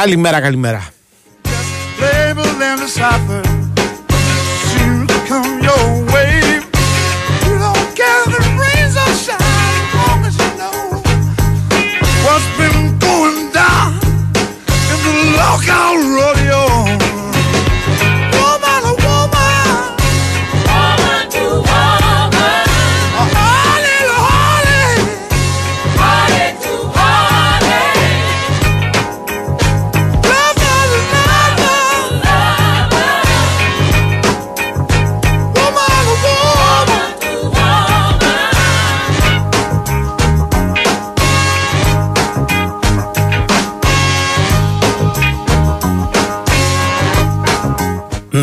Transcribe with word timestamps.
Καλημέρα, 0.00 0.40
καλημέρα. 0.40 0.88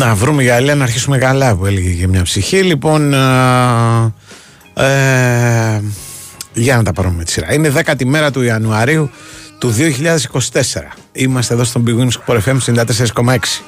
Να 0.08 0.14
βρούμε 0.14 0.42
για 0.42 0.60
να 0.60 0.84
αρχίσουμε 0.84 1.18
καλά 1.18 1.56
που 1.56 1.66
έλεγε 1.66 1.88
για 1.88 2.08
μια 2.08 2.22
ψυχή. 2.22 2.62
Λοιπόν, 2.62 3.12
ε, 4.74 5.80
για 6.52 6.76
να 6.76 6.82
τα 6.82 6.92
πάρουμε 6.92 7.16
με 7.16 7.24
τη 7.24 7.30
σειρά. 7.30 7.54
Είναι 7.54 7.72
10η 7.76 8.04
μέρα 8.04 8.30
του 8.30 8.42
Ιανουαρίου 8.42 9.10
του 9.58 9.70
2024. 9.70 10.96
Είμαστε 11.12 11.54
εδώ 11.54 11.64
στον 11.64 11.84
Big 11.86 11.98
Wings 11.98 12.38
FM 12.40 12.56
94,6. 13.14 13.62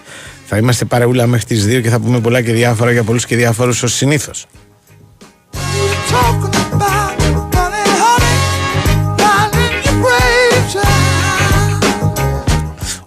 Θα 0.47 0.57
είμαστε 0.57 0.85
παρεούλα 0.85 1.27
μέχρι 1.27 1.47
τις 1.47 1.65
2 1.67 1.81
και 1.83 1.89
θα 1.89 1.99
πούμε 2.01 2.21
πολλά 2.21 2.43
και 2.43 2.53
διάφορα 2.53 2.93
για 2.93 3.03
πολλούς 3.03 3.27
και 3.27 3.37
διάφορους 3.37 3.83
ως 3.83 3.95
συνήθως. 3.95 4.47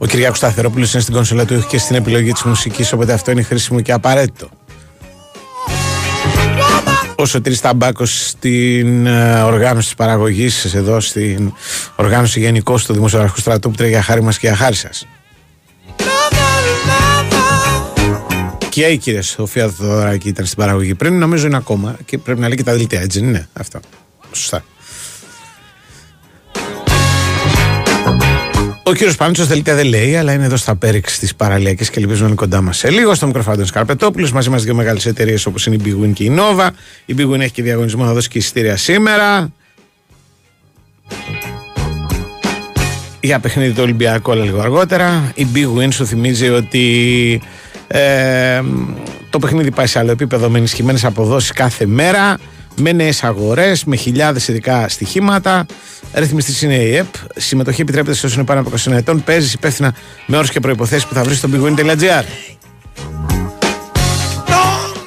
Ο 0.04 0.06
Κυριάκος 0.06 0.38
Σταθερόπουλος 0.38 0.94
είναι 0.94 1.02
στην 1.02 1.14
κονσολά 1.14 1.46
του 1.46 1.66
και 1.68 1.78
στην 1.78 1.96
επιλογή 1.96 2.32
της 2.32 2.44
μουσικής 2.44 2.94
οπότε 2.94 3.14
αυτό 3.14 3.32
είναι 3.32 3.42
χρήσιμο 3.42 3.82
και 3.82 3.92
απαραίτητο. 3.92 4.50
Ο 7.16 7.26
Σωτήρης 7.26 7.62
Ταμπάκος 7.62 8.28
στην 8.28 9.06
ε, 9.06 9.42
οργάνωση 9.42 9.86
της 9.86 9.96
παραγωγής 9.96 10.74
εδώ 10.74 11.00
στην 11.00 11.54
οργάνωση 11.96 12.40
γενικώ 12.40 12.80
του 12.86 12.94
Δημοσιογραφικού 12.94 13.40
Στρατού 13.40 13.70
που 13.70 13.76
τρέχει 13.76 13.92
για 13.92 14.02
χάρη 14.02 14.22
μας 14.22 14.38
και 14.38 14.48
για 14.48 14.56
χάρη 14.56 14.76
σας. 14.76 15.08
Και 18.70 18.86
η 18.86 18.98
κυρία 18.98 19.22
Σοφία 19.22 19.70
Θοδωράκη 19.70 20.28
ήταν 20.28 20.46
στην 20.46 20.58
παραγωγή 20.58 20.96
πριν, 20.96 21.18
νομίζω 21.18 21.48
είναι 21.48 21.58
ακόμα 21.58 21.98
και 22.06 22.18
πρέπει 22.18 22.40
να 22.40 22.48
λέει 22.48 22.58
και 22.58 22.64
τα 22.64 22.74
δελτία, 22.74 23.02
έτσι 23.02 23.20
είναι 23.20 23.48
αυτό. 23.54 23.80
Σωστά. 24.32 24.64
Ο 28.86 28.94
κύριος 28.94 29.16
Πάντσο 29.16 29.48
τελικά 29.48 29.76
δεν 29.76 29.86
λέει, 29.86 30.16
αλλά 30.16 30.34
είναι 30.34 30.46
εδώ 30.46 30.58
στα 30.58 30.76
πέριξ 30.76 31.20
της 31.20 31.36
παραλιακής 31.36 31.90
και 31.90 32.00
ελπίζουμε 32.00 32.22
να 32.22 32.28
είναι 32.28 32.36
κοντά 32.36 32.62
μας 32.62 32.78
σε 32.78 32.90
λίγο. 32.90 33.14
Στο 33.14 33.26
μικροφάντο 33.26 33.66
Καρπετόπουλος, 33.74 34.32
μαζί 34.32 34.50
μας 34.50 34.64
δύο 34.64 34.76
μεγάλες 34.76 35.06
εταιρείες 35.06 35.46
όπως 35.46 35.66
είναι 35.66 35.76
η 35.76 35.82
Big 35.86 36.04
Win 36.04 36.14
και 36.14 36.24
η 36.24 36.38
Nova. 36.38 36.70
Η 37.06 37.16
Big 37.18 37.32
Win 37.32 37.40
έχει 37.40 37.52
και 37.52 37.64
διαγωνισμό 37.64 38.04
να 38.04 38.14
δώσει 38.14 38.30
και 38.30 38.38
εισιτήρια 38.38 38.78
σήμερα. 38.78 39.52
Για 43.20 43.40
παιχνίδι 43.40 43.74
του 43.74 43.82
Ολυμπιακού, 43.82 44.32
αλλά 44.32 44.44
λίγο 44.44 44.60
αργότερα. 44.60 45.32
Η 45.36 45.48
Big 45.54 45.80
Win 45.80 45.88
σου 45.92 46.06
θυμίζει 46.06 46.50
ότι 46.50 47.42
ε, 47.88 48.62
το 49.30 49.40
παιχνίδι 49.40 49.72
πάει 49.72 49.88
σε 49.88 50.00
άλλο 50.00 50.12
επίπεδο 50.12 50.50
με 50.50 50.58
ενισχυμένες 50.58 51.06
αποδόσεις 51.06 51.52
κάθε 51.52 51.86
μέρα 51.86 52.38
με 52.76 52.92
νέες 52.92 53.24
αγορές, 53.24 53.84
με 53.84 53.96
χιλιάδες 53.96 54.48
ειδικά 54.48 54.88
στοιχήματα. 54.90 55.66
Ρυθμιστής 56.14 56.62
είναι 56.62 56.76
η 56.76 56.96
ΕΠ. 56.96 57.14
Συμμετοχή 57.36 57.82
επιτρέπεται 57.82 58.16
σε 58.16 58.26
όσους 58.26 58.38
είναι 58.38 58.46
πάνω 58.46 58.60
από 58.60 58.70
20 58.70 58.92
ετών. 58.92 59.24
Παίζεις 59.24 59.54
υπεύθυνα 59.54 59.94
με 60.26 60.38
όρους 60.38 60.50
και 60.50 60.60
προποθέσει 60.60 61.08
που 61.08 61.14
θα 61.14 61.24
βρεις 61.24 61.38
στο 61.38 61.50
bigwin.gr. 61.54 62.24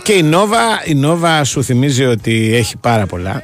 Και 0.03 0.13
η 0.13 0.31
Nova, 0.33 0.89
η 0.89 1.01
Nova 1.05 1.41
σου 1.45 1.65
θυμίζει 1.65 2.05
ότι 2.05 2.55
έχει 2.55 2.77
πάρα 2.77 3.07
πολλά. 3.07 3.43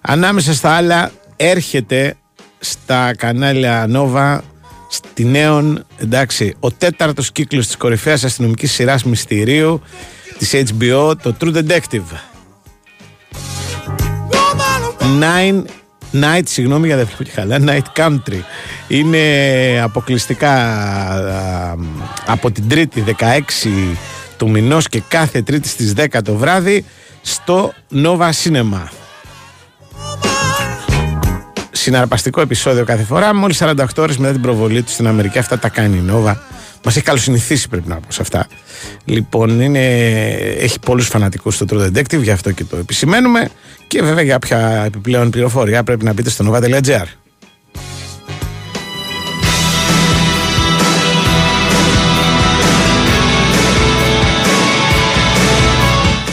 Ανάμεσα 0.00 0.54
στα 0.54 0.70
άλλα 0.70 1.10
έρχεται 1.36 2.16
στα 2.58 3.14
κανάλια 3.16 3.86
Nova 3.92 4.38
στη 4.88 5.24
νέον, 5.24 5.86
εντάξει, 5.96 6.54
ο 6.60 6.70
τέταρτος 6.70 7.32
κύκλος 7.32 7.66
της 7.66 7.76
κορυφαίας 7.76 8.24
αστυνομικής 8.24 8.72
σειράς 8.72 9.04
μυστηρίου 9.04 9.82
της 10.38 10.54
HBO, 10.54 11.12
το 11.22 11.36
True 11.40 11.54
Detective. 11.54 12.18
Nine 15.20 15.62
Night, 16.12 16.42
συγγνώμη 16.44 16.86
για 16.86 16.96
δεν 16.96 17.06
βλέπω 17.06 17.22
και 17.22 17.30
καλά, 17.34 17.58
Night 17.60 18.00
Country. 18.00 18.40
Είναι 18.88 19.18
αποκλειστικά 19.82 20.54
από 22.26 22.50
την 22.50 22.68
Τρίτη 22.68 23.04
16 23.18 23.96
του 24.36 24.50
μηνός 24.50 24.88
και 24.88 25.02
κάθε 25.08 25.42
Τρίτη 25.42 25.68
στις 25.68 25.94
10 25.96 26.06
το 26.24 26.34
βράδυ 26.34 26.84
στο 27.22 27.72
Nova 27.94 28.30
Cinema. 28.44 28.82
Συναρπαστικό 31.70 32.40
επεισόδιο 32.40 32.84
κάθε 32.84 33.02
φορά, 33.02 33.34
μόλις 33.34 33.62
48 33.62 33.74
ώρες 33.96 34.16
μετά 34.16 34.32
την 34.32 34.42
προβολή 34.42 34.82
του 34.82 34.90
στην 34.90 35.06
Αμερική. 35.06 35.38
Αυτά 35.38 35.58
τα 35.58 35.68
κάνει 35.68 35.96
η 35.96 36.10
Nova. 36.10 36.34
Μας 36.84 36.96
έχει 36.96 37.04
καλοσυνηθίσει 37.04 37.68
πρέπει 37.68 37.88
να 37.88 37.94
πω 37.94 38.12
σε 38.12 38.22
αυτά. 38.22 38.46
Λοιπόν, 39.04 39.60
είναι, 39.60 39.94
έχει 40.58 40.78
πολλούς 40.78 41.08
φανατικούς 41.08 41.54
στο 41.54 41.66
True 41.70 41.86
Detective, 41.86 42.22
γι' 42.22 42.30
αυτό 42.30 42.50
και 42.50 42.64
το 42.64 42.76
επισημαίνουμε. 42.76 43.48
Και 43.86 44.02
βέβαια 44.02 44.22
για 44.22 44.36
όποια 44.36 44.82
επιπλέον 44.86 45.30
πληροφορία 45.30 45.82
πρέπει 45.82 46.04
να 46.04 46.12
μπείτε 46.12 46.30
στο 46.30 46.52
nova.gr. 46.52 47.06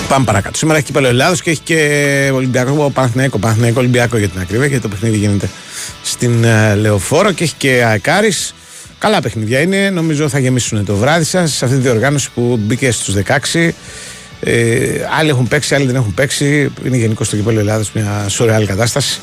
Πάμε 0.08 0.26
παρακάτω. 0.26 0.58
Σήμερα 0.58 0.78
έχει 0.78 0.86
κύπελο 0.88 1.08
Ελλάδος 1.08 1.42
και 1.42 1.50
έχει 1.50 1.62
και 1.62 2.32
Ολυμπιακό 2.34 2.92
Παναθηναϊκό. 2.94 3.38
Παναθηναϊκό 3.38 3.80
Ολυμπιακό 3.80 4.18
για 4.18 4.30
την 4.30 4.40
ακρίβεια, 4.40 4.68
γιατί 4.68 4.82
το 4.82 4.90
παιχνίδι 4.90 5.18
γίνεται 5.18 5.50
στην 6.04 6.44
uh, 6.44 6.78
Λεωφόρο 6.78 7.32
και 7.32 7.44
έχει 7.44 7.54
και 7.58 7.84
Αεκάρη. 7.88 8.32
Καλά 9.06 9.22
παιχνίδια 9.22 9.62
είναι. 9.62 9.90
Νομίζω 9.90 10.30
θα 10.30 10.40
γεμίσουν 10.40 10.86
το 10.86 10.96
βράδυ 10.96 11.24
σας 11.24 11.54
σε 11.54 11.66
αυτή 11.66 11.78
τη 11.78 11.84
διοργάνωση 11.84 12.30
που 12.34 12.60
μπήκε 12.62 12.92
στους 12.92 13.16
16. 13.54 13.70
Ε, 14.40 15.08
άλλοι 15.20 15.30
έχουν 15.30 15.48
παίξει, 15.48 15.76
άλλοι 15.76 15.86
δεν 15.86 15.96
έχουν 15.96 16.14
παίξει. 16.14 16.72
Είναι 16.86 16.98
γενικώ 16.98 17.24
στο 17.24 17.36
κυπέλο 17.36 17.60
Ελλάδας 17.60 17.92
μια 17.92 18.26
σωρεάλη 18.28 18.66
κατάσταση. 18.66 19.20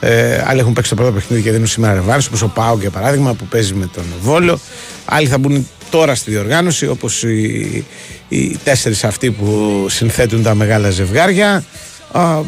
Ε, 0.00 0.42
άλλοι 0.46 0.60
έχουν 0.60 0.72
παίξει 0.72 0.90
το 0.90 0.96
πρώτο 0.96 1.12
παιχνίδι 1.12 1.42
και 1.42 1.50
δίνουν 1.50 1.66
σήμερα 1.66 1.94
ρευάρι, 1.94 2.22
όπως 2.26 2.42
ο 2.42 2.48
Πάο 2.48 2.76
για 2.80 2.90
παράδειγμα 2.90 3.34
που 3.34 3.44
παίζει 3.44 3.74
με 3.74 3.88
τον 3.94 4.04
Βόλο. 4.20 4.58
Άλλοι 5.04 5.26
θα 5.26 5.38
μπουν 5.38 5.68
τώρα 5.90 6.14
στη 6.14 6.30
διοργάνωση, 6.30 6.86
όπως 6.86 7.22
οι, 7.22 7.84
οι 8.28 8.58
τέσσερις 8.64 9.04
αυτοί 9.04 9.30
που 9.30 9.86
συνθέτουν 9.88 10.42
τα 10.42 10.54
μεγάλα 10.54 10.90
ζευγάρια. 10.90 11.64
Α, 12.12 12.40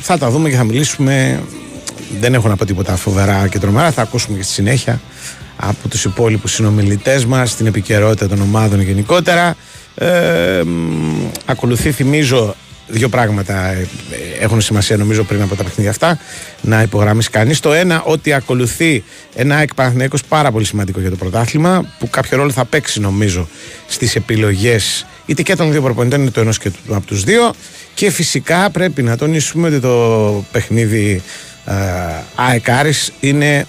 θα 0.00 0.18
τα 0.18 0.30
δούμε 0.30 0.50
και 0.50 0.56
θα 0.56 0.64
μιλήσουμε. 0.64 1.42
Δεν 2.20 2.34
έχω 2.34 2.48
να 2.48 2.56
πω 2.56 2.64
τίποτα 2.64 2.96
φοβερά 2.96 3.48
και 3.48 3.58
τρομερά. 3.58 3.90
Θα 3.90 4.02
ακούσουμε 4.02 4.36
και 4.36 4.42
στη 4.42 4.52
συνέχεια 4.52 5.00
από 5.60 5.88
τους 5.88 6.04
υπόλοιπους 6.04 6.52
συνομιλητές 6.52 7.24
μας, 7.24 7.56
την 7.56 7.66
επικαιρότητα 7.66 8.28
των 8.28 8.40
ομάδων 8.40 8.80
γενικότερα. 8.80 9.56
Ε, 9.94 10.62
ακολουθεί, 11.44 11.90
θυμίζω, 11.90 12.54
δύο 12.86 13.08
πράγματα 13.08 13.72
ε, 13.72 13.86
έχουν 14.40 14.60
σημασία 14.60 14.96
νομίζω 14.96 15.22
πριν 15.22 15.42
από 15.42 15.56
τα 15.56 15.64
παιχνίδια 15.64 15.90
αυτά 15.90 16.18
να 16.60 16.82
υπογραμμίσει 16.82 17.30
κανείς. 17.30 17.60
Το 17.60 17.72
ένα, 17.72 18.02
ότι 18.02 18.32
ακολουθεί 18.32 19.04
ένα 19.34 19.56
εκ 19.56 19.70
πάρα 20.28 20.52
πολύ 20.52 20.64
σημαντικό 20.64 21.00
για 21.00 21.10
το 21.10 21.16
πρωτάθλημα 21.16 21.94
που 21.98 22.10
κάποιο 22.10 22.36
ρόλο 22.36 22.50
θα 22.50 22.64
παίξει 22.64 23.00
νομίζω 23.00 23.48
στις 23.86 24.16
επιλογές 24.16 25.06
είτε 25.26 25.42
και 25.42 25.56
των 25.56 25.72
δύο 25.72 25.82
προπονητών 25.82 26.22
είτε 26.22 26.30
το 26.30 26.40
ενός 26.40 26.58
και 26.58 26.70
του, 26.70 26.94
από 26.94 27.06
τους 27.06 27.24
δύο 27.24 27.52
και 27.94 28.10
φυσικά 28.10 28.70
πρέπει 28.70 29.02
να 29.02 29.16
τονίσουμε 29.16 29.68
ότι 29.68 29.80
το 29.80 30.44
παιχνίδι 30.52 31.22
ε, 31.66 31.72
Αεκάρης 32.34 33.12
είναι 33.20 33.66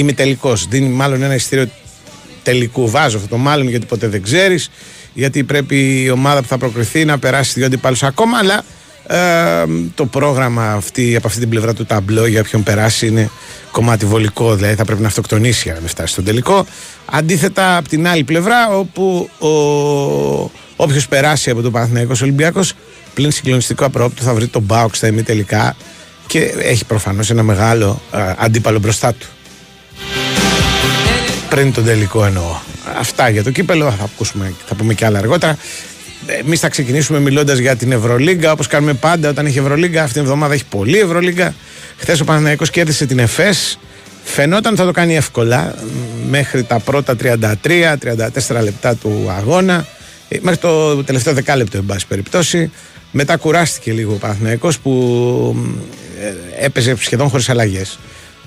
ημιτελικό. 0.00 0.56
Δίνει 0.68 0.88
μάλλον 0.88 1.22
ένα 1.22 1.34
ειστήριο 1.34 1.68
τελικού. 2.42 2.90
Βάζω 2.90 3.16
αυτό 3.16 3.28
το 3.28 3.36
μάλλον 3.36 3.68
γιατί 3.68 3.86
ποτέ 3.86 4.08
δεν 4.08 4.22
ξέρεις. 4.22 4.70
Γιατί 5.14 5.44
πρέπει 5.44 6.02
η 6.02 6.10
ομάδα 6.10 6.40
που 6.40 6.46
θα 6.46 6.58
προκριθεί 6.58 7.04
να 7.04 7.18
περάσει 7.18 7.52
δύο 7.54 7.66
αντιπάλους 7.66 8.02
ακόμα. 8.02 8.38
Αλλά 8.38 8.64
ε, 9.06 9.66
το 9.94 10.06
πρόγραμμα 10.06 10.72
αυτή, 10.72 11.16
από 11.16 11.26
αυτή 11.26 11.40
την 11.40 11.48
πλευρά 11.48 11.74
του 11.74 11.84
ταμπλό 11.84 12.26
για 12.26 12.42
ποιον 12.42 12.62
περάσει 12.62 13.06
είναι 13.06 13.30
κομμάτι 13.70 14.06
βολικό. 14.06 14.54
Δηλαδή 14.54 14.74
θα 14.74 14.84
πρέπει 14.84 15.00
να 15.00 15.06
αυτοκτονήσει 15.06 15.62
για 15.64 15.78
να 15.82 15.88
φτάσει 15.88 16.12
στον 16.12 16.24
τελικό. 16.24 16.66
Αντίθετα 17.04 17.76
από 17.76 17.88
την 17.88 18.06
άλλη 18.06 18.24
πλευρά, 18.24 18.68
όπου 18.68 19.30
όποιος 20.76 21.08
περάσει 21.08 21.50
από 21.50 21.62
το 21.62 21.70
Παναθηναϊκός 21.70 22.22
Ολυμπιακός, 22.22 22.72
πλην 23.14 23.30
συγκλονιστικό 23.30 23.84
απρόπτου 23.84 24.22
θα 24.22 24.34
βρει 24.34 24.46
τον 24.46 24.62
Μπάουξ 24.62 24.96
στα 24.96 25.06
ημιτελικά 25.06 25.76
και 26.26 26.54
έχει 26.58 26.84
προφανώς 26.84 27.30
ένα 27.30 27.42
μεγάλο 27.42 28.00
ε, 28.12 28.18
αντίπαλο 28.36 28.78
μπροστά 28.78 29.12
του. 29.12 29.26
Πριν 31.50 31.72
τον 31.72 31.84
τελικό 31.84 32.24
εννοώ. 32.24 32.56
Αυτά 32.98 33.28
για 33.28 33.42
το 33.42 33.50
κύπελο, 33.50 33.90
θα, 33.90 34.04
ακούσουμε, 34.04 34.52
θα 34.66 34.74
πούμε 34.74 34.94
και 34.94 35.04
άλλα 35.04 35.18
αργότερα. 35.18 35.56
Εμείς 36.26 36.60
θα 36.60 36.68
ξεκινήσουμε 36.68 37.20
μιλώντας 37.20 37.58
για 37.58 37.76
την 37.76 37.92
Ευρωλίγκα, 37.92 38.52
όπως 38.52 38.66
κάνουμε 38.66 38.94
πάντα 38.94 39.28
όταν 39.28 39.46
έχει 39.46 39.58
Ευρωλίγκα. 39.58 40.02
Αυτήν 40.02 40.12
την 40.12 40.22
εβδομάδα 40.22 40.54
έχει 40.54 40.64
πολλή 40.64 40.98
Ευρωλίγκα. 40.98 41.54
Χθες 41.96 42.20
ο 42.20 42.24
Παναθηναϊκός 42.24 42.70
κέρδισε 42.70 43.06
την 43.06 43.18
ΕΦΕΣ. 43.18 43.78
Φαινόταν 44.24 44.76
θα 44.76 44.84
το 44.84 44.90
κάνει 44.90 45.16
εύκολα 45.16 45.74
μέχρι 46.28 46.62
τα 46.62 46.78
πρώτα 46.78 47.16
33-34 47.22 48.62
λεπτά 48.62 48.94
του 48.94 49.26
αγώνα. 49.38 49.86
Ε, 50.28 50.38
μέχρι 50.40 50.60
το 50.60 51.04
τελευταίο 51.04 51.34
δεκάλεπτο, 51.34 51.76
εν 51.76 51.86
πάση 51.86 52.06
περιπτώσει. 52.06 52.70
Μετά 53.10 53.36
κουράστηκε 53.36 53.92
λίγο 53.92 54.12
ο 54.12 54.16
Παναθηναϊκός 54.16 54.78
που 54.78 54.92
ε, 56.20 56.64
έπαιζε 56.64 56.94
σχεδόν 56.98 57.28
χωρίς 57.28 57.48
αλλαγές. 57.48 57.98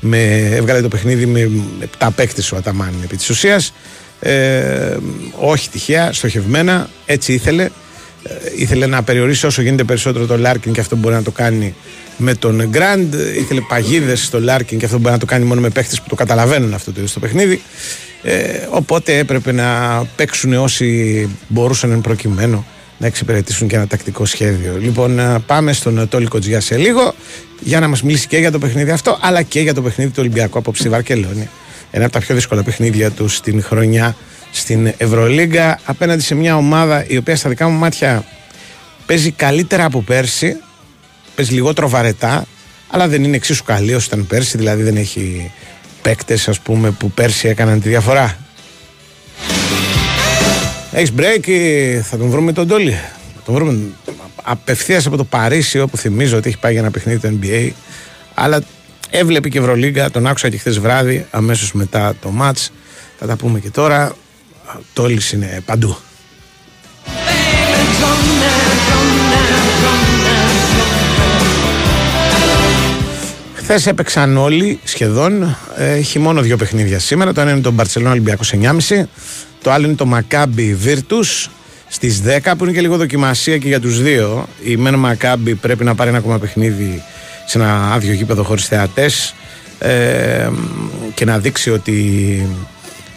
Με, 0.06 0.50
έβγαλε 0.52 0.82
το 0.82 0.88
παιχνίδι 0.88 1.26
με 1.26 1.52
7 2.00 2.08
παίκτες 2.16 2.52
ο 2.52 2.56
Αταμάν 2.56 2.94
επί 3.04 3.18
της 3.18 3.30
ουσίας. 3.30 3.74
Ε, 4.20 4.98
όχι 5.40 5.70
τυχαία, 5.70 6.14
στοχευμένα, 6.14 6.90
έτσι 7.06 7.34
ήθελε. 7.34 7.64
Ε, 7.64 8.34
ήθελε 8.56 8.86
να 8.86 9.04
περιορίσει 9.04 9.46
όσο 9.46 9.62
γίνεται 9.62 9.84
περισσότερο 9.84 10.26
το 10.26 10.38
Λάρκιν 10.38 10.74
και 10.74 10.80
αυτό 10.80 10.96
μπορεί 10.96 11.16
να 11.16 11.24
το 11.24 11.32
κάνει 11.32 11.76
με 12.18 12.36
τον 12.36 12.68
Γκραντ. 12.70 13.14
Ήθελε 13.14 13.62
παγίδες 13.62 14.24
στο 14.24 14.40
Λάρκιν 14.40 14.80
και 14.80 14.86
αυτό 14.86 14.98
μπορεί 14.98 15.14
να 15.14 15.20
το 15.20 15.26
κάνει 15.26 15.46
μόνο 15.46 15.62
με 15.62 15.70
παίχτε 15.70 15.96
που 15.96 16.10
το 16.10 16.16
καταλαβαίνουν 16.16 16.74
αυτό 16.74 16.92
το, 16.92 17.02
το 17.14 17.20
παιχνίδι. 17.20 17.62
Ε, 18.24 18.68
οπότε 18.70 19.18
έπρεπε 19.18 19.52
να 19.52 20.00
παίξουν 20.16 20.54
όσοι 20.54 21.30
μπορούσαν 21.48 21.92
εν 21.92 22.02
προκειμένω 22.02 22.66
να 22.98 23.08
εξυπηρετήσουν 23.08 23.68
και 23.68 23.76
ένα 23.76 23.88
τακτικό 23.88 24.26
σχέδιο. 24.26 24.78
Λοιπόν, 24.80 25.20
ε, 25.20 25.40
πάμε 25.46 25.74
στον 25.74 26.08
Τόλι 26.10 26.26
Κοτζιά 26.26 26.60
σε 26.62 26.78
λίγο 26.78 27.14
για 27.60 27.80
να 27.80 27.88
μας 27.88 28.04
μιλήσει 28.04 28.28
και 28.28 28.38
για 28.38 28.52
το 28.52 28.60
παιχνίδι 28.60 28.92
αυτό, 28.92 29.18
αλλά 29.22 29.42
και 29.42 29.60
για 29.60 29.74
το 29.74 29.82
παιχνίδι 29.82 30.10
του 30.10 30.18
Ολυμπιακού 30.20 30.58
απόψη 30.58 30.82
στη 30.82 30.90
Βαρκελόνη. 30.90 31.50
Ένα 31.92 32.04
από 32.04 32.14
τα 32.14 32.20
πιο 32.20 32.36
δύσκολα 32.36 32.64
παιχνίδια 32.64 33.12
του 33.12 33.28
στην 33.28 33.64
χρονιά 33.64 34.16
στην 34.52 34.94
Ευρωλίγκα 34.98 35.80
απέναντι 35.86 36.22
σε 36.22 36.36
μια 36.36 36.56
ομάδα 36.56 37.06
η 37.08 37.18
οποία 37.18 37.36
στα 37.36 37.50
δικά 37.50 37.70
μου 37.70 37.78
μάτια 37.78 38.26
παίζει 39.06 39.32
καλύτερα 39.32 39.86
από 39.86 40.02
πέρσι 40.02 40.58
παίζει 41.36 41.54
λιγότερο 41.54 41.90
βαρετά, 41.90 42.46
αλλά 42.88 43.08
δεν 43.08 43.24
είναι 43.24 43.36
εξίσου 43.36 43.64
καλή 43.64 43.96
όσο 43.96 44.08
ήταν 44.08 44.28
πέρσι, 44.28 44.58
δηλαδή 44.58 44.84
δεν 44.84 44.96
έχει 44.96 45.52
παίκτες 46.02 46.50
πούμε 46.64 46.92
που 46.92 47.12
πέρσι 47.12 47.48
έκαναν 47.48 47.82
τη 47.82 47.90
διαφορά. 47.90 48.38
Έχεις 50.96 51.12
break, 51.18 51.50
θα 52.04 52.18
τον 52.18 52.30
βρούμε 52.30 52.52
τον 52.52 52.68
Τόλι; 52.68 53.00
Τον 53.46 53.56
βρούμε 53.56 53.80
απευθείας 54.44 55.06
από 55.06 55.18
το 55.18 55.24
Παρίσι, 55.24 55.80
όπου 55.80 55.98
θυμίζω 55.98 56.38
ότι 56.38 56.48
έχει 56.48 56.58
πάει 56.58 56.72
για 56.72 56.82
ένα 56.82 56.92
παιχνίδι 56.92 57.20
του 57.20 57.40
NBA. 57.42 57.70
Αλλά 58.34 58.62
έβλεπε 59.10 59.50
και 59.50 59.60
Ευρωλίγκα, 59.60 60.12
τον 60.12 60.28
άκουσα 60.28 60.50
και 60.50 60.58
χθες 60.58 60.80
βράδυ, 60.80 61.26
αμέσως 61.32 61.74
μετά 61.74 62.16
το 62.22 62.34
match. 62.42 62.68
Θα 63.20 63.26
τα 63.26 63.36
πούμε 63.36 63.60
και 63.60 63.70
τώρα. 63.70 64.16
Τόλις 64.94 65.32
είναι 65.32 65.62
παντού. 65.66 65.98
Χθες 73.64 73.88
έπαιξαν 73.88 74.38
όλοι 74.38 74.80
σχεδόν. 74.84 75.58
Έχει 75.78 76.20
μόνο 76.20 76.42
δύο 76.42 76.58
παιχνίδια 76.58 77.00
σήμερα. 77.00 77.34
Το 77.34 77.42
ένα 77.42 77.52
είναι 77.52 77.62
το 77.62 77.72
Μπαρσελόνα 77.72 78.12
Ολυμπιακός 78.12 78.54
9.30. 78.62 79.04
Το 79.62 79.72
άλλο 79.72 79.86
είναι 79.86 79.96
το 79.96 80.06
Μακάμπι 80.06 80.74
Βίρτους 80.74 81.50
στις 81.88 82.22
10 82.44 82.54
που 82.58 82.64
είναι 82.64 82.74
και 82.74 82.82
λίγο 82.82 82.98
δοκιμασία 82.98 83.58
και 83.58 83.68
για 83.68 83.80
τους 83.80 84.02
δύο. 84.02 84.48
Η 84.64 84.76
Μεν 84.76 84.96
Μακάμπι 84.96 85.56
πρέπει 85.56 85.84
να 85.84 85.96
πάρει 85.96 86.10
ένα 86.10 86.18
ακόμα 86.18 86.40
παιχνίδι 86.40 87.04
σε 87.46 87.58
ένα 87.58 87.94
άδειο 87.94 88.14
γήπεδο 88.14 88.44
χωρίς 88.44 88.66
θεατές 88.66 89.36
ε, 89.80 90.50
και 91.14 91.26
να 91.26 91.40
δείξει 91.40 91.70
ότι 91.70 92.48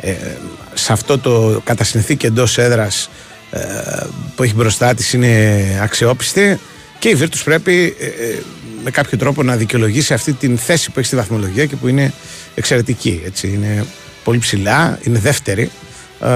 ε, 0.00 0.12
σε 0.75 0.93
αυτό 0.93 1.19
το 1.19 1.60
κατά 1.64 1.84
συνθήκη 1.84 2.26
εντός 2.26 2.58
έδρας 2.58 3.10
ε, 3.50 3.60
που 4.34 4.43
έχει 4.43 4.54
μπροστά 4.54 4.94
της 4.94 5.12
είναι 5.12 5.64
αξιόπιστη. 5.82 6.58
Και 6.98 7.08
η 7.08 7.14
Βίρτους 7.14 7.43
πρέπει 7.43 7.96
ε, 7.98 8.04
ε, 8.04 8.43
με 8.87 8.93
κάποιο 8.93 9.19
τρόπο 9.19 9.43
να 9.43 9.56
δικαιολογήσει 9.56 10.15
αυτή 10.15 10.33
την 10.33 10.59
θέση 10.59 10.91
που 10.91 10.99
έχει 10.99 11.06
στη 11.06 11.17
βαθμολογία 11.17 11.67
και 11.67 11.77
που 11.77 11.88
είναι 11.88 12.12
εξαιρετική. 12.55 13.23
Έτσι. 13.25 13.49
Είναι 13.49 13.85
πολύ 14.25 14.38
ψηλά, 14.38 14.99
είναι 15.03 15.19
δεύτερη. 15.19 15.71
Ε, 16.21 16.29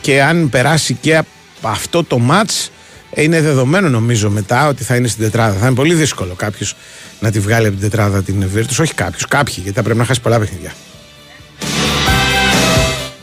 και 0.00 0.22
αν 0.22 0.48
περάσει 0.48 0.94
και 1.00 1.16
από 1.16 1.26
αυτό 1.62 2.04
το 2.04 2.18
μάτς 2.18 2.70
είναι 3.14 3.40
δεδομένο 3.40 3.88
νομίζω 3.88 4.30
μετά 4.30 4.68
ότι 4.68 4.84
θα 4.84 4.96
είναι 4.96 5.08
στην 5.08 5.22
τετράδα. 5.22 5.58
Θα 5.58 5.66
είναι 5.66 5.74
πολύ 5.74 5.94
δύσκολο 5.94 6.34
κάποιος 6.34 6.76
να 7.20 7.30
τη 7.30 7.40
βγάλει 7.40 7.66
από 7.66 7.76
την 7.76 7.90
τετράδα 7.90 8.22
την 8.22 8.48
Βίρτους. 8.48 8.78
Όχι 8.78 8.94
κάποιος, 8.94 9.26
κάποιοι, 9.26 9.54
γιατί 9.56 9.76
θα 9.76 9.82
πρέπει 9.82 9.98
να 9.98 10.04
χάσει 10.04 10.20
πολλά 10.20 10.38
παιχνίδια. 10.38 10.72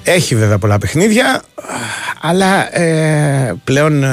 Έχει 0.03 0.35
βέβαια 0.35 0.57
πολλά 0.57 0.77
παιχνίδια, 0.77 1.43
αλλά 2.21 2.79
ε, 2.79 3.55
πλέον 3.63 4.03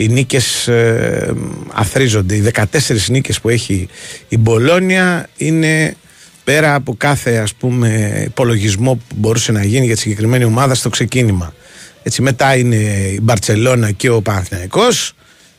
οι 0.00 0.08
νίκες 0.08 0.68
ε, 0.68 1.34
αθρίζονται. 1.72 2.34
Οι 2.34 2.52
14 2.54 2.64
νίκες 3.08 3.40
που 3.40 3.48
έχει 3.48 3.88
η 4.28 4.38
Μπολόνια 4.38 5.28
είναι 5.36 5.96
πέρα 6.44 6.74
από 6.74 6.94
κάθε 6.96 7.36
ας 7.36 7.54
πούμε 7.54 8.22
υπολογισμό 8.26 8.94
που 8.94 9.14
μπορούσε 9.14 9.52
να 9.52 9.64
γίνει 9.64 9.86
για 9.86 9.94
τη 9.94 10.00
συγκεκριμένη 10.00 10.44
ομάδα 10.44 10.74
στο 10.74 10.88
ξεκίνημα. 10.88 11.54
Έτσι 12.02 12.22
μετά 12.22 12.56
είναι 12.56 12.76
η 12.76 13.18
Μπαρτσελώνα 13.22 13.90
και 13.90 14.10
ο 14.10 14.22
Παναθηναϊκός 14.22 15.12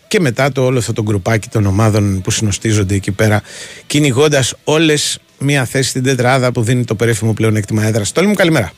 και 0.08 0.20
μετά 0.20 0.52
το 0.52 0.66
όλο 0.66 0.78
αυτό 0.78 0.94
το 0.94 1.02
γκρουπάκι 1.04 1.50
των 1.50 1.66
ομάδων 1.66 2.22
που 2.22 2.32
συνοστίζονται 2.32 2.96
εκεί 2.96 3.12
πέρα 3.12 3.42
κυνηγώντας 3.88 4.54
όλες 4.64 5.20
μία 5.38 5.66
θέση 5.66 5.90
στην 5.90 6.04
τετράδα 6.04 6.52
που 6.52 6.62
δίνει 6.62 6.86
το 6.86 6.96
περίφημο 6.96 7.34
πλέον 7.34 7.56
έκτημα 7.56 7.84
έδρας. 7.84 8.12
Τόλι 8.12 8.28
μου 8.28 8.34
καλημέρα. 8.34 8.72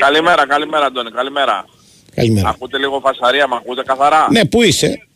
Καλημέρα, 0.00 0.46
καλημέρα 0.46 0.86
Αντώνη, 0.86 1.10
καλημέρα. 1.10 1.64
Καλημέρα. 2.14 2.48
Ακούτε 2.48 2.78
λίγο 2.78 3.00
φασαρία, 3.00 3.48
με 3.48 3.56
ακούτε 3.56 3.82
καθαρά; 3.82 4.26
Ναι, 4.30 4.44
πού 4.44 4.62
είσαι; 4.62 5.06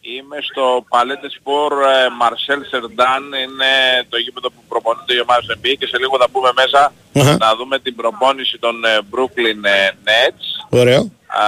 Είμαι 0.00 0.36
στο 0.50 0.84
Παλέτε 0.88 1.28
Σπορ 1.30 1.72
Μαρσέλ 2.18 2.60
Σερντάν, 2.70 3.22
είναι 3.44 3.72
το 4.08 4.18
γήπεδο 4.18 4.48
που 4.50 4.62
προπονείται 4.68 5.14
η 5.14 5.20
ομάδα 5.20 5.40
NBA 5.56 5.74
και 5.78 5.86
σε 5.86 5.98
λίγο 5.98 6.16
θα 6.20 6.28
μπούμε 6.30 6.50
μέσα 6.54 6.92
uh-huh. 7.14 7.36
να 7.38 7.56
δούμε 7.56 7.78
την 7.78 7.94
προπόνηση 7.94 8.58
των 8.58 8.84
ε, 8.84 8.98
Brooklyn 9.12 9.60
ε, 9.62 9.90
Nets. 10.08 10.46
Ωραίο. 10.68 11.00
Α, 11.26 11.44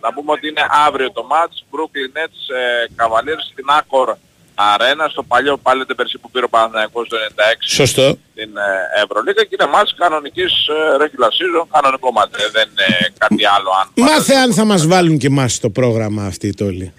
να 0.00 0.12
πούμε 0.12 0.32
ότι 0.32 0.48
είναι 0.48 0.64
αύριο 0.86 1.10
το 1.12 1.26
match, 1.32 1.56
Brooklyn 1.72 2.10
Nets 2.18 2.40
ε, 2.60 2.86
Cavaliers 2.96 3.42
στην 3.52 3.64
Άκορ 3.78 4.16
Αρένα, 4.54 5.08
στο 5.08 5.22
παλιό 5.22 5.56
πάλι 5.56 5.84
περσί 5.96 6.18
που 6.18 6.30
πήρε 6.30 6.44
ο 6.44 6.48
Παναθηναϊκός 6.48 7.08
το 7.08 7.16
96 7.16 7.40
Σωστό. 7.60 8.18
Στην 8.52 8.56
ε, 8.56 9.02
Ευρωλίγα 9.02 9.42
και 9.44 9.56
είναι 9.60 9.70
μάτς 9.70 9.94
κανονικής 9.94 10.52
ε, 10.68 10.96
regular 11.02 11.32
season, 11.38 11.66
κανονικό 11.72 12.12
μάτς, 12.12 12.44
ε, 12.44 12.48
δεν 12.52 12.68
είναι 12.70 13.12
κάτι 13.18 13.46
άλλο. 13.56 13.70
Αν 13.80 13.86
Μάθε 13.94 14.34
αν 14.34 14.52
θα 14.52 14.64
μας 14.64 14.86
βάλουν 14.86 15.18
και 15.18 15.26
εμάς 15.26 15.52
στο 15.52 15.70
πρόγραμμα 15.70 16.24
αυτή 16.26 16.54
το 16.54 16.64
όλοι. 16.64 16.92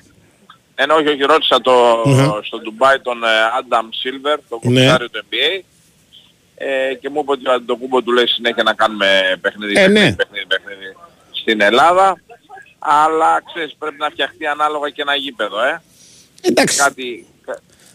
Ε, 0.75 0.85
ναι, 0.85 0.93
όχι, 0.93 1.07
όχι, 1.07 1.21
ρώτησα 1.21 1.61
το, 1.61 2.01
uh-huh. 2.05 2.39
στο 2.43 2.59
Ντουμπάι 2.59 2.99
τον 2.99 3.17
Άνταμ 3.57 3.87
Σίλβερ, 3.91 4.39
τον 4.49 4.59
κομμισάριο 4.59 5.09
του 5.09 5.25
NBA 5.29 5.63
ε, 6.55 6.93
και 6.93 7.09
μου 7.09 7.19
είπε 7.21 7.31
ότι 7.31 7.65
το 7.65 7.75
κούμπο 7.75 8.01
του 8.01 8.11
λέει 8.11 8.27
συνέχεια 8.27 8.63
να 8.63 8.73
κάνουμε 8.73 9.37
παιχνίδι, 9.41 9.73
ε, 9.77 9.87
ναι. 9.87 10.15
παιχνίδι, 10.15 10.45
παιχνίδι 10.47 10.95
στην 11.31 11.61
Ελλάδα 11.61 12.21
αλλά 12.79 13.41
ξέρεις 13.53 13.75
πρέπει 13.79 13.95
να 13.99 14.09
φτιαχτεί 14.09 14.45
ανάλογα 14.45 14.89
και 14.89 15.01
ένα 15.01 15.15
γήπεδο, 15.15 15.63
ε. 15.63 15.81
Εντάξει. 16.41 16.77
Κάτι, 16.77 17.27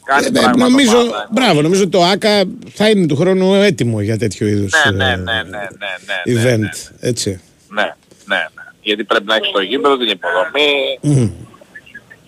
κάνει 0.08 0.26
ε, 0.38 0.50
νομίζω, 0.56 0.96
μπράβο, 1.30 1.62
νομίζω 1.62 1.88
το 1.88 2.02
ΆΚΑ 2.02 2.44
θα 2.74 2.90
είναι 2.90 3.06
του 3.06 3.16
χρόνου 3.16 3.54
έτοιμο 3.54 4.00
για 4.00 4.18
τέτοιο 4.18 4.46
είδους 4.46 4.72
ναι, 4.84 4.90
ναι, 4.90 5.16
ναι, 5.16 5.32
ναι, 5.32 5.42
ναι, 5.42 6.40
event. 6.40 6.44
ναι, 6.44 6.56
ναι. 6.56 6.68
Έτσι. 7.00 7.40
Ναι, 7.68 7.82
ναι, 7.82 8.36
ναι. 8.36 8.46
Γιατί 8.82 9.04
πρέπει 9.04 9.24
να 9.24 9.34
έχεις 9.34 9.50
το 9.50 9.60
γήπεδο, 9.60 9.96
την 9.96 10.08
υποδομή. 10.08 10.98
Mm. 11.02 11.30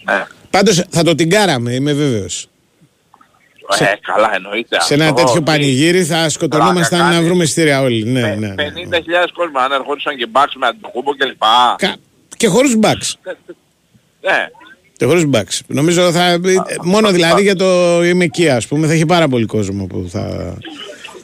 Ναι. 0.04 0.26
Πάντως 0.50 0.84
θα 0.90 1.02
το 1.02 1.14
τυγκάραμε, 1.14 1.72
είμαι 1.72 1.92
βέβαιος. 1.92 2.48
Ε, 3.72 3.74
σε, 3.74 3.98
καλά 4.02 4.34
εννοείται. 4.34 4.80
Σε 4.80 4.94
ένα 4.94 5.04
αυτό, 5.04 5.24
τέτοιο 5.24 5.42
πανηγύρι 5.42 6.04
θα 6.04 6.28
σκοτωνόμασταν 6.28 7.14
να 7.14 7.22
βρούμε 7.22 7.44
στήρια 7.44 7.80
όλοι. 7.80 8.04
Ναι, 8.04 8.20
ναι, 8.20 8.34
ναι, 8.34 8.54
50.000 8.56 9.28
κόσμο 9.32 9.58
αν 9.58 9.72
ερχόντουσαν 9.72 10.16
και 10.16 10.26
μπαξ 10.26 10.54
με 10.54 10.66
αντικούμπο 10.66 11.14
και 11.14 11.24
λοιπά. 11.24 11.74
Κα... 11.78 11.96
Και 12.36 12.46
χωρίς 12.46 12.76
μπαξ. 12.76 13.16
Ναι. 14.20 14.48
Και 15.00 15.06
χωρίς 15.06 15.26
μπαξ. 15.26 15.62
Νομίζω 15.66 16.12
θα... 16.12 16.40
μόνο 16.82 17.10
δηλαδή 17.10 17.42
για 17.42 17.56
το 17.56 18.02
είμαι 18.04 18.24
εκεί 18.24 18.48
ας 18.48 18.66
πούμε 18.66 18.86
θα 18.86 18.92
έχει 18.92 19.06
πάρα 19.06 19.28
πολύ 19.28 19.44
κόσμο 19.44 19.86
που 19.86 20.06
θα... 20.10 20.56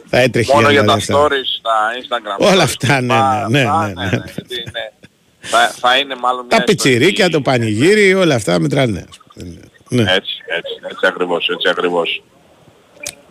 Θα 0.06 0.18
έτρεχε 0.18 0.54
Μόνο 0.54 0.70
για 0.70 0.84
τα 0.84 0.96
stories, 0.96 1.50
τα 1.62 1.92
Instagram. 2.00 2.52
Όλα 2.52 2.62
αυτά, 2.62 3.00
ναι, 3.00 3.14
ναι, 3.48 3.62
ναι. 3.62 3.64
ναι, 3.64 4.10
ναι. 4.10 4.90
Θα, 5.40 5.72
θα 5.80 5.96
είναι 5.96 6.14
μάλλον 6.22 6.48
Τα 6.48 6.64
πιτσιρίκια, 6.64 7.30
το 7.30 7.40
πανηγύρι, 7.40 8.14
όλα 8.14 8.34
αυτά 8.34 8.60
μετράνε. 8.60 9.04
Ναι. 9.88 10.02
Έτσι, 10.02 10.34
έτσι, 10.56 10.72
έτσι 10.90 11.06
ακριβώς, 11.06 11.48
έτσι 11.48 11.68
ακριβώς. 11.68 12.22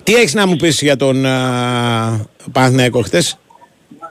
Τι 0.03 0.15
έχεις 0.15 0.33
να 0.33 0.47
μου 0.47 0.55
πεις 0.55 0.81
για 0.81 0.95
τον 0.95 1.23
uh, 1.25 2.19
Παναθηναϊκό 2.51 3.01
χτες; 3.01 3.37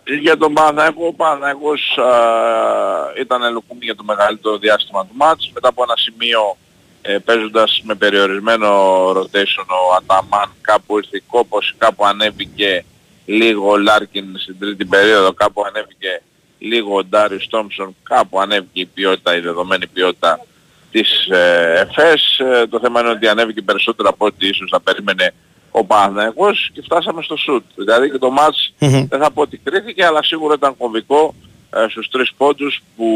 Για 0.07 0.37
τον 0.37 0.53
Παναθηναϊκό, 0.53 1.07
ο 1.07 1.13
Παναθηναϊκός 1.13 1.99
uh, 1.99 3.21
ήταν 3.21 3.53
λουκούμι 3.53 3.85
για 3.85 3.95
το 3.95 4.05
μεγαλύτερο 4.05 4.59
διάστημα 4.59 5.07
του 5.07 5.15
μάτς. 5.15 5.51
Μετά 5.55 5.69
από 5.69 5.83
ένα 5.83 5.97
σημείο 5.97 6.57
ε, 7.03 7.19
παίζοντας 7.19 7.81
με 7.85 7.95
περιορισμένο 7.95 8.69
rotation 9.11 9.67
ο 9.67 9.95
Αταμάν 9.97 10.53
κάπου 10.61 10.97
ήρθε 10.97 11.23
κόπωση, 11.27 11.75
κάπου 11.79 12.07
ανέβηκε 12.07 12.85
λίγο 13.25 13.71
ο 13.71 13.77
Λάρκιν 13.77 14.39
στην 14.39 14.59
τρίτη 14.59 14.85
περίοδο, 14.85 15.33
κάπου 15.33 15.65
ανέβηκε 15.65 16.23
λίγο 16.59 16.97
ο 16.97 17.05
Ντάριος 17.05 17.47
Τόμψον, 17.49 17.97
κάπου 18.03 18.41
ανέβηκε 18.41 18.81
η 18.81 18.87
ποιότητα, 18.87 19.37
η 19.37 19.41
δεδομένη 19.41 19.87
ποιότητα 19.87 20.47
της 20.91 21.29
ε, 21.29 21.73
ΕΦΕΣ. 21.81 22.39
Ε, 22.39 22.67
το 22.67 22.81
θέμα 22.81 23.01
είναι 23.01 23.11
ότι 23.11 23.29
ανέβηκε 23.29 23.63
περισσότερο 23.63 24.09
από 24.09 24.27
ό,τι 24.27 24.47
ίσως 24.47 24.69
θα 24.71 24.81
περίμενε 24.81 25.35
ο 25.77 25.85
Παναθηναϊκός 25.85 26.71
και 26.73 26.83
φτάσαμε 26.83 27.23
στο 27.23 27.37
σουτ. 27.37 27.65
Δηλαδή 27.75 28.11
και 28.11 28.19
το 28.19 28.31
ματς 28.31 28.75
mm-hmm. 28.81 29.07
δεν 29.09 29.21
θα 29.21 29.31
πω 29.31 29.41
ότι 29.41 29.57
κρίθηκε 29.57 30.05
αλλά 30.05 30.23
σίγουρα 30.23 30.55
ήταν 30.55 30.77
κομβικό 30.77 31.35
ε, 31.71 31.87
στους 31.89 32.09
τρεις 32.09 32.33
πόντους 32.37 32.83
που 32.97 33.07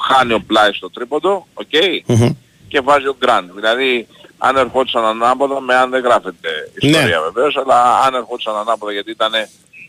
χάνει 0.00 0.32
ο 0.32 0.40
Πλάι 0.46 0.72
στο 0.72 0.90
τρίποντο, 0.90 1.46
okay, 1.54 2.10
mm-hmm. 2.12 2.34
και 2.68 2.80
βάζει 2.80 3.06
ο 3.06 3.16
Γκραντ. 3.18 3.50
Δηλαδή 3.54 4.06
αν 4.38 4.56
ερχόντουσαν 4.56 5.04
ανάποδα, 5.04 5.60
με 5.60 5.74
αν 5.74 5.90
δεν 5.90 6.02
γράφεται 6.02 6.48
ιστορία 6.80 7.18
ναι. 7.18 7.30
βεβαίως, 7.32 7.56
αλλά 7.56 7.98
αν 7.98 8.14
ερχόντουσαν 8.14 8.56
ανάποδα 8.56 8.92
γιατί 8.92 9.10
ήταν 9.10 9.32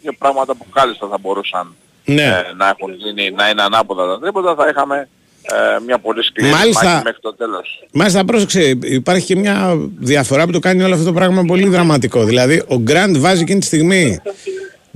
και 0.01 0.11
πράγματα 0.11 0.55
που 0.55 0.65
κάλλιστα 0.73 1.07
θα 1.07 1.17
μπορούσαν 1.17 1.75
ναι. 2.05 2.23
ε, 2.23 2.53
να, 2.55 2.67
έχουν 2.67 2.93
γίνει, 2.93 3.31
να 3.31 3.49
είναι 3.49 3.61
ανάποδα 3.61 4.07
τα 4.07 4.19
τρίποντα, 4.19 4.55
θα 4.55 4.67
είχαμε 4.67 5.09
ε, 5.41 5.83
μια 5.85 5.99
πολύ 5.99 6.23
σκληρή 6.23 6.51
Μάλιστα, 6.51 6.83
μάχη 6.83 7.03
μέχρι 7.03 7.19
το 7.21 7.35
τέλος. 7.35 7.83
Μάλιστα 7.91 8.25
πρόσεξε, 8.25 8.77
υπάρχει 8.81 9.25
και 9.25 9.35
μια 9.35 9.77
διαφορά 9.99 10.45
που 10.45 10.51
το 10.51 10.59
κάνει 10.59 10.83
όλο 10.83 10.93
αυτό 10.93 11.05
το 11.05 11.13
πράγμα 11.13 11.43
πολύ 11.43 11.67
δραματικό. 11.67 12.23
Δηλαδή 12.23 12.63
ο 12.67 12.79
Γκραντ 12.79 13.17
βάζει 13.17 13.41
εκείνη 13.41 13.59
τη 13.59 13.65
στιγμή 13.65 14.19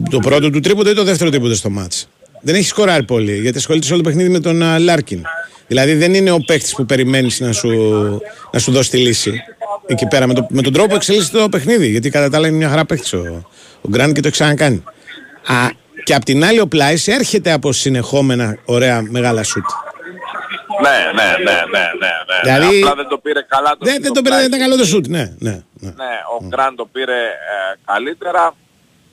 το 0.09 0.19
πρώτο 0.19 0.49
του 0.49 0.59
τρίποντο 0.59 0.89
ή 0.89 0.93
το 0.93 1.03
δεύτερο 1.03 1.29
τρίποντο 1.29 1.53
στο 1.53 1.69
μάτς. 1.69 2.07
Δεν 2.41 2.55
έχει 2.55 2.67
σκοράρει 2.67 3.03
πολύ 3.03 3.39
γιατί 3.39 3.57
ασχολείται 3.57 3.85
σε 3.85 3.93
όλο 3.93 4.01
το 4.01 4.09
παιχνίδι 4.09 4.29
με 4.29 4.39
τον 4.39 4.61
uh, 4.63 4.79
Λάρκιν. 4.79 5.21
Δηλαδή 5.67 5.93
δεν 5.93 6.13
είναι 6.13 6.31
ο 6.31 6.39
παίκτης 6.45 6.75
που 6.75 6.85
περιμένεις 6.85 7.39
να 7.39 7.51
σου, 7.51 7.69
να 8.51 8.59
σου 8.59 8.71
δώσει 8.71 8.89
τη 8.89 8.97
λύση. 8.97 9.41
Εκεί 9.85 10.07
πέρα 10.07 10.27
με, 10.27 10.33
το, 10.33 10.47
με 10.49 10.61
τον 10.61 10.73
τρόπο 10.73 10.89
που 10.89 10.95
εξελίσσεται 10.95 11.37
το 11.37 11.49
παιχνίδι. 11.49 11.87
Γιατί 11.87 12.09
κατά 12.09 12.29
τα 12.29 12.37
άλλα 12.37 12.47
είναι 12.47 12.57
μια 12.57 12.69
χαρά 12.69 12.85
παίκτης 12.85 13.13
ο, 13.13 13.45
ο 13.81 13.89
Γκραντ 13.89 14.11
και 14.11 14.21
το 14.21 14.27
έχει 14.27 14.35
ξανακάνει. 14.35 14.83
Α, 15.45 15.55
και 16.03 16.13
απ' 16.13 16.23
την 16.23 16.43
άλλη 16.43 16.59
ο 16.59 16.67
Πλάι 16.67 16.95
έρχεται 17.05 17.51
από 17.51 17.71
συνεχόμενα 17.71 18.57
ωραία 18.65 19.01
μεγάλα 19.01 19.43
σουτ. 19.43 19.65
Ναι, 20.81 20.97
ναι, 21.17 21.29
ναι, 21.43 21.57
ναι, 21.71 21.85
ναι, 22.01 22.13
ναι. 22.29 22.39
Δηλαδή... 22.43 22.81
Απλά 22.81 22.95
δεν 22.95 23.07
το 23.07 23.17
πήρε 23.17 23.41
καλά 23.41 23.69
το 23.69 23.85
Δεν, 23.85 24.01
δεν 24.01 24.13
το 24.13 24.21
πήρε, 24.21 24.35
δεν 24.35 24.45
ήταν 24.45 24.59
καλό 24.59 24.77
το 24.77 24.85
σουτ, 24.85 25.07
ναι. 25.07 25.35
Ναι, 25.39 25.51
ναι. 25.73 25.89
ναι 25.89 26.13
ο 26.39 26.45
Γκραντ 26.47 26.75
το 26.75 26.85
πήρε 26.85 27.21
ε, 27.23 27.75
καλύτερα. 27.85 28.55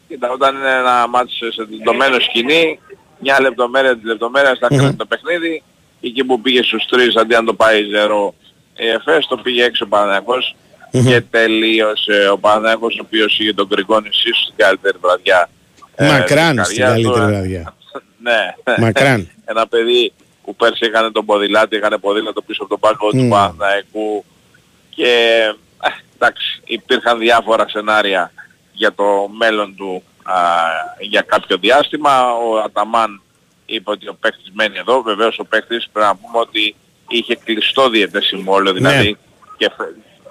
Κοίτα, 0.09 0.31
όταν 0.31 0.57
είναι 0.57 0.71
ένα 0.71 1.09
μάτι 1.09 1.31
σε 1.33 1.67
δεδομένο 1.71 2.21
σκηνή, 2.21 2.79
μια 3.19 3.41
λεπτομέρεια 3.41 3.95
της 3.95 4.05
λεπτομέρειας 4.05 4.59
θα 4.59 4.69
κάνει 4.69 4.95
το 4.95 5.07
παιχνίδι. 5.07 5.63
Εκεί 6.01 6.25
που 6.25 6.41
πήγε 6.41 6.63
στους 6.63 6.87
τρεις 6.87 7.17
αντί 7.17 7.35
να 7.35 7.45
το 7.45 7.55
πάει 7.55 7.83
0 8.07 8.33
η 8.81 8.89
ΕΦΕΣ 8.89 9.27
το 9.27 9.37
πήγε 9.37 9.65
έξω 9.65 9.85
ο 9.85 9.89
παναθηναικος 9.89 10.55
και 10.91 11.21
τελείωσε 11.31 12.29
ο 12.33 12.39
Παναθηναϊκός 12.39 12.95
ο 12.95 13.03
οποίος 13.05 13.39
είχε 13.39 13.53
τον 13.53 13.67
Γκριγκόνη 13.67 14.09
ίσως 14.09 14.43
στην 14.43 14.55
καλύτερη 14.57 14.99
βραδιά. 15.01 15.49
Ε, 15.95 16.07
Μακράν 16.07 16.65
στην 16.65 16.83
καλύτερη 16.83 17.25
βραδιά. 17.25 17.75
ναι. 18.27 18.55
Μακράν. 18.79 19.31
Ένα 19.45 19.67
παιδί 19.67 20.13
που 20.45 20.57
πέρσι 20.57 20.85
έκανε 20.85 21.11
τον 21.11 21.25
ποδηλάτη, 21.25 21.77
έκανε 21.77 21.99
ποδήλατο 21.99 22.43
πίσω 22.43 22.63
από 22.63 22.71
τον 22.71 22.81
πάγκο 22.81 23.11
του 23.11 23.29
Παναθηναϊκού 23.29 24.25
και 24.91 25.43
ε, 25.81 25.91
εντάξει 26.15 26.61
υπήρχαν 26.65 27.19
διάφορα 27.19 27.69
σενάρια 27.69 28.33
για 28.73 28.95
το 28.95 29.29
μέλλον 29.39 29.77
του 29.77 30.03
για 31.01 31.21
κάποιο 31.21 31.57
διάστημα. 31.57 32.35
Ο 32.35 32.59
Αταμάν 32.59 33.23
είπε 33.67 33.91
ότι 33.91 34.09
ο 34.09 34.15
παίκτης 34.21 34.51
μένει 34.53 34.79
εδώ. 34.79 35.03
Βεβαίως 35.03 35.39
ο 35.39 35.45
παίκτης 35.45 35.89
πρέπει 35.93 36.09
να 36.09 36.17
πούμε 36.17 36.39
ότι 36.39 36.75
είχε 37.09 37.37
κλειστό 37.37 37.89
διαιτές 37.89 38.25
συμβόλαιο. 38.25 38.73
Δηλαδή 38.73 39.09
ναι. 39.09 39.17
και 39.57 39.71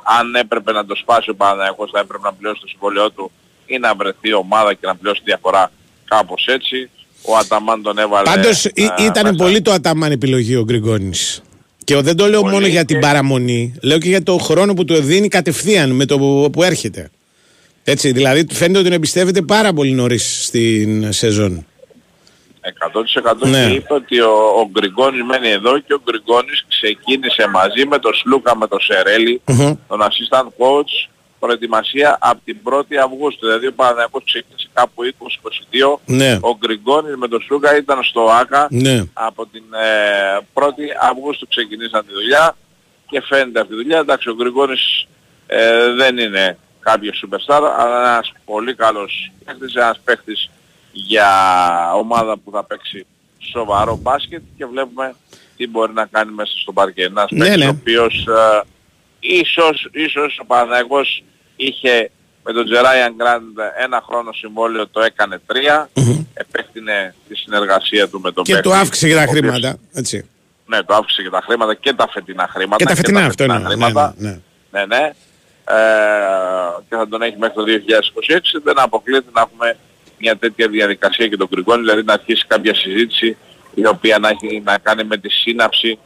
αν 0.03 0.35
έπρεπε 0.35 0.71
να 0.71 0.85
το 0.85 0.95
σπάσει 0.95 1.29
ο 1.29 1.35
Παναγιώτος 1.35 1.91
θα 1.91 1.99
έπρεπε 1.99 2.23
να 2.23 2.33
πληρώσει 2.33 2.61
το 2.61 2.67
συμβόλαιό 2.67 3.11
του 3.11 3.31
ή 3.65 3.77
να 3.77 3.95
βρεθεί 3.95 4.33
ομάδα 4.33 4.73
και 4.73 4.87
να 4.87 4.95
πληρώσει 4.95 5.19
τη 5.19 5.25
διαφορά 5.25 5.71
κάπως 6.05 6.45
έτσι. 6.47 6.89
Ο 7.21 7.38
Αταμάν 7.38 7.81
τον 7.81 7.97
έβαλε. 7.97 8.23
Πάντως 8.23 8.67
ήταν 8.99 9.35
πολύ 9.35 9.61
το 9.61 9.71
Αταμάν 9.71 10.11
επιλογή 10.11 10.55
ο 10.55 10.63
Γκριγκόνης. 10.63 11.41
Και 11.83 11.95
δεν 12.01 12.15
το 12.15 12.27
λέω 12.27 12.45
μόνο 12.45 12.67
για 12.67 12.85
την 12.85 12.99
παραμονή, 12.99 13.73
λέω 13.81 13.97
και 13.97 14.07
για 14.07 14.23
το 14.23 14.38
χρόνο 14.38 14.73
που 14.73 14.85
του 14.85 15.01
δίνει 15.01 15.27
κατευθείαν 15.27 15.91
με 15.91 16.05
το 16.05 16.17
που 16.51 16.63
έρχεται. 16.63 17.09
Έτσι, 17.83 18.11
δηλαδή 18.11 18.45
φαίνεται 18.51 18.77
ότι 18.77 18.88
τον 18.88 18.97
εμπιστεύεται 18.97 19.41
πάρα 19.41 19.73
πολύ 19.73 19.91
νωρίς 19.91 20.45
στην 20.45 21.11
σεζόν. 21.11 21.65
100% 23.41 23.47
ναι. 23.47 23.65
και 23.67 23.73
είπε 23.73 23.93
ότι 23.93 24.19
ο, 24.19 24.31
ο 24.61 24.69
Γκριγκόνης 24.71 25.23
μένει 25.23 25.49
εδώ 25.49 25.79
και 25.79 25.93
ο 25.93 26.01
Γκριγκόνης 26.03 26.65
ξεκίνησε 26.67 27.47
μαζί 27.47 27.85
με 27.85 27.99
τον 27.99 28.13
Σλούκα 28.13 28.57
με 28.57 28.67
τον 28.67 28.79
σερελη 28.79 29.41
τον 29.88 29.99
assistant 30.01 30.47
coach, 30.57 31.09
προετοιμασία 31.39 32.17
από 32.22 32.41
την 32.43 32.58
1η 32.63 32.96
Αυγούστου. 33.03 33.46
Δηλαδή 33.46 33.67
ο 33.67 33.74
Παναγιακός 33.74 34.24
ξεκίνησε 34.25 34.67
κάπου 34.74 35.01
20-22. 35.96 36.00
Ναι. 36.05 36.38
Ο 36.41 36.58
Γκριγκόνης 36.58 37.15
με 37.15 37.27
τον 37.27 37.41
Σλούκα 37.41 37.77
ήταν 37.77 38.03
στο 38.03 38.29
ΆΚΑ. 38.29 38.67
Ναι. 38.69 39.03
Από 39.13 39.46
την 39.46 39.63
ε, 39.74 40.46
1η 40.53 40.86
Αυγούστου 41.01 41.48
ξεκινήσαν 41.48 42.05
τη 42.05 42.13
δουλειά 42.13 42.55
και 43.10 43.22
φαίνεται 43.22 43.60
αυτή 43.60 43.72
τη 43.72 43.81
δουλειά. 43.81 44.00
Εντάξει, 44.00 44.29
ο 44.29 44.36
Γκριγκόνης 44.36 45.08
ε, 45.48 45.91
δεν 45.93 46.17
είναι 46.17 46.58
κάποιος 46.79 47.25
superstar, 47.25 47.62
αλλά 47.77 48.12
ένας 48.12 48.31
πολύ 48.46 48.75
καλός 48.75 49.31
παίχτης, 49.46 49.75
ένας 49.75 50.00
παίχτης 50.03 50.50
για 50.91 51.31
ομάδα 51.96 52.38
που 52.38 52.51
θα 52.51 52.63
παίξει 52.63 53.05
σοβαρό 53.39 54.00
μπάσκετ 54.01 54.41
και 54.58 54.65
βλέπουμε 54.65 55.15
τι 55.58 55.67
μπορεί 55.67 55.93
να 55.93 56.05
κάνει 56.05 56.31
μέσα 56.31 56.51
στο 56.62 56.72
παρκέ. 56.72 57.03
Ένας 57.03 57.31
ναι, 57.31 57.39
παίκτης 57.39 57.63
ναι. 57.63 57.65
ο 57.65 57.75
οποίος 57.79 58.27
ε, 58.27 58.62
ίσως, 59.19 59.89
ίσως 59.91 60.39
ο 60.41 60.45
Παναγιώτης 60.45 61.23
είχε 61.55 62.11
με 62.43 62.53
τον 62.53 62.65
Τζεράιαν 62.65 63.13
Γκραντ 63.15 63.57
ένα 63.77 64.03
χρόνο 64.07 64.31
συμβόλαιο 64.31 64.88
το 64.88 65.01
έκανε 65.01 65.41
τρία, 65.45 65.89
mm-hmm. 65.93 66.25
επέκτηνε 66.33 67.15
τη 67.27 67.35
συνεργασία 67.35 68.09
του 68.09 68.19
με 68.19 68.31
τον 68.31 68.43
Και 68.43 68.55
το 68.55 68.73
αύξησε 68.73 69.07
και 69.07 69.15
τα 69.15 69.25
χρήματα, 69.27 69.77
έτσι. 69.93 70.29
Ναι, 70.65 70.83
το 70.83 70.93
αύξησε 70.93 71.21
και 71.21 71.29
τα 71.29 71.41
χρήματα 71.43 71.73
και 71.75 71.93
τα 71.93 72.07
φετινά 72.09 72.47
χρήματα. 72.51 72.75
Και 72.75 72.85
τα 72.85 72.95
φετινά, 72.95 73.25
αυτό 73.25 73.43
είναι. 73.43 73.61
Χρήματα. 73.65 74.13
Ναι, 74.17 74.29
ναι. 74.29 74.39
ναι, 74.71 74.85
ναι. 74.85 75.11
Ε, 75.65 75.75
και 76.89 76.95
θα 76.95 77.07
τον 77.07 77.21
έχει 77.21 77.38
μέχρι 77.38 77.55
το 77.55 77.63
2026, 77.65 78.61
δεν 78.63 78.79
αποκλείεται 78.79 79.29
να 79.33 79.41
έχουμε 79.41 79.77
μια 80.17 80.38
τέτοια 80.38 80.67
διαδικασία 80.67 81.27
και 81.27 81.38
τον 81.38 81.47
Γκριγκόνη, 81.47 81.81
δηλαδή 81.81 82.03
να 82.03 82.13
αρχίσει 82.13 82.45
κάποια 82.47 82.75
συζήτηση 82.75 83.38
η 83.73 83.85
οποία 83.85 84.19
να 84.19 84.29
έχει 84.29 84.61
να 84.65 84.77
κάνει 84.77 85.03
με 85.03 85.17
τη 85.17 85.29
σύναψη 85.29 85.99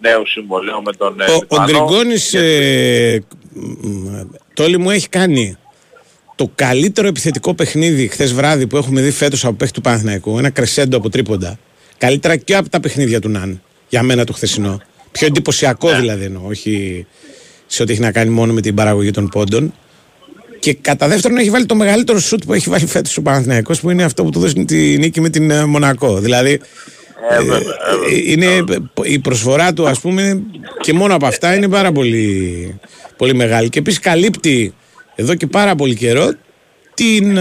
νέου 0.00 0.26
συμβολέου 0.26 0.82
με 0.82 0.92
τον 0.92 1.16
Ο, 1.20 1.56
ο 1.56 1.64
Γκριγκόνης, 1.64 2.34
ε, 2.34 3.22
Τόλι 4.54 4.78
μου 4.78 4.90
έχει 4.90 5.08
κάνει 5.08 5.56
το 6.34 6.50
καλύτερο 6.54 7.08
επιθετικό 7.08 7.54
παιχνίδι 7.54 8.08
χθες 8.08 8.32
βράδυ 8.32 8.66
που 8.66 8.76
έχουμε 8.76 9.00
δει 9.00 9.10
φέτος 9.10 9.44
από 9.44 9.54
παίχτη 9.54 9.74
του 9.74 9.80
Παναθηναϊκού, 9.80 10.38
ένα 10.38 10.50
κρεσέντο 10.50 10.96
από 10.96 11.08
τρίποντα. 11.08 11.58
Καλύτερα 11.98 12.36
και 12.36 12.56
από 12.56 12.68
τα 12.68 12.80
παιχνίδια 12.80 13.20
του 13.20 13.28
Ναν, 13.28 13.62
για 13.88 14.02
μένα 14.02 14.24
το 14.24 14.32
χθεσινό. 14.32 14.80
Πιο 15.12 15.26
εντυπωσιακό 15.26 15.90
ναι. 15.90 15.98
δηλαδή 15.98 16.24
εννοώ, 16.24 16.42
όχι 16.46 17.06
σε 17.66 17.82
ό,τι 17.82 17.92
έχει 17.92 18.00
να 18.00 18.12
κάνει 18.12 18.30
μόνο 18.30 18.52
με 18.52 18.60
την 18.60 18.74
παραγωγή 18.74 19.10
των 19.10 19.28
πόντων. 19.28 19.74
Και 20.58 20.74
κατά 20.74 21.08
δεύτερον 21.08 21.38
έχει 21.38 21.50
βάλει 21.50 21.66
το 21.66 21.74
μεγαλύτερο 21.74 22.18
σουτ 22.18 22.42
που 22.46 22.52
έχει 22.52 22.70
βάλει 22.70 22.86
φέτος 22.86 23.16
ο 23.16 23.22
Παναθηναϊκός 23.22 23.80
που 23.80 23.90
είναι 23.90 24.02
αυτό 24.02 24.24
που 24.24 24.30
του 24.30 24.38
δώσει 24.38 24.64
τη 24.64 24.98
νίκη 24.98 25.20
με 25.20 25.28
την 25.28 25.50
ε, 25.50 25.64
Μονακό. 25.64 26.18
Δηλαδή 26.18 26.50
ε, 26.50 26.54
ε, 26.54 26.60
είναι 28.26 28.64
η 29.02 29.18
προσφορά 29.18 29.72
του 29.72 29.88
ας 29.88 30.00
πούμε 30.00 30.42
και 30.80 30.92
μόνο 30.92 31.14
από 31.14 31.26
αυτά 31.26 31.54
είναι 31.54 31.68
πάρα 31.68 31.92
πολύ, 31.92 32.80
πολύ 33.16 33.34
μεγάλη. 33.34 33.68
Και 33.68 33.78
επίσης 33.78 34.00
καλύπτει 34.00 34.74
εδώ 35.14 35.34
και 35.34 35.46
πάρα 35.46 35.74
πολύ 35.74 35.94
καιρό 35.94 36.32
την 36.94 37.36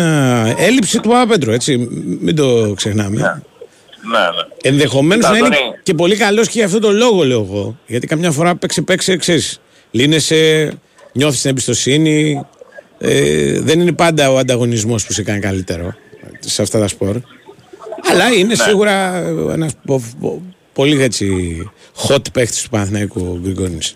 έλλειψη 0.58 1.00
του 1.00 1.10
Παπαπέτρου, 1.10 1.52
έτσι, 1.52 1.88
μην 2.22 2.36
το 2.36 2.74
ξεχνάμε. 2.76 3.16
Ναι, 3.16 3.22
ναι. 3.22 4.20
ναι. 4.20 4.44
Ενδεχομένως 4.62 5.30
να 5.30 5.38
είναι 5.38 5.58
και 5.84 5.94
πολύ 5.94 6.16
καλός 6.16 6.48
και 6.48 6.54
για 6.56 6.66
αυτό 6.66 6.80
το 6.80 6.92
λόγο 6.92 7.24
λέω 7.24 7.42
εγώ. 7.42 7.78
Γιατί 7.86 8.08
καμιά 8.08 8.32
φορά 8.32 8.56
παίξει 8.56 8.82
παίξει 8.82 9.12
εξής. 9.12 9.62
Λύνεσαι, 9.92 10.72
νιώθεις 11.14 11.42
την 11.42 11.50
εμπιστοσύνη, 11.50 12.46
ε, 12.98 13.60
δεν 13.60 13.80
είναι 13.80 13.92
πάντα 13.92 14.32
ο 14.32 14.38
ανταγωνισμός 14.38 15.06
που 15.06 15.14
σε 15.14 15.24
κάνει 15.24 15.40
καλύτερο 15.40 15.94
σε 16.40 16.62
αυτά 16.62 16.80
τα 16.80 16.88
σπορ. 16.88 17.22
Αλλά 18.12 18.34
είναι 18.34 18.48
ναι. 18.48 18.56
σίγουρα 18.56 19.16
ένας 19.52 19.74
πολύ 20.74 21.04
έτσι 21.04 21.28
hot 22.08 22.34
παίχτης 22.34 22.64
του 22.64 22.70
Παναθηναϊκού 22.70 23.22
ο 23.22 23.40
Γκριγκόνης. 23.42 23.96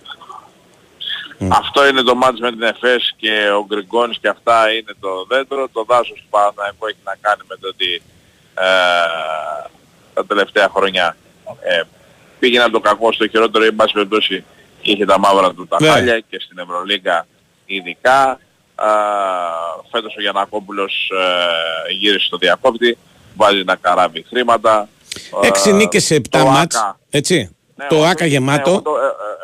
Αυτό 1.48 1.88
είναι 1.88 2.02
το 2.02 2.16
μάτς 2.16 2.40
με 2.40 2.52
την 2.52 2.62
ΕΦΕΣ 2.62 3.14
και 3.18 3.50
ο 3.58 3.66
Γκριγκόνης 3.66 4.18
και 4.22 4.28
αυτά 4.28 4.72
είναι 4.72 4.94
το 5.00 5.26
δέντρο. 5.28 5.70
Το 5.74 5.84
δάσος 5.88 6.18
του 6.18 6.28
Παναθηναϊκού 6.30 6.88
έχει 6.88 6.98
να 7.04 7.16
κάνει 7.22 7.42
με 7.48 7.56
το 7.56 7.68
ότι 7.68 8.02
ε, 8.54 8.68
τα 10.14 10.26
τελευταία 10.26 10.70
χρόνια 10.76 11.18
ε, 11.62 11.82
πήγαινε 12.40 12.64
από 12.64 12.74
το 12.74 12.80
κακό 12.80 13.12
στο 13.12 13.28
χειρότερο 13.28 13.64
ή 13.64 13.68
εν 13.68 13.76
πάση 13.76 13.94
περιπτώσει 13.94 14.44
είχε 14.82 15.06
τα 15.06 15.20
μαύρα 15.20 15.54
του 15.54 15.68
τα 15.68 15.78
ναι. 15.82 15.88
χάλια 15.88 16.20
και 16.20 16.40
στην 16.40 16.58
Ευρωλίγκα 16.58 17.28
ειδικά 17.66 18.40
φέτος 19.92 20.16
ο 20.18 20.22
Γιανακόπουλος 20.22 21.12
ε, 21.90 21.94
γύρισε 21.94 22.26
στο 22.26 22.38
διακόπτη, 22.38 22.98
βάζει 23.36 23.64
να 23.64 23.76
καράβει 23.76 24.26
χρήματα. 24.30 24.90
Έξι 25.42 25.74
νίκες 25.74 26.04
σε 26.04 26.16
επτά 26.16 26.46
μάτς, 26.46 26.96
έτσι. 27.10 27.56
Ναι, 27.76 27.88
το 27.88 28.04
ΆΚΑ 28.04 28.26
γεμάτο. 28.26 28.72
Ναι, 28.72 28.82
το, 28.82 28.92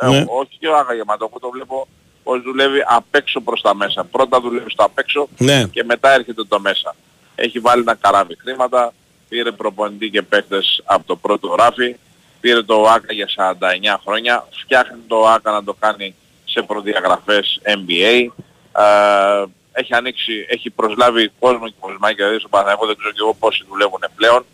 ε, 0.02 0.06
ε, 0.06 0.10
ναι. 0.10 0.26
Όχι 0.28 0.58
και 0.60 0.68
ο 0.68 0.78
ΆΚΑ 0.78 0.94
γεμάτο, 0.94 1.28
εγώ 1.30 1.40
το 1.40 1.50
βλέπω 1.50 1.88
πως 2.24 2.42
δουλεύει 2.42 2.84
απ' 2.88 3.16
έξω 3.16 3.42
προς 3.42 3.62
τα 3.62 3.76
μέσα. 3.76 4.04
Πρώτα 4.04 4.40
δουλεύει 4.40 4.70
στο 4.70 4.84
απ' 4.84 4.98
έξω 4.98 5.28
ναι. 5.38 5.64
και 5.64 5.84
μετά 5.84 6.14
έρχεται 6.14 6.44
το 6.44 6.60
μέσα. 6.60 6.96
έχει 7.36 7.60
βάλει 7.60 7.82
ένα 7.82 7.96
καράβι 7.96 8.38
χρήματα, 8.42 8.94
πήρε 9.30 9.52
προπονητή 9.52 10.10
και 10.10 10.22
παίχτες 10.22 10.82
από 10.86 11.04
το 11.08 11.16
πρώτο 11.16 11.56
ράφι, 11.56 11.96
πήρε 12.40 12.64
το 12.64 12.84
ΆΚΑ 12.84 13.14
για 13.14 13.28
49 13.36 14.00
χρόνια, 14.06 14.48
φτιάχνει 14.64 14.98
το 15.08 15.28
ΆΚΑ 15.28 15.52
να 15.52 15.64
το 15.64 15.76
κάνει 15.80 16.16
σε 16.46 16.62
προδιαγραφές 16.62 17.62
NBA, 17.64 18.28
ε, 18.72 19.44
έχει 19.72 19.96
ανοίξει, 19.96 20.46
έχει 20.50 20.70
προσλάβει 20.70 21.32
κόσμο 21.40 21.68
και 21.68 21.74
κοσμάκια 21.80 22.26
δηλαδή 22.26 22.40
στο 22.40 22.50
Παναγιώτο, 22.50 22.86
δεν 22.86 22.98
ξέρω 22.98 23.12
και 23.12 23.22
εγώ 23.22 23.34
πόσοι 23.34 23.66
δουλεύουν 23.70 24.04
πλέον, 24.16 24.46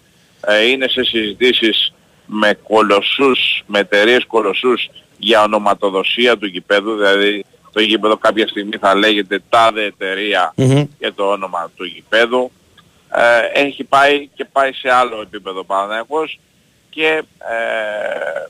ε, 0.47 0.67
είναι 0.67 0.87
σε 0.87 1.03
συζητήσεις 1.03 1.93
με 2.25 2.53
κολοσσούς, 2.63 3.63
με 3.65 3.79
εταιρείες 3.79 4.25
κολοσσούς 4.25 4.89
για 5.17 5.43
ονοματοδοσία 5.43 6.37
του 6.37 6.45
γηπέδου, 6.45 6.95
δηλαδή 6.95 7.45
το 7.71 7.81
γήπεδο 7.81 8.17
κάποια 8.17 8.47
στιγμή 8.47 8.77
θα 8.77 8.95
λέγεται 8.95 9.41
τάδε 9.49 9.83
εταιρεία 9.83 10.53
για 10.99 11.13
το 11.13 11.23
όνομα 11.31 11.71
του 11.75 11.83
γηπέδου. 11.85 12.51
Ε, 13.11 13.61
έχει 13.61 13.83
πάει 13.83 14.29
και 14.35 14.45
πάει 14.45 14.73
σε 14.73 14.91
άλλο 14.91 15.21
επίπεδο 15.21 15.63
Παναθηναϊκός 15.63 16.39
και 16.89 17.23
ε, 17.37 18.45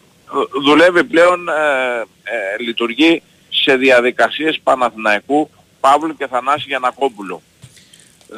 δουλεύει 0.64 1.04
πλέον, 1.04 1.50
ε, 1.50 2.00
ε, 2.24 2.64
λειτουργεί 2.64 3.22
σε 3.50 3.76
διαδικασίες 3.76 4.60
Παναθηναϊκού 4.64 5.50
Παύλου 5.86 6.15
και 6.18 6.27
Θανάση 6.27 6.65
Γιανακόπουλου. 6.68 7.42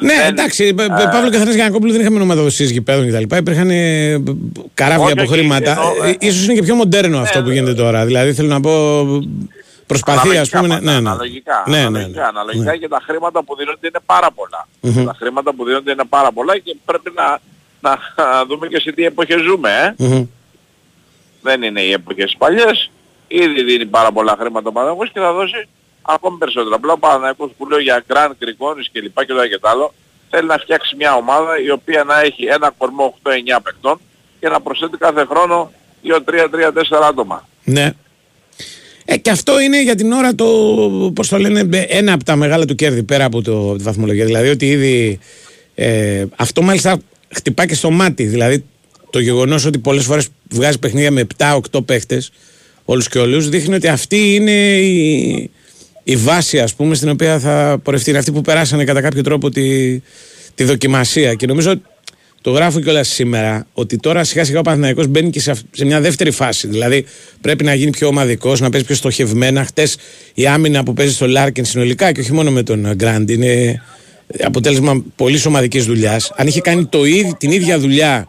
Ναι, 0.00 0.14
δεν, 0.14 0.26
εντάξει, 0.26 0.64
ε, 0.64 0.72
Παύλο 1.12 1.30
και 1.30 1.36
Θανάση 1.36 1.56
Γιανακόπουλου 1.56 1.92
δεν 1.92 2.00
είχαμε 2.00 2.20
ομαδοδοσίες 2.20 2.70
γηπέδων 2.70 3.08
κτλ. 3.08 3.36
Υπήρχαν 3.36 3.70
ε, 3.70 4.22
καράβια 4.74 5.12
από 5.12 5.26
χρήματα. 5.26 5.78
Ε, 6.04 6.14
ίσως 6.18 6.44
είναι 6.44 6.54
και 6.54 6.62
πιο 6.62 6.74
μοντέρνο 6.74 7.18
αυτό 7.18 7.42
που 7.42 7.50
γίνεται 7.50 7.74
τώρα. 7.74 8.04
Δηλαδή 8.04 8.32
θέλω 8.32 8.48
να 8.48 8.60
πω 8.60 8.70
προσπαθεί 9.86 10.36
ας 10.36 10.50
πούμε... 10.50 10.66
Ναι, 10.66 10.78
ναι, 10.78 10.90
Αναλογικά, 10.90 11.64
ναι, 11.66 11.78
αναλογικά, 11.78 12.20
ναι, 12.20 12.26
αναλογικά 12.26 12.76
και 12.76 12.88
τα 12.88 13.00
χρήματα 13.06 13.42
που 13.42 13.56
δίνονται 13.56 13.86
είναι 13.86 14.00
πάρα 14.06 14.30
πολλά. 14.30 14.68
Mm-hmm. 14.82 15.04
Τα 15.06 15.14
χρήματα 15.18 15.54
που 15.54 15.64
δίνονται 15.64 15.90
είναι 15.90 16.04
πάρα 16.08 16.32
πολλά 16.32 16.58
και 16.58 16.76
πρέπει 16.84 17.12
να, 17.14 17.40
να 17.80 17.98
δούμε 18.48 18.66
και 18.66 18.80
σε 18.80 18.92
τι 18.92 19.04
εποχές 19.04 19.40
ζούμε. 19.42 19.70
Ε. 19.70 20.04
Mm-hmm. 20.04 20.26
Δεν 21.42 21.62
είναι 21.62 21.80
οι 21.80 21.92
εποχές 21.92 22.34
παλιές. 22.38 22.90
Ήδη 23.28 23.64
δίνει 23.64 23.86
πάρα 23.86 24.12
πολλά 24.12 24.36
χρήματα 24.40 24.68
ο 24.68 24.72
Παναγός 24.72 25.10
και 25.12 25.20
θα 25.20 25.32
δώσει 25.32 25.68
ακόμη 26.14 26.38
περισσότερα. 26.38 26.74
Απλά 26.74 26.92
ο 26.92 26.98
Παναγός 26.98 27.50
που 27.56 27.68
λέω 27.68 27.80
για 27.80 28.04
Grand 28.08 28.30
Κρικόνης 28.38 28.88
και 28.92 29.00
λοιπά 29.00 29.24
και 29.24 29.32
το 29.32 29.48
και 29.48 29.58
το 29.58 29.68
άλλο 29.68 29.94
θέλει 30.30 30.46
να 30.46 30.58
φτιάξει 30.58 30.96
μια 30.96 31.14
ομάδα 31.14 31.60
η 31.66 31.70
οποία 31.70 32.04
να 32.04 32.20
έχει 32.20 32.44
ένα 32.44 32.72
κορμό 32.78 33.18
8-9 33.22 33.30
παικτών 33.62 34.00
και 34.40 34.48
να 34.48 34.60
προσθέτει 34.60 34.96
κάθε 34.96 35.24
χρόνο 35.24 35.72
2-3-3-4 36.04 37.02
άτομα. 37.08 37.48
Ναι. 37.64 37.92
Ε, 39.04 39.16
και 39.16 39.30
αυτό 39.30 39.60
είναι 39.60 39.82
για 39.82 39.94
την 39.94 40.12
ώρα 40.12 40.34
το, 40.34 40.46
πώς 41.14 41.28
το 41.28 41.38
λένε, 41.38 41.84
ένα 41.88 42.12
από 42.12 42.24
τα 42.24 42.36
μεγάλα 42.36 42.64
του 42.64 42.74
κέρδη 42.74 43.02
πέρα 43.02 43.24
από, 43.24 43.42
το, 43.42 43.76
τη 43.76 43.82
βαθμολογία. 43.82 44.24
Δηλαδή 44.24 44.48
ότι 44.48 44.68
ήδη 44.68 45.18
ε, 45.74 46.24
αυτό 46.36 46.62
μάλιστα 46.62 46.98
χτυπά 47.34 47.66
και 47.66 47.74
στο 47.74 47.90
μάτι. 47.90 48.24
Δηλαδή 48.24 48.64
το 49.10 49.18
γεγονός 49.18 49.64
ότι 49.64 49.78
πολλές 49.78 50.04
φορές 50.04 50.28
βγάζει 50.50 50.78
παιχνίδια 50.78 51.10
με 51.10 51.26
7-8 51.38 51.84
παίχτες 51.84 52.30
όλους 52.84 53.08
και 53.08 53.18
όλους 53.18 53.48
δείχνει 53.48 53.74
ότι 53.74 53.88
αυτή 53.88 54.34
είναι 54.34 54.78
η, 54.78 55.50
η 56.10 56.16
βάση 56.16 56.58
ας 56.58 56.74
πούμε 56.74 56.94
στην 56.94 57.08
οποία 57.08 57.38
θα 57.38 57.80
πορευτεί. 57.82 58.10
Είναι 58.10 58.18
αυτοί 58.18 58.32
που 58.32 58.40
περάσανε 58.40 58.84
κατά 58.84 59.00
κάποιο 59.00 59.22
τρόπο 59.22 59.50
τη, 59.50 59.98
τη 60.54 60.64
δοκιμασία 60.64 61.34
και 61.34 61.46
νομίζω 61.46 61.80
το 62.40 62.50
γράφω 62.50 62.80
κιόλας 62.80 63.08
σήμερα 63.08 63.66
ότι 63.72 63.96
τώρα 63.96 64.24
σιγά 64.24 64.44
σιγά 64.44 64.58
ο 64.58 64.62
Παναθηναϊκός 64.62 65.06
μπαίνει 65.06 65.30
και 65.30 65.40
σε, 65.40 65.54
μια 65.84 66.00
δεύτερη 66.00 66.30
φάση. 66.30 66.66
Δηλαδή 66.66 67.04
πρέπει 67.40 67.64
να 67.64 67.74
γίνει 67.74 67.90
πιο 67.90 68.06
ομαδικός, 68.06 68.60
να 68.60 68.70
παίζει 68.70 68.86
πιο 68.86 68.94
στοχευμένα. 68.94 69.64
Χτες 69.64 69.96
η 70.34 70.46
άμυνα 70.46 70.82
που 70.82 70.92
παίζει 70.92 71.14
στο 71.14 71.28
Λάρκιν 71.28 71.64
συνολικά 71.64 72.12
και 72.12 72.20
όχι 72.20 72.32
μόνο 72.32 72.50
με 72.50 72.62
τον 72.62 72.94
Γκραντ 72.94 73.30
είναι 73.30 73.82
αποτέλεσμα 74.42 75.04
πολύ 75.16 75.40
ομαδικής 75.46 75.84
δουλειάς. 75.84 76.32
Αν 76.36 76.46
είχε 76.46 76.60
κάνει 76.60 76.86
το, 76.86 77.00
την 77.38 77.50
ίδια 77.50 77.78
δουλειά 77.78 78.28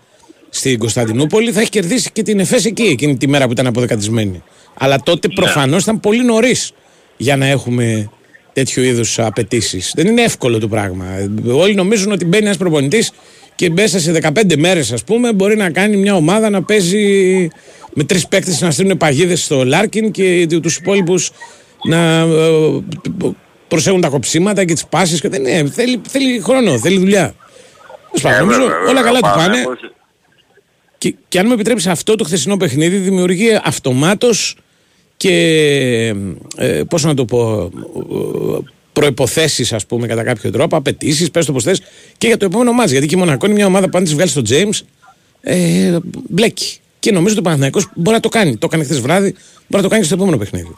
στην 0.49 0.79
Κωνσταντινούπολη 0.79 1.51
θα 1.51 1.61
έχει 1.61 1.69
κερδίσει 1.69 2.09
και 2.13 2.23
την 2.23 2.39
ΕΦΕΣ 2.39 2.65
εκεί 2.65 2.83
εκείνη 2.83 3.17
τη 3.17 3.27
μέρα 3.27 3.45
που 3.45 3.51
ήταν 3.51 3.67
αποδεκατισμένη. 3.67 4.43
Αλλά 4.73 5.01
τότε 5.03 5.27
ναι. 5.27 5.33
προφανώς 5.33 5.83
ήταν 5.83 5.99
πολύ 5.99 6.23
νωρίς 6.23 6.73
για 7.21 7.37
να 7.37 7.45
έχουμε 7.45 8.09
τέτοιου 8.53 8.83
είδους 8.83 9.19
απαιτήσεις. 9.19 9.91
Δεν 9.95 10.07
είναι 10.07 10.21
εύκολο 10.21 10.59
το 10.59 10.67
πράγμα. 10.67 11.05
Όλοι 11.51 11.73
νομίζουν 11.73 12.11
ότι 12.11 12.25
μπαίνει 12.25 12.45
ένας 12.45 12.57
προπονητής 12.57 13.11
και 13.55 13.69
μέσα 13.69 13.99
σε 13.99 14.11
15 14.11 14.55
μέρες, 14.57 14.91
ας 14.91 15.03
πούμε, 15.03 15.33
μπορεί 15.33 15.57
να 15.57 15.69
κάνει 15.69 15.97
μια 15.97 16.15
ομάδα 16.15 16.49
να 16.49 16.63
παίζει 16.63 17.47
με 17.93 18.03
τρεις 18.03 18.27
παίκτες 18.27 18.61
να 18.61 18.71
στείλουν 18.71 18.97
παγίδες 18.97 19.43
στο 19.43 19.65
Λάρκιν 19.65 20.11
και 20.11 20.47
τους 20.61 20.77
υπόλοιπους 20.77 21.31
να 21.83 22.19
ε, 22.19 22.83
προσέχουν 23.67 24.01
τα 24.01 24.09
κοψίματα 24.09 24.65
και 24.65 24.73
τις 24.73 24.85
πάσει. 24.85 25.27
Ναι, 25.41 25.69
θέλει, 25.69 26.01
θέλει 26.07 26.39
χρόνο, 26.39 26.79
θέλει 26.79 26.97
δουλειά. 26.97 27.33
Ε, 28.23 28.39
νομίζω 28.39 28.61
όλα 28.87 29.01
καλά 29.01 29.19
του 29.19 29.31
πάνε. 29.35 29.63
Και, 30.97 31.15
και 31.27 31.39
αν 31.39 31.45
μου 31.47 31.53
επιτρέψεις 31.53 31.87
αυτό 31.87 32.15
το 32.15 32.23
χθεσινό 32.23 32.57
παιχνίδι 32.57 32.97
δημιουργεί 32.97 33.59
αυτομάτως 33.63 34.57
και 35.19 36.15
ε, 36.55 36.83
πώς 36.89 37.03
να 37.03 37.13
το 37.13 37.25
πω 37.25 37.71
προποθέσει, 38.93 39.75
ας 39.75 39.85
πούμε, 39.85 40.07
κατά 40.07 40.23
κάποιο 40.23 40.51
τρόπο, 40.51 40.75
απαιτήσεις, 40.75 41.31
πες 41.31 41.45
το 41.45 41.51
πώς 41.51 41.63
θες, 41.63 41.81
και 42.17 42.27
για 42.27 42.37
το 42.37 42.45
επόμενο 42.45 42.71
μάτζ. 42.71 42.91
Γιατί 42.91 43.07
και 43.07 43.15
η 43.15 43.17
Μονακό 43.17 43.45
είναι 43.45 43.55
μια 43.55 43.65
ομάδα 43.65 43.89
που 43.89 43.97
αν 43.97 44.03
της 44.03 44.13
βγάλει 44.13 44.29
στο 44.29 44.41
James, 44.49 44.79
ε, 45.41 45.97
μπλέκει. 46.29 46.79
Και 46.99 47.11
νομίζω 47.11 47.31
ότι 47.31 47.39
ο 47.39 47.43
Παναθηναϊκός 47.43 47.89
μπορεί 47.95 48.15
να 48.15 48.21
το 48.21 48.29
κάνει. 48.29 48.57
Το 48.57 48.65
έκανε 48.65 48.83
χθες 48.83 49.01
βράδυ, 49.01 49.31
μπορεί 49.67 49.81
να 49.81 49.81
το 49.81 49.87
κάνει 49.87 50.03
στο 50.03 50.13
επόμενο 50.13 50.37
παιχνίδι. 50.37 50.75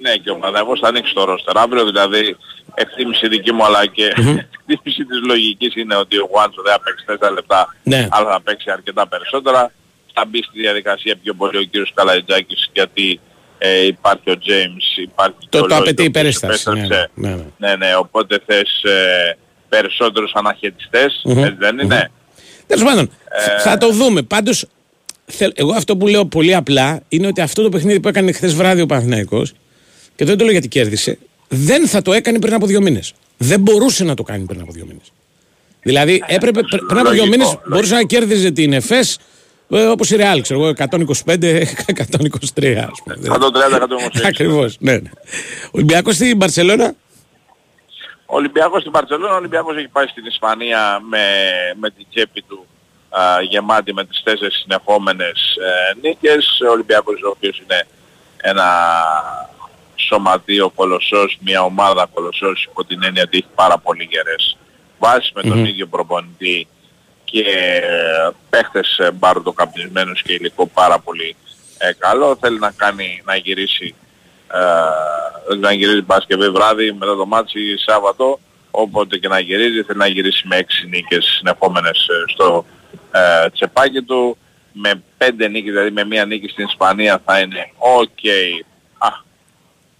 Ναι, 0.00 0.16
και 0.16 0.30
ο 0.30 0.34
Παναθηναϊκός 0.34 0.80
θα 0.80 0.88
ανοίξει 0.88 1.14
το 1.14 1.24
ρόστερ. 1.24 1.58
Αύριο 1.58 1.84
δηλαδή 1.84 2.36
εκτίμηση 2.74 3.28
δική 3.28 3.52
μου 3.52 3.64
αλλά 3.64 3.86
και 3.86 4.12
mm-hmm. 4.16 4.38
εκτίμηση 4.44 5.04
της 5.04 5.20
λογικής 5.26 5.74
είναι 5.74 5.96
ότι 5.96 6.16
ο 6.16 6.28
Γουάντσο 6.30 6.62
δεν 6.62 6.72
θα 6.72 6.80
παίξει 6.80 7.04
4 7.30 7.34
λεπτά, 7.34 7.76
ναι. 7.82 8.08
αλλά 8.10 8.30
θα 8.30 8.40
παίξει 8.40 8.70
αρκετά 8.70 9.08
περισσότερα. 9.08 9.72
Θα 10.12 10.24
μπει 10.28 10.42
στη 10.42 10.60
διαδικασία 10.60 11.16
πιο 11.22 11.34
πολύ 11.34 11.56
ο 11.56 11.62
κύριος 11.62 11.92
Καλαϊτζάκης 11.94 12.70
γιατί 12.72 13.20
ε, 13.58 13.86
υπάρχει 13.86 14.30
ο 14.30 14.34
James, 14.34 15.02
υπάρχει 15.02 15.36
το, 15.48 15.60
το, 15.60 15.66
το 15.66 15.76
απαιτεί 15.76 16.04
η 16.04 16.10
περίσταση. 16.10 16.70
Ναι, 16.70 16.80
ναι, 16.80 17.06
ναι, 17.14 17.36
ναι, 17.58 17.76
ναι, 17.76 17.96
οπότε 17.96 18.40
θες 18.46 18.82
ε, 18.82 19.36
περισσότερους 19.68 20.32
αναχαιτιστές, 20.34 21.22
mm-hmm. 21.24 21.36
έτσι 21.36 21.56
δεν 21.58 21.78
είναι; 21.78 22.10
Mm-hmm. 22.10 22.22
Τέλος 22.66 22.84
πάντων, 22.84 23.10
ε... 23.56 23.60
θα 23.60 23.76
το 23.76 23.90
δούμε. 23.90 24.22
Πάντως, 24.22 24.66
εγώ 25.54 25.72
αυτό 25.72 25.96
που 25.96 26.06
λέω 26.06 26.26
πολύ 26.26 26.54
απλά 26.54 27.02
είναι 27.08 27.26
ότι 27.26 27.40
αυτό 27.40 27.62
το 27.62 27.68
παιχνίδι 27.68 28.00
που 28.00 28.08
έκανε 28.08 28.32
χθες 28.32 28.54
βράδυ 28.54 28.80
ο 28.80 28.86
Παναθηναϊκός 28.86 29.52
και 30.16 30.24
δεν 30.24 30.36
το 30.36 30.44
λέω 30.44 30.52
γιατί 30.52 30.68
κέρδισε, 30.68 31.18
δεν 31.48 31.88
θα 31.88 32.02
το 32.02 32.12
έκανε 32.12 32.38
πριν 32.38 32.54
από 32.54 32.66
δύο 32.66 32.80
μήνες. 32.80 33.12
Δεν 33.36 33.60
μπορούσε 33.60 34.04
να 34.04 34.14
το 34.14 34.22
κάνει 34.22 34.44
πριν 34.44 34.60
από 34.60 34.72
δύο 34.72 34.84
μήνες. 34.86 35.12
Δηλαδή 35.82 36.22
έπρεπε 36.26 36.60
πριν 36.86 36.98
από 36.98 37.10
δύο 37.10 37.26
μήνες 37.26 37.58
μπορούσε 37.68 37.94
να 37.94 38.02
κέρδιζε 38.02 38.50
την 38.50 38.72
ΕΦΕΣ 38.72 39.18
ε, 39.74 39.86
Όπως 39.86 40.10
η 40.10 40.16
Real, 40.18 40.38
ξέρω 40.42 40.60
εγώ, 40.60 40.72
125-123 40.76 40.84
ας 42.90 43.02
πούμε. 43.04 43.16
130-126. 43.28 44.24
Ακριβώς, 44.24 44.76
ναι. 44.80 44.92
ναι. 44.92 45.10
Ολυμπιακός 45.70 46.14
στην 46.14 46.36
Μπαρσελόνα; 46.36 46.94
Ο 48.26 48.36
Ολυμπιακός 48.36 48.80
στην 48.80 48.92
Μπαρσελόνα, 48.92 49.32
ο 49.32 49.36
Ολυμπιακός 49.36 49.76
έχει 49.76 49.88
πάει 49.88 50.06
στην 50.06 50.24
Ισπανία 50.24 51.00
με, 51.08 51.26
με 51.80 51.90
την 51.90 52.06
τσέπη 52.10 52.42
του 52.42 52.66
α, 53.08 53.42
γεμάτη 53.42 53.94
με 53.94 54.04
τις 54.04 54.22
τέσσερις 54.22 54.54
συνεχόμενες 54.54 55.56
ε, 55.56 56.08
νίκες. 56.08 56.60
Ο 56.68 56.70
Ολυμπιακός 56.70 57.22
ο 57.22 57.28
οποίος 57.28 57.58
είναι 57.58 57.86
ένα 58.36 58.68
σωματείο 59.96 60.70
κολοσσός, 60.70 61.38
μια 61.40 61.62
ομάδα 61.62 62.08
κολοσσός 62.14 62.66
υπό 62.70 62.84
την 62.84 63.02
έννοια 63.02 63.22
ότι 63.22 63.36
έχει 63.36 63.46
πάρα 63.54 63.78
πολύ 63.78 64.08
γερές 64.10 64.56
βάσεις 64.98 65.32
με 65.34 65.42
τον 65.42 65.62
mm-hmm. 65.62 65.68
ίδιο 65.68 65.86
προπονητή 65.86 66.66
και 67.34 67.82
παίχτες 68.50 68.98
ε, 68.98 69.10
μπαρουτοκαπνισμένους 69.10 70.22
και 70.22 70.32
υλικό 70.32 70.66
πάρα 70.66 70.98
πολύ 70.98 71.36
ε, 71.78 71.92
καλό. 71.92 72.36
Θέλει 72.40 72.58
να 72.58 72.70
κάνει, 72.70 73.22
να 73.24 73.36
γυρίσει, 73.36 73.94
ε, 75.50 75.54
να 75.54 75.72
γυρίσει 75.72 76.02
Παρασκευή 76.02 76.48
βράδυ 76.48 76.92
μετά 76.92 77.16
το 77.16 77.26
ματς 77.26 77.66
ή 77.66 77.76
Σάββατο, 77.78 78.40
όποτε 78.70 79.18
και 79.18 79.28
να 79.28 79.38
γυρίζει, 79.38 79.82
θέλει 79.82 79.98
να 79.98 80.06
γυρίσει 80.06 80.46
με 80.46 80.56
έξι 80.56 80.86
νίκες 80.86 81.24
συνεχόμενες 81.24 82.08
ε, 82.08 82.32
στο 82.32 82.64
ε, 83.12 83.50
τσεπάκι 83.50 84.02
του. 84.02 84.36
Με 84.72 85.02
πέντε 85.16 85.48
νίκες, 85.48 85.72
δηλαδή 85.72 85.90
με 85.90 86.04
μία 86.04 86.24
νίκη 86.24 86.48
στην 86.48 86.64
Ισπανία 86.64 87.22
θα 87.24 87.40
είναι 87.40 87.70
ok, 87.78 88.28
α, 88.98 89.08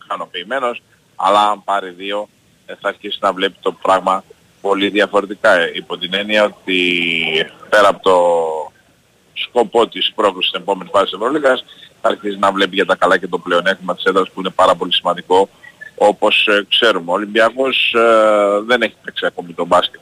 ικανοποιημένος, 0.04 0.82
αλλά 1.16 1.50
αν 1.50 1.64
πάρει 1.64 1.90
δύο 1.90 2.28
θα 2.66 2.88
αρχίσει 2.88 3.18
να 3.20 3.32
βλέπει 3.32 3.56
το 3.60 3.72
πράγμα 3.72 4.24
πολύ 4.66 4.88
διαφορετικά 4.88 5.74
υπό 5.74 5.98
την 5.98 6.14
έννοια 6.14 6.44
ότι 6.44 6.80
πέρα 7.68 7.88
από 7.88 8.02
το 8.02 8.16
σκοπό 9.32 9.88
της 9.88 10.12
πρόκλησης 10.14 10.48
στην 10.48 10.60
επόμενης 10.60 10.92
φάσης 10.92 11.10
της 11.10 11.18
Ευρωλίγας 11.18 11.64
θα 12.00 12.08
αρχίσει 12.08 12.38
να 12.38 12.52
βλέπει 12.52 12.74
για 12.74 12.86
τα 12.86 12.96
καλά 12.96 13.18
και 13.18 13.26
το 13.26 13.38
πλεονέκτημα 13.38 13.94
της 13.94 14.04
έδρας 14.04 14.30
που 14.30 14.40
είναι 14.40 14.50
πάρα 14.50 14.74
πολύ 14.74 14.94
σημαντικό 14.94 15.48
όπως 15.94 16.46
ε, 16.46 16.66
ξέρουμε. 16.68 17.10
Ο 17.10 17.14
Ολυμπιακός 17.14 17.94
ε, 17.94 18.60
δεν 18.66 18.82
έχει 18.82 18.94
παίξει 19.04 19.26
ακόμη 19.26 19.52
τον 19.52 19.66
μπάσκετ 19.66 20.00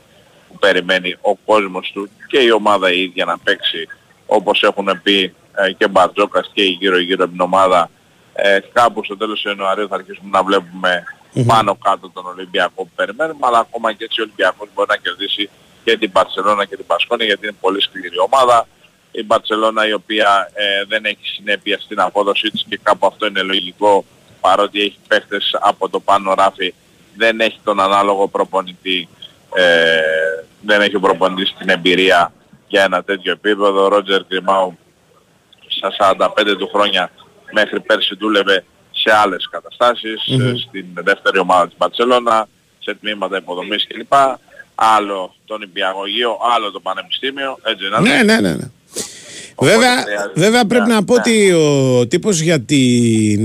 που 0.48 0.58
περιμένει 0.58 1.16
ο 1.20 1.34
κόσμος 1.34 1.90
του 1.94 2.10
και 2.26 2.38
η 2.38 2.50
ομάδα 2.50 2.92
η 2.92 3.02
ίδια 3.02 3.24
να 3.24 3.38
παίξει 3.38 3.88
όπως 4.26 4.62
έχουν 4.62 5.00
πει 5.02 5.34
ε, 5.54 5.72
και 5.72 5.88
Μπαρτζόκας 5.88 6.50
και 6.54 6.62
γύρω 6.62 6.98
γύρω 6.98 7.24
από 7.24 7.32
την 7.32 7.40
ομάδα 7.40 7.90
ε, 8.32 8.58
κάπου 8.72 9.04
στο 9.04 9.16
τέλος 9.16 9.40
του 9.40 9.48
Ιανουαρίου 9.48 9.88
θα 9.88 9.94
αρχίσουμε 9.94 10.30
να 10.30 10.42
βλέπουμε 10.42 11.04
mm-hmm. 11.34 11.44
πάνω 11.46 11.76
κάτω 11.76 12.10
τον 12.10 12.26
Ολυμπιακό 12.26 12.84
που 12.84 12.90
περιμένουμε, 12.94 13.46
αλλά 13.46 13.58
ακόμα 13.58 13.92
και 13.92 14.04
έτσι 14.04 14.20
ο 14.20 14.22
Ολυμπιακός 14.22 14.68
μπορεί 14.74 14.88
να 14.90 14.96
κερδίσει 14.96 15.50
και 15.84 15.96
την 15.96 16.12
Παρσελώνα 16.12 16.64
και 16.64 16.76
την 16.76 16.86
Πασκόνη 16.86 17.24
γιατί 17.24 17.46
είναι 17.46 17.56
πολύ 17.60 17.82
σκληρή 17.82 18.18
ομάδα. 18.18 18.66
Η 19.10 19.24
Μπαρσελόνα 19.24 19.88
η 19.88 19.92
οποία 19.92 20.50
ε, 20.54 20.84
δεν 20.84 21.04
έχει 21.04 21.26
συνέπεια 21.26 21.78
στην 21.78 22.00
απόδοσή 22.00 22.50
της 22.50 22.64
και 22.68 22.78
κάπου 22.82 23.06
αυτό 23.06 23.26
είναι 23.26 23.42
λογικό 23.42 24.04
παρότι 24.40 24.80
έχει 24.80 24.98
παίχτες 25.08 25.56
από 25.60 25.88
το 25.88 26.00
πάνω 26.00 26.34
ράφι 26.34 26.74
δεν 27.16 27.40
έχει 27.40 27.58
τον 27.64 27.80
ανάλογο 27.80 28.28
προπονητή 28.28 29.08
ε, 29.54 30.00
δεν 30.60 30.80
έχει 30.80 30.96
ο 30.96 31.00
προπονητής 31.00 31.54
την 31.58 31.68
εμπειρία 31.68 32.32
για 32.68 32.82
ένα 32.82 33.02
τέτοιο 33.02 33.32
επίπεδο. 33.32 33.84
Ο 33.84 33.88
Ρότζερ 33.88 34.24
Γκριμάου 34.26 34.78
στα 35.66 36.16
45 36.18 36.56
του 36.58 36.70
χρόνια 36.74 37.10
μέχρι 37.52 37.80
πέρσι 37.80 38.14
δούλευε 38.14 38.64
σε 39.02 39.16
άλλες 39.16 39.48
στην 40.68 40.86
δεύτερη 40.94 41.38
ομάδα 41.38 41.66
της 41.66 41.76
Μπαρσελόνα, 41.78 42.48
σε 42.78 42.94
τμήματα 43.00 43.36
υποδομής 43.36 43.86
κλπ. 43.86 44.12
Άλλο 44.74 45.34
τον 45.44 45.62
υπηαγωγείο, 45.62 46.38
άλλο 46.54 46.70
το 46.70 46.80
πανεπιστήμιο, 46.80 47.58
έτσι 47.62 47.88
να 47.88 48.00
ναι, 48.00 48.22
ναι, 48.22 48.40
ναι, 48.40 48.54
ναι. 48.54 48.70
Βέβαια, 49.58 50.04
βέβαια 50.34 50.66
πρέπει 50.66 50.88
να 50.88 51.04
πω 51.04 51.14
ότι 51.14 51.52
ο 51.52 52.06
τύπος 52.06 52.40
για 52.40 52.60
την 52.60 53.40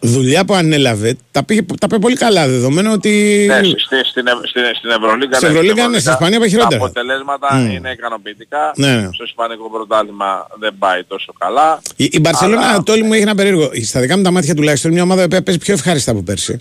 δουλειά 0.00 0.44
που 0.44 0.54
ανέλαβε 0.54 1.16
τα 1.30 1.44
πήγε, 1.44 1.64
τα 1.80 1.86
πήγε 1.86 2.00
πολύ 2.00 2.16
καλά 2.16 2.48
δεδομένου 2.48 2.92
ότι. 2.92 3.44
Ναι, 3.48 3.56
στην, 3.56 3.76
στην, 3.78 4.24
στην, 4.48 4.62
στην 4.78 4.90
Ευρωλίγκα. 4.90 5.36
Στην 5.36 5.48
Ευρωλίγκα, 5.48 5.88
ναι, 5.88 5.98
στην 5.98 6.12
Ισπανία 6.12 6.38
πάει 6.38 6.48
χειρότερα. 6.48 6.80
Τα 6.80 6.86
αποτελέσματα 6.86 7.48
mm. 7.52 7.74
είναι 7.74 7.90
ικανοποιητικά. 7.90 8.72
Ναι, 8.76 8.94
ναι. 8.94 9.08
Στο 9.12 9.24
Ισπανικό 9.24 9.70
πρωτάθλημα 9.70 10.46
δεν 10.58 10.74
πάει 10.78 11.04
τόσο 11.04 11.32
καλά. 11.38 11.82
Η, 11.96 12.08
η 12.12 12.20
Μπαρσελόνα, 12.20 12.68
αλλά... 12.68 12.82
το 12.82 12.92
όλο 12.92 13.04
μου 13.04 13.12
έχει 13.12 13.22
ένα 13.22 13.34
περίεργο. 13.34 13.70
Στα 13.84 14.00
δικά 14.00 14.16
μου 14.16 14.22
τα 14.22 14.30
μάτια 14.30 14.54
τουλάχιστον 14.54 14.92
μια 14.92 15.02
ομάδα 15.02 15.28
που 15.28 15.42
παίζει 15.42 15.60
πιο 15.60 15.74
ευχάριστα 15.74 16.10
από 16.10 16.22
πέρσι. 16.22 16.60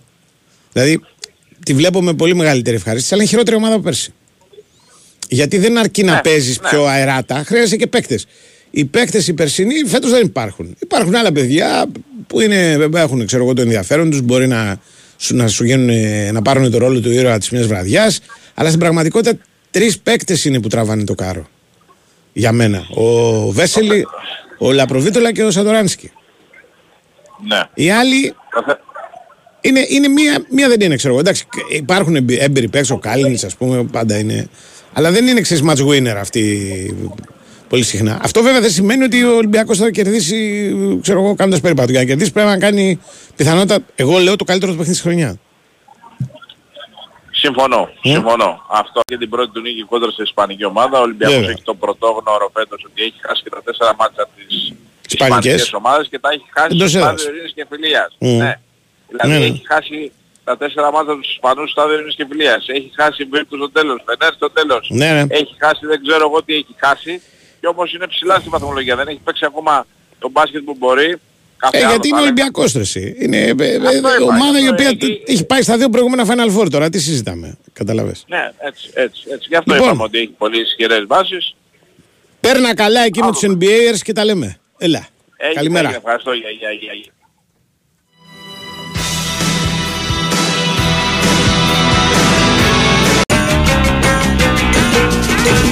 Δηλαδή 0.73 1.01
τη 1.65 1.73
βλέπω 1.73 2.01
με 2.01 2.13
πολύ 2.13 2.35
μεγαλύτερη 2.35 2.75
ευχαρίστηση, 2.75 3.13
αλλά 3.13 3.21
είναι 3.21 3.31
χειρότερη 3.31 3.57
ομάδα 3.57 3.73
από 3.73 3.83
πέρσι. 3.83 4.13
Γιατί 5.29 5.57
δεν 5.57 5.77
αρκεί 5.77 6.03
ναι, 6.03 6.11
να 6.11 6.21
παίζεις 6.21 6.61
ναι. 6.61 6.69
πιο 6.69 6.85
αεράτα, 6.85 7.43
χρειάζεται 7.45 7.75
και 7.75 7.87
παίκτες. 7.87 8.25
Οι 8.69 8.85
παίκτες 8.85 9.27
οι 9.27 9.33
περσινοί 9.33 9.73
φέτος 9.85 10.11
δεν 10.11 10.25
υπάρχουν. 10.25 10.75
Υπάρχουν 10.79 11.15
άλλα 11.15 11.31
παιδιά 11.31 11.85
που 12.27 12.41
είναι, 12.41 12.89
έχουν 12.93 13.25
ξέρω 13.25 13.43
εγώ, 13.43 13.53
το 13.53 13.61
ενδιαφέρον 13.61 14.09
τους, 14.09 14.21
μπορεί 14.21 14.47
να, 14.47 14.79
να 15.29 15.47
σου 15.47 15.65
γίνουν, 15.65 15.89
να 16.31 16.41
πάρουν 16.41 16.71
το 16.71 16.77
ρόλο 16.77 16.99
του 16.99 17.11
ήρωα 17.11 17.37
της 17.37 17.49
μιας 17.49 17.67
βραδιάς. 17.67 18.19
Αλλά 18.53 18.67
στην 18.67 18.79
πραγματικότητα 18.79 19.37
τρεις 19.71 19.99
παίκτες 19.99 20.45
είναι 20.45 20.61
που 20.61 20.67
τραβάνε 20.67 21.03
το 21.03 21.15
κάρο. 21.15 21.47
Για 22.33 22.51
μένα. 22.51 22.87
Ο 22.89 23.51
Βέσελη, 23.51 24.05
ο 24.57 24.71
Λαπροβίτολα 24.71 25.31
και 25.31 25.43
ο 25.43 25.51
Σαντοράνσκι. 25.51 26.11
Ναι. 27.47 27.61
Οι 27.73 27.89
άλλοι. 27.89 28.33
Είναι, 29.61 29.85
είναι 29.87 30.07
μία, 30.07 30.45
μία 30.49 30.67
δεν 30.67 30.79
είναι, 30.81 30.95
ξέρω 30.95 31.13
εγώ. 31.13 31.21
Εντάξει, 31.21 31.47
υπάρχουν 31.69 32.15
έμπειροι 32.15 32.67
παίκτες, 32.67 32.89
ο 32.89 32.97
Κάλινς, 32.97 33.43
ας 33.43 33.55
πούμε, 33.55 33.83
πάντα 33.83 34.17
είναι. 34.17 34.47
Αλλά 34.93 35.11
δεν 35.11 35.27
είναι 35.27 35.41
ξέρεις 35.41 35.63
match 35.67 35.87
winner 35.87 36.15
αυτή 36.19 36.95
πολύ 37.69 37.83
συχνά. 37.83 38.19
Αυτό 38.21 38.41
βέβαια 38.41 38.61
δεν 38.61 38.71
σημαίνει 38.71 39.03
ότι 39.03 39.23
ο 39.23 39.35
Ολυμπιακός 39.35 39.77
θα 39.77 39.89
κερδίσει, 39.89 40.71
ξέρω 41.01 41.19
εγώ, 41.19 41.35
κάνοντας 41.35 41.61
περίπατο. 41.61 41.91
Για 41.91 41.99
να 41.99 42.05
κερδίσει 42.05 42.31
πρέπει 42.31 42.49
να 42.49 42.57
κάνει 42.57 42.99
πιθανότητα, 43.35 43.79
εγώ 43.95 44.17
λέω, 44.17 44.35
το 44.35 44.43
καλύτερο 44.43 44.71
του 44.71 44.77
παιχνίδι 44.77 44.99
της 44.99 45.07
χρονιάς. 45.07 45.35
Συμφωνώ, 47.31 47.89
mm. 47.89 47.99
συμφωνώ. 48.01 48.65
Αυτό 48.69 49.01
και 49.05 49.17
την 49.17 49.29
πρώτη 49.29 49.51
του 49.51 49.61
νίκη 49.61 49.83
κόντρα 49.83 50.11
σε 50.11 50.21
Ισπανική 50.21 50.65
ομάδα. 50.65 50.99
Ο 50.99 51.01
Ολυμπιακός 51.01 51.47
έχει 51.47 51.61
το 51.63 51.75
πρωτόγνωρο 51.75 52.51
φέτος 52.53 52.85
ότι 52.89 53.01
έχει 53.01 53.19
χάσει 53.21 53.43
και 53.43 53.49
τα 53.49 53.61
τέσσερα 53.63 53.95
μάτια 53.99 54.27
της 54.35 54.73
Ισπανικές 55.09 55.73
ομάδες 55.73 56.07
και 56.07 56.19
τα 56.19 56.29
έχει 56.33 56.45
χάσει 56.55 56.77
στο 56.77 56.87
στάδιο 56.87 57.25
Ειρήνης 57.29 57.53
και 57.53 57.65
Φιλίας. 57.69 58.17
Mm. 58.19 58.37
Ναι. 58.43 58.59
Δηλαδή 59.07 59.31
ναι, 59.31 59.37
ναι. 59.37 59.45
έχει 59.45 59.63
χάσει 59.67 60.11
τα 60.43 60.57
τέσσερα 60.57 60.91
μάτια 60.91 61.13
τους 61.13 61.31
Ισπανούς 61.31 61.71
στάδιο 61.71 61.93
Ειρήνης 61.95 62.15
και 62.15 62.25
Φιλίας. 62.29 62.65
Έχει 62.67 62.91
χάσει 62.99 63.23
Βίρτους 63.31 63.57
στο 63.59 63.69
τέλος, 63.71 63.97
Φενέρ 64.05 64.33
στο 64.33 64.49
τέλος. 64.51 64.89
Ναι, 64.89 65.09
ναι. 65.11 65.23
Έχει 65.39 65.55
χάσει 65.63 65.85
δεν 65.85 65.99
ξέρω 66.05 66.23
εγώ 66.29 66.43
τι 66.43 66.53
έχει 66.53 66.75
χάσει 66.85 67.21
και 67.67 67.73
όμως 67.75 67.93
είναι 67.93 68.07
ψηλά 68.07 68.39
στη 68.39 68.49
βαθμολογία. 68.49 68.95
Δεν 68.95 69.07
έχει 69.07 69.19
παίξει 69.23 69.45
ακόμα 69.45 69.85
τον 70.19 70.31
μπάσκετ 70.31 70.63
που 70.63 70.75
μπορεί. 70.77 71.15
Ε, 71.71 71.77
γιατί 71.77 72.07
είναι 72.07 72.21
Ολυμπιακός 72.21 72.71
τρεσί. 72.71 73.15
Είναι 73.19 73.37
ε, 73.37 73.53
ε, 73.57 73.73
ε 73.73 74.23
ομάδα 74.23 74.59
η 74.59 74.67
οποία 74.67 74.87
έχει... 74.87 75.23
έχει 75.25 75.45
πάει 75.45 75.61
στα 75.61 75.77
δύο 75.77 75.89
προηγούμενα 75.89 76.25
Final 76.27 76.57
Four 76.57 76.67
τώρα. 76.69 76.89
Τι 76.89 76.99
συζητάμε. 76.99 77.57
Καταλαβες; 77.73 78.25
Ναι, 78.27 78.51
έτσι, 78.57 78.89
έτσι, 78.93 79.23
έτσι. 79.31 79.47
Γι' 79.49 79.55
αυτό 79.55 79.73
λοιπόν, 79.73 79.87
είπαμε 79.87 80.03
ότι 80.03 80.17
έχει 80.17 80.33
πολύ 80.37 80.61
ισχυρές 80.61 81.05
βάσεις. 81.07 81.55
Παίρνα 82.39 82.75
καλά 82.75 83.01
εκεί 83.01 83.23
με 83.23 83.31
τους 83.31 83.43
NBAers 83.45 83.99
και 84.03 84.13
τα 84.13 84.25
λέμε. 84.25 84.57
Έλα. 84.77 85.07
Έχει, 85.37 85.53
Καλημέρα. 85.53 85.95
Ευχαριστώ. 85.95 86.31
Για, 86.31 86.49
για, 86.49 86.71
για, 86.71 86.93
για. 86.93 87.11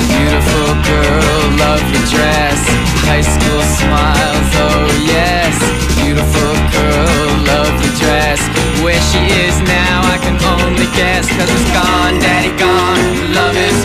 Beautiful 0.10 0.74
girl 0.86 1.35
love 1.58 1.84
your 1.94 2.06
dress. 2.12 2.60
High 3.08 3.26
school 3.26 3.62
smiles, 3.80 4.50
oh 4.60 4.88
yes. 5.06 5.54
Beautiful 6.00 6.54
girl, 6.76 7.28
love 7.48 7.74
the 7.82 7.92
dress. 8.00 8.42
Where 8.84 9.02
she 9.12 9.24
is 9.46 9.56
now 9.66 10.06
I 10.14 10.18
can 10.22 10.38
only 10.44 10.86
guess 10.94 11.26
Cause 11.38 11.50
it's 11.50 11.72
gone, 11.72 12.20
daddy 12.20 12.54
gone. 12.58 13.34
Love 13.34 13.58
is 13.58 13.85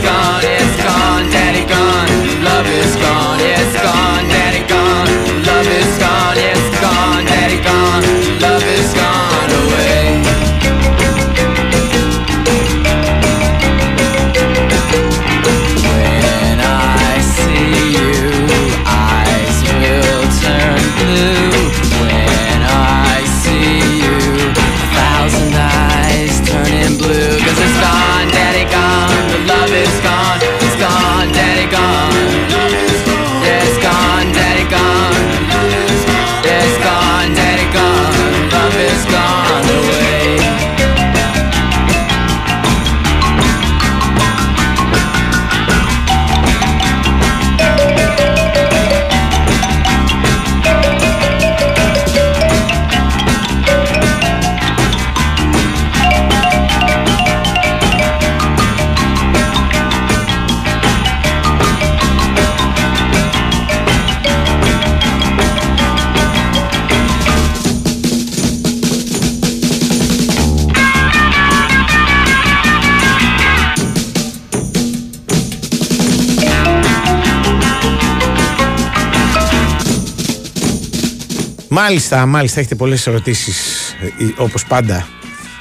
Μάλιστα, 81.73 82.27
μάλιστα 82.27 82.61
έχετε 82.61 82.75
πολλές 82.75 83.07
ερωτήσεις 83.07 83.91
ε, 84.19 84.25
όπως 84.37 84.65
πάντα 84.65 85.09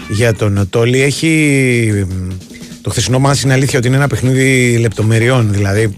για 0.08 0.34
τον 0.34 0.70
Τόλι. 0.70 1.02
Έχει 1.02 2.08
το 2.82 2.90
χθεσινό 2.90 3.20
μας 3.20 3.42
είναι 3.42 3.54
αλήθεια 3.54 3.78
ότι 3.78 3.88
είναι 3.88 3.98
ένα 3.98 4.08
παιχνίδι 4.08 4.78
λεπτομεριών 4.78 5.54
δηλαδή 5.54 5.96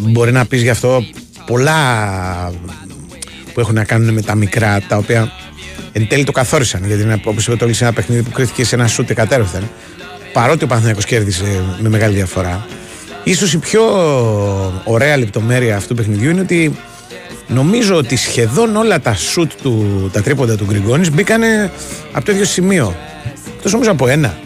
μπορεί 0.00 0.32
να 0.32 0.46
πεις 0.46 0.62
γι' 0.62 0.70
αυτό 0.70 1.04
πολλά 1.46 2.52
που 3.54 3.60
έχουν 3.60 3.74
να 3.74 3.84
κάνουν 3.84 4.14
με 4.14 4.22
τα 4.22 4.34
μικρά 4.34 4.80
τα 4.88 4.96
οποία 4.96 5.32
εν 5.92 6.08
τέλει 6.08 6.24
το 6.24 6.32
καθόρισαν. 6.32 6.84
Γιατί 6.86 7.02
είναι, 7.02 7.20
όπως 7.24 7.46
είπε 7.46 7.56
το 7.56 7.70
ένα 7.80 7.92
παιχνίδι 7.92 8.22
που 8.22 8.30
κρίθηκε 8.30 8.64
σε 8.64 8.74
ένα 8.74 8.86
σούτε 8.86 9.14
κατέρωθεν 9.14 9.68
παρότι 10.32 10.64
ο 10.64 10.66
Παναθηναϊκός 10.66 11.04
κέρδισε 11.04 11.64
με 11.80 11.88
μεγάλη 11.88 12.14
διαφορά. 12.14 12.66
Ίσως 13.24 13.52
η 13.52 13.58
πιο 13.58 13.82
ωραία 14.84 15.16
λεπτομέρεια 15.16 15.76
αυτού 15.76 15.88
του 15.88 15.94
παιχνιδιού 15.94 16.30
είναι 16.30 16.40
ότι 16.40 16.76
Νομίζω 17.48 17.96
ότι 17.96 18.16
σχεδόν 18.16 18.76
όλα 18.76 19.00
τα 19.00 19.14
σουτ 19.14 19.50
του, 19.62 20.10
τα 20.12 20.22
τρίποντα 20.22 20.56
του 20.56 20.64
Γκριγκόνης 20.64 21.10
μπήκανε 21.10 21.70
από 22.12 22.24
το 22.24 22.32
ίδιο 22.32 22.44
σημείο. 22.44 22.96
Εκτός 23.56 23.74
όμως 23.74 23.88
από 23.88 24.08
ένα. 24.08 24.38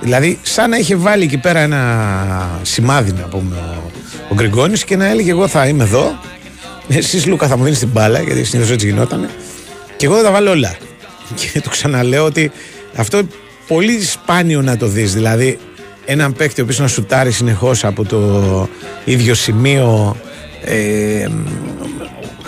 Δηλαδή, 0.00 0.38
σαν 0.42 0.70
να 0.70 0.76
είχε 0.76 0.96
βάλει 0.96 1.24
εκεί 1.24 1.38
πέρα 1.38 1.60
ένα 1.60 2.60
σημάδι, 2.62 3.12
να 3.12 3.22
πούμε, 3.22 3.56
ο, 3.56 3.90
ο 4.28 4.34
Γκριγκόνης 4.34 4.84
και 4.84 4.96
να 4.96 5.06
έλεγε: 5.06 5.30
Εγώ 5.30 5.48
θα 5.48 5.66
είμαι 5.66 5.84
εδώ. 5.84 6.18
Εσείς, 6.88 7.26
Λούκα, 7.26 7.46
θα 7.46 7.56
μου 7.56 7.64
δίνεις 7.64 7.78
την 7.78 7.88
μπάλα, 7.88 8.20
γιατί 8.20 8.44
συνήθως 8.44 8.72
έτσι 8.72 8.86
γινόταν. 8.86 9.28
Και 9.96 10.06
εγώ 10.06 10.16
θα 10.16 10.22
τα 10.22 10.30
βάλω 10.30 10.50
όλα. 10.50 10.76
Και 11.34 11.60
το 11.60 11.68
ξαναλέω 11.68 12.24
ότι 12.24 12.50
αυτό 12.96 13.18
είναι 13.18 13.28
πολύ 13.66 14.02
σπάνιο 14.02 14.62
να 14.62 14.76
το 14.76 14.86
δεις. 14.86 15.14
Δηλαδή, 15.14 15.58
έναν 16.04 16.32
παίκτη 16.32 16.60
ο 16.60 16.64
οποίος 16.64 16.78
να 16.78 16.88
σουτάρει 16.88 17.30
συνεχώς 17.30 17.84
από 17.84 18.04
το 18.04 18.68
ίδιο 19.04 19.34
σημείο 19.34 20.16
ε, 20.64 21.28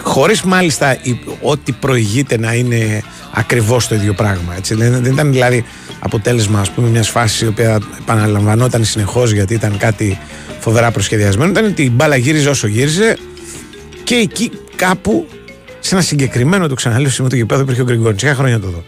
χωρίς 0.06 0.42
μάλιστα 0.42 0.96
ό,τι 1.40 1.72
προηγείται 1.72 2.38
να 2.38 2.54
είναι 2.54 3.02
ακριβώς 3.34 3.88
το 3.88 3.94
ίδιο 3.94 4.12
πράγμα. 4.12 4.54
Έτσι. 4.56 4.74
Δεν, 4.74 5.02
δεν 5.02 5.12
ήταν 5.12 5.32
δηλαδή 5.32 5.64
αποτέλεσμα 5.98 6.60
ας 6.60 6.70
πούμε 6.70 6.88
μιας 6.88 7.08
φάσης 7.08 7.40
η 7.40 7.46
οποία 7.46 7.78
επαναλαμβανόταν 8.00 8.84
συνεχώς 8.84 9.32
γιατί 9.32 9.54
ήταν 9.54 9.76
κάτι 9.78 10.18
φοβερά 10.60 10.90
προσχεδιασμένο. 10.90 11.50
Ήταν 11.50 11.64
ότι 11.64 11.82
η 11.82 11.90
μπάλα 11.94 12.16
γύριζε 12.16 12.48
όσο 12.48 12.66
γύριζε 12.66 13.16
και 14.04 14.14
εκεί 14.14 14.50
κάπου 14.76 15.26
σε 15.80 15.94
ένα 15.94 16.04
συγκεκριμένο 16.04 16.68
το 16.68 16.74
ξαναλέω 16.74 17.10
σημείο 17.10 17.30
του 17.30 17.36
γηπέδου 17.36 17.62
υπήρχε 17.62 17.80
ο 17.80 17.84
Γκριγκόνης. 17.84 18.22
Είχα 18.22 18.34
χρόνια 18.34 18.60
το 18.60 18.68
δω. 18.68 18.84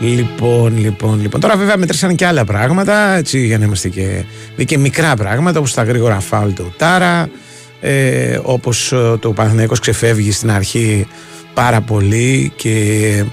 Λοιπόν, 0.00 0.78
λοιπόν, 0.78 1.20
λοιπόν. 1.20 1.40
Τώρα 1.40 1.56
βέβαια 1.56 1.76
μετρήσαν 1.76 2.14
και 2.14 2.26
άλλα 2.26 2.44
πράγματα, 2.44 3.16
έτσι 3.16 3.46
για 3.46 3.58
να 3.58 3.64
είμαστε 3.64 3.88
και, 3.88 4.24
και 4.64 4.78
μικρά 4.78 5.16
πράγματα, 5.16 5.58
όπως 5.58 5.74
τα 5.74 5.82
γρήγορα 5.82 6.20
φάουλ 6.20 6.50
του 6.50 6.74
Τάρα, 6.76 7.28
ε, 7.80 8.38
όπως 8.42 8.92
ε, 8.92 9.16
το 9.20 9.32
Παναθηναϊκός 9.32 9.80
ξεφεύγει 9.80 10.32
στην 10.32 10.50
αρχή 10.50 11.06
πάρα 11.54 11.80
πολύ 11.80 12.52
και 12.56 13.24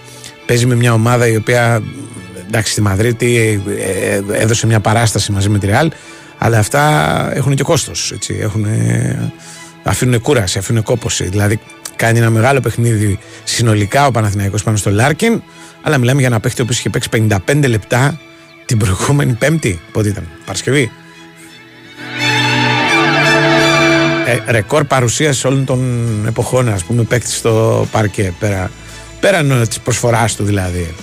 παίζει 0.46 0.66
με 0.66 0.76
μια 0.76 0.94
ομάδα 0.94 1.28
η 1.28 1.36
οποία 1.36 1.82
εντάξει 2.48 2.72
στη 2.72 2.82
Μαδρίτη 2.82 3.38
ε, 3.38 4.16
ε, 4.16 4.42
έδωσε 4.42 4.68
μια 4.68 4.80
παράσταση 4.80 5.32
μαζί 5.32 5.50
με 5.50 5.60
τη 5.60 5.66
Ρεάλ 5.66 5.92
αλλά 6.38 6.58
αυτά 6.58 7.32
έχουν 7.34 7.56
και 7.56 7.64
κόστος 7.64 8.12
έτσι, 8.12 8.38
έχουν, 8.42 8.66
αφήνουν 9.84 10.22
κούραση, 10.22 10.58
αφήνουν 10.58 10.84
κόποση 10.84 11.24
δηλαδή 11.24 11.60
κάνει 11.96 12.18
ένα 12.20 12.30
μεγάλο 12.30 12.60
παιχνίδι 12.60 13.20
συνολικά 13.44 14.08
ο 14.08 14.12
Παναθηναϊκός 14.12 14.64
πάνω 14.64 14.78
στο 14.78 14.92
Λάρκιν 14.92 15.42
αλλά 15.82 15.98
μιλάμε 15.98 16.20
για 16.20 16.28
ένα 16.28 16.40
παίχτη 16.40 16.62
ο 16.62 16.64
οποίος 16.64 16.80
είχε 16.80 16.90
παίξει 16.90 17.10
55 17.48 17.68
λεπτά 17.68 18.20
την 18.66 18.78
προηγούμενη 18.78 19.34
Πέμπτη. 19.34 19.80
Πότε 19.92 20.10
ήταν, 20.10 20.28
Παρασκευή; 20.46 20.92
Ε, 24.26 24.52
ρεκόρ 24.52 24.84
παρουσίασης 24.84 25.46
όλων 25.46 25.66
των 25.66 25.80
εποχών, 26.28 26.70
ας 26.70 26.84
πούμε, 26.84 27.04
παίκτη 27.04 27.32
στο 27.32 27.88
παρκέ. 27.92 28.34
Πέρα, 28.40 28.72
πέραν 29.20 29.66
της 29.68 29.80
προσφοράς 29.80 30.36
του 30.36 30.44
δηλαδή. 30.44 30.94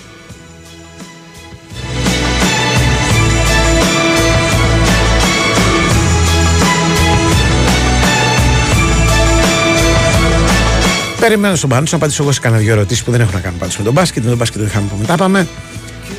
Περιμένω 11.20 11.54
στον 11.54 11.68
πάνω 11.68 11.84
να 11.90 11.96
απαντήσω 11.96 12.22
εγώ 12.22 12.32
σε 12.32 12.40
κανένα 12.40 12.62
δύο 12.62 12.72
ερωτήσεις 12.72 13.04
που 13.04 13.10
δεν 13.10 13.20
έχω 13.20 13.30
να 13.32 13.40
κάνω 13.40 13.56
πάντως 13.58 13.78
με 13.78 13.84
τον 13.84 13.92
μπάσκετ. 13.92 14.22
Με 14.22 14.28
τον 14.28 14.38
μπάσκετ 14.38 14.60
το 14.60 14.66
είχαμε 14.66 14.86
που 14.88 14.96
μετά 15.00 15.16
πάμε. 15.16 15.48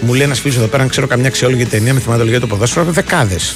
Μου 0.02 0.14
λέει 0.14 0.22
ένας 0.24 0.40
φίλος 0.40 0.58
εδώ 0.58 0.68
πέρα, 0.68 0.84
αν 0.84 0.90
ξέρω 0.90 1.08
καμιά 1.08 1.28
αξιόλογη 1.28 1.66
ταινία 1.66 1.94
με 1.94 2.00
θεματολογία 2.00 2.40
του 2.40 2.48
ποδόσφαιρο, 2.48 2.92
δεκάδες. 2.92 3.56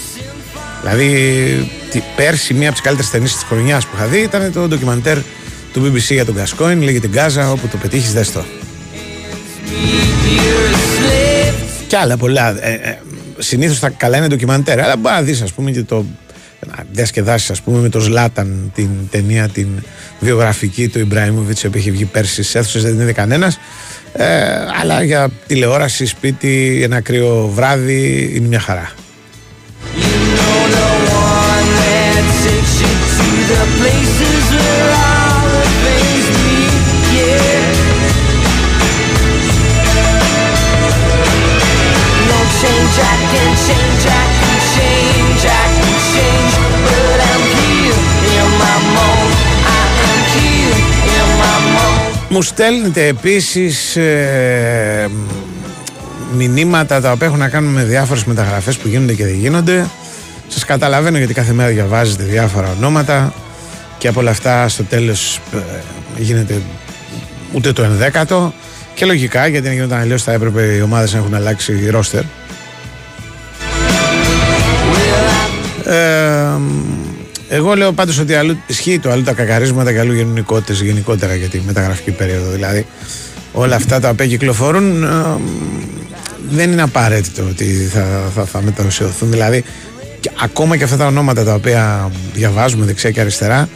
Δηλαδή, 0.82 1.72
πέρσι 2.16 2.54
μία 2.54 2.66
από 2.68 2.72
τις 2.72 2.82
καλύτερες 2.82 3.12
ταινίες 3.12 3.34
της 3.34 3.44
χρονιάς 3.44 3.86
που 3.86 3.92
είχα 3.96 4.06
δει 4.06 4.20
ήταν 4.20 4.52
το 4.52 4.68
ντοκιμαντέρ 4.68 5.18
του 5.74 5.86
BBC 5.86 6.14
για 6.14 6.26
τον 6.26 6.36
Γκασκόιν, 6.36 6.82
λέγεται 6.82 7.08
Γκάζα, 7.08 7.52
όπου 7.52 7.68
το 7.68 7.78
πετύχεις, 7.78 8.14
δες 8.14 8.32
το. 8.32 8.44
Και 11.88 11.98
άλλα 11.98 12.18
πολλά. 12.18 12.66
Ε, 12.66 12.74
ε, 12.74 12.98
Συνήθως 13.38 13.80
τα 13.80 13.90
καλά 13.90 14.18
είναι 14.18 14.28
ντοκιμαντέρ, 14.28 14.82
αλλά 14.82 14.98
μπορεί 14.98 15.16
να 15.16 15.22
δεις, 15.22 15.42
ας 15.42 15.52
πούμε, 15.54 15.72
και 15.72 15.84
το 15.84 16.06
να 16.68 16.84
διασκεδάσεις, 16.92 17.50
ας 17.50 17.62
πούμε, 17.62 17.80
με 17.80 17.90
το 17.90 18.00
Ζλάταν 18.00 18.72
την 18.76 18.90
ταινία, 19.12 19.48
την 19.48 19.68
βιογραφική 20.20 20.88
του 20.88 21.00
Ιμπραήμοβιτς, 21.00 21.64
η 21.64 21.68
οποία 21.68 21.82
είχε 21.82 21.92
βγει 21.92 22.06
πέρσι 22.06 22.32
στις 22.32 22.56
αίθουσες, 22.56 22.84
δεν 22.84 22.92
την 22.92 23.02
είδε 23.02 23.14
κανένας. 23.14 23.60
Ε, 24.14 24.26
αλλά 24.82 25.04
για 25.04 25.30
τηλεόραση, 25.48 26.06
σπίτι, 26.06 26.80
ένα 26.84 27.02
κρύο 27.02 27.52
βράδυ 27.56 28.32
είναι 28.36 28.48
μια 28.48 28.60
χαρά. 28.60 28.92
Μου 52.30 52.42
στέλνετε 52.42 53.08
επίσης 53.08 53.96
ε, 53.96 55.10
μηνύματα 56.38 57.02
τα 57.02 57.12
οποία 57.12 57.28
έχουν 57.28 57.40
να 57.40 57.50
κάνουν 57.50 57.74
με 57.74 57.84
διάφορες 57.84 58.24
μεταγραφές 58.24 58.78
που 58.78 58.88
γίνονται 58.88 59.14
και 59.14 59.26
δεν 59.26 59.34
γίνονται. 59.34 59.86
Σας 60.48 60.66
καταλαβαίνω 60.66 61.18
γιατί 61.18 61.34
κάθε 61.34 61.54
μέρα 61.54 61.70
διαβάζετε 61.70 62.24
διάφορα 62.24 62.68
ονόματα 62.78 63.34
και 63.98 64.08
από 64.08 64.20
όλα 64.20 64.30
αυτά 64.30 64.68
στο 64.68 64.84
τέλος 64.84 65.42
ε, 65.54 65.58
γίνεται 66.22 66.62
ούτε 67.54 67.74
το 67.74 67.84
ενδέκατο 67.84 68.54
και 68.94 69.06
λογικά 69.06 69.48
γιατί 69.48 69.68
αν 69.68 69.74
γινόταν 69.74 70.00
αλλιώς 70.00 70.24
θα 70.24 70.32
έπρεπε 70.32 70.64
οι 70.64 70.82
ομάδες 70.82 71.14
να 71.14 71.20
έχουν 71.20 71.34
αλλάξει 71.34 71.90
ρόστερ. 71.90 72.24
Ε, 75.86 76.60
εγώ 77.50 77.76
λέω 77.76 77.92
πάντως 77.92 78.20
ότι 78.20 78.34
αλλού 78.34 78.58
ισχύει 78.68 79.00
το, 79.00 79.12
αλλού 79.12 79.24
τα 79.24 79.34
κακαρίσματα 79.34 79.92
και 79.92 80.00
αλλού 80.00 80.14
γίνουν 80.14 80.38
οικότητε 80.38 80.84
γενικότερα 80.84 81.36
για 81.36 81.48
τη 81.48 81.62
μεταγραφική 81.66 82.12
περίοδο. 82.12 82.52
Δηλαδή, 82.52 82.86
όλα 83.52 83.76
αυτά 83.76 84.00
τα 84.00 84.10
οποία 84.10 84.28
κυκλοφορούν 84.28 85.04
ε, 85.04 85.08
δεν 86.50 86.72
είναι 86.72 86.82
απαραίτητο 86.82 87.44
ότι 87.50 87.66
θα, 87.66 88.32
θα, 88.36 88.46
θα 88.46 88.62
μετασιωθούν. 88.62 89.32
Δηλαδή, 89.32 89.64
και 90.20 90.30
ακόμα 90.42 90.78
και 90.78 90.84
αυτά 90.84 90.98
τα 90.98 91.06
ονόματα 91.06 91.44
τα 91.44 91.54
οποία 91.54 92.12
διαβάζουμε 92.34 92.86
δεξιά 92.86 93.12
και 93.12 93.20
αριστερά 93.20 93.70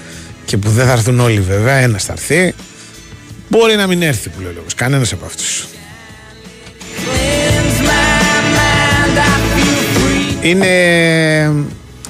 και 0.52 0.58
που 0.58 0.70
δεν 0.70 0.86
θα 0.86 0.92
έρθουν 0.92 1.20
όλοι 1.20 1.40
βέβαια, 1.40 1.76
ένας 1.76 2.04
θα 2.04 2.14
έρθει. 2.14 2.54
Μπορεί 3.48 3.76
να 3.76 3.88
μην 3.88 4.02
έρθει 4.02 4.30
που 4.30 4.42
λέει 4.42 4.50
ο 4.50 4.54
λόγος. 4.56 4.76
Κανένας 4.76 5.14
από 5.14 5.26
αυτούς. 5.26 5.68
Είναι 10.42 10.68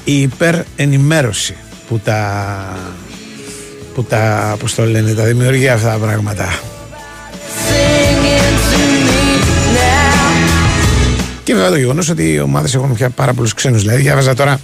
η 0.03 0.21
υπερενημέρωση 0.21 1.55
που 1.87 1.99
τα 1.99 2.79
που 3.93 4.03
τα, 4.03 4.55
πώς 4.59 4.75
το 4.75 4.85
λένε, 4.85 5.13
τα 5.13 5.23
δημιουργεί 5.23 5.67
αυτά 5.67 5.89
τα 5.89 5.97
πράγματα. 5.97 6.59
Και 11.43 11.53
βέβαια 11.53 11.69
το 11.69 11.77
γεγονός 11.77 12.09
ότι 12.09 12.33
οι 12.33 12.39
ομάδες 12.39 12.75
έχουν 12.75 12.93
πια 12.93 13.09
πάρα 13.09 13.33
πολλούς 13.33 13.53
ξένους. 13.53 13.81
Δηλαδή, 13.81 14.01
διάβαζα 14.01 14.33
τώρα 14.33 14.59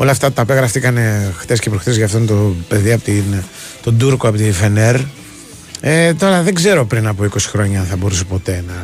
όλα 0.00 0.10
αυτά 0.10 0.32
τα 0.32 0.42
οποία 0.42 0.54
γραφτήκαν 0.54 0.98
χτες 1.38 1.58
και 1.58 1.70
προχθές 1.70 1.96
για 1.96 2.04
αυτόν 2.04 2.26
το 2.26 2.54
παιδί 2.68 2.92
από 2.92 3.04
την, 3.04 3.24
τον 3.82 3.98
Τούρκο 3.98 4.28
από 4.28 4.36
τη 4.36 4.52
Φενέρ. 4.52 4.96
Ε, 5.80 6.14
τώρα 6.14 6.42
δεν 6.42 6.54
ξέρω 6.54 6.86
πριν 6.86 7.06
από 7.06 7.24
20 7.24 7.36
χρόνια 7.38 7.80
αν 7.80 7.86
θα 7.86 7.96
μπορούσε 7.96 8.24
ποτέ 8.24 8.64
να 8.66 8.74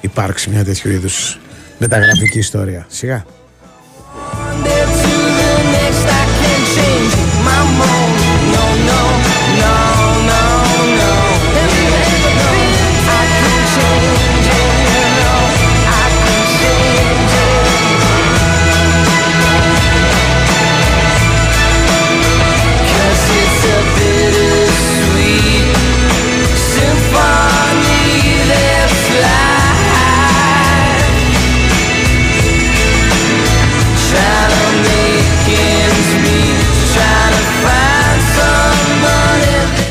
υπάρξει 0.00 0.50
μια 0.50 0.64
τέτοιου 0.64 0.90
είδους 0.90 1.38
μεταγραφική 1.78 2.38
ιστορία. 2.38 2.86
Σιγά. 2.88 3.24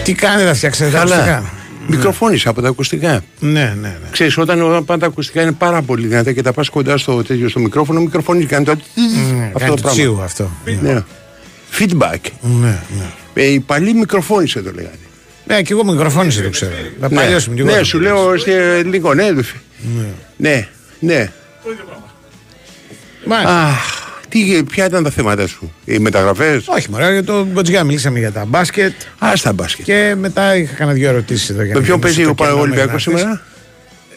Τι 0.05 0.13
κάνετε, 0.13 0.47
θα 0.47 0.53
φτιάξετε 0.53 0.91
τα 0.91 0.99
ακουστικά. 0.99 1.43
Μικροφώνησα 1.87 2.49
από 2.49 2.61
τα 2.61 2.67
ακουστικά. 2.67 3.23
Ναι, 3.39 3.49
ναι, 3.49 3.73
ναι. 3.81 3.97
Ξέρεις, 4.11 4.37
όταν, 4.37 4.61
όταν 4.61 4.99
τα 4.99 5.05
ακουστικά 5.05 5.41
είναι 5.41 5.51
πάρα 5.51 5.81
πολύ 5.81 6.07
δυνατά 6.07 6.31
και 6.31 6.41
τα 6.41 6.53
πας 6.53 6.69
κοντά 6.69 6.97
στο, 6.97 7.23
τέτοιο, 7.23 7.49
στο 7.49 7.59
μικρόφωνο, 7.59 7.99
μικροφώνει 7.99 8.45
κάνει 8.45 8.65
το. 8.65 8.75
Ναι, 9.37 9.51
αυτό 9.55 9.73
το 9.73 9.81
πράγμα. 9.81 10.23
αυτό. 10.23 10.49
Ναι. 10.81 11.03
Feedback. 11.79 12.19
Ναι, 12.41 12.79
ναι. 12.97 13.05
Ε, 13.33 13.45
οι 13.45 13.59
παλιοί 13.59 13.93
μικροφώνησε 13.95 14.61
το 14.61 14.71
λέγανε. 14.71 14.95
Ναι, 15.45 15.61
και 15.61 15.73
εγώ 15.73 15.85
μικροφώνησε 15.85 16.41
το 16.41 16.49
ξέρω. 16.49 16.71
Θα 16.99 17.09
ναι. 17.09 17.15
παλιώσουμε 17.15 17.63
Ναι, 17.63 17.83
σου 17.83 17.99
λέω 17.99 18.31
λίγο, 18.85 19.13
ναι. 19.13 19.23
Ναι, 19.23 19.41
ναι. 20.37 20.67
ναι. 20.99 21.31
Το 21.63 21.71
ίδιο 21.71 21.85
πράγμα. 23.25 23.49
Αχ, 23.49 24.04
τι, 24.43 24.63
ποια 24.63 24.85
ήταν 24.85 25.03
τα 25.03 25.09
θέματα 25.09 25.47
σου, 25.47 25.73
οι 25.85 25.99
μεταγραφές; 25.99 26.63
Όχι, 26.67 26.89
μωρέ, 26.91 27.11
για 27.11 27.23
τον 27.23 27.53
Κοτζιά 27.53 27.83
μιλήσαμε 27.83 28.19
για 28.19 28.31
τα 28.31 28.45
μπάσκετ. 28.45 28.93
Α, 29.19 29.31
τα 29.43 29.53
μπάσκετ. 29.53 29.85
Και 29.85 30.15
μετά 30.17 30.55
είχα 30.55 30.73
κανένα 30.73 30.97
δύο 30.97 31.09
ερωτήσεις 31.09 31.49
εδώ. 31.49 31.61
Με 31.73 31.81
ποιον 31.81 31.99
παίζει 31.99 32.23
ο 32.25 32.35
Ολυμπιακός 32.59 33.01
σήμερα; 33.01 33.41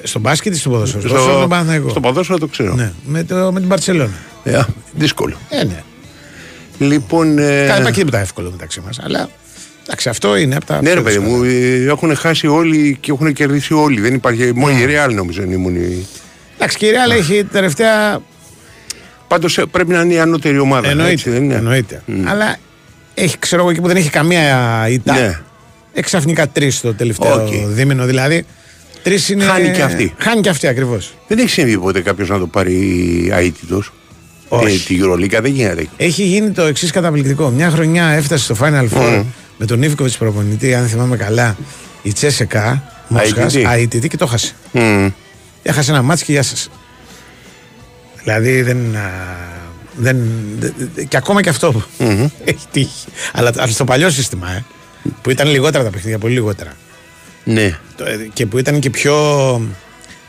Στον 0.02 0.20
μπάσκετ 0.20 0.54
ή 0.54 0.56
στον 0.58 0.72
ποδόσφαιρο; 0.72 1.00
Στο- 1.00 1.08
Στο, 1.08 1.16
ποδόσφαιρο 1.18 1.40
τον 1.40 1.48
Παναθηναϊκό. 1.48 1.88
Στο 1.88 2.00
ποδόσφαιρο 2.00 2.38
το 2.38 2.46
ξέρω. 2.46 2.74
Ναι, 2.74 2.92
με, 3.06 3.24
το, 3.24 3.52
με 3.52 3.60
την 3.60 3.68
Παρσελόνα. 3.68 4.12
Ε, 4.44 4.60
δύσκολο. 4.94 5.36
Ε, 5.48 5.64
ναι. 5.64 5.82
Λοιπόν. 6.78 7.38
Ε, 7.38 7.42
Καλά, 7.66 7.78
υπάρχει 7.80 7.98
τίποτα 7.98 8.18
εύκολο 8.18 8.50
μεταξύ 8.50 8.80
μας. 8.86 8.98
Αλλά 9.02 9.28
εντάξει, 9.86 10.08
αυτό 10.08 10.36
είναι 10.36 10.56
από 10.56 10.66
τα. 10.66 10.82
ναι, 10.82 10.88
ρε 10.88 10.94
πιο 10.94 11.02
παιδί 11.02 11.18
δύσκολα. 11.18 11.36
μου, 11.38 11.44
ε, 11.44 11.84
έχουν 11.88 12.16
χάσει 12.16 12.46
όλοι 12.46 12.96
και 13.00 13.12
έχουν 13.12 13.32
κερδίσει 13.32 13.74
όλοι. 13.74 14.00
Δεν 14.00 14.14
υπάρχει. 14.14 14.52
Μόνο 14.54 14.74
Ναι. 14.74 14.80
η 14.80 14.86
Real 14.88 15.14
νομίζω 15.14 15.42
είναι 15.42 15.54
η 15.54 15.56
μόνη. 15.56 16.06
Εντάξει, 16.56 16.76
και 16.76 16.86
η 16.86 16.90
Real 16.92 17.16
έχει 17.18 17.44
τελευταία. 17.44 18.20
Πάντως 19.28 19.60
πρέπει 19.70 19.92
να 19.92 20.00
είναι 20.00 20.14
η 20.14 20.18
ανώτερη 20.18 20.58
ομάδα. 20.58 20.88
Εννοείται. 20.88 21.12
έτσι, 21.12 21.30
δεν 21.30 21.42
είναι; 21.42 21.54
εννοείται. 21.54 22.02
Αλλά 22.24 22.56
έχει, 23.14 23.38
ξέρω 23.38 23.60
εγώ, 23.62 23.70
εκεί 23.70 23.80
που 23.80 23.86
δεν 23.86 23.96
έχει 23.96 24.10
καμία 24.10 24.86
ήττα. 24.88 25.12
Ναι. 25.14 25.38
Έχει 25.92 26.04
ξαφνικά 26.04 26.48
τρεις 26.48 26.80
το 26.80 26.94
τελευταίο 26.94 27.42
Οκ. 27.42 27.48
δίμηνο. 27.66 28.04
Δηλαδή, 28.04 28.44
τρεις 29.02 29.28
είναι. 29.28 29.44
Χάνει 29.44 29.70
και 29.70 29.82
αυτή. 29.82 30.14
Χάνει 30.18 30.40
και 30.40 30.48
αυτή 30.48 30.66
ακριβώς. 30.66 31.14
Δεν 31.28 31.38
έχει 31.38 31.48
συμβεί 31.48 31.78
ποτέ 31.78 32.00
κάποιος 32.00 32.28
να 32.28 32.38
το 32.38 32.46
πάρει 32.46 33.28
αήττητος; 33.32 33.92
Όχι. 34.48 34.78
τη 34.78 34.98
Euroleague 35.02 35.38
δεν 35.42 35.52
γίνεται. 35.52 35.86
Έχει 35.96 36.22
γίνει 36.22 36.50
το 36.50 36.62
εξής 36.62 36.90
καταπληκτικό. 36.90 37.48
Μια 37.48 37.70
χρονιά 37.70 38.06
έφτασε 38.08 38.44
στο 38.44 38.56
Final 38.60 38.88
Four 38.96 39.24
με 39.56 39.66
τον 39.66 39.82
Ίβκοβιτς 39.82 40.16
προπονητή, 40.18 40.74
αν 40.74 40.86
θυμάμαι 40.86 41.16
καλά, 41.16 41.56
η 42.02 42.12
ΤΣΣΚΑ. 42.12 42.82
Μόσχας, 43.08 43.54
αήττητη. 43.56 43.82
Αήττητη 43.82 44.08
και 44.08 44.16
το 44.16 44.26
'χασε. 44.26 44.52
Μμ. 44.72 45.06
Έχασε 45.62 45.90
ένα 45.90 46.02
μάτς 46.02 46.22
και 46.22 46.32
γεια 46.32 46.42
σας. 46.42 46.70
Δηλαδή 48.22 48.62
δεν... 48.62 48.96
α, 48.96 49.10
δεν 49.96 50.16
δε- 50.58 50.70
δε- 50.94 51.04
και 51.04 51.16
ακόμα 51.16 51.42
και 51.42 51.48
αυτό 51.48 51.82
έχει 52.44 52.66
τύχει. 52.70 53.06
Αλλά, 53.32 53.52
αλλά 53.56 53.72
στο 53.72 53.84
παλιό 53.84 54.10
σύστημα, 54.10 54.50
ε, 54.52 54.64
που 55.22 55.30
ήταν 55.30 55.48
λιγότερα 55.50 55.84
τα 55.84 55.90
παιχνίδια, 55.90 56.18
πολύ 56.18 56.34
λιγότερα. 56.34 56.72
Ναι. 57.44 57.78
Το, 57.96 58.04
ε, 58.04 58.28
Και 58.32 58.46
που 58.46 58.58
ήταν 58.58 58.78
και 58.80 58.90
πιο, 58.90 59.16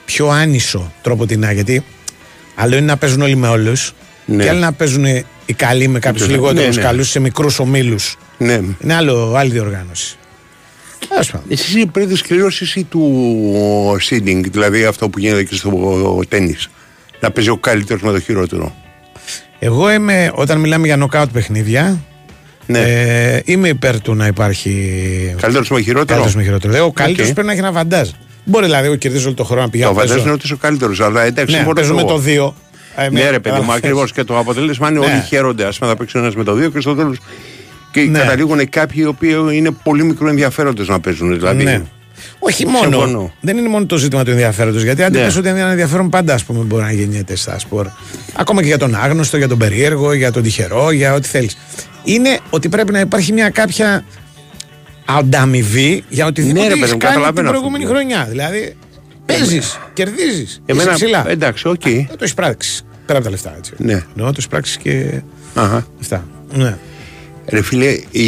πιο 0.06 0.28
άνισο 0.30 0.92
τρόπο 1.02 1.26
την 1.26 1.52
γιατί 1.52 1.84
άλλο 2.56 2.76
είναι 2.76 2.86
να 2.86 2.98
παίζουν 2.98 3.22
όλοι 3.22 3.36
με 3.36 3.48
όλους. 3.48 3.94
Ναι. 4.26 4.44
Και 4.44 4.50
άλλο 4.50 4.60
να 4.60 4.74
παίζουν 4.74 5.06
οι 5.46 5.54
καλοί 5.56 5.88
με 5.88 6.00
κάποιους 6.00 6.28
Ναι, 6.28 6.34
λιγότερους 6.34 6.76
ναι. 6.76 6.82
καλούς 6.82 7.10
σε 7.10 7.20
μικρούς 7.20 7.60
ομίλους. 7.60 8.18
ναι. 8.38 8.62
Είναι 8.84 8.94
άλλο, 8.94 9.34
άλλη 9.36 9.52
διοργάνωση. 9.52 10.16
Τέλος 11.10 11.32
πάντων. 11.32 11.48
Εσύ 11.52 11.70
είσαι 11.70 11.80
υπέρ 11.80 12.06
της 12.08 12.22
κλήρωσης 12.22 12.76
ή 12.76 12.84
του 12.84 13.98
seeding, 14.10 14.42
δηλαδή 14.52 14.86
αυτό 14.86 15.10
που 15.10 15.20
γίνεται 15.20 15.44
και 15.44 15.56
στο 15.56 16.22
τέννις. 16.28 16.70
Να 17.20 17.32
παίζει 17.32 17.50
ο 17.50 17.58
καλύτερος 17.58 18.02
με 18.02 18.12
το 18.12 18.20
χειρότερο. 18.20 18.76
Εγώ 19.60 19.92
είμαι, 19.92 20.32
όταν 20.36 20.60
μιλάμε 20.60 20.86
για 20.86 20.98
νοκάουτ 20.98 21.30
παιχνίδια, 21.32 22.00
Ναι. 22.66 22.80
ε, 22.80 23.42
είμαι 23.46 23.68
υπέρ 23.68 24.02
του 24.02 24.16
να 24.16 24.28
υπάρχει 24.28 24.72
Καλύτερος 25.42 25.70
με 25.70 25.82
χειρότερο; 25.82 26.06
καλύτερος 26.06 26.36
με 26.36 26.44
χειρότερο. 26.44 26.72
Δηλαδή, 26.72 26.90
Ο 26.90 26.92
καλύτερος 26.94 27.28
Οκ. 27.28 27.34
πρέπει 27.34 27.48
να 27.48 27.54
έχει 27.54 27.62
ένα 27.62 27.72
αβαντάζ. 27.72 28.10
Μπορεί 28.46 28.66
δηλαδή, 28.66 28.86
εγώ 28.86 28.96
κερδίζω 28.96 29.26
όλο 29.26 29.36
το 29.36 29.44
χρόνο 29.44 29.60
να 29.62 29.66
Το 29.66 29.72
πηγαίνω. 29.72 29.90
φαντάζομαι 29.94 30.20
παίζω- 30.20 30.34
ότι 30.34 30.46
είσαι 30.46 30.54
ο 30.54 30.58
καλύτερος, 30.58 31.00
αλλά 31.02 31.22
εντάξει, 31.24 31.52
Ναι, 31.52 31.58
συμφωνώ 31.58 31.76
παίζω 31.80 31.94
με 31.94 32.02
εγώ. 32.02 32.10
το 32.10 32.18
2. 32.20 32.56
Ναι, 33.12 33.30
ρε 33.30 33.40
παιδί 33.40 33.60
μου, 33.60 33.72
ακριβώς 33.72 34.12
και 34.12 34.24
το 34.24 34.38
αποτέλεσμα 34.38 34.90
είναι 34.90 35.00
Ναι. 35.00 35.06
όλοι 35.06 35.22
χαίρονται. 35.28 35.66
Ας 35.66 35.72
πούμε, 35.80 35.90
θα 35.90 35.96
παίξει 35.98 36.18
ένας 36.20 36.36
με 36.36 36.44
το 36.44 36.54
δύο 36.54 36.70
και 36.70 36.80
στο 36.80 36.96
τέλος. 36.96 37.16
Και 37.92 38.02
Ναι. 38.02 38.20
καταλήγουν 38.20 38.70
κάποιοι 38.70 39.02
οι 39.06 39.06
οποίοι 39.06 39.36
είναι 39.52 39.72
πολύ 39.84 40.04
μικρό 40.04 40.28
ενδιαφέροντε 40.30 40.84
να 40.88 41.00
παίζουν. 41.00 41.34
Δηλαδή. 41.38 41.64
Ναι. 41.64 41.82
Όχι 42.40 42.66
μόνο. 42.66 42.80
Συμφωνώ. 43.00 43.34
Δεν 43.42 43.58
είναι 43.58 43.70
μόνο 43.70 43.86
το 43.86 43.98
ζήτημα 43.98 44.24
του 44.24 44.32
ενδιαφέροντος. 44.32 44.84
Γιατί 44.84 45.04
αν 45.04 45.12
Ναι. 45.12 45.20
ναι. 45.20 45.26
ότι 45.28 45.38
είναι 45.40 45.50
ένα 45.50 45.70
ενδιαφέρον, 45.70 46.10
πάντα 46.10 46.34
ας 46.34 46.44
πούμε, 46.44 46.64
μπορεί 46.64 46.84
να 46.84 46.92
γεννιέται 46.92 47.36
στα 47.36 47.60
σπορ. 47.60 47.88
Ακόμα 48.34 48.62
και 48.62 48.68
για 48.68 48.78
τον 48.78 48.96
άγνωστο, 48.96 49.38
για 49.38 49.48
τον 49.48 49.58
περίεργο, 49.58 50.14
για 50.14 50.32
τον 50.32 50.44
τυχερό, 50.44 50.92
για 50.92 51.14
ό,τι 51.14 51.28
θέλεις. 51.28 51.58
Είναι 52.04 52.40
ότι 52.50 52.70
πρέπει 52.70 52.92
να 52.92 53.00
υπάρχει 53.00 53.34
μια 53.34 53.50
κάποια 53.50 54.04
ανταμοιβή 55.06 56.04
για 56.10 56.26
οτιδήποτε 56.26 56.62
Ναι, 56.62 56.68
ρε 56.68 56.74
έχεις 56.74 56.82
παιδί 56.82 56.94
μου, 56.94 56.98
κάνει 57.00 57.14
την 57.16 57.24
καταλαβαίνω 57.24 57.50
προηγούμενη 57.50 57.84
αυτό. 57.84 57.96
χρονιά. 57.96 58.26
Δηλαδή, 58.30 58.76
παίζεις, 59.26 59.80
κερδίζεις. 59.94 60.62
Εμένα, 60.66 60.94
ψηλά. 60.94 61.30
εντάξει, 61.30 61.68
οκ. 61.68 61.82
Δεν 61.82 62.08
το 62.08 62.18
έχεις 62.20 62.34
πράξει. 62.34 62.84
Πέρα 63.06 63.18
από 63.18 63.28
τα 63.28 63.34
λεφτά, 63.34 63.54
έτσι. 63.58 63.74
Ναι. 63.78 63.94
Εννοώ, 63.94 64.28
το 64.28 64.32
έχεις 64.32 64.48
πράξει 64.48 64.78
και 64.80 65.22
Αχα. 65.56 65.88
αυτά. 66.02 66.26
Ναι. 66.54 66.78
Ρε 67.48 67.62
φίλε, 67.62 67.98
η... 68.12 68.24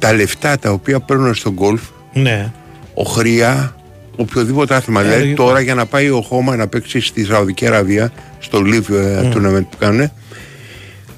τα 0.00 0.12
λεφτά 0.12 0.58
τα 0.58 0.70
οποία 0.70 1.00
παίρνουν 1.00 1.34
στον 1.34 1.52
γκολφ, 1.52 1.80
Ναι. 2.12 2.52
ο 2.94 3.02
Χρία, 3.02 3.74
οποιοδήποτε 4.16 4.74
άθλημα. 4.74 5.00
Ε, 5.00 5.04
δηλαδή 5.04 5.22
λογικό. 5.22 5.44
τώρα 5.44 5.60
για 5.60 5.74
να 5.74 5.86
πάει 5.86 6.08
ο 6.10 6.20
Χώμα 6.20 6.56
να 6.56 6.66
παίξει 6.66 7.00
στη 7.00 7.24
Σαουδική 7.24 7.66
Αραβία, 7.66 8.12
στο 8.38 8.58
Live 8.64 8.90
ε, 8.94 9.28
tournament 9.34 9.64
που 9.70 9.76
κάνουν, 9.78 10.10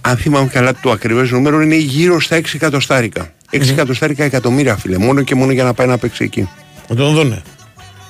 αν 0.01 0.17
θυμάμαι 0.17 0.47
καλά 0.47 0.73
το 0.83 0.91
ακριβές 0.91 1.31
νούμερο 1.31 1.61
είναι 1.61 1.77
γύρω 1.77 2.21
στα 2.21 2.37
6 2.37 2.43
εκατοστάρικα. 2.55 3.33
6 3.53 3.69
εκατοστάρικα 3.71 4.25
εκατομμύρια 4.25 4.77
φίλε, 4.77 4.99
μόνο 4.99 5.23
και 5.23 5.35
μόνο 5.35 5.53
για 5.53 5.65
να 5.65 5.75
πάει 5.75 5.87
να 5.87 5.99
παίξει 5.99 6.25
εκεί. 6.25 6.49
Να 6.89 6.97
τον 6.97 7.15
δούνε. 7.15 7.43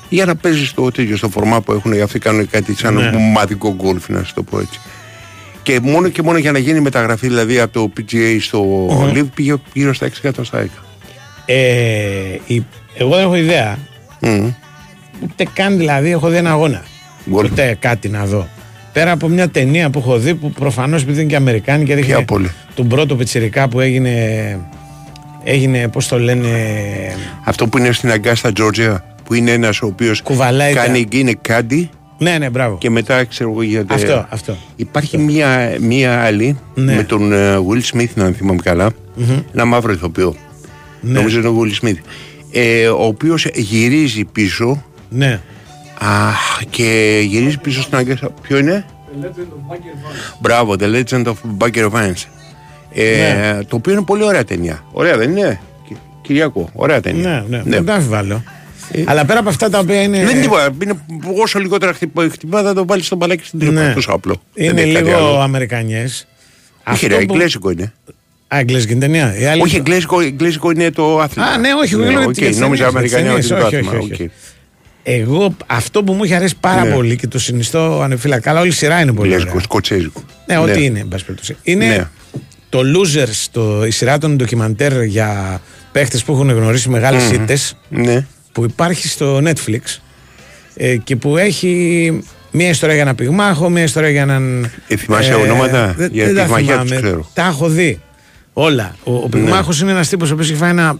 Για 0.08 0.24
να 0.24 0.36
παίζει 0.36 0.66
στο 0.66 0.90
τέτοιο, 0.90 1.16
στο 1.16 1.28
φορμά 1.28 1.60
που 1.60 1.72
έχουν, 1.72 2.02
αυτοί 2.02 2.18
κάνουν 2.18 2.50
κάτι 2.50 2.74
σαν 2.76 2.94
Ναι. 2.94 3.10
ομαδικό 3.16 3.74
γκολφ, 3.74 4.08
να 4.08 4.22
σου 4.22 4.34
το 4.34 4.42
πω 4.42 4.58
έτσι. 4.58 4.80
Και 5.62 5.80
μόνο 5.82 6.08
και 6.08 6.22
μόνο 6.22 6.38
για 6.38 6.52
να 6.52 6.58
γίνει 6.58 6.80
μεταγραφή 6.80 7.26
δηλαδή 7.28 7.60
από 7.60 7.72
το 7.72 7.92
PGA 7.96 8.36
στο 8.40 8.86
Live 9.14 9.26
πήγε 9.34 9.54
γύρω 9.72 9.92
στα 9.94 10.06
6 10.06 10.10
εκατοστάρικα. 10.18 10.78
Ε, 11.46 11.54
η- 12.46 12.64
εγώ 12.98 13.10
δεν 13.14 13.20
έχω 13.24 13.36
ιδέα. 13.36 13.78
Μμ. 14.20 14.48
Ούτε 15.22 15.46
καν 15.52 15.78
δηλαδή 15.78 16.10
έχω 16.10 16.28
δει 16.28 16.36
ένα 16.36 16.50
αγώνα. 16.50 16.82
Γκολ. 17.30 17.44
Ούτε 17.44 17.76
κάτι 17.80 18.08
να 18.08 18.24
δω. 18.24 18.48
Πέρα 18.92 19.10
από 19.10 19.28
μια 19.28 19.48
ταινία 19.48 19.90
που 19.90 19.98
έχω 19.98 20.18
δει 20.18 20.34
που 20.34 20.50
προφανώς 20.50 21.02
επειδή 21.02 21.20
είναι 21.20 21.30
και 21.30 21.36
Αμερικάνη 21.36 21.84
και 21.84 21.94
Ποια 21.94 22.04
δείχνει 22.06 22.24
πόλη; 22.24 22.50
τον 22.74 22.88
πρώτο 22.88 23.16
πιτσιρικά 23.16 23.68
που 23.68 23.80
έγινε. 23.80 24.58
Έγινε, 25.44 25.88
πώς 25.88 26.08
το 26.08 26.18
λένε. 26.18 26.48
Αυτό 27.44 27.66
που 27.66 27.78
είναι 27.78 27.92
στην 27.92 28.10
Αγκάστα, 28.10 28.52
Τζόρτζια, 28.52 29.04
που 29.24 29.34
είναι 29.34 29.50
ένας 29.50 29.80
ο 29.82 29.86
οποίος 29.86 30.22
Κουβαλάει 30.22 30.74
τα- 30.74 30.84
κάνει 30.84 31.06
είναι 31.12 31.34
κάντι 31.40 31.90
Ναι, 32.22 32.38
ναι, 32.38 32.50
μπράβο. 32.50 32.78
και 32.78 32.90
μετά 32.90 33.24
ξέρω 33.24 33.50
εγώ 33.50 33.62
γίνεται. 33.62 33.94
Αυτό, 33.94 34.26
αυτό. 34.30 34.56
Υπάρχει 34.76 35.18
Μία, 35.18 35.76
μία 35.80 36.22
άλλη 36.24 36.58
Ναι. 36.74 36.94
με 36.94 37.02
τον 37.04 37.32
ε, 37.32 37.56
Will 37.56 37.96
Smith, 37.96 38.08
αν 38.22 38.34
θυμάμαι 38.34 38.60
καλά. 38.62 38.90
Ένα 39.54 39.64
μαύρο 39.64 39.92
ηθοποιό. 39.92 40.34
Ναι. 41.00 41.12
Νομίζω 41.18 41.38
είναι 41.38 41.48
ο 41.48 41.56
Will 41.62 41.84
Smith. 41.86 41.96
Ε, 42.52 42.86
ο 42.88 43.04
οποίος 43.04 43.44
γυρίζει 43.54 44.24
πίσω 44.24 44.84
Ναι. 45.08 45.40
αχ, 45.98 46.60
και 46.70 47.20
γυρίζει 47.26 47.58
πίσω 47.58 47.82
στην 47.82 47.96
Αγκάστα. 47.96 48.30
Ποιο 48.42 48.58
είναι; 48.58 48.84
Μπράβο, 50.40 50.74
The 50.78 50.82
Legend 51.02 51.24
of 51.24 51.34
Bunker 51.58 51.90
Vines. 51.90 52.24
Ε, 52.94 53.34
Ναι. 53.56 53.64
Το 53.64 53.76
οποίο 53.76 53.92
είναι 53.92 54.02
πολύ 54.02 54.22
ωραία 54.24 54.44
ταινία. 54.44 54.84
Ωραία, 54.92 55.16
δεν 55.16 55.30
είναι; 55.30 55.60
Κυ- 55.88 55.96
Κυριακό, 56.22 56.70
ωραία 56.72 57.00
ταινία. 57.00 57.44
Ναι, 57.48 57.56
ναι, 57.56 57.62
δεν 57.70 57.84
το 57.84 57.92
αμφιβάλλω. 57.92 58.42
Ε, 58.90 59.02
Αλλά 59.06 59.24
πέρα 59.24 59.38
από 59.40 59.48
αυτά 59.48 59.70
τα 59.70 59.78
οποία 59.78 60.02
είναι. 60.02 60.18
Δεν 60.24 60.28
είναι 60.34 60.40
τίποτα. 60.42 60.68
Είναι 60.82 60.94
όσο 61.42 61.58
λιγότερα 61.58 61.92
χτυπά, 61.92 62.28
χτυπά 62.32 62.62
θα 62.62 62.74
το 62.74 62.86
βάλεις 62.86 63.06
στο 63.06 63.16
μπαλάκι 63.16 63.44
στην 63.46 63.58
τρύπα. 63.58 63.86
Ναι. 63.86 63.92
Τόσο 63.94 64.12
απλό. 64.12 64.42
Είναι 64.54 64.68
Δεν 64.72 64.84
έχει 64.84 64.92
κάτι 64.92 65.04
λίγο 65.04 65.16
άλλο. 65.16 65.38
Αμερικανιές. 65.40 66.26
Όχι, 66.90 67.06
ρε, 67.06 67.16
εγγλέζικο 67.16 67.70
είναι. 67.70 67.92
Α, 68.54 68.58
εγγλέζικη 68.58 68.92
είναι 68.92 69.00
ταινία. 69.00 69.38
Η 69.38 69.44
άλλη- 69.44 69.62
Όχι, 69.62 69.76
εγγλέζικο, 69.76 70.20
εγγλέζικο 70.20 70.70
είναι 70.70 70.90
το 70.90 71.18
άθλημα. 71.20 71.48
Α, 71.48 71.58
ναι, 71.58 71.68
όχι, 71.82 71.94
εγώ 71.94 72.02
λέω 72.10 72.22
οκ, 72.22 72.36
για 72.36 72.48
τις 72.48 72.58
Νόμιζα 72.58 72.84
ταινίες, 72.84 73.12
Αμερικανία 73.12 73.34
τις 73.34 73.50
ότι 73.50 73.54
είναι 73.54 73.62
το 73.64 73.70
ταινίες, 73.70 73.86
άθλημα. 73.88 74.04
όχι, 74.04 74.12
όχι, 74.12 74.22
οκ. 74.24 74.30
Εγώ 75.02 75.56
αυτό 75.66 76.02
που 76.04 76.12
μου 76.12 76.24
έχει 76.24 76.34
αρέσει 76.34 76.54
πάρα 76.60 76.84
Ναι. 76.84 76.94
πολύ 76.94 77.16
και 77.16 77.26
το 77.26 77.38
συνιστώ 77.38 78.00
ανεπιφύλακτα. 78.02 78.50
Αλλά 78.50 78.60
όλη 78.60 78.68
η 78.68 78.72
σειρά 78.72 79.00
είναι 79.00 79.12
πολύ 79.12 79.20
ωραία. 79.28 79.36
Εγγλέζικο, 79.36 79.60
σκοτσέζικο. 79.62 80.22
Ναι, 80.46 80.58
ό,τι 80.58 80.84
είναι, 80.84 80.98
εν 80.98 81.08
πάση 81.08 81.24
περιπτώσει. 81.24 81.56
Είναι 81.62 81.86
Ναι. 81.86 82.08
το 82.68 82.80
Losers, 82.80 83.46
το, 83.50 83.86
η 83.86 83.90
σειρά 83.90 84.18
των 84.18 84.36
ντοκιμαντέρ 84.36 85.02
για 85.02 85.60
παίχτες 85.92 86.24
που 86.24 86.32
έχουν 86.32 86.50
γνωρίσει 86.50 86.88
μεγάλες 86.88 87.30
ήττες, 87.30 87.76
Ναι. 87.88 88.26
Που 88.52 88.64
υπάρχει 88.64 89.08
στο 89.08 89.40
Netflix 89.44 89.80
ε, 90.74 90.96
και 90.96 91.16
που 91.16 91.36
έχει 91.36 92.22
μία 92.50 92.68
ιστορία 92.68 92.94
για 92.94 93.04
ένα 93.04 93.14
πυγμάχο, 93.14 93.68
μία 93.70 93.82
ιστορία 93.82 94.10
για 94.10 94.22
έναν. 94.22 94.70
Ε, 94.88 94.96
θυμάσαι 94.96 95.34
ονόματα; 95.34 95.94
δεν- 95.96 96.10
Για 96.12 96.24
δεν 96.26 96.34
τα 96.34 96.42
πυγμαχιά 96.42 96.72
θυμάμαι. 96.72 96.90
τους 96.90 97.00
ξέρω. 97.00 97.30
Τα 97.34 97.46
έχω 97.46 97.68
δει. 97.68 98.00
Όλα. 98.52 98.94
Ο, 99.04 99.14
ο 99.14 99.28
πυγμάχος 99.28 99.80
είναι 99.80 99.90
ένας 99.90 100.08
τύπος 100.08 100.30
ο 100.30 100.32
οποίος 100.32 100.48
έχει 100.50 100.58
φάει 100.58 100.70
ένα 100.70 100.98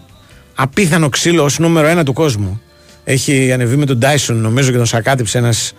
απίθανο 0.55 1.09
ξύλο 1.09 1.43
ως 1.43 1.59
νούμερο 1.59 1.87
ένα 1.87 2.03
του 2.03 2.13
κόσμου. 2.13 2.61
Έχει 3.05 3.51
ανεβεί 3.51 3.75
με 3.75 3.85
τον 3.85 3.99
Dyson, 4.01 4.33
νομίζω, 4.35 4.71
και 4.71 4.77
τον 4.77 4.85
σακάτυψε 4.85 5.37
ένας 5.37 5.73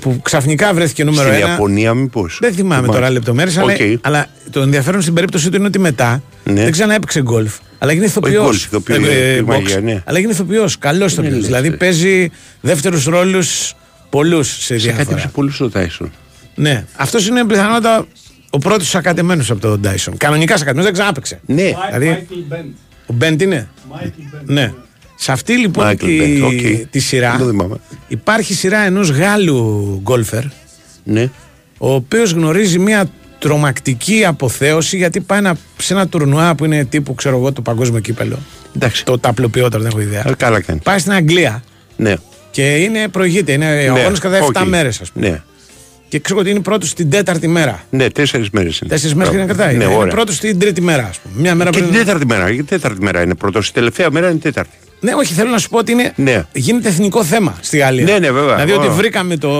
που 0.00 0.20
ξαφνικά 0.22 0.74
βρέθηκε 0.74 1.04
νούμερο 1.04 1.28
Στην 1.28 1.40
ένα. 1.42 1.50
Ιαπωνία, 1.50 1.94
μήπως. 1.94 2.38
Δεν 2.40 2.52
θυμάμαι 2.54 2.86
τώρα 2.86 3.10
λεπτομέρειες, 3.10 3.56
αλλά, 3.58 3.72
αλλά 4.00 4.26
το 4.50 4.60
ενδιαφέρον 4.60 5.00
στην 5.02 5.14
περίπτωση 5.14 5.50
του 5.50 5.56
είναι 5.56 5.66
ότι 5.66 5.78
μετά 5.78 6.22
Ναι. 6.44 6.62
δεν 6.62 6.70
ξαναέπαιξε 6.70 7.22
γκολφ. 7.22 7.54
Αλλά 7.78 7.90
έγινε 7.90 8.06
ηθοποιός. 8.06 8.44
γκολφ, 8.44 8.64
ηθοποιός, 8.64 8.98
πυγμαχία, 9.36 9.80
ναι. 9.80 10.02
Αλλά 10.06 10.18
έγινε 10.18 10.32
ηθοποιός. 10.32 10.78
Καλός 10.78 11.12
ηθοποιός. 11.12 11.34
λες, 11.34 11.44
Δηλαδή 11.44 11.68
ρε. 11.68 11.76
παίζει 11.76 12.30
δεύτερους 12.60 13.04
ρόλους 13.04 13.74
πολλούς 14.10 14.48
σε 14.48 14.62
Σε 14.64 14.74
διάφορα. 14.74 15.04
κάτι 15.16 15.28
πολύ 15.34 15.50
στο 15.52 15.70
Τάισον. 15.70 16.12
Ναι. 16.54 16.84
Αυτός 16.96 17.26
είναι 17.26 17.44
πιθανότατα 17.44 18.06
ο 18.50 18.58
πρώτος 18.58 18.94
ακατεμένο 18.94 19.44
από 19.48 19.60
τον 19.60 19.80
Dyson. 19.84 20.12
Κανονικά 20.16 20.54
ακατεμένο, 20.54 20.82
δεν 20.82 20.92
ξανάπαιξε. 20.92 21.40
Ναι. 21.46 21.70
Δηλαδή, 21.92 22.26
ο 23.06 23.12
Μπέντ 23.12 23.40
είναι; 23.40 23.68
Ναι. 24.44 24.72
Σε 25.22 25.32
αυτή 25.32 25.58
λοιπόν 25.58 25.86
Michael 25.90 25.96
τη, 25.98 26.18
Bent, 26.20 26.44
οκ. 26.44 26.88
τη 26.90 26.98
σειρά 26.98 27.30
Δεν 27.30 27.38
το 27.38 27.46
θυμάμαι. 27.48 27.76
υπάρχει 28.08 28.54
σειρά 28.54 28.78
ενός 28.78 29.10
Γάλλου 29.10 30.00
γκολφερ 30.02 30.42
Ναι. 31.04 31.30
ο 31.78 31.94
οποίος 31.94 32.30
γνωρίζει 32.32 32.78
μια 32.78 33.10
τρομακτική 33.38 34.24
αποθέωση 34.24 34.96
γιατί 34.96 35.20
πάει 35.20 35.40
να, 35.40 35.54
σε 35.78 35.92
ένα 35.92 36.06
τουρνουά 36.08 36.54
που 36.54 36.64
είναι 36.64 36.84
τύπου 36.84 37.14
ξέρω 37.14 37.36
εγώ 37.36 37.52
το 37.52 37.62
παγκόσμιο 37.62 38.00
κύπελο 38.00 38.38
Εντάξει. 38.76 39.04
το 39.04 39.18
ταπλοποιότερο 39.18 39.82
δεν 39.82 39.90
έχω 39.90 40.00
ιδέα 40.00 40.28
Ε, 40.28 40.32
Καλά 40.36 40.60
κάνεις. 40.60 40.82
πάει 40.82 40.98
στην 40.98 41.12
Αγγλία 41.12 41.62
Ναι. 41.96 42.14
Και 42.50 42.74
είναι 42.76 43.08
προηγείται, 43.08 43.52
είναι 43.52 43.74
ναι, 43.74 43.90
ο 43.90 43.94
αγώνας 43.94 44.18
κατά 44.18 44.38
7 44.52 44.62
okay. 44.62 44.66
μέρες, 44.66 45.00
ας 45.00 45.10
πούμε. 45.12 45.28
Ναι. 45.28 45.42
Και 46.12 46.18
ξέρω 46.18 46.40
ότι 46.40 46.50
είναι 46.50 46.60
πρώτος 46.60 46.94
την 46.94 47.10
τέταρτη 47.10 47.48
μέρα. 47.48 47.82
Ναι, 47.90 48.10
τέσσερις 48.10 48.50
μέρες 48.50 48.78
είναι. 48.78 48.90
Τέσσερις 48.90 49.14
μέρες 49.14 49.34
να 49.34 49.44
κρατάει. 49.44 49.76
Ναι, 49.76 49.84
είναι 49.84 50.06
πρώτος 50.06 50.38
την 50.38 50.58
τρίτη 50.58 50.80
μέρα, 50.80 51.06
ας 51.10 51.18
πούμε. 51.18 51.34
Μια 51.40 51.54
μέρα 51.54 51.70
και 51.70 51.78
πριν... 51.78 51.90
την 51.90 51.98
τέταρτη 51.98 52.26
μέρα. 52.26 52.50
Η 52.50 52.62
τέταρτη 52.62 53.02
μέρα 53.02 53.22
είναι 53.22 53.34
πρώτος. 53.34 53.68
Η 53.68 53.72
τελευταία 53.72 54.10
μέρα 54.10 54.30
είναι 54.30 54.38
τέταρτη. 54.38 54.76
Ναι, 55.00 55.12
όχι, 55.14 55.34
θέλω 55.34 55.50
να 55.50 55.58
σου 55.58 55.68
πω 55.68 55.78
ότι 55.78 55.92
είναι... 55.92 56.12
ναι. 56.16 56.44
γίνεται 56.52 56.88
εθνικό 56.88 57.24
θέμα 57.24 57.58
στη 57.60 57.76
Γαλλία. 57.76 58.04
Ναι, 58.04 58.18
ναι, 58.18 58.30
βέβαια. 58.30 58.54
Δηλαδή 58.54 58.72
ότι 58.72 58.88
βρήκαμε 58.88 59.36
το. 59.36 59.50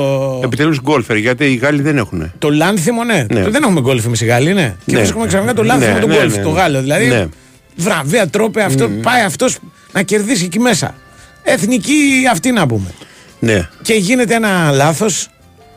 Επιτέλους 0.44 0.80
γκολφερ, 0.80 1.16
γιατί 1.16 1.44
οι 1.44 1.54
Γάλλοι 1.54 1.82
δεν 1.82 1.96
έχουν. 1.96 2.32
Το 2.38 2.50
λάνθιμο, 2.50 3.04
ναι. 3.04 3.26
ναι. 3.30 3.48
Δεν 3.48 3.62
έχουμε 3.62 3.80
γκολφ 3.80 4.04
εμείς 4.04 4.20
οι 4.20 4.24
Γάλλοι, 4.24 4.52
ναι. 4.52 4.76
Και 4.86 4.92
ναι. 4.92 4.98
βρίσκουμε 4.98 5.26
ξαφνικά 5.26 5.54
το 5.54 5.62
λάνθιμο 5.62 5.94
ναι, 5.94 6.00
του 6.00 6.06
ναι, 6.06 6.16
γκολφ, 6.16 6.36
ναι, 6.36 6.42
το 6.42 6.50
Γάλλο. 6.50 6.80
Δηλαδή 6.80 7.06
ναι. 7.06 7.26
βραβεία 7.76 8.28
τρόπε 8.28 8.62
αυτό, 8.62 8.84
mm. 8.84 9.02
πάει 9.02 9.22
αυτός 9.22 9.58
να 9.92 10.02
κερδίσει 10.02 10.44
εκεί 10.44 10.58
μέσα. 10.58 10.94
Εθνική 11.42 11.94
αυτή 12.32 12.52
να 12.52 12.66
πούμε. 12.66 12.94
Ναι. 13.38 13.68
Και 13.82 13.94
γίνεται 13.94 14.34
ένα 14.34 14.70
λάθος, 14.70 15.28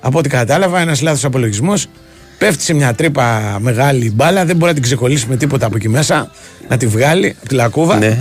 από 0.06 0.18
ό,τι 0.18 0.30
κατάλαβα, 0.30 0.80
ένας 0.80 1.02
λάθος 1.02 1.26
απολογισμός. 1.26 1.88
Πέφτει 2.38 2.64
σε 2.64 2.74
μια 2.74 2.94
τρύπα 2.94 3.58
μεγάλη 3.60 4.12
μπάλα, 4.12 4.46
δεν 4.46 4.56
μπορεί 4.56 4.68
να 4.68 4.74
την 4.74 4.84
ξεκολλήσει 4.84 5.26
με 5.30 5.38
τίποτα 5.38 5.66
από 5.66 5.76
εκεί 5.76 5.90
μέσα, 5.90 6.32
να 6.68 6.78
τη 6.78 6.88
βγάλει 6.88 7.36
από 7.40 7.48
τη 7.48 7.56
λακκούβα 7.56 7.98
ναι. 7.98 8.18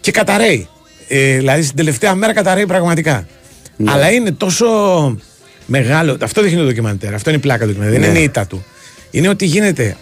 και 0.00 0.10
καταραίει. 0.10 0.68
Ε, 1.08 1.36
δηλαδή 1.36 1.62
στην 1.62 1.76
τελευταία 1.76 2.14
μέρα 2.14 2.32
καταραίει 2.32 2.66
πραγματικά. 2.66 3.26
Ναι. 3.76 3.90
Αλλά 3.90 4.10
είναι 4.10 4.32
τόσο 4.32 4.66
μεγάλο. 5.66 6.16
Αυτό 6.22 6.42
δείχνει 6.42 6.58
το 6.58 6.64
ντοκιμαντέρ. 6.64 7.14
Αυτό 7.14 7.30
είναι 7.30 7.38
η 7.38 7.42
πλάκα 7.42 7.64
του 7.64 7.70
ντοκιμαντέρ. 7.70 8.00
Δεν 8.00 8.10
είναι 8.10 8.18
η 8.18 8.22
ήττα 8.22 8.46
του. 8.46 8.64
Είναι 9.10 9.28
ότι 9.28 9.44
γίνεται 9.44 9.96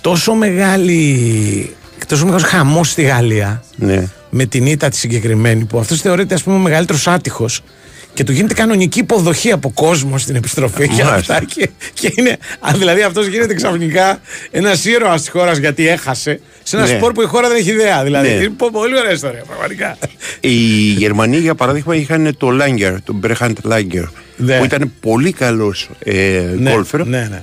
τόσο 0.00 0.34
μεγάλη. 0.34 1.76
Τόσο 2.06 2.24
μεγάλος 2.24 2.44
χαμός 2.44 2.90
στη 2.90 3.02
Γαλλία 3.02 3.64
ναι. 3.76 4.08
με 4.30 4.44
την 4.44 4.66
ήττα 4.66 4.88
τη 4.88 4.96
συγκεκριμένη 4.96 5.64
που 5.64 5.78
αυτός 5.78 6.00
θεωρείται 6.00 6.34
ας 6.34 6.42
πούμε 6.42 6.56
ο 6.56 6.58
μεγαλύτερος 6.58 7.06
άτυχος 7.06 7.62
και 8.14 8.24
του 8.24 8.32
γίνεται 8.32 8.54
κανονική 8.54 8.98
υποδοχή 8.98 9.52
από 9.52 9.70
κόσμο 9.70 10.18
στην 10.18 10.36
επιστροφή 10.36 10.88
και 10.88 11.02
αυτά. 11.02 11.44
Και, 11.44 11.70
και 11.94 12.12
είναι, 12.16 12.36
δηλαδή 12.76 13.02
αυτός 13.02 13.26
γίνεται 13.26 13.54
ξαφνικά 13.54 14.20
ένας 14.50 14.84
ήρωας 14.84 15.20
της 15.20 15.30
χώρας 15.30 15.58
γιατί 15.58 15.88
έχασε 15.88 16.40
σε 16.62 16.76
ένα 16.76 16.86
ναι. 16.86 16.96
σπορ 16.96 17.12
που 17.12 17.22
η 17.22 17.24
χώρα 17.24 17.48
δεν 17.48 17.56
έχει 17.56 17.70
ιδέα. 17.70 18.02
Δηλαδή. 18.04 18.28
Ναι. 18.28 18.34
Είναι 18.34 18.50
πολύ 18.72 18.98
ωραία 18.98 19.12
ιστορία, 19.12 19.42
πραγματικά. 19.46 19.96
Οι 20.40 20.56
Γερμανοί, 20.92 21.38
για 21.38 21.54
παράδειγμα, 21.54 21.94
είχαν 21.96 22.34
το 22.38 22.50
Λάγκερ, 22.50 23.02
τον 23.02 23.14
Μπρέχαντ 23.14 23.58
Λάγκερ, 23.62 24.04
ναι. 24.36 24.58
που 24.58 24.64
ήταν 24.64 24.92
πολύ 25.00 25.32
καλός 25.32 25.88
ε, 25.98 26.14
ναι, 26.58 26.74
Ναι, 26.92 27.04
ναι. 27.04 27.42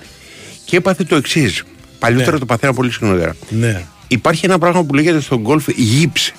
Και 0.66 0.78
έπαθε 0.78 1.04
το 1.04 1.16
εξής. 1.16 1.64
Παλιότερα 2.00 2.32
ναι. 2.32 2.40
το 2.40 2.46
παθαίνα 2.46 2.74
πολύ 2.74 2.92
συχνότερα. 2.92 3.36
Ναι. 3.50 3.82
Υπάρχει 4.08 4.46
ένα 4.46 4.58
πράγμα 4.58 4.84
που 4.84 4.94
λέγεται 4.94 5.20
στον 5.20 5.40
γκολφ 5.40 5.68
γύψη. 5.76 6.34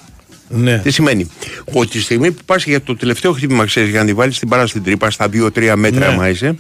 Ναι. 0.53 0.79
Τι 0.79 0.91
σημαίνει; 0.91 1.31
Ότι 1.73 1.89
τη 1.89 2.01
στιγμή 2.01 2.31
που 2.31 2.45
πας 2.45 2.65
για 2.65 2.83
το 2.83 2.97
τελευταίο 2.97 3.33
χτύπημα, 3.33 3.65
ξέρεις, 3.65 3.91
για 3.91 4.01
να 4.01 4.07
τη 4.07 4.13
βάλεις 4.13 4.39
την 4.39 4.49
μπάλα 4.49 4.67
στην 4.67 4.83
τρύπα 4.83 5.11
στα 5.11 5.29
2-3 5.33 5.73
μέτρα, 5.77 6.07
ναι. 6.07 6.13
άμα 6.13 6.29
είσαι, 6.29 6.55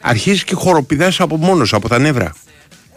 αρχίζεις 0.00 0.44
και 0.44 0.54
χοροπηδάς 0.54 1.20
από 1.20 1.36
μόνος 1.36 1.72
από 1.72 1.88
τα 1.88 1.98
νεύρα. 1.98 2.32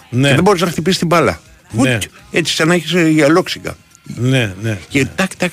Ναι. 0.10 0.28
Και 0.28 0.34
δεν 0.34 0.44
μπορείς 0.44 0.62
να 0.62 0.68
χτυπήσεις 0.68 1.00
την 1.00 1.08
μπάλα. 1.08 1.40
Ναι. 1.72 1.98
Έτσι, 2.32 2.56
σαν 2.56 2.68
να 2.68 2.74
έχεις 2.74 2.94
ε, 2.94 3.10
γυαλόξιγκα. 3.10 3.76
Ναι, 4.04 4.54
ναι. 4.62 4.78
Και 4.90 5.06
τάκ, 5.16 5.36
τάκ. 5.36 5.52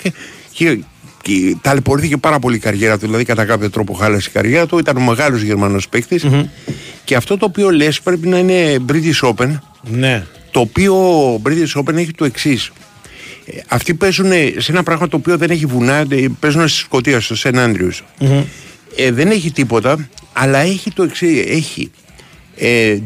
Και, 0.51 0.79
και 1.21 1.55
ταλαιπωρήθηκε 1.61 2.17
πάρα 2.17 2.39
πολύ 2.39 2.55
η 2.55 2.59
καριέρα 2.59 2.97
του. 2.97 3.05
Δηλαδή, 3.05 3.23
κατά 3.23 3.45
κάποιο 3.45 3.69
τρόπο 3.69 3.93
χάλασε 3.93 4.27
η 4.29 4.33
καριέρα 4.33 4.65
του. 4.65 4.77
Ήταν 4.77 4.97
ο 4.97 5.01
μεγάλος 5.01 5.41
Γερμανός 5.41 5.89
παίκτης. 5.89 6.25
Mm-hmm. 6.25 6.45
Και 7.03 7.15
αυτό 7.15 7.37
το 7.37 7.45
οποίο 7.45 7.69
λες 7.69 8.01
πρέπει 8.01 8.27
να 8.27 8.37
είναι 8.37 8.77
British 8.89 9.33
Open. 9.33 9.59
Ναι. 9.81 10.25
Το 10.51 10.59
οποίο 10.59 10.95
British 11.45 11.81
Open 11.81 11.95
έχει 11.95 12.11
το 12.11 12.25
εξής. 12.25 12.71
Ε, 13.45 13.59
αυτοί 13.67 13.93
παίζουν 13.93 14.31
σε 14.57 14.71
ένα 14.71 14.83
πράγμα 14.83 15.07
το 15.07 15.17
οποίο 15.17 15.37
δεν 15.37 15.49
έχει 15.49 15.65
βουνά, 15.65 16.05
ε, 16.09 16.25
παίζουν 16.39 16.67
στη 16.67 16.79
Σκωτία, 16.79 17.19
στο 17.19 17.35
Σεν 17.35 17.59
Άντριους. 17.59 18.03
Mm-hmm. 18.19 18.43
Ε, 18.95 19.11
δεν 19.11 19.31
έχει 19.31 19.51
τίποτα, 19.51 20.09
αλλά 20.33 20.57
έχει 20.57 20.91
το 20.91 21.03
εξή. 21.03 21.45
Έχει 21.47 21.91
ε, 22.57 22.97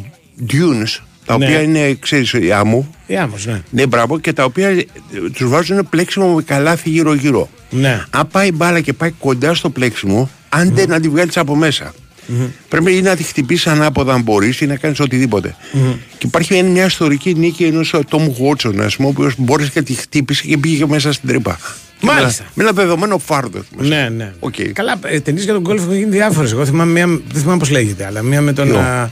dunes, 0.50 1.02
τα 1.26 1.38
ναι. 1.38 1.46
οποία 1.46 1.62
είναι, 1.62 1.94
ξέρεις, 1.94 2.34
η 2.34 2.52
άμμο. 2.52 2.96
Η 3.06 3.18
άμμος, 3.18 3.46
ναι. 3.46 3.62
Ναι, 3.70 3.88
μπράβο, 3.88 4.20
και 4.20 4.34
τα 4.34 4.44
οποία 4.44 4.70
ε, 4.70 4.86
τους 5.34 5.50
βάζουν 5.50 5.90
πλέξιμο 5.90 6.34
με 6.34 6.42
καλάθι 6.42 6.90
γύρω-γύρω. 6.90 7.50
Ναι. 7.70 8.06
Αν 8.10 8.28
πάει 8.28 8.52
μπάλα 8.52 8.82
και 8.82 8.94
πάει 8.94 9.12
κοντά 9.12 9.54
στο 9.54 9.70
πλέξιμο, 9.70 10.30
άντε 10.50 10.84
mm. 10.84 10.88
να 10.88 11.00
τη 11.00 11.10
βγάλεις 11.10 11.38
από 11.38 11.56
μέσα. 11.56 11.94
Mm-hmm. 12.30 12.50
Πρέπει 12.70 12.96
ή 12.96 13.02
να 13.02 13.16
τη 13.16 13.24
χτυπήσεις 13.24 13.68
ανάποδα 13.68 14.14
αν 14.14 14.22
μπορείς 14.22 14.62
ή 14.62 14.66
να 14.66 14.76
κάνεις 14.76 15.00
οτιδήποτε. 15.00 15.56
Mm-hmm. 15.74 15.98
Και 16.18 16.28
υπάρχει 16.28 16.64
μια 16.64 16.86
ιστορική 16.86 17.34
νίκη 17.34 17.64
ενός 17.64 17.96
Τόμου 18.10 18.34
Χότσον, 18.34 18.82
ας 18.82 18.96
πούμε, 18.96 19.08
ο 19.08 19.12
οποίος 19.16 19.34
μπόρεσε 19.38 19.70
και 19.70 19.82
τη 19.82 19.94
χτύπησε 19.94 20.44
και 20.48 20.58
πήγε 20.58 20.86
μέσα 20.86 21.12
στην 21.12 21.30
τρύπα. 21.30 21.60
Μάλιστα. 22.02 22.44
Με 22.54 22.64
ένα 22.64 22.72
δεδομένο 22.72 23.18
φάρδο. 23.18 23.64
Ναι, 23.78 24.10
ναι. 24.10 24.34
Okay. 24.40 24.68
Καλά, 24.74 25.00
ε, 25.04 25.20
ταινίες 25.20 25.44
για 25.44 25.54
τον 25.54 25.62
γκολφ 25.62 25.82
έχουν 25.82 25.96
γίνει 25.96 26.10
διάφορες. 26.10 26.52
Εγώ 26.52 26.66
θυμάμαι 26.66 26.92
μία, 26.92 27.06
δεν 27.32 27.42
θυμάμαι 27.42 27.60
πώς 27.60 27.70
λέγεται, 27.70 28.06
αλλά 28.06 28.22
μία 28.22 28.42
με 28.42 28.54
τον. 28.54 28.72
No. 28.74 29.08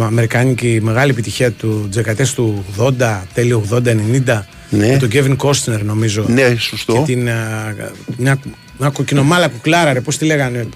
Αμερικάνικη 0.00 0.78
μεγάλη 0.82 1.10
επιτυχία 1.10 1.52
του 1.52 1.88
δεκαετία 1.90 2.26
του 2.34 2.64
80, 2.78 3.22
τέλειο 3.34 3.64
80-90. 3.70 4.44
Ναι. 4.70 4.86
Με 4.86 4.96
τον 4.98 5.08
Κέβιν 5.08 5.36
Κόστνερ, 5.36 5.82
νομίζω. 5.84 6.24
Ναι, 6.28 6.54
σωστό. 6.58 6.92
Και 6.92 7.12
την. 7.12 7.28
Α, 7.28 7.74
μια, 8.16 8.38
μια 8.78 8.88
κοκκινομάλα 8.90 9.48
κουκλάρα, 9.48 9.92
ρε, 9.92 10.00
πώς 10.00 10.16
τη 10.16 10.24
λέγανε. 10.24 10.68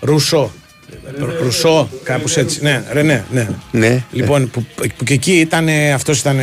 Ρούσο. 0.00 0.52
Ρουσό, 1.42 1.88
κάπως 2.02 2.36
έτσι. 2.36 2.62
Ναι, 2.62 2.84
ρε, 2.92 3.02
ναι, 3.02 3.24
ναι. 3.30 3.48
ναι 3.70 4.02
λοιπόν, 4.12 4.50
Που, 4.50 4.66
που, 4.74 5.04
και 5.04 5.14
εκεί 5.14 5.32
ήταν. 5.32 5.68
Αυτός 5.94 6.20
ήταν. 6.20 6.36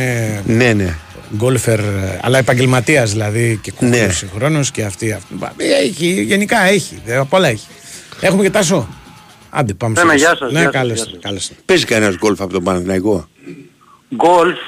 Ναι, 0.46 0.72
ναι 0.72 0.96
γκολφερ, 1.36 1.80
αλλά 2.20 2.38
επαγγελματίας 2.38 3.10
δηλαδή 3.10 3.58
και 3.62 3.70
κούκλο 3.70 3.88
ναι. 3.88 4.12
συγχρόνω 4.12 4.60
και 4.72 4.82
αυτή. 4.82 5.12
αυτή. 5.12 5.28
Έχει, 5.56 6.22
γενικά 6.22 6.60
έχει. 6.60 7.02
Απ' 7.18 7.32
όλα 7.32 7.48
έχει. 7.48 7.66
Έχουμε 8.20 8.42
και 8.42 8.50
τάσο. 8.50 8.88
Άντε, 9.50 9.74
πάμε 9.74 9.98
σε 9.98 10.14
γεια 10.16 10.36
σας. 10.36 10.52
Ναι, 10.52 10.64
κάλεσε. 11.20 11.54
Παίζει 11.64 11.84
κανένας 11.84 12.16
γκολφ 12.16 12.40
από 12.40 12.52
τον 12.52 12.62
Παναθηναϊκό; 12.64 13.28
Γκολφ. 14.14 14.58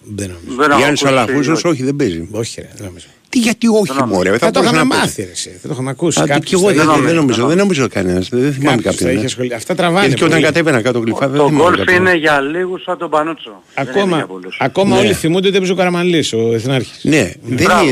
Δεν 0.00 0.36
νομίζω. 0.46 0.76
Γιάννης 0.76 1.04
Αλαφούσος 1.04 1.64
όχι 1.64 1.82
δεν 1.82 1.96
παίζει. 1.96 2.28
Όχι 2.30 2.60
ρε, 2.60 2.68
δεν 2.76 2.86
νομίζω. 2.86 3.06
Τι 3.32 3.38
γιατί 3.38 3.66
όχι 3.66 4.02
μωρέ. 4.06 4.38
Θα, 4.38 4.50
το 4.50 4.60
είχαμε 4.62 4.84
μάθει 4.84 5.22
ρε, 5.22 5.32
θα 5.60 5.68
το 5.68 5.72
είχαμε 5.72 5.90
ακούσει. 5.90 6.20
Α, 6.20 6.38
και 6.38 6.54
εγώ 6.54 6.72
δεν, 6.72 7.02
δεν 7.02 7.14
νομίζω, 7.14 7.46
δεν 7.46 7.56
νομίζω 7.56 7.88
κανένας. 7.88 8.28
Δεν 8.28 8.52
θυμάμαι 8.52 8.82
κάποιον. 8.82 9.14
Ναι. 9.14 9.54
Αυτά 9.54 9.74
τραβάνε. 9.74 10.14
Και 10.14 10.24
όταν 10.24 10.42
κατέβαινα 10.42 10.82
κάτω 10.82 10.98
γλυφά 10.98 11.28
δεν 11.28 11.46
θυμάμαι 11.46 11.76
Το 11.76 11.82
γκολφ 11.82 11.96
είναι 11.96 12.14
για 12.14 12.40
λίγους 12.40 12.82
σαν 12.82 12.98
τον 12.98 13.10
Πανούτσο. 13.10 13.62
Ακόμα, 13.74 14.26
ακόμα 14.58 14.98
όλοι 14.98 15.12
θυμούνται 15.12 15.48
ότι 15.48 15.56
έπαιζε 15.56 15.72
ο 15.72 15.74
Καραμανλής, 15.74 16.32
ο 16.32 16.52
Εθνάρχης. 16.52 17.04
Ναι, 17.04 17.32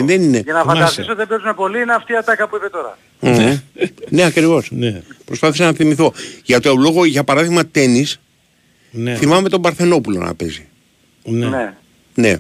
δεν 0.05 0.23
είναι. 0.23 0.39
Για 0.45 0.53
να 0.53 0.63
φανταστείς 0.63 1.09
ότι 1.09 1.17
δεν 1.17 1.27
παίζουν 1.27 1.55
πολύ 1.55 1.83
είναι 1.83 1.93
αυτή 1.93 2.13
η 2.13 2.17
ατάκα 2.17 2.49
που 2.49 2.57
είπε 2.57 2.69
τώρα. 2.69 2.99
Ναι, 4.09 4.25
ακριβώς. 4.25 4.71
Προσπάθησα 5.25 5.65
να 5.65 5.73
θυμηθώ. 5.73 6.13
Για 6.45 6.61
το 6.61 6.75
λόγο, 6.75 7.05
για 7.05 7.25
παράδειγμα, 7.25 7.67
τένις, 7.67 8.21
θυμάμαι 9.17 9.49
τον 9.49 9.61
Παρθενόπουλο 9.63 10.19
να 10.19 10.35
παίζει. 10.35 10.69
Ναι. 11.25 11.75
Ναι. 12.15 12.37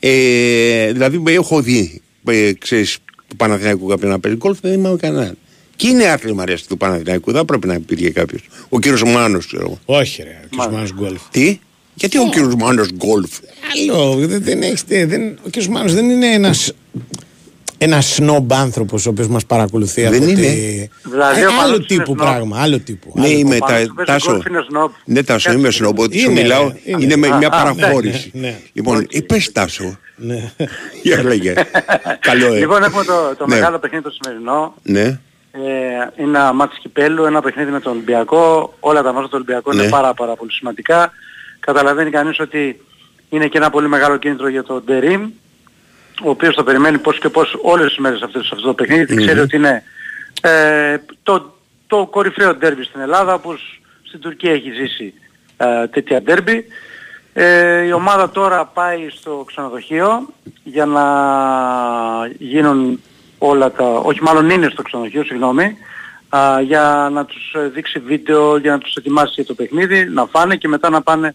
Ε, 0.00 0.92
δηλαδή 0.92 1.22
έχω 1.26 1.62
δει, 1.62 2.00
ε, 2.28 2.52
ξέρεις, 2.52 2.98
του 3.28 3.36
Παναθηναϊκού 3.36 3.86
κάποιον 3.86 4.10
να 4.10 4.20
παίζει 4.20 4.38
γκολφ, 4.38 4.60
δεν 4.60 4.72
είμαι 4.72 4.96
κανένα. 5.00 5.34
Και 5.76 5.88
είναι 5.88 6.04
άθλημα 6.04 6.42
αρέσει 6.42 6.68
του 6.68 6.76
Παναθηναϊκού, 6.76 7.32
δεν 7.32 7.44
πρέπει 7.44 7.66
να 7.66 7.74
υπήρχε 7.74 8.10
κάποιος. 8.10 8.48
Ο 8.68 8.78
κύριος 8.78 9.02
Μάνος, 9.02 9.46
ξέρω 9.46 9.62
εγώ. 9.64 9.78
Όχι 9.84 10.22
ρε, 10.22 10.40
ο 10.44 10.48
κύριος 10.48 10.72
Μάνος 10.72 10.92
γκολφ. 10.92 11.22
Τι; 11.30 11.58
Γιατί 11.94 12.18
ο 12.18 12.28
κύριος 12.32 12.54
Μάνος 12.54 12.92
γκολφ; 12.92 13.30
Άλλο, 13.74 14.14
δεν, 14.14 14.42
δεν 14.42 14.62
έχεις, 14.62 14.84
δεν, 14.86 15.38
ο 15.44 15.48
κύριος 15.50 15.68
Μάνος 15.68 15.94
δεν 15.94 16.10
είναι 16.10 16.32
ένας 16.32 16.72
ένας 17.78 18.14
σνόμπ 18.14 18.52
άνθρωπος 18.52 19.06
ο 19.06 19.10
οποίος 19.10 19.28
μας 19.28 19.46
παρακολουθεί 19.46 20.02
δεν 20.02 20.22
από 20.22 20.30
είναι. 20.30 20.40
Τη... 20.40 20.88
Δηλαδή, 21.02 21.40
ε, 21.40 21.46
άλλο 21.62 21.80
τύπου 21.80 22.14
πράγμα. 22.14 22.60
Άλλο 22.60 22.78
τύπου. 22.78 23.12
Ναι, 23.14 23.28
είμαι 23.28 23.58
τα, 23.58 24.04
τάσο. 24.04 24.42
Ναι, 25.04 25.22
τάσο, 25.22 25.52
είμαι 25.52 25.70
σνόμπ. 25.70 25.98
Ότι 25.98 26.18
σου 26.18 26.32
μιλάω 26.32 26.72
είναι, 26.84 27.02
είναι 27.02 27.16
με 27.16 27.36
μια 27.36 27.50
παραχώρηση. 27.50 28.30
Ναι, 28.34 28.40
ναι. 28.40 28.58
Λοιπόν, 28.72 29.06
είπε 29.08 29.36
τάσο. 29.52 29.98
Ναι. 30.16 30.52
Για 31.02 31.22
λέγε. 31.22 31.54
Καλό, 32.20 32.54
ε. 32.54 32.58
Λοιπόν, 32.58 32.82
έχουμε 32.82 33.04
το, 33.04 33.34
το 33.38 33.46
ναι. 33.46 33.54
μεγάλο 33.54 33.78
παιχνίδι 33.78 34.04
το 34.04 34.10
σημερινό. 34.10 34.74
Ναι. 34.82 35.18
Ε, 35.52 35.60
είναι 36.16 36.38
ένα 36.38 36.52
μάτι 36.52 36.76
κυπέλου, 36.80 37.24
ένα 37.24 37.40
παιχνίδι 37.40 37.70
με 37.70 37.80
τον 37.80 37.92
Ολυμπιακό. 37.92 38.74
Όλα 38.80 39.02
τα 39.02 39.12
μάτια 39.12 39.28
του 39.28 39.34
Ολυμπιακού 39.34 39.72
είναι 39.72 39.88
πάρα, 39.88 40.14
πάρα 40.14 40.36
πολύ 40.36 40.52
σημαντικά. 40.52 41.12
Καταλαβαίνει 41.60 42.10
κανείς 42.10 42.40
ότι 42.40 42.80
είναι 43.28 43.46
και 43.46 43.58
ένα 43.58 43.70
πολύ 43.70 43.88
μεγάλο 43.88 44.16
κίνητρο 44.16 44.48
για 44.48 44.62
τον 44.62 44.82
Ντερίμ 44.84 45.30
ο 46.24 46.30
οποίος 46.30 46.54
θα 46.54 46.64
περιμένει 46.64 46.98
πώς 46.98 47.18
και 47.18 47.28
πώς 47.28 47.58
όλες 47.62 47.88
τις 47.88 47.98
μέρες 47.98 48.22
αυτές, 48.22 48.46
σε 48.46 48.50
αυτό 48.54 48.66
το 48.66 48.74
παιχνίδι 48.74 49.14
mm-hmm. 49.14 49.22
ξέρει 49.22 49.38
ότι 49.38 49.56
είναι 49.56 49.82
ε, 50.40 50.98
το, 51.22 51.54
το 51.86 52.06
κορυφαίο 52.10 52.54
ντέρμπι 52.54 52.84
στην 52.84 53.00
Ελλάδα 53.00 53.34
όπως 53.34 53.80
στην 54.02 54.20
Τουρκία 54.20 54.52
έχει 54.52 54.70
ζήσει 54.70 55.14
ε, 55.56 55.86
τέτοια 55.86 56.22
ντέρμπι. 56.22 56.64
Ε, 57.32 57.82
η 57.82 57.92
ομάδα 57.92 58.30
τώρα 58.30 58.64
πάει 58.64 59.08
στο 59.10 59.44
ξενοδοχείο 59.46 60.28
για 60.64 60.86
να 60.86 61.04
γίνουν 62.38 63.00
όλα 63.38 63.70
τα, 63.70 63.84
όχι 63.84 64.22
μάλλον 64.22 64.50
είναι 64.50 64.68
στο 64.68 64.82
ξενοδοχείο, 64.82 65.24
συγγνώμη, 65.24 65.76
για 66.62 67.08
να 67.12 67.24
τους 67.24 67.54
δείξει 67.72 67.98
βίντεο, 67.98 68.56
για 68.56 68.70
να 68.70 68.78
τους 68.78 68.94
ετοιμάσει 68.94 69.32
για 69.34 69.44
το 69.44 69.54
παιχνίδι, 69.54 70.04
να 70.04 70.26
φάνε 70.26 70.56
και 70.56 70.68
μετά 70.68 70.90
να 70.90 71.02
πάνε 71.02 71.34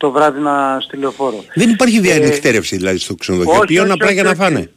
το 0.00 0.10
βράδυ 0.10 0.40
να 0.40 0.78
στη 0.80 0.96
λεωφόρο. 0.96 1.44
Δεν 1.54 1.70
υπάρχει 1.70 2.00
διανυκτέρευση 2.00 2.76
δηλαδή 2.76 2.98
στο 2.98 3.14
ξενοδοχείο. 3.14 3.60
Ποιον 3.64 3.90
απλά 3.90 4.10
για 4.10 4.22
να 4.22 4.34
φάνε. 4.34 4.70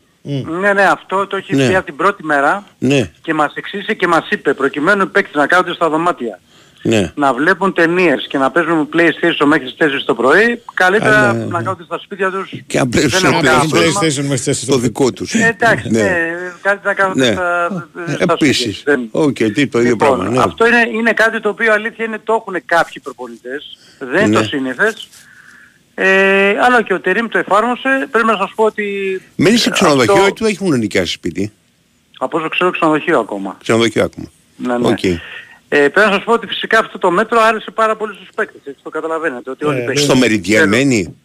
Ναι, 0.61 0.74
ναι, 0.74 0.84
αυτό 0.84 1.28
το 1.28 1.36
έχει 1.36 1.55
Ναι. 1.55 1.67
πει 1.67 1.76
από 1.76 1.86
την 1.86 1.95
πρώτη 1.95 2.24
μέρα 2.26 2.63
Ναι, 2.80 3.11
και 3.21 3.34
μας 3.34 3.53
εξήγησε 3.55 3.93
και 3.93 4.07
μας 4.07 4.28
είπε 4.30 4.53
προκειμένου 4.53 5.03
οι 5.03 5.05
παίκτες 5.05 5.34
να 5.36 5.47
κάθονται 5.47 5.74
στα 5.74 5.89
δωμάτια 5.89 6.39
ναι. 6.84 7.11
να 7.15 7.34
βλέπουν 7.34 7.73
ταινίες 7.73 8.25
και 8.29 8.38
να 8.38 8.51
παίζουν 8.51 8.89
PlayStation 8.93 9.45
μέχρι 9.45 9.65
τις 9.65 9.75
4 9.77 10.03
το 10.05 10.15
πρωί, 10.15 10.61
καλύτερα 10.73 11.29
Αλλά- 11.29 11.34
να 11.45 11.61
κάθονται 11.61 11.84
στα 11.84 11.99
σπίτια 12.03 12.31
τους. 12.31 12.51
Και 12.67 12.77
να 12.79 12.88
παίζουν 12.88 13.09
Δεν 13.09 13.19
στο 13.19 13.27
έχω 13.27 13.36
κανένα 13.41 13.57
Παίζουν 13.57 13.69
πρόβλημα. 13.71 13.99
PlayStation 14.01 14.27
μέχρι 14.29 14.51
τις 14.53 14.65
Το 14.65 14.77
δικό 14.77 15.11
τους. 15.11 15.34
Ε, 15.34 15.55
εντάξει, 15.57 15.89
Ναι. 15.89 16.01
ναι. 16.01 16.11
καλύτερα 16.61 16.89
να 16.89 16.93
κάθονται 16.93 17.27
Ναι. 17.27 17.34
στα, 17.34 17.88
στα 18.13 18.34
Επίσης. 18.34 18.75
σπίτια. 18.75 18.93
Δεν- 18.95 19.07
Οκ, 19.11 19.34
τι 19.36 19.67
το 19.67 19.79
ίδιο 19.79 19.91
Λοιπόν, 19.91 20.17
πράγμα. 20.17 20.29
Ναι. 20.29 20.39
Αυτό 20.43 20.67
είναι, 20.67 20.88
είναι 20.97 21.13
κάτι 21.13 21.39
το 21.41 21.49
οποίο 21.49 21.73
αλήθεια 21.73 22.05
είναι 22.05 22.19
το 22.23 22.34
έχουν 22.34 22.61
κάποιοι 22.65 23.01
προπονητές. 23.03 23.77
Δεν 23.99 24.09
είναι 24.25 24.27
Ναι. 24.27 24.36
το 24.36 24.43
σύνηθες. 24.43 25.07
Ε, 25.95 26.49
αλλά 26.61 26.81
και 26.81 26.93
ο 26.93 26.99
Τερίμ 26.99 27.27
το 27.27 27.38
εφάρμοσε. 27.38 28.07
Πρέπει 28.11 28.27
να 28.27 28.38
σας 28.38 28.51
πω 28.55 28.63
ότι... 28.63 28.86
Μένει 29.36 29.57
σε 29.57 29.69
ε, 29.69 29.71
ξενοδοχείο 29.71 30.13
αυτό- 30.13 30.27
ή 30.27 30.34
του 30.34 30.45
έχουν 30.45 30.77
νοικιάσει 30.79 31.11
σπίτι; 31.11 31.51
Από 32.17 32.38
όσο 32.38 32.47
ξέρω 32.49 32.69
ξενοδοχείο 32.71 33.19
ακόμα. 33.19 33.57
Ξενοδοχείο 33.61 34.03
ακόμα. 34.03 34.27
Ναι, 34.55 34.77
ναι. 34.77 34.88
Οκ. 34.88 34.99
Ε, 35.76 35.88
πρέπει 35.89 36.07
να 36.09 36.13
σας 36.15 36.24
πω 36.24 36.32
ότι 36.34 36.47
φυσικά 36.47 36.80
αυτό 36.80 36.97
το 36.97 37.11
μέτρο 37.11 37.41
άρεσε 37.41 37.71
πάρα 37.71 37.95
πολύ 37.95 38.15
στους 38.15 38.28
παίκτες. 38.36 38.61
Έτσι 38.65 38.80
το 38.84 38.89
καταλαβαίνετε. 38.89 39.49
Ότι 39.49 39.65
όλοι 39.65 39.78
οι 39.78 39.86
παίκτες- 39.86 40.03
Στο 40.03 40.15
Μεριδιέν 40.15 40.67
μένει. 40.69 41.15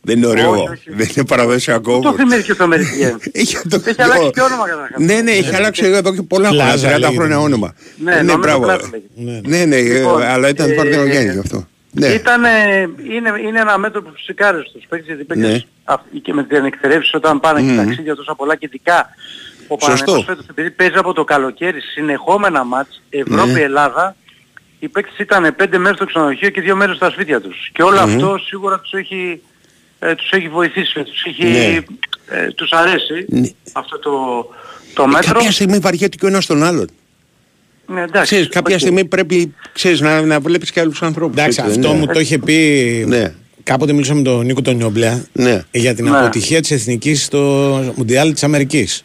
Δεν 0.00 0.16
είναι 0.16 0.26
ωραίο. 0.26 0.50
Όχι, 0.50 0.68
όχι. 0.68 0.90
Δεν 0.90 1.08
είναι 1.16 1.26
παραδοσιακό. 1.26 2.00
Το 2.00 2.12
θυμίζει 2.12 2.42
και 2.42 2.52
στο 2.52 2.66
Μεριδιέν. 2.66 3.18
Έχει 3.32 3.56
το 3.68 3.82
Έχει 3.86 4.02
αλλάξει 4.02 4.30
και 4.30 4.40
όνομα 4.40 4.68
καταρχάς. 4.68 4.98
Ναι, 5.00 5.20
ναι, 5.20 5.30
έχει 5.30 5.54
αλλάξει 5.54 5.84
εδώ 5.86 6.14
και 6.14 6.22
πολλά 6.22 6.46
χρόνια, 6.48 6.64
Πλάζα 6.64 6.88
30 6.88 6.98
λέγεται. 6.98 7.14
χρόνια 7.16 7.38
όνομα. 7.40 7.74
Ναι, 7.96 8.14
νομίζω 8.14 8.38
μπράβο. 8.38 8.62
Πλάζα 8.62 8.88
λέγεται. 8.90 9.08
Ναι. 9.14 9.56
Ναι, 9.56 9.64
ναι, 9.64 9.76
ε, 9.76 9.98
Λοιπόν, 9.98 10.22
αλλά 10.22 10.48
ήταν 10.48 10.70
ε, 10.70 10.74
παρθενογένεση 10.74 11.38
αυτό. 11.38 11.66
Ναι. 11.90 12.06
Ήταν, 12.06 12.42
είναι, 13.10 13.32
είναι 13.46 13.60
ένα 13.60 13.78
μέτρο 13.78 14.02
που 14.02 14.10
φυσικά 14.14 14.42
αρέσει 14.42 14.66
στους 14.68 14.84
παίκτες 14.88 15.06
γιατί 15.06 15.22
οι 15.22 15.24
παίκτες 15.24 15.50
Ναι. 15.52 15.60
αυτοί 15.84 16.18
και 16.18 16.32
με 16.32 16.44
την 16.44 16.64
εκτερεύση 16.64 17.16
όταν 17.16 17.40
πάνε 17.40 17.60
και 17.60 17.66
Μμμ. 17.66 17.76
ταξίδια 17.76 18.14
τόσα 18.14 18.34
πολλά 18.34 18.54
και 18.56 18.66
ειδικά 18.66 19.08
ο 19.68 19.76
Σωστό. 19.80 19.86
Παναθηναϊκός 19.86 20.24
φέτος 20.24 20.46
επειδή 20.50 20.70
παίζει 20.70 20.94
από 20.96 21.12
το 21.12 21.24
καλοκαίρι 21.24 21.80
συνεχόμενα 21.80 22.64
ματς 22.64 23.02
Ναι. 23.10 23.20
Ευρώπη-Ελλάδα 23.20 24.16
οι 24.78 24.88
παίκτες 24.88 25.18
ήταν 25.18 25.54
πέντε 25.56 25.78
μέρες 25.78 25.96
στο 25.96 26.06
ξενοδοχείο 26.06 26.50
και 26.50 26.60
δύο 26.60 26.76
μέρες 26.76 26.96
στα 26.96 27.10
σπίτια 27.10 27.40
τους. 27.40 27.70
Και 27.72 27.82
όλο 27.82 27.98
αυτό 27.98 28.38
σίγουρα 28.46 28.80
τους 28.80 28.92
έχει, 28.92 29.40
ε, 29.98 30.14
τους 30.14 30.30
έχει 30.30 30.48
βοηθήσει, 30.48 31.02
τους, 31.02 31.22
έχει, 31.24 31.44
Ναι. 31.44 31.82
ε, 32.38 32.50
τους 32.54 32.70
αρέσει 32.72 33.24
Ναι. 33.28 33.48
αυτό 33.72 33.98
το, 33.98 34.10
το 34.94 35.06
μέτρο. 35.06 35.32
Κάποια 35.32 35.50
στιγμή 35.52 35.78
βαριέται 35.78 36.16
και 36.16 36.24
ο 36.24 36.28
ένας 36.28 36.46
τον 36.46 36.62
άλλον. 36.62 36.88
Ναι, 37.86 38.00
εντάξει, 38.02 38.22
Ξέρεις, 38.34 38.48
κάποια 38.48 38.74
οκ. 38.74 38.80
στιγμή 38.80 39.04
πρέπει 39.04 39.54
ξέρεις, 39.72 40.00
να, 40.00 40.20
να 40.22 40.40
βλέπεις 40.40 40.70
και 40.70 40.80
άλλους 40.80 41.02
ανθρώπους. 41.02 41.36
Εντάξει, 41.40 41.60
έτσι, 41.64 41.78
αυτό 41.78 41.92
ναι. 41.92 41.98
μου 41.98 42.06
το 42.06 42.20
είχε 42.20 42.38
πει. 42.38 43.04
Ναι. 43.08 43.34
Κάποτε 43.62 43.92
μίλησα 43.92 44.14
με 44.14 44.22
τον 44.22 44.46
Νίκο 44.46 44.62
τον 44.62 44.76
Νιόμπλια 44.76 45.24
Ναι. 45.32 45.62
για 45.70 45.94
την 45.94 46.04
Ναι. 46.04 46.18
αποτυχία 46.18 46.60
της 46.60 46.70
εθνικής 46.70 47.24
στο 47.24 47.38
Μουντιάλ 47.96 48.32
της 48.32 48.42
Αμερικής. 48.44 49.04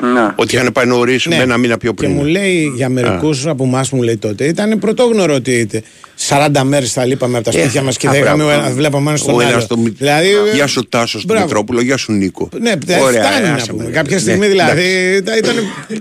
Ναι. 0.00 0.32
Ότι 0.36 0.54
είχαν 0.54 0.72
πάει 0.72 0.86
νωρίς 0.86 1.26
με 1.26 1.34
ένα 1.36 1.56
μήνα 1.56 1.76
πιο 1.78 1.90
Και 1.90 1.96
πριν. 1.96 2.10
μου 2.12 2.24
λέει 2.24 2.72
για 2.76 2.88
μερικούς 2.88 3.46
από 3.46 3.64
εμάς 3.64 3.90
μου 3.90 4.02
λέει 4.02 4.16
τότε 4.16 4.44
ήταν 4.44 4.78
πρωτόγνωρο 4.78 5.34
ότι 5.34 5.68
40 6.28 6.48
μέρες 6.62 6.92
θα 6.92 7.04
λείπαμε 7.04 7.38
από 7.38 7.50
τα 7.50 7.58
Ε, 7.58 7.60
σπίτια 7.62 7.82
μας 7.82 7.96
και 7.96 8.08
α, 8.08 8.10
δεν 8.10 8.22
είχαμε 8.22 8.44
μπράβο. 8.44 8.60
ένα- 8.60 8.70
βλέπαμε 8.74 9.08
ένα 9.08 9.18
στον 9.18 9.34
Ο 9.34 9.40
ένας 9.40 9.52
άλλο. 9.52 9.60
στο 9.62 9.76
μη- 9.76 9.94
Δηλαδή, 9.98 10.28
Γεια 10.54 10.66
σου 10.66 10.88
Τάσο 10.88 11.18
στο 11.18 11.26
μπράβο. 11.28 11.44
Μητρόπουλο, 11.44 11.80
γεια 11.80 11.96
σου 11.96 12.12
Νίκο. 12.12 12.48
Ναι, 12.60 12.72
δεν 12.86 13.00
Ωραία, 13.02 13.22
φτάνει 13.22 13.46
να 13.48 13.54
άσε 13.54 13.70
πούμε. 13.72 13.84
με. 13.84 13.90
Κάποια 13.90 14.14
Ναι, 14.16 14.20
στιγμή 14.22 14.46
δηλαδή 14.46 15.14
ήταν, 15.16 15.38
ήταν 15.38 15.54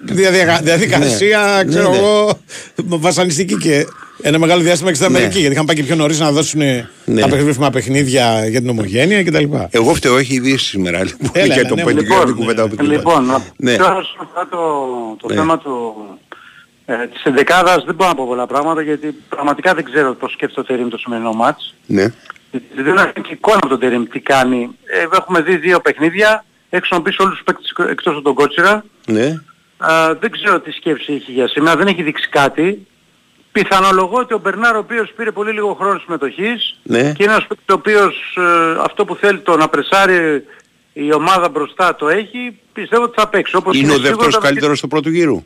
διαδια- 0.03 0.59
διαδικασία, 0.63 1.39
Ναι, 1.65 1.69
ξέρω 1.71 1.89
ναι, 1.89 1.97
ναι. 1.97 2.03
εγώ, 2.03 2.39
βασανιστική 2.85 3.55
και 3.57 3.85
ένα 4.21 4.39
μεγάλο 4.39 4.61
διάστημα 4.61 4.89
και 4.89 4.95
στην 4.95 5.11
Ναι. 5.11 5.17
Αμερική. 5.17 5.39
Γιατί 5.39 5.53
είχαν 5.53 5.65
πάει 5.65 5.75
και 5.75 5.83
πιο 5.83 5.95
νωρίς 5.95 6.19
να 6.19 6.31
δώσουν 6.31 6.59
Ναι. 7.05 7.21
τα 7.21 7.27
παιχνίδια 7.29 7.69
παιχνίδια 7.69 8.47
για 8.47 8.59
την 8.59 8.69
ομογένεια 8.69 9.23
κτλ. 9.23 9.43
Εγώ 9.69 9.93
φταίω, 9.93 10.17
έχει 10.17 10.33
ειδήσει 10.33 10.65
σήμερα 10.65 11.03
λοιπόν, 11.03 11.29
Έλα, 11.33 11.53
για 11.53 11.63
ναι, 11.63 11.69
το 11.69 11.75
ναι, 11.75 11.83
πεντηκράτο 11.83 12.21
λοιπόν, 12.27 12.35
κουβέντα 12.35 12.67
που 12.67 12.75
την 12.75 12.91
Λοιπόν, 12.91 13.23
είπα. 13.23 13.31
να 13.33 13.43
Ναι. 13.57 13.75
τώρα 13.75 13.95
όσον 13.95 14.15
αφορά 14.21 14.47
το, 14.47 14.57
το 15.19 15.27
Ναι. 15.27 15.33
θέμα 15.39 15.57
του, 15.57 15.95
ε, 16.85 16.93
της 17.13 17.23
ενδεκάδας 17.23 17.83
δεν 17.85 17.95
μπορώ 17.95 18.09
να 18.09 18.15
πω 18.15 18.25
πολλά 18.27 18.47
πράγματα 18.47 18.81
γιατί 18.81 19.15
πραγματικά 19.29 19.73
δεν 19.73 19.83
ξέρω 19.83 20.13
πώς 20.13 20.31
σκέφτεται 20.31 20.61
ο 20.61 20.63
Τερίμ 20.63 20.87
το 20.89 20.97
σημερινό 20.97 21.31
μάτς. 21.31 21.75
Ναι. 21.85 22.13
Δεν 22.75 22.97
έχω 22.97 23.11
και 23.21 23.31
εικόνα 23.33 23.55
από 23.57 23.67
τον 23.67 23.79
Τερίμ 23.79 24.03
τι 24.07 24.19
κάνει. 24.19 24.69
Ε, 24.85 25.17
έχουμε 25.17 25.41
δει 25.41 25.57
δύο 25.57 25.79
παιχνίδια, 25.79 26.45
έξω 26.69 26.95
να 26.95 27.01
πεις 27.01 27.17
όλους 27.19 27.33
τους 27.35 27.43
παίκτες 27.43 27.73
εκτός 27.89 28.13
από 28.13 28.21
τον 28.23 28.33
Κότσιρα. 28.33 28.83
Ναι. 29.07 29.41
Α, 29.77 30.15
δεν 30.19 30.31
ξέρω 30.31 30.59
τι 30.59 30.71
σκέψη 30.71 31.13
έχει 31.13 31.31
για 31.31 31.47
σήμερα, 31.47 31.75
δεν 31.77 31.87
έχει 31.87 32.03
δείξει 32.03 32.29
κάτι. 32.29 32.87
Πιθανολογώ 33.61 34.17
ότι 34.19 34.33
ο 34.33 34.37
Μπερνάρ 34.37 34.75
ο 34.75 34.79
οποίος 34.79 35.11
πήρε 35.15 35.31
πολύ 35.31 35.51
λίγο 35.51 35.73
χρόνο 35.79 35.99
συμμετοχής 35.99 36.79
Ναι. 36.83 37.01
και 37.13 37.23
είναι 37.23 37.31
ένας 37.31 37.47
παίκτης 37.47 37.65
ο 37.69 37.73
οποίος 37.73 38.37
ε, 38.37 38.77
αυτό 38.83 39.05
που 39.05 39.15
θέλει 39.15 39.39
το 39.39 39.57
να 39.57 39.67
πρεσάρει 39.67 40.43
η 40.93 41.13
ομάδα 41.13 41.49
μπροστά 41.49 41.95
το 41.95 42.09
έχει, 42.09 42.59
πιστεύω 42.73 43.03
ότι 43.03 43.13
θα 43.19 43.27
παίξει. 43.27 43.55
Όπως 43.55 43.75
Είναι 43.75 43.85
ο 43.85 43.89
σίγουρο 43.89 44.07
δεύτερος 44.09 44.35
ότι- 44.35 44.45
καλύτερος 44.45 44.79
του 44.79 44.87
πρώτου 44.87 45.09
γύρου. 45.09 45.43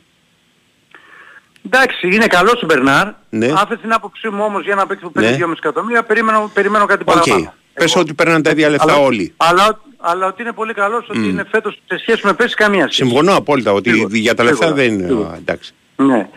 Εντάξει, 1.66 2.06
είναι 2.06 2.26
καλός 2.26 2.62
ο 2.62 2.66
Μπερνάρ. 2.66 3.06
Ναι. 3.30 3.46
Αν 3.46 3.66
θες 3.68 3.78
την 3.80 3.92
άποψή 3.92 4.28
μου 4.28 4.44
όμως 4.44 4.62
για 4.64 4.72
ένα 4.72 4.86
παίκτη 4.86 5.04
που 5.04 5.12
παίρνει 5.12 5.30
Ναι. 5.30 5.36
2,5 5.36 5.52
εκατομμύρια, 5.58 6.02
περιμένω, 6.02 6.50
περιμένω 6.54 6.84
κάτι 6.86 7.02
Οκ. 7.06 7.14
παραπάνω. 7.14 7.54
Πες 7.74 7.92
Εγώ. 7.92 8.00
ότι 8.00 8.14
παίρναν 8.14 8.42
τα 8.42 8.50
ίδια 8.50 8.68
λεφτά 8.68 8.92
Αλλά- 8.92 9.02
όλοι. 9.02 9.34
Αλλά, 9.36 9.80
αλλά 9.98 10.26
ότι 10.26 10.42
είναι 10.42 10.52
πολύ 10.52 10.74
καλός, 10.74 11.06
ότι 11.08 11.28
είναι 11.28 11.44
φέτος 11.50 11.78
σε 11.86 11.98
σχέση 11.98 12.26
με 12.26 12.32
πέρσι 12.32 12.54
καμία 12.54 12.82
σχέση. 12.88 13.04
Συμφωνώ 13.04 13.36
απόλυτα 13.36 13.72
ότι 13.72 13.90
Σίγουρα, 13.90 14.16
για 14.16 14.34
τα 14.34 14.44
λεφτά 14.44 14.64
σίγουρα, 14.66 14.82
δεν 14.82 14.92
είναι. 14.92 15.06
σίγουρα. 15.06 15.28
α, 15.28 15.34
Εντάξει. 15.36 15.72
Ναι. 15.96 16.28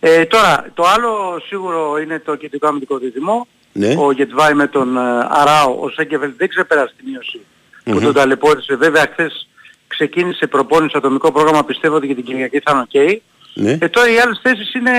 Ε, 0.00 0.24
τώρα, 0.24 0.66
το 0.74 0.84
άλλο 0.94 1.42
σίγουρο 1.46 1.98
είναι 1.98 2.18
το 2.18 2.34
κεντρικό 2.34 2.66
αμυντικό 2.66 2.98
δίδυμο. 2.98 3.46
Ναι. 3.72 3.94
Ο 3.98 4.12
Γεντβάι 4.12 4.54
με 4.54 4.66
τον 4.66 4.96
ε, 4.96 5.00
Αράο, 5.28 5.76
ο 5.80 5.88
Σένκεφελντ 5.88 6.32
δεν 6.36 6.48
ξεπέρασε 6.48 6.94
τη 6.96 7.10
θλάση 7.10 7.40
που 7.84 8.00
τον 8.00 8.12
ταλαιπώρησε. 8.12 8.76
Βέβαια 8.76 9.08
χθες 9.12 9.48
ξεκίνησε 9.86 10.46
προπόνηση 10.46 10.96
ατομικό 10.96 11.32
πρόγραμμα, 11.32 11.64
πιστεύω 11.64 11.96
ότι 11.96 12.06
για 12.06 12.14
την 12.14 12.24
Κυριακή 12.24 12.60
θα 12.64 12.72
είναι 12.72 12.80
οκ. 12.80 13.22
Ναι. 13.54 13.78
Ε, 13.80 13.88
τώρα 13.88 14.10
οι 14.10 14.18
άλλες 14.18 14.40
θέσεις 14.42 14.74
είναι, 14.74 14.92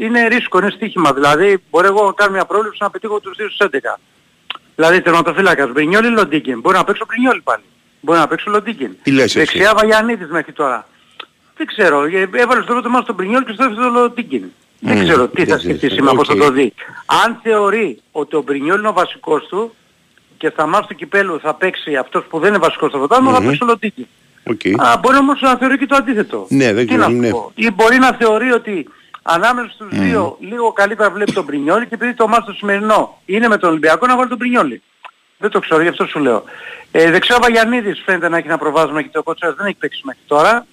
είναι 0.00 0.26
ρίσκο, 0.26 0.58
είναι 0.58 0.70
στοίχημα. 0.70 1.12
Δηλαδή 1.12 1.62
μπορεί 1.70 1.86
εγώ 1.86 2.04
να 2.04 2.12
κάνω 2.12 2.32
μια 2.32 2.44
πρόβλεψη 2.44 2.78
να 2.82 2.90
πετύχω 2.90 3.20
τους 3.20 3.36
2 3.38 3.44
στους 3.50 3.68
11. 3.72 3.98
Δηλαδή 4.74 5.00
τερματοφύλακας, 5.00 5.72
Μπρινιόλι, 5.72 6.08
Λοντίκιν. 6.08 6.60
Μπορεί 6.60 6.76
να 6.76 6.84
παίξω 6.84 7.04
Μπρινιόλι 7.08 7.40
πάλι. 7.40 7.62
Μπορεί 8.00 8.18
να 8.18 8.28
παίξω 8.28 8.50
Λοντίκιν. 8.50 8.96
Τι 9.02 9.10
λες 9.10 9.24
εσύ; 9.24 9.38
Δεξιά 9.38 9.72
Βαγιανίδης 9.76 10.28
μέχρι 10.28 10.52
τώρα. 10.52 10.86
Δεν 11.56 11.66
ξέρω. 11.66 12.02
Ε, 12.04 12.28
Έβαλε 12.32 12.62
στο 12.62 12.72
πρώτο 12.72 12.88
ματς 12.90 13.06
τον 13.06 13.14
Μπρινιόλι 13.14 13.44
και 13.44 13.52
στο 13.52 13.64
δεύτερο 13.68 13.90
τον 13.92 14.02
Λοντίκιν. 14.02 14.44
Δεν 14.80 14.96
Μμ, 14.98 15.02
ξέρω 15.02 15.28
τι 15.28 15.40
θα 15.44 15.46
δεν 15.46 15.58
σκεφτεί 15.58 15.76
ξέρω. 15.78 15.94
σήμερα, 15.94 16.16
πώς 16.16 16.26
θα 16.28 16.34
Οκ. 16.34 16.40
το 16.40 16.50
δει. 16.50 16.72
Αν 17.24 17.38
θεωρεί 17.42 18.00
ότι 18.12 18.36
ο 18.36 18.42
Μπρινιόλι 18.42 18.78
είναι 18.78 18.88
ο 18.88 18.92
βασικός 18.92 19.46
του 19.46 19.74
και 20.38 20.48
στα 20.48 20.66
ματς 20.66 20.86
του 20.86 20.94
κυπέλλου 20.94 21.40
θα 21.40 21.54
παίξει 21.54 21.96
αυτός 21.96 22.24
που 22.24 22.38
δεν 22.38 22.48
είναι 22.48 22.58
βασικός 22.58 22.88
στο 22.88 22.98
πρωτάθλημα, 22.98 23.32
θα 23.32 23.40
παίξει 23.42 23.62
ο 23.62 23.66
Λοντίκιν. 23.66 24.06
Οκ. 24.46 24.60
Α, 24.86 24.96
μπορεί 25.00 25.16
όμως 25.16 25.40
να 25.40 25.56
θεωρεί 25.56 25.78
και 25.78 25.86
το 25.86 25.96
αντίθετο. 25.96 26.46
Ναι, 26.48 26.72
δεν 26.72 26.86
Τι 26.86 26.94
ξέρω, 26.94 27.02
να 27.02 27.08
σου 27.08 27.16
ναι. 27.20 27.30
πω. 27.30 27.52
Ή 27.54 27.70
μπορεί 27.70 27.98
να 27.98 28.12
θεωρεί 28.12 28.52
ότι 28.52 28.88
ανάμεσα 29.22 29.68
στους 29.70 29.88
δύο 29.90 30.36
λίγο 30.40 30.72
καλύτερα 30.72 31.10
βλέπει 31.10 31.32
τον 31.32 31.46
Μπρινιόλι 31.46 31.86
και 31.86 31.94
επειδή 31.94 32.14
το 32.14 32.28
ματς 32.28 32.46
το 32.46 32.52
σημερινό 32.52 33.18
είναι 33.26 33.48
με 33.48 33.56
τον 33.58 33.70
Ολυμπιακό 33.70 34.06
να 34.06 34.16
βάλει 34.16 34.28
τον 34.28 34.38
Μπρινιόλι. 34.38 34.82
Δεν 35.38 35.50
το 35.50 35.60
ξέρω, 35.60 35.82
γι' 35.82 35.88
αυτό 35.88 36.06
σου 36.06 36.18
λέω. 36.18 36.44
Ε, 36.90 37.10
δεξιά 37.10 37.36
ο 37.36 37.38
Βαγιανίδης 37.42 38.02
φαίνεται 38.04 38.28
να 38.28 38.36
έχει 38.36 38.46
ένα 38.46 38.58
προβάσμα 38.58 39.02
και 39.02 39.08
το 39.12 39.22
Κότσαρας 39.22 39.56
δεν 39.56 39.66
έχει 39.66 39.76
παίξει 39.76 40.00
μέχρι 40.04 40.20
τώρα. 40.26 40.66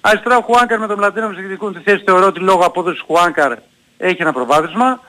Αριστερά 0.00 0.36
ο 0.36 0.40
Χουάνκαρ 0.40 0.78
με 0.78 0.86
τον 0.86 0.96
Πλατίνο 0.96 1.26
που 1.28 1.34
διεκδικούν 1.34 1.72
τη 1.74 1.80
θέση 1.84 2.02
θεωρώ 2.04 2.26
ότι 2.26 2.40
λόγω 2.40 2.64
απόδοσης 2.64 3.02
Χουάνκαρ 3.06 3.52
έχει 3.98 4.22
ένα 4.22 4.32
προβάδισμα. 4.32 5.00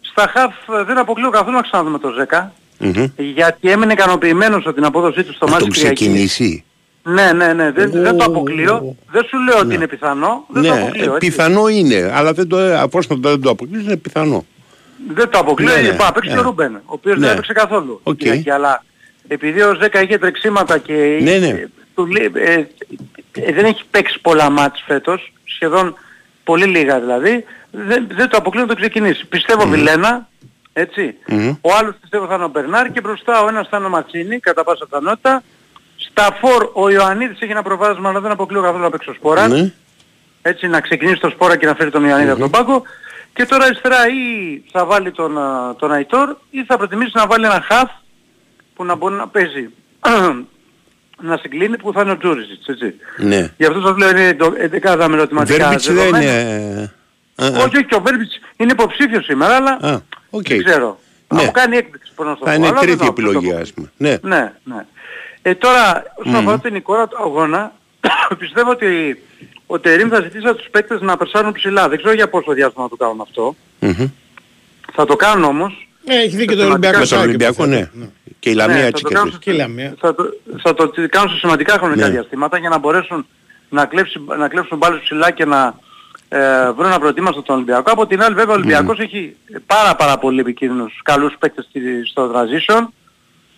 Στα 0.00 0.26
χαφ 0.34 0.78
ε, 0.80 0.82
δεν 0.84 0.98
αποκλείω 0.98 1.30
καθόλου 1.30 1.56
να 1.56 1.62
ξαναδούμε 1.62 1.98
το 1.98 2.10
Ζέκα. 2.10 2.52
Μμμ. 2.78 3.04
Γιατί 3.16 3.70
έμεινε 3.70 3.92
ικανοποιημένος 3.92 4.64
από 4.66 4.74
την 4.74 4.84
απόδοσή 4.84 5.24
του 5.24 5.32
στο 5.34 5.44
Να 5.44 5.50
μάτς 5.50 5.62
τον 5.62 5.72
της 5.72 5.78
Κυριακής. 5.80 6.06
ξεκινήσει. 6.06 6.64
Ναι, 7.02 7.32
ναι, 7.32 7.52
ναι. 7.52 7.70
Δεν, 7.70 7.90
δεν 7.90 8.16
το 8.16 8.24
αποκλείω. 8.24 8.96
Δεν 9.10 9.24
σου 9.24 9.38
λέω 9.38 9.58
ότι 9.58 9.74
είναι 9.74 9.86
πιθανό. 9.86 10.44
Δεν 10.48 10.62
το 10.62 10.68
Ναι, 10.74 10.80
αποκλείω. 10.82 11.04
ε, 11.12 11.16
έτσι. 11.16 11.18
πιθανό 11.30 11.68
είναι, 11.68 12.10
αλλά 12.14 12.32
δεν 12.32 12.48
το, 12.48 12.78
απόσπατα 12.80 13.30
δεν 13.30 13.40
το 13.40 13.50
αποκλείεις, 13.50 13.84
είναι 13.84 13.96
πιθανό. 13.96 14.44
Δεν 15.14 15.28
το 15.30 15.38
αποκλείω. 15.38 15.68
Ναι, 15.68 15.74
Ναι, 15.80 15.88
ναι, 15.88 15.96
παίξει 16.14 16.28
ναι. 16.28 16.34
και 16.34 16.38
ο 16.38 16.42
Ρούμπεν, 16.42 16.74
ο 16.74 16.80
οποίος 16.86 17.14
Ναι. 17.18 17.20
δεν 17.20 17.30
έπαιξε 17.32 17.52
καθόλου. 17.52 18.00
Οκ. 18.02 18.16
Κυριακή, 18.16 18.50
αλλά 18.50 18.84
επειδή 19.28 19.62
ο 19.62 19.74
Ζέκα 19.82 20.02
είχε 20.02 20.18
τρεξίματα 20.18 20.78
και 20.78 21.18
Ναι, 21.22 21.36
ναι. 21.38 21.64
Ε, 21.96 22.02
του 22.02 22.06
λέει- 22.06 22.32
ε, 22.34 22.66
ε, 23.32 23.52
δεν 23.52 23.64
έχει 23.64 23.82
παίξει 23.90 24.20
πολλά 24.20 24.50
ματς 24.50 24.82
φέτος, 24.86 25.32
σχεδόν 25.44 25.96
πολύ 26.44 26.64
λίγα 26.64 27.00
δηλαδή, 27.00 27.44
δεν, 27.70 28.06
δεν 28.10 28.28
το 28.28 28.36
αποκλείω 28.36 28.62
να 28.62 28.68
το 28.68 28.74
ξεκινήσει. 28.74 29.26
Πιστεύω 29.26 29.66
Βιλένα, 29.66 30.28
έτσι. 30.72 31.14
Μμμ. 31.28 31.48
Ο 31.60 31.74
άλλος 31.78 31.94
πιστεύω 32.00 32.26
θα 32.26 32.34
είναι 32.34 32.44
ο 32.44 32.48
Μπερνάρ 32.48 32.90
και 32.92 33.00
μπροστά 33.00 33.42
ο 33.42 33.48
ένας 33.48 33.68
θα 33.68 33.76
είναι 33.76 33.86
ο 33.86 33.88
Μαντσίνι, 33.88 34.40
κατά 34.40 34.64
πάσα 34.64 34.84
πιθανότητα. 34.84 35.42
Στα 35.96 36.36
φορ 36.40 36.70
ο 36.74 36.90
Ιωαννίδης 36.90 37.40
έχει 37.40 37.50
ένα 37.50 37.62
προβάδισμα, 37.62 38.08
αλλά 38.08 38.20
δεν 38.20 38.30
αποκλείω 38.30 38.62
καθόλου 38.62 38.82
να 38.82 38.90
παίξει 38.90 39.10
ο 39.10 39.12
Σπόραρ 39.12 39.48
Ναι. 39.48 39.72
έτσι 40.42 40.66
να 40.68 40.80
ξεκινήσει 40.80 41.20
το 41.20 41.28
Σπόραρ 41.30 41.56
και 41.56 41.66
να 41.66 41.74
φέρει 41.74 41.90
τον 41.90 42.04
Ιωαννίδη 42.04 42.30
από 42.30 42.40
τον 42.40 42.50
πάγκο 42.50 42.82
και 43.34 43.44
τώρα 43.46 43.64
αριστερά 43.64 44.08
ή 44.08 44.62
θα 44.72 44.84
βάλει 44.84 45.10
τον, 45.12 45.38
α, 45.38 45.74
τον 45.78 45.92
Αϊτόρ 45.92 46.36
ή 46.50 46.64
θα 46.64 46.76
προτιμήσει 46.76 47.10
να 47.14 47.26
βάλει 47.26 47.44
ένα 47.44 47.64
χαφ 47.68 47.90
που 48.74 48.84
να 48.84 48.94
μπορεί 48.94 49.14
να 49.14 49.28
παίζει 49.28 49.70
να 51.22 51.36
συγκλίνει 51.36 51.76
που 51.76 51.92
θα 51.92 52.00
είναι 52.02 52.10
ο 52.10 52.16
Τζούρισιτς, 52.16 52.66
έτσι. 52.66 52.94
Ναι. 53.16 53.52
Γι' 53.56 53.64
αυτό 53.64 53.80
σας 53.80 53.96
λέω 53.96 54.10
είναι 54.10 54.34
το 54.34 54.52
11 54.96 55.06
με 55.08 55.14
ερωτηματικά 55.16 55.56
Βέρμπιτς 55.58 55.86
δεν 55.86 55.94
δεδομένα. 55.96 56.32
είναι... 56.40 56.92
Α, 57.34 57.46
α. 57.46 57.48
Όχι, 57.48 57.76
όχι, 57.76 57.94
ο 57.94 58.00
Βέρμπιτς 58.00 58.40
είναι 58.56 58.72
υποψήφιος 58.72 59.24
σήμερα, 59.24 59.54
αλλά 59.54 59.78
Α, 59.80 60.00
οκ. 60.30 60.48
δεν 60.48 60.64
ξέρω. 60.64 60.98
Ναι. 61.32 61.38
Θα 61.38 61.44
μου 61.44 61.50
κάνει 61.50 61.76
έκπληξη, 61.76 62.12
πώς 62.14 62.26
να 62.26 62.32
σου 62.32 62.38
το 62.38 62.44
Θα 62.44 62.50
πω, 62.50 62.56
είναι 62.56 62.66
αλλά 62.66 62.80
δεν 62.80 62.88
τρίτη 62.88 62.98
το- 62.98 63.04
δεν 63.04 63.14
το 63.14 63.20
επιλογή 63.30 63.50
πω. 63.54 63.60
ας 63.60 63.72
πούμε. 63.72 63.90
Ναι. 63.96 64.16
Ναι, 64.22 64.52
ναι. 64.64 64.86
Ε, 65.42 65.54
τώρα, 65.54 66.02
όσον 66.14 66.34
mm. 66.34 66.38
αφορά 66.38 66.58
την 66.58 66.74
εικόνα 66.74 67.08
του 67.08 67.16
αγώνα, 67.20 67.72
πιστεύω 68.38 68.70
ότι 68.70 69.22
ο 69.66 69.78
Τερίμ 69.80 70.08
θα 70.08 70.20
ζητήσει 70.20 70.46
από 70.46 70.56
τους 70.56 70.68
παίκτες 70.70 71.00
να 71.00 71.16
περσάρουν 71.16 71.52
ψηλά. 71.52 71.88
Δεν 71.88 71.98
ξέρω 71.98 72.14
για 72.14 72.28
πόσο 72.28 72.52
διάστημα 72.52 72.84
θα 72.84 72.90
το 72.90 72.96
κάνουν 72.96 73.20
αυτό. 73.20 73.56
Mm-hmm. 73.80 74.10
Θα 74.92 75.04
το 75.04 75.16
κάνουν 75.16 75.44
όμως. 75.44 75.88
Ε, 76.08 76.16
έχει 76.16 76.36
δίκιο 76.36 76.56
το 76.56 76.66
Ολυμπιακό. 76.66 76.98
Με 76.98 77.06
τον 77.06 77.18
Ολυμπιακό, 77.18 77.66
ναι. 77.66 77.90
ναι. 77.92 78.06
Και 78.38 78.50
η 78.50 78.54
Λαμία 78.54 78.76
ναι, 78.76 78.86
έτσι 78.86 79.04
και, 79.04 79.14
και 79.38 79.50
η 79.50 79.54
Λαμία. 79.54 79.94
Θα 80.00 80.14
το, 80.14 80.24
θα 80.62 80.74
το 80.74 80.92
κάνουν 81.10 81.30
σε 81.30 81.36
σημαντικά 81.38 81.78
χρονικά 81.78 82.06
ναι. 82.06 82.12
διαστήματα 82.12 82.58
για 82.58 82.68
να 82.68 82.78
μπορέσουν 82.78 83.26
να, 83.68 83.84
κλέψουν, 83.84 84.24
να 84.38 84.48
κλέψουν 84.48 84.78
πάλι 84.78 85.00
ψηλά 85.00 85.30
και 85.30 85.44
να 85.44 85.74
ε, 86.28 86.70
βρουν 86.70 86.90
να 86.90 86.98
προετοίμασαν 86.98 87.42
τον 87.42 87.54
Ολυμπιακό. 87.54 87.92
Από 87.92 88.06
την 88.06 88.22
άλλη 88.22 88.34
βέβαια 88.34 88.54
ο 88.54 88.56
Ολυμπιακός 88.56 88.98
mm. 88.98 89.02
έχει 89.02 89.36
πάρα 89.66 89.96
πάρα 89.96 90.18
πολύ 90.18 90.40
επικίνδυνους 90.40 91.00
καλούς 91.02 91.34
παίκτες 91.38 91.68
στο 92.10 92.30
transition. 92.34 92.86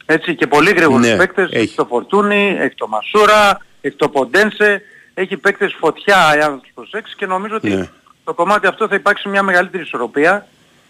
Έτσι 0.07 0.35
και 0.35 0.47
πολύ 0.47 0.71
γρήγορους 0.71 1.07
ναι, 1.07 1.17
παίκτες. 1.17 1.49
Έχει. 1.51 1.63
έχει 1.63 1.75
το 1.75 1.85
Φορτούνι, 1.85 2.57
έχει 2.59 2.75
το 2.75 2.89
Μασούρα, 2.89 3.59
έχει 3.81 3.97
το 3.97 4.09
Ποντένσε. 4.09 4.83
Έχει 5.15 5.37
παίκτες 5.37 5.77
φωτιά 5.79 6.33
εάν 6.35 6.61
τους 6.61 6.71
προσέξεις 6.75 7.15
και 7.15 7.27
νομίζω 7.27 7.57
ότι 7.57 7.75
ναι. 7.75 7.89
το 8.25 8.35
κομμάτι 8.35 8.67
αυτό 8.67 8.89
θα 8.89 8.95
υπάρξει 8.95 9.29
μια 9.29 9.43
μεγαλύτερη 9.43 9.83
ισορροπία 9.83 10.47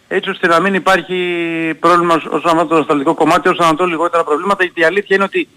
έτσι 0.09 0.31
ώστε 0.31 0.47
να 0.47 0.61
μην 0.61 0.75
υπάρχει 0.75 1.17
πρόβλημα 1.81 2.15
όσον 2.15 2.51
αφορά 2.51 2.67
το 2.67 2.77
νοσταλγικό 2.77 3.15
κομμάτι, 3.15 3.49
όσον 3.49 3.67
αφορά 3.67 3.87
λιγότερα 3.89 4.25
προβλήματα, 4.25 4.65
γιατί 4.65 4.81
η 4.81 4.85
αλήθεια 4.85 5.17
είναι 5.17 5.25
ότι 5.25 5.49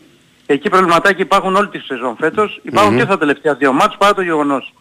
εκεί 0.46 0.70
προβληματάκι 0.70 1.22
υπάρχουν 1.22 1.56
όλη 1.56 1.68
τη 1.68 1.80
σεζόν 1.80 2.16
φέτος, 2.20 2.60
υπάρχουν 2.64 2.94
mm-hmm. 2.94 2.98
και 2.98 3.04
στα 3.04 3.18
τελευταία 3.18 3.54
δύο 3.56 3.74
μάτς 3.74 3.98
παρά 3.98 4.14
το 4.14 4.22
γεγονός 4.22 4.74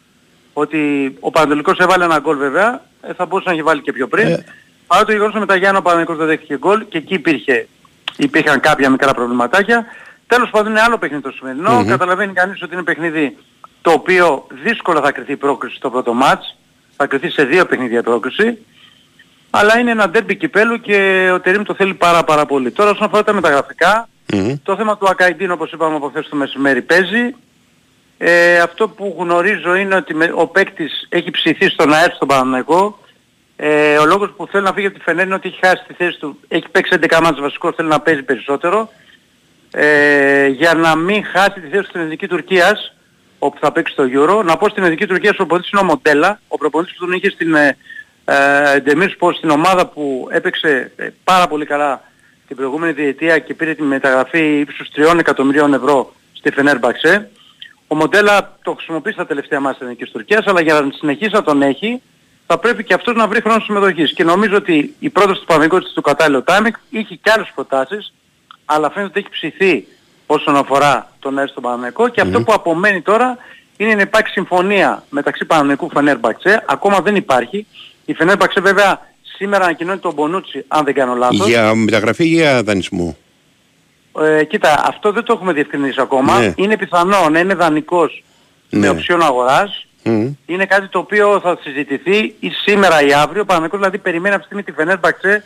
ότι 0.53 1.12
ο 1.21 1.31
Πανατολικός 1.31 1.79
έβαλε 1.79 2.05
ένα 2.05 2.18
γκολ 2.18 2.37
βέβαια, 2.37 2.83
ε, 3.01 3.12
θα 3.12 3.27
μπορούσε 3.27 3.49
να 3.49 3.55
έχει 3.55 3.62
βάλει 3.62 3.81
και 3.81 3.93
πιο 3.93 4.09
πριν. 4.09 4.27
Ε. 4.27 4.45
Παρά 4.87 5.05
το 5.05 5.12
γεγονός 5.12 5.33
ότι 5.33 5.41
μετά 5.41 5.57
Γιάννη 5.57 5.79
ο 5.79 5.83
Πανατολικός 5.83 6.16
δεν 6.16 6.27
δέχτηκε 6.27 6.59
γκολ 6.59 6.85
και 6.89 6.99
εκεί 6.99 7.14
υπήρχε, 7.14 7.68
υπήρχαν 8.16 8.61
κάποια 8.61 8.91
μικρά 8.91 9.14
προβληματάκια. 9.14 9.87
Τέλος 10.27 10.51
πάντων 10.51 10.71
είναι 10.71 10.81
άλλο 10.81 10.99
παιχνίδι 10.99 11.23
το 11.23 11.31
σημερινό. 11.31 11.81
Mm-hmm. 11.81 11.87
Καταλαβαίνει 11.87 12.33
κανείς 12.33 12.62
ότι 12.62 12.75
είναι 12.75 12.83
παιχνίδι 12.83 13.37
το 13.83 13.91
οποίο 13.91 14.47
δύσκολα 14.64 15.01
θα 15.01 15.12
κρυθεί 15.12 15.33
η 15.33 15.37
πρόκριση 15.37 15.77
στο 15.77 15.91
πρώτο 15.91 16.12
μάτς. 16.12 16.57
Θα 16.97 17.07
κρυθεί 17.07 17.31
σε 17.31 17.45
δύο 17.45 17.66
παιχνίδια 17.66 17.99
η 17.99 18.03
πρόκριση. 18.03 18.59
Αλλά 19.51 19.79
είναι 19.79 19.91
ένα 19.91 20.09
ντέρμπι 20.09 20.37
κυπέλου 20.37 20.81
και 20.81 21.31
ο 21.35 21.41
Τερίμ 21.41 21.63
το 21.63 21.75
θέλει 21.75 21.95
πάρα 21.95 22.25
πάρα 22.25 22.47
πολύ. 22.47 22.71
Τώρα 22.71 22.91
όσον 22.91 23.07
αφορά 23.07 23.25
τα 23.25 23.33
μεταγραφικά, 23.33 24.09
mm-hmm. 24.33 24.55
το 24.63 24.77
θέμα 24.77 24.97
του 24.97 25.09
Ακαϊντίν 25.09 25.51
όπως 25.51 25.73
είπαμε 25.73 25.97
από 25.97 26.09
χθες 26.09 26.29
το 26.29 26.37
μεσημέρι 26.37 26.83
παίζει. 26.83 27.35
Ε, 28.19 28.59
αυτό 28.59 28.89
που 28.89 29.17
γνωρίζω 29.19 29.75
είναι 29.75 29.95
ότι 29.95 30.15
με, 30.15 30.33
ο 30.35 30.47
παίκτης 30.47 31.07
έχει 31.09 31.31
ψηθεί 31.31 31.69
στον 31.69 31.93
ΑΕΤ 31.93 32.13
στον 32.13 32.29
Παναμαϊκό. 32.29 32.99
Ε, 33.57 33.97
ο 33.97 34.07
λόγος 34.07 34.33
που 34.37 34.47
θέλει 34.47 34.65
να 34.65 34.73
φύγει 34.73 34.87
από 34.87 34.99
τη 34.99 35.05
Φενέρ 35.05 35.25
είναι 35.25 35.35
ότι 35.35 35.49
έχει 35.49 35.59
χάσει 35.63 35.85
τη 35.87 35.95
θέση 35.95 36.19
του. 36.19 36.39
Έχει 36.49 36.69
παίξει 36.71 36.99
11 37.03 37.21
μάτς 37.23 37.41
βασικό, 37.41 37.73
θέλει 37.73 37.89
να 37.89 38.01
παίζει 38.01 38.23
περισσότερο. 38.23 38.91
Ε, 39.71 40.47
για 40.47 40.75
να 40.75 40.97
μην 40.97 41.25
χάσει 41.25 41.61
τη 41.61 41.69
θέση 41.69 41.83
του 41.83 41.89
στην 41.89 42.01
Εθνική 42.01 42.27
Τουρκίας, 42.27 42.95
όπου 43.39 43.59
θα 43.61 43.73
παίξει 43.73 43.95
το 43.95 44.03
Euro. 44.03 44.45
Να 44.45 44.57
πω 44.57 44.69
στην 44.69 44.83
Εθνική 44.83 45.07
Τουρκία 45.07 45.31
ο 45.31 45.35
προπονητής 45.35 45.71
είναι 45.71 45.81
ο 45.81 45.85
Μοντέλα. 45.85 46.41
Ο 46.49 46.59
προπονητής 46.59 46.95
που 46.95 47.05
τον 47.05 47.15
είχε 47.15 47.31
στην 47.31 47.55
ε, 48.33 48.83
ε, 48.85 49.33
στην 49.37 49.51
ομάδα 49.51 49.87
που 49.87 50.28
έπαιξε 50.31 50.93
ε, 50.97 51.09
πάρα 51.24 51.49
πολύ 51.49 51.66
καλά 51.66 52.03
την 52.47 52.57
προηγούμενη 52.57 52.93
διετία 52.93 53.39
και 53.39 53.55
πήρε 53.55 53.74
τη 53.74 53.83
μεταγραφή 53.83 54.59
ύψους 54.59 54.89
3 54.97 55.18
εκατομμυρίων 55.18 55.74
ευρώ 55.74 56.12
στη 56.33 56.51
Φενέρμπαξε. 56.51 57.31
Ο 57.87 57.95
Μοντέλα 57.95 58.59
το 58.62 58.72
χρησιμοποιεί 58.72 59.12
στα 59.12 59.26
τελευταία 59.26 59.61
μάτια 59.61 59.78
της 59.78 59.87
Εθνικής 59.87 60.11
Τουρκίας, 60.11 60.47
αλλά 60.47 60.61
για 60.61 60.81
να 60.81 60.91
συνεχίσει 60.93 61.31
να 61.33 61.43
τον 61.43 61.62
έχει, 61.62 62.03
θα 62.47 62.59
πρέπει 62.59 62.85
και 62.85 62.95
αυτός 62.95 63.14
να 63.14 63.28
βρει 63.28 63.41
χρόνο 63.41 63.61
συμμετοχής. 63.61 64.12
Και 64.12 64.24
νομίζω 64.24 64.57
ότι 64.57 64.95
η 64.99 65.11
πρόταση 65.11 65.41
του 65.41 65.47
Παναγικού 65.47 65.78
του 65.95 66.03
κατάλληλου 66.03 66.45
timing 66.47 66.74
είχε 66.91 67.14
και 67.14 67.31
άλλες 67.31 67.51
προτάσεις, 67.55 68.12
αλλά 68.64 68.91
φαίνεται 68.91 69.11
ότι 69.11 69.20
έχει 69.20 69.31
ψηθεί 69.31 69.87
όσον 70.26 70.57
αφορά 70.57 71.12
τον 71.18 71.39
Έρη 71.39 71.49
στον 71.49 71.62
Παναγικό 71.62 72.09
και 72.09 72.20
αυτό 72.20 72.43
που 72.43 72.53
απομένει 72.53 73.03
τώρα 73.03 73.39
είναι 73.76 73.95
να 73.95 74.01
υπάρξει 74.01 74.33
συμφωνία 74.33 75.05
μεταξύ 75.11 75.45
Παναγικού 75.45 75.87
και 75.87 75.95
Φενέρμπαξε. 75.95 76.64
Ακόμα 76.68 77.01
δεν 77.01 77.16
υπάρχει. 77.16 77.66
Η 78.05 78.15
Φενέρμπαξε 78.15 78.61
βέβαια 78.61 79.09
σήμερα 79.37 79.65
ανακοινώνει 79.65 79.99
τον 79.99 80.13
Μπονούτσι, 80.13 80.65
αν 80.69 80.85
δεν 80.85 80.95
κάνω 80.95 81.15
λάθος. 81.15 81.49
Για 81.49 81.75
μεταγραφή 81.75 82.25
ή 82.25 82.29
για 82.29 82.63
δανεισμό; 82.63 83.17
Ε, 84.21 84.45
κοίτα, 84.45 84.83
αυτό 84.87 85.13
δεν 85.13 85.23
το 85.23 85.33
έχουμε 85.33 85.53
διευκρινίσει 85.53 86.01
ακόμα. 86.01 86.39
Ναι. 86.39 86.53
Είναι 86.57 86.77
πιθανό 86.77 87.29
να 87.29 87.39
είναι 87.39 87.55
δανεικός 87.55 88.25
ναι. 88.71 88.79
με 88.79 88.89
οψιόν 88.89 89.23
αγοράς. 89.23 89.87
Mm. 90.05 90.33
Είναι 90.47 90.67
κάτι 90.67 90.89
το 90.89 90.99
οποίο 90.99 91.41
θα 91.41 91.59
συζητηθεί 91.61 92.35
ή 92.41 92.51
σήμερα 92.51 93.03
ή 93.03 93.13
αύριο. 93.13 93.45
Παναμικός 93.45 93.79
δηλαδή 93.79 93.99
περιμένει 93.99 94.35
αυτή 94.35 94.49
τη 94.49 94.55
στιγμή 94.55 94.63
τη 94.63 94.73
Φενέρμπαξε 94.73 95.45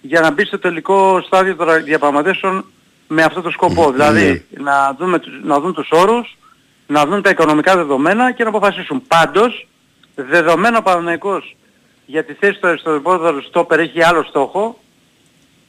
για 0.00 0.20
να 0.20 0.30
μπει 0.30 0.44
στο 0.44 0.58
τελικό 0.58 1.22
στάδιο 1.26 1.56
των 1.56 1.84
διαπραγματεύσεων 1.84 2.64
με 3.08 3.22
αυτό 3.22 3.40
το 3.40 3.50
σκοπό. 3.50 3.88
Mm. 3.88 3.92
Δηλαδή 3.92 4.46
mm. 4.50 4.60
να, 4.60 4.96
δούμε, 4.98 5.20
να 5.42 5.60
δουν 5.60 5.74
τους 5.74 5.88
όρους, 5.90 6.36
να 6.86 7.06
δουν 7.06 7.22
τα 7.22 7.30
οικονομικά 7.30 7.76
δεδομένα 7.76 8.32
και 8.32 8.42
να 8.42 8.48
αποφασίσουν. 8.48 9.02
Πάντως, 9.08 9.66
δεδομένο 10.14 10.78
ο 10.78 11.42
για 12.06 12.24
τη 12.24 12.32
θέση 12.32 12.58
του 12.58 12.68
αριστεροπόδαρου 12.68 13.42
στόπερ 13.42 13.78
έχει 13.78 14.02
άλλο 14.02 14.22
στόχο, 14.22 14.78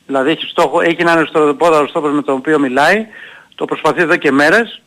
δηλαδή 0.06 0.30
έχει, 0.30 0.46
στόχο, 0.46 0.82
έχει 0.82 1.02
έναν 1.02 1.18
αριστεροπόδαρο 1.18 1.88
στόπερ 1.88 2.12
με 2.12 2.22
τον 2.22 2.36
οποίο 2.36 2.60
μιλάει, 2.60 3.08
το 3.56 3.66
προσπαθεί 3.66 4.02
εδώ 4.02 4.16
και 4.16 4.32
μέρες. 4.32 4.82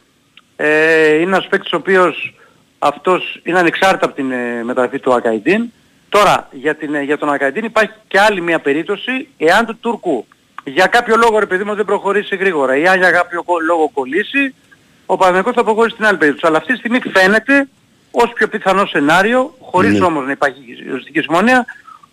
Ε, 0.56 1.14
είναι 1.14 1.22
ένας 1.22 1.46
παίκτης 1.46 1.72
ο 1.72 1.76
οποίος 1.76 2.34
αυτός 2.78 3.40
είναι 3.42 3.58
ανεξάρτητα 3.58 4.06
από 4.06 4.14
την 4.14 4.30
ε, 4.30 4.64
μεταγραφή 4.64 4.98
του 4.98 5.14
Ακαϊντίν. 5.14 5.72
Τώρα 6.08 6.48
για, 6.52 6.74
την, 6.74 6.94
ε, 6.94 7.02
για 7.02 7.18
τον 7.18 7.32
Ακαϊντίν 7.32 7.64
υπάρχει 7.64 7.92
και 8.08 8.20
άλλη 8.20 8.40
μια 8.40 8.58
περίπτωση 8.58 9.28
εάν 9.36 9.66
του 9.66 9.78
Τούρκου 9.80 10.26
για 10.64 10.86
κάποιο 10.86 11.16
λόγο 11.16 11.38
ρε 11.38 11.46
παιδί 11.46 11.64
μου 11.64 11.74
δεν 11.74 11.84
προχωρήσει 11.84 12.36
γρήγορα 12.36 12.76
ή 12.76 12.86
αν 12.86 12.98
για 12.98 13.10
κάποιο 13.10 13.44
λόγο 13.66 13.90
κολλήσει, 13.94 14.54
ο 15.06 15.16
Παναγενικός 15.16 15.54
θα 15.54 15.64
προχωρήσει 15.64 15.94
στην 15.94 16.06
άλλη 16.06 16.16
περίπτωση. 16.16 16.46
Αλλά 16.46 16.56
αυτή 16.56 16.72
τη 16.72 16.78
στιγμή 16.78 17.00
φαίνεται 17.12 17.68
ως 18.22 18.32
πιο 18.32 18.48
πιθανό 18.48 18.86
σενάριο, 18.86 19.54
χωρίς 19.60 19.98
ναι. 19.98 20.04
όμως 20.04 20.24
να 20.24 20.30
υπάρχει 20.30 20.60
οριστική 20.90 21.20
συμφωνία, 21.20 21.66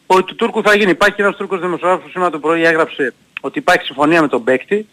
ότι 0.06 0.24
του 0.24 0.36
Τούρκου 0.36 0.62
θα 0.64 0.76
γίνει. 0.76 0.92
Υπάρχει 0.92 1.22
ένας 1.22 1.36
Τούρκος 1.36 1.60
δημοσιογράφος 1.60 2.04
που 2.04 2.10
σήμερα 2.10 2.32
το 2.32 2.40
πρωί 2.40 2.64
έγραψε 2.64 3.14
ότι 3.42 3.60
υπάρχει 3.60 3.86
συμφωνία 3.86 4.22
με 4.22 4.28
τον 4.28 4.44
παίκτη. 4.44 4.88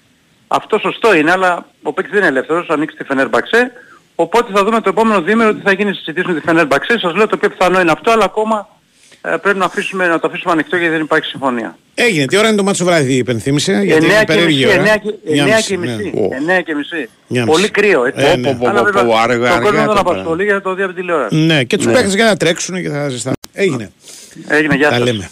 Αυτό 0.48 0.78
σωστό 0.78 1.14
είναι, 1.14 1.30
αλλά 1.30 1.66
ο 1.82 1.92
παίκτης 1.92 2.12
δεν 2.12 2.22
είναι 2.22 2.30
ελεύθερος, 2.30 2.68
ανοίξει 2.68 2.96
τη 2.96 3.04
Φενέρμπαξε. 3.04 3.72
Οπότε 4.14 4.52
θα 4.52 4.64
δούμε 4.64 4.80
το 4.80 4.88
επόμενο 4.88 5.22
δίμηνο 5.22 5.54
τι 5.54 5.60
θα 5.60 5.72
γίνει 5.72 5.94
συζητήσεις 5.94 6.28
με 6.28 6.34
τη 6.34 6.40
Φενέρμπαξε. 6.40 6.98
Σας 6.98 7.14
λέω 7.14 7.26
το 7.26 7.36
πιο 7.36 7.50
πιθανό 7.50 7.80
είναι 7.80 7.90
αυτό, 7.90 8.10
αλλά 8.10 8.24
ακόμα 8.24 8.68
ε, 9.24 9.36
πρέπει 9.36 9.58
να, 9.58 9.64
αφήσουμε, 9.64 10.06
να 10.06 10.18
το 10.18 10.26
αφήσουμε 10.26 10.52
ανοιχτό 10.52 10.76
γιατί 10.76 10.92
δεν 10.92 11.02
υπάρχει 11.02 11.28
συμφωνία. 11.28 11.76
Έγινε. 11.94 12.26
Τι 12.26 12.36
ώρα 12.36 12.48
είναι 12.48 12.56
το 12.56 12.62
μάτσο 12.62 12.84
βράδυ, 12.84 13.14
υπενθύμησε. 13.14 13.80
Γιατί 13.84 14.06
9 14.06 14.08
είναι 14.08 14.24
περίεργη 14.26 14.66
ώρα. 14.66 14.84
9 14.84 14.98
και 15.66 15.78
μισή. 15.78 16.12
9 16.58 16.62
και 16.64 16.74
μισή. 16.74 17.08
Πολύ 17.44 17.68
κρύο. 17.70 18.04
Έτσι. 18.04 18.24
Ε, 18.24 18.36
ναι. 18.36 18.58
Αλλά 18.64 18.82
βέβαια 18.82 19.58
το 19.58 19.62
κόσμο 19.62 19.80
δεν 19.80 19.98
απασχολεί 19.98 20.44
για 20.44 20.54
να 20.54 20.60
το 20.60 20.74
δει 20.74 20.82
από 20.82 20.92
τηλεόραση. 20.92 21.36
Ναι, 21.36 21.64
και 21.64 21.76
τους 21.76 21.86
ναι. 21.86 21.92
παίχτες 21.92 22.14
για 22.14 22.24
να 22.24 22.36
τρέξουν 22.36 22.82
και 22.82 22.88
θα 22.88 23.08
ζεστάνε. 23.08 23.36
Έγινε. 23.52 23.92
Έγινε, 24.48 24.74
γεια 24.74 24.88
σας. 24.88 24.98
Τα 24.98 25.04
λέμε. 25.04 25.30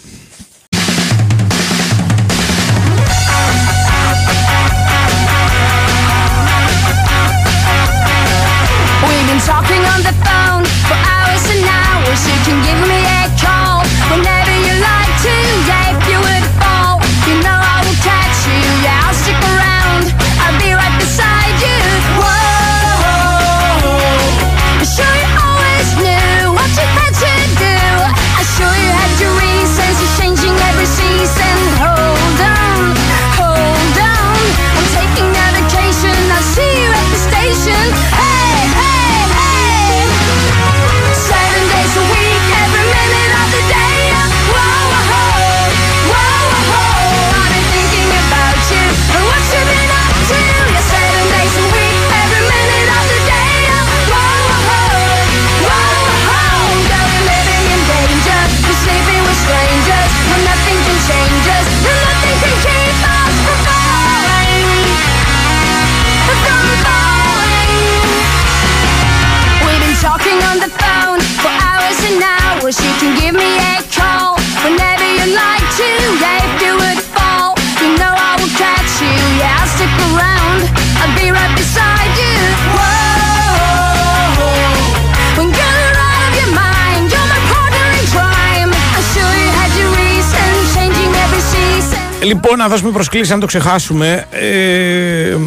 Λοιπόν, 92.43 92.57
να 92.57 92.67
δώσουμε 92.67 92.91
προσκλήσεις 92.91 93.31
αν 93.31 93.39
το 93.39 93.45
ξεχάσουμε. 93.45 94.25
Ε, 94.31 95.37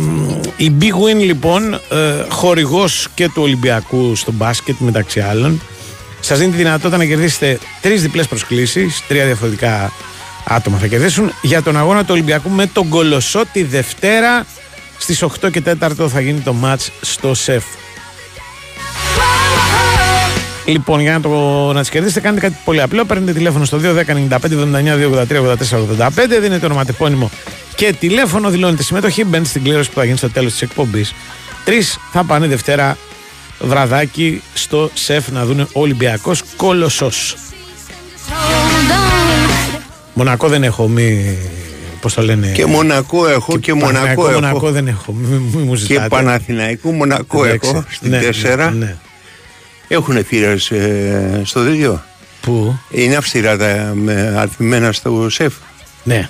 η 0.57 0.72
Big 0.80 0.84
Win 0.84 1.16
λοιπόν, 1.16 1.74
ε, 1.74 1.78
χορηγός 2.28 3.09
και 3.14 3.28
του 3.28 3.42
Ολυμπιακού 3.42 4.14
στο 4.14 4.32
μπάσκετ 4.32 4.76
μεταξύ 4.78 5.20
άλλων, 5.20 5.61
σας 6.20 6.38
δίνει 6.38 6.51
τη 6.51 6.57
δυνατότητα 6.57 6.97
να 6.97 7.05
κερδίσετε 7.05 7.59
τρεις 7.80 8.03
διπλές 8.03 8.28
προσκλήσεις, 8.28 9.03
τρία 9.09 9.24
διαφορετικά 9.24 9.92
άτομα 10.45 10.78
θα 10.78 10.86
κερδίσουν, 10.86 11.32
για 11.42 11.62
τον 11.62 11.76
αγώνα 11.76 12.01
του 12.01 12.11
Ολυμπιακού 12.11 12.51
με 12.51 12.66
τον 12.66 12.88
Κολοσσό 12.88 13.42
τη 13.53 13.62
Δευτέρα 13.62 14.47
στις 14.99 15.22
8 15.22 15.51
και 15.51 15.62
4 15.80 16.09
θα 16.09 16.20
γίνει 16.20 16.40
το 16.40 16.53
μάτς 16.53 16.90
στο 17.01 17.34
ΣΕΦ. 17.34 17.64
Λοιπόν, 20.65 21.01
για 21.01 21.12
να, 21.12 21.21
το, 21.21 21.29
να 21.73 21.81
τις 21.81 21.89
κερδίσετε, 21.89 22.21
κάνετε 22.21 22.47
κάτι 22.47 22.59
πολύ 22.65 22.83
απλό. 22.83 23.05
Παίρνετε 23.05 23.33
τηλέφωνο 23.33 23.65
στο 23.65 23.79
210 23.79 23.85
95 23.85 24.39
79 24.39 24.95
283 25.27 25.43
84 25.43 26.09
85. 26.09 26.09
Δίνετε 26.41 26.67
ονοματεπώνυμο 26.67 27.31
και 27.75 27.95
τηλέφωνο. 28.01 28.51
Δηλώνετε 28.51 28.83
συμμετοχή. 28.83 29.25
Μπαίνετε 29.25 29.49
στην 29.49 29.62
κλήρωση 29.62 29.89
που 29.89 29.99
θα 29.99 30.05
γίνει 30.05 30.17
στο 30.17 30.31
τέλος 30.31 30.53
της 30.53 30.62
εκπομπής. 30.62 31.15
Τρεις 31.65 31.99
θα 32.12 32.25
πάνε 32.25 32.47
Δευτέρα 32.47 32.97
βραδάκι 33.61 34.43
στο 34.55 34.91
σεφ 34.95 35.29
να 35.31 35.45
δουν 35.45 35.69
Ολυμπιακός 35.73 36.43
Κολοσσός. 36.57 37.37
Μονακό 40.15 40.49
δεν 40.49 40.62
έχω, 40.62 40.89
μη. 40.89 41.37
Πώς 42.01 42.15
το 42.15 42.23
λένε; 42.23 42.47
Και 42.47 42.67
Μονακό 42.67 43.29
έχω 43.29 43.53
και, 43.53 43.59
και 43.59 43.73
Μονακό 43.73 44.29
έχω. 44.29 44.33
Μονακό 44.33 44.71
δεν 44.71 44.87
έχω. 44.87 45.12
Μη, 45.12 45.51
μη 45.55 45.62
μου 45.62 45.75
και 45.75 46.01
Παναθηναϊκό 46.09 46.93
Μονακό 46.93 47.45
έχω 47.45 47.85
στην 47.89 48.11
ναι, 48.11 48.21
4. 48.43 48.57
Ναι, 48.57 48.71
ναι. 48.71 48.97
Έχουν 49.89 50.24
θύρε 50.24 50.57
ε, 50.70 51.43
στο 51.45 51.61
δίδυο. 51.61 52.03
Πού; 52.41 52.78
Είναι 52.91 53.16
αυστηρά 53.16 53.57
τα 53.57 53.93
με, 53.95 54.35
αρθμένα 54.37 54.93
στο 54.93 55.28
σεφ. 55.30 55.55
Ναι. 56.03 56.28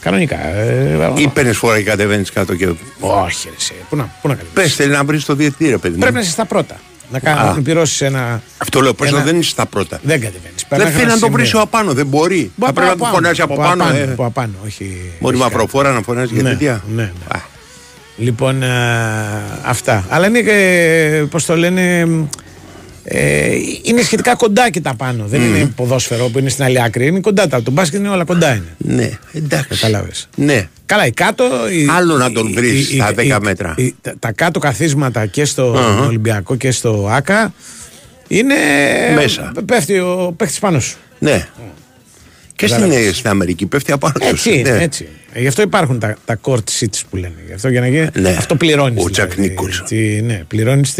Κανονικά. 0.00 0.46
Ε, 0.46 1.12
Ή 1.16 1.28
παίρνεις 1.28 1.56
φορά 1.56 1.76
και 1.76 1.82
κατεβαίνεις 1.82 2.30
κάτω 2.30 2.54
και. 2.54 2.66
Όχι, 3.00 3.48
ρε, 3.48 3.74
πού 3.88 3.96
να, 3.96 4.14
πού 4.22 4.28
να 4.28 4.38
Πες, 4.54 4.74
θέλει 4.74 4.92
να 4.92 5.04
βρεις 5.04 5.24
το 5.24 5.34
διαιτητήριο, 5.34 5.78
παιδί. 5.78 5.98
Πρέπει 5.98 6.14
να 6.14 6.20
είσαι 6.20 6.30
στα 6.30 6.44
πρώτα. 6.44 6.76
Να, 7.10 7.18
κάνει, 7.18 7.54
να 7.54 7.62
πληρώσεις 7.62 8.00
ένα. 8.00 8.42
Αυτό 8.58 8.80
λέω, 8.80 8.94
ένα... 9.02 9.20
δεν 9.20 9.38
είσαι 9.38 9.50
στα 9.50 9.66
πρώτα. 9.66 10.00
Δεν 10.02 10.20
κατεβαίνεις. 10.20 10.66
Δεν 10.68 10.90
θέλει 10.90 11.06
να 11.06 11.18
το 11.18 11.30
βρεις 11.30 11.54
ο 11.54 11.60
απάνω, 11.60 11.92
δεν 11.92 12.06
μπορεί. 12.06 12.52
Θα 12.60 12.72
πρέπει 12.72 12.90
να 12.90 12.96
το 12.96 13.04
φωνάζει 13.04 13.40
από 13.40 13.54
πάνω. 13.54 13.84
Από 14.12 14.24
απάνω, 14.24 14.54
όχι. 14.64 15.12
Μπορεί 15.20 15.38
προφόρα 15.52 15.92
να 15.92 16.00
φωνάζει 16.02 16.34
για 16.34 16.42
τέτοια. 16.42 16.82
Ναι, 16.94 17.02
ναι. 17.02 17.40
Λοιπόν, 18.16 18.62
αυτά. 19.62 20.04
Αλλά 20.08 20.26
είναι 20.26 20.40
και, 20.40 21.26
πώς 21.30 21.44
το 21.44 21.56
λένε, 21.56 22.06
ε, 23.04 23.54
είναι 23.82 24.02
σχετικά 24.02 24.34
κοντά 24.34 24.70
και 24.70 24.80
τα 24.80 24.94
πάνω. 24.94 25.24
Δεν 25.26 25.40
είναι 25.40 25.72
ποδόσφαιρο 25.76 26.28
που 26.28 26.38
είναι 26.38 26.48
στην 26.48 26.64
άλλη 26.64 26.82
άκρη. 26.82 27.06
Είναι 27.06 27.20
κοντά 27.20 27.48
τα. 27.48 27.62
Το 27.62 27.70
μπάσκετ 27.70 28.00
είναι 28.00 28.08
όλα 28.08 28.24
κοντά 28.24 28.54
είναι. 28.54 28.74
Ναι, 28.76 29.10
εντάξει. 29.32 29.68
Κατάλαβε. 29.68 30.10
Ναι. 30.34 30.68
Καλά, 30.86 31.06
η 31.06 31.10
κάτω. 31.10 31.44
Άλλο 31.96 32.16
να 32.16 32.32
τον 32.32 32.52
βρεις 32.52 32.86
στα 32.88 33.12
10 33.16 33.38
μέτρα. 33.40 33.74
τα, 34.00 34.14
τα, 34.18 34.32
κάτω 34.32 34.58
καθίσματα 34.58 35.26
και 35.26 35.44
στο 35.44 35.76
Ολυμπιακό 36.06 36.56
και 36.56 36.70
στο 36.70 37.08
ΑΚΑ 37.10 37.52
είναι. 38.28 38.54
Μέσα. 39.14 39.52
Πέφτει 39.64 39.98
ο 39.98 40.34
παίχτη 40.36 40.58
πάνω 40.60 40.80
σου. 40.80 40.96
Ναι. 41.18 41.48
Και 42.56 42.66
στην, 42.66 43.14
στην 43.14 43.28
Αμερική 43.28 43.66
πέφτει 43.66 43.92
απάνω 43.92 44.14
του. 44.18 44.26
Έτσι, 44.26 44.62
ναι. 44.62 44.82
έτσι. 44.82 45.08
Γι' 45.34 45.46
αυτό 45.46 45.62
υπάρχουν 45.62 45.98
τα, 45.98 46.16
τα 46.24 46.40
court 46.42 46.64
seats 46.80 47.00
που 47.10 47.16
λένε. 47.16 47.34
Γι' 47.46 47.52
αυτό, 47.52 47.68
για 47.68 47.80
να 47.80 47.88
γίνει, 47.88 48.08
ναι. 48.14 48.30
αυτό 48.30 48.56
πληρώνεις. 48.56 49.04
Ο 49.04 49.10
Τζακ 49.10 49.34
δηλαδή, 49.34 50.22
Ναι, 50.22 50.42
πληρώνεις 50.48 50.94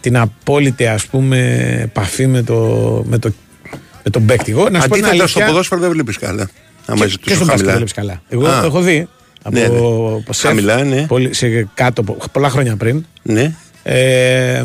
την 0.00 0.16
απόλυτη 0.16 0.86
ας 0.86 1.06
πούμε 1.06 1.68
επαφή 1.82 2.26
με 2.26 2.42
το, 2.42 2.56
με 3.08 3.18
το, 3.18 3.32
με 4.04 4.10
τον 4.10 4.26
παίκτη. 4.26 4.50
Εγώ, 4.50 4.68
να 4.68 4.78
Αντίθετα 4.78 5.08
αλήθεια, 5.08 5.26
στο 5.26 5.40
ποδόσφαιρο 5.40 5.80
δεν 5.80 5.90
βλέπεις 5.90 6.18
καλά. 6.18 6.50
και, 6.94 7.16
και 7.20 7.34
στο 7.34 7.44
δεν 7.44 7.56
βλέπεις 7.56 7.92
καλά. 7.92 8.22
Εγώ 8.28 8.46
Α, 8.46 8.64
έχω 8.64 8.80
δει 8.80 9.08
από 9.42 9.58
ναι, 9.58 9.66
ναι. 9.66 10.32
Σεφ, 10.32 10.46
χαμηλά, 10.46 10.84
ναι. 10.84 11.06
πολύ, 11.06 11.34
σε 11.34 11.68
κάτω, 11.74 12.02
πολλά 12.32 12.50
χρόνια 12.50 12.76
πριν. 12.76 13.04
Ναι. 13.22 13.54
Ε, 13.82 14.62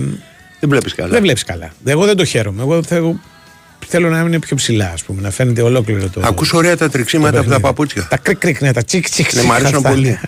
δεν 0.60 0.70
βλέπεις 0.70 0.96
καλά. 0.96 1.10
Δεν 1.10 1.22
βλέπεις 1.22 1.44
καλά. 1.44 1.74
Εγώ 1.86 2.06
δεν 2.06 2.16
το 2.16 2.26
χαίρομαι. 2.26 2.62
Εγώ 2.62 2.84
θέλω, 2.84 3.20
θέλω 3.88 4.10
να 4.10 4.20
είναι 4.20 4.40
πιο 4.40 4.56
ψηλά, 4.56 4.92
ας 4.94 5.04
πούμε, 5.04 5.22
να 5.22 5.32
φαίνεται 5.32 5.62
ολόκληρο 5.62 6.10
το. 6.10 6.22
Ακούς 6.24 6.54
ωραία 6.54 6.78
τα 6.78 6.90
τριξίματα 6.90 7.40
από 7.40 7.50
τα 7.50 7.60
παπούτσια. 7.60 8.08
Τα 8.10 8.18
κρικ 8.18 8.38
κρικ, 8.38 8.62
ναι, 8.62 8.74
τα 8.74 8.84
τσικ 8.84 9.10
τσικ. 9.10 9.34
Ναι, 9.34 9.44
μ' 9.44 9.52
αρέσουν 9.52 9.82
πολύ. 9.82 10.20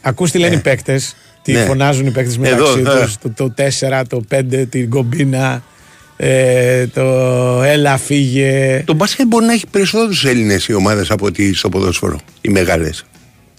Ακούς 0.00 0.30
τι 0.30 0.38
λένε 0.38 0.54
οι 0.54 0.60
παίκτες 0.60 1.16
τι 1.42 1.54
ναι. 1.54 1.64
φωνάζουν 1.64 2.06
οι 2.06 2.10
παίκτες 2.10 2.38
μεταξύ 2.38 2.82
τους. 2.82 3.16
Το, 3.18 3.30
το 3.30 3.54
4, 3.56 4.02
το 4.08 4.24
5, 4.30 4.68
την 4.68 4.90
κομπίνα. 4.90 5.62
Ε, 6.20 6.86
το 6.86 7.02
έλα 7.62 7.96
φύγε. 7.96 8.82
Το 8.86 8.94
μπάσκετ 8.94 9.26
μπορεί 9.26 9.44
να 9.44 9.52
έχει 9.52 9.66
περισσότερους 9.70 10.24
Έλληνες 10.24 10.66
οι 10.66 10.72
ομάδες 10.72 11.10
από 11.10 11.26
ότι 11.26 11.54
στο 11.54 11.68
ποδόσφαιρο, 11.68 12.20
οι 12.40 12.48
μεγάλες. 12.48 13.04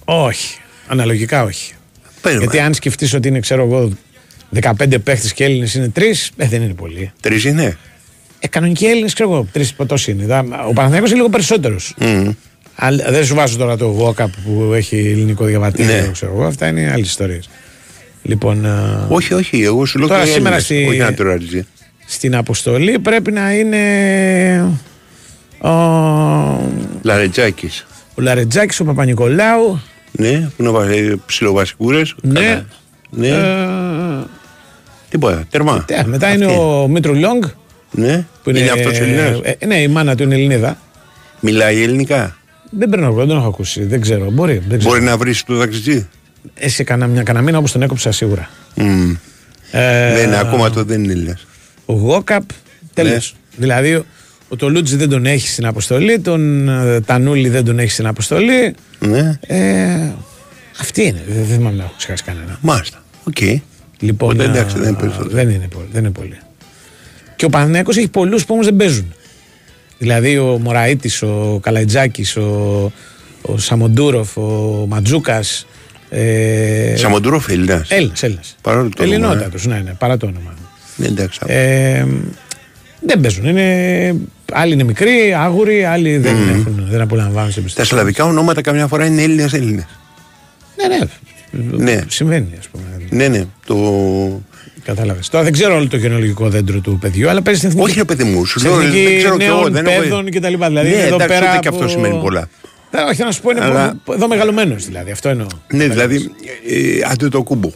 Όχι. 0.05 0.57
Αναλογικά 0.87 1.43
όχι. 1.43 1.73
Πέρμα. 2.21 2.39
Γιατί 2.39 2.59
αν 2.59 2.73
σκεφτείς 2.73 3.13
ότι 3.13 3.27
είναι, 3.27 3.39
ξέρω 3.39 3.63
εγώ, 3.63 3.91
15 4.61 5.03
παίχτε 5.03 5.29
και 5.33 5.43
Έλληνες 5.43 5.73
είναι 5.73 5.91
3, 5.95 6.01
ε, 6.37 6.47
δεν 6.47 6.61
είναι 6.61 6.73
πολύ. 6.73 7.11
3 7.23 7.43
είναι. 7.43 7.77
Ε, 8.39 8.47
κανονικοί 8.47 8.85
Έλληνες, 8.85 9.13
ξέρω 9.13 9.31
εγώ, 9.31 9.47
3 9.53 9.85
πόσο 9.87 10.11
είναι. 10.11 10.23
Ο 10.67 10.73
Παναθηναϊκός 10.73 11.09
είναι 11.09 11.17
λίγο 11.17 11.29
περισσότερος. 11.29 11.95
Mm. 11.99 12.35
Δεν 13.09 13.25
σου 13.25 13.35
βάζω 13.35 13.57
τώρα 13.57 13.77
το 13.77 13.91
Βόκαπ 13.91 14.29
που 14.45 14.71
έχει 14.73 14.97
ελληνικό 14.97 15.45
διαβατήριο, 15.45 15.95
ναι. 15.95 16.09
ξέρω 16.11 16.31
εγώ. 16.33 16.45
Αυτά 16.45 16.67
είναι 16.67 16.91
άλλες 16.93 17.07
ιστορίες. 17.07 17.49
Λοιπόν, 18.21 18.65
όχι, 19.09 19.33
όχι, 19.33 19.63
εγώ 19.63 19.85
σου 19.85 19.99
λέω 19.99 20.07
τώρα 20.07 20.25
σήμερα 20.25 20.59
στη, 20.59 21.65
στην 22.05 22.35
αποστολή 22.35 22.99
πρέπει 22.99 23.31
να 23.31 23.53
είναι 23.53 23.81
ο 25.59 25.69
Λαρετζάκης. 27.01 27.85
Ο 28.15 28.21
Λαρετζάκης, 28.21 28.79
ο 28.79 28.83
Παπα-Νικολάου. 28.83 29.81
Ναι, 30.11 30.49
που 30.57 30.63
είναι 30.63 31.19
ψιλοβασικούρες. 31.25 32.15
Ναι. 32.21 32.63
ναι. 33.09 33.27
Ε, 33.27 34.25
Τίποτα, 35.09 35.43
τερμά. 35.49 35.85
Ε, 35.87 36.03
μετά 36.05 36.27
Αυτή. 36.27 36.43
είναι 36.43 36.51
ο 36.51 36.87
Μήτρου 36.87 37.15
Λόγκ. 37.15 37.43
Ναι, 37.91 38.25
που 38.43 38.49
είναι, 38.49 38.59
είναι 38.59 38.71
αυτός 38.71 38.99
Ελληνάς. 38.99 39.39
Ε, 39.43 39.65
ναι, 39.65 39.81
η 39.81 39.87
μάνα 39.87 40.15
του 40.15 40.23
είναι 40.23 40.35
Ελληνίδα. 40.35 40.77
Μιλάει 41.39 41.83
ελληνικά; 41.83 42.37
Δεν 42.69 42.89
πρέπει 42.89 43.03
να 43.03 43.11
δεν 43.11 43.37
έχω 43.37 43.47
ακούσει. 43.47 43.83
Δεν 43.83 44.01
ξέρω. 44.01 44.31
Μπορεί, 44.31 44.61
δεν 44.67 44.79
ξέρω. 44.79 44.93
Μπορεί 44.93 45.05
να 45.05 45.17
βρεις 45.17 45.43
το 45.43 45.55
δαξιτζή. 45.55 46.07
Εσύ 46.53 46.83
κανένα 46.83 47.11
μια 47.11 47.23
κανένα 47.23 47.45
μήνα 47.45 47.57
όπως 47.57 47.71
τον 47.71 47.81
έκοψα 47.81 48.11
σίγουρα. 48.11 48.49
Mm. 48.75 49.15
Ε, 49.71 50.13
δεν, 50.15 50.33
ακόμα 50.33 50.69
το 50.69 50.83
δεν 50.83 51.03
είναι 51.03 51.13
Έλληνα. 51.13 51.37
Ο 51.85 51.93
Γόκαπ, 51.93 52.43
τέλος. 52.93 53.33
Ναι. 53.33 53.65
Δηλαδή, 53.65 54.03
ο 54.49 54.55
Τολούτζη 54.55 54.95
δεν 54.95 55.09
τον 55.09 55.25
έχει 55.25 55.47
στην 55.47 55.65
αποστολή, 55.65 56.19
τον 56.19 56.69
ε, 56.69 57.01
Τανούλη 57.01 57.49
δεν 57.49 57.65
τον 57.65 57.79
έχει 57.79 57.91
στην 57.91 58.07
αποστολή. 58.07 58.75
Ναι. 58.99 59.39
Ε, 59.47 60.11
αυτή 60.79 61.03
είναι. 61.03 61.23
Δεν 61.27 61.45
θυμάμαι 61.45 61.75
να 61.75 61.83
έχω 61.83 61.93
ξεχάσει 61.97 62.23
κανένα. 62.23 62.57
Μάλιστα. 62.61 63.03
OK. 63.23 63.35
Okay. 63.39 63.57
Λοιπόν, 63.99 64.29
Οπότε, 64.29 64.49
εντάξει, 64.49 64.79
δεν, 64.79 64.97
είναι 64.99 65.13
δεν, 65.27 65.49
είναι 65.49 65.67
πολύ, 65.67 65.87
δεν 65.91 66.03
είναι 66.03 66.11
πολύ. 66.11 66.37
Και 67.39 67.45
ο 67.45 67.49
Παναθηναϊκός 67.49 67.97
έχει 67.97 68.07
πολλούς 68.07 68.45
που 68.45 68.53
όμως 68.53 68.65
δεν 68.65 68.75
παίζουν. 68.75 69.13
Δηλαδή 69.97 70.37
ο 70.37 70.59
Μωραΐτης, 70.63 71.21
ο 71.21 71.59
Καλαϊτζάκης, 71.61 72.35
ο, 72.35 72.91
ο 73.41 73.57
Σαμαντούροφ, 73.57 74.37
ο 74.37 74.85
Ματζούκας, 74.87 75.67
ε, 76.09 76.93
Σαμαντούροφ 76.97 77.49
Έλληνας. 77.49 77.91
Έλληνας, 77.91 78.23
Έλληνας. 78.23 78.55
Παρόλο 78.61 78.89
το 78.95 79.03
Ελληνότατος, 79.03 79.65
ναι, 79.65 79.81
ναι, 79.85 79.91
παρά 79.91 80.17
το 80.17 80.25
όνομα. 80.25 80.53
Ναι, 80.95 81.07
εντάξει. 81.07 81.39
Ε, 81.45 82.05
δεν 82.99 83.19
παίζουν. 83.19 83.45
Είναι, 83.45 84.15
άλλοι 84.51 84.73
είναι 84.73 84.83
μικροί, 84.83 85.33
άγουροι, 85.33 85.83
άλλοι 85.83 86.17
δεν, 86.17 86.35
mm. 86.35 86.49
έχουν, 86.49 86.87
δεν 86.89 87.01
απολαμβάνουν 87.01 87.51
σε 87.51 87.63
Τα 87.75 87.83
σλαβικά 87.83 88.25
ονόματα 88.25 88.61
καμιά 88.61 88.87
φορά 88.87 89.05
είναι 89.05 89.21
Έλληνες 89.21 89.53
Έλληνες. 89.53 89.85
Ναι, 90.75 90.95
ναι. 90.95 91.83
Ναι. 91.83 92.01
Συμβαίνει, 92.07 92.53
ας 92.59 92.67
πούμε. 92.67 92.83
Ναι, 93.09 93.27
ναι. 93.27 93.45
Το... 93.65 93.75
Κατάλαβες. 94.83 95.29
Τώρα 95.29 95.43
δεν 95.43 95.53
ξέρω 95.53 95.75
όλο 95.75 95.87
το 95.87 95.97
γενολογικό 95.97 96.49
δέντρο 96.49 96.79
του 96.79 96.97
παιδιού, 97.01 97.29
αλλά 97.29 97.41
παίζει 97.41 97.59
στην 97.59 97.71
εθνική. 97.71 97.89
Όχι, 97.89 97.99
ρε 97.99 98.05
παιδί 98.05 98.23
μου, 98.23 98.45
σου 98.45 98.61
λέω 98.61 98.75
δεν 98.75 99.17
ξέρω 99.17 99.37
και 99.37 99.45
εγώ. 99.45 99.69
Δεν 99.69 99.85
έχω... 99.85 100.23
και 100.23 100.39
τα 100.39 100.49
λοιπά. 100.49 100.67
Δηλαδή, 100.67 100.89
ναι, 100.89 100.95
εδώ 100.95 101.15
εντάξει, 101.15 101.39
πέρα 101.39 101.57
και 101.59 101.67
αυτό 101.67 101.87
σημαίνει 101.87 102.19
πολλά. 102.21 102.49
Ε, 102.91 103.01
όχι, 103.01 103.23
να 103.23 103.31
σου 103.31 103.41
πω 103.41 103.49
είναι 103.49 103.63
Αλλά... 103.63 103.99
εδώ 104.13 104.27
μεγαλωμένος 104.27 104.85
δηλαδή. 104.85 105.11
Αυτό 105.11 105.29
εννοώ. 105.29 105.47
Ναι, 105.73 105.87
δηλαδή 105.87 106.31
ε, 106.67 107.09
αντί 107.11 107.27
το 107.27 107.43
κούμπο. 107.43 107.71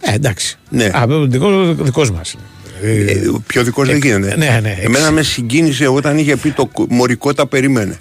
Ε, 0.00 0.14
εντάξει. 0.14 0.58
Ναι. 0.68 0.84
Α, 0.84 1.06
δικό, 1.26 1.74
δικός 1.74 2.10
μας. 2.10 2.36
Ε, 2.82 3.14
πιο 3.46 3.62
δικός 3.62 3.88
δεν 3.88 3.96
γίνεται. 3.96 4.36
Ναι, 4.36 4.58
ναι, 4.62 4.78
Εμένα 4.80 5.10
με 5.10 5.22
συγκίνησε 5.22 5.86
όταν 5.86 6.18
είχε 6.18 6.36
πει 6.36 6.50
το 6.50 6.70
μωρικό 6.88 7.34
τα 7.34 7.46
περίμενε. 7.46 7.98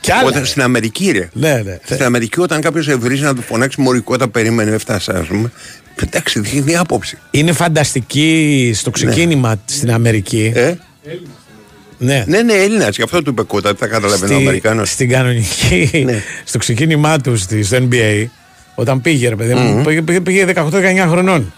Κι 0.00 0.12
άλλα. 0.12 0.26
Όταν, 0.26 0.44
στην 0.44 0.62
Αμερική, 0.62 1.10
ρε. 1.10 1.28
Ναι, 1.32 1.62
ναι. 1.64 1.78
Στην 1.84 2.04
Αμερική, 2.04 2.40
όταν 2.40 2.60
κάποιος 2.60 2.88
ευρύζει 2.88 3.22
να 3.22 3.34
του 3.34 3.42
φωνάξει 3.42 3.80
μωρικό 3.80 4.16
τα 4.16 4.28
περίμενε, 4.28 4.70
έφτασε, 4.70 5.12
ας 5.12 5.26
πούμε. 5.26 5.52
Εντάξει, 6.02 6.40
δίνει 6.40 6.76
άποψη. 6.76 7.18
Είναι 7.30 7.52
φανταστική 7.52 8.70
στο 8.74 8.90
ξεκίνημα 8.90 9.48
ναι. 9.48 9.60
στην 9.64 9.92
Αμερική. 9.92 10.52
Ε; 10.54 10.74
Ναι, 11.98 12.24
ναι, 12.26 12.42
ναι 12.42 12.52
Έλληνας. 12.52 12.96
Γι' 12.96 13.02
αυτό 13.02 13.22
του 13.22 13.30
είπε 13.30 13.42
κότα, 13.42 13.68
δεν 13.68 13.78
θα 13.78 13.86
καταλαβαίνει 13.86 14.34
ο 14.34 14.36
Αμερικάνος. 14.36 14.90
Στην 14.90 15.08
κανονική, 15.08 16.02
ναι. 16.04 16.22
στο 16.44 16.58
ξεκίνημά 16.58 17.18
τους 17.18 17.40
στο 17.40 17.88
NBA, 17.90 18.26
όταν 18.74 19.00
πήγε, 19.00 19.28
ρε 19.28 19.36
παιδί 19.36 19.54
μου, 19.54 19.80
mm-hmm. 19.80 20.02
πήγε, 20.04 20.20
πήγε 20.20 20.46
18-19 20.54 21.06
χρονών. 21.08 21.52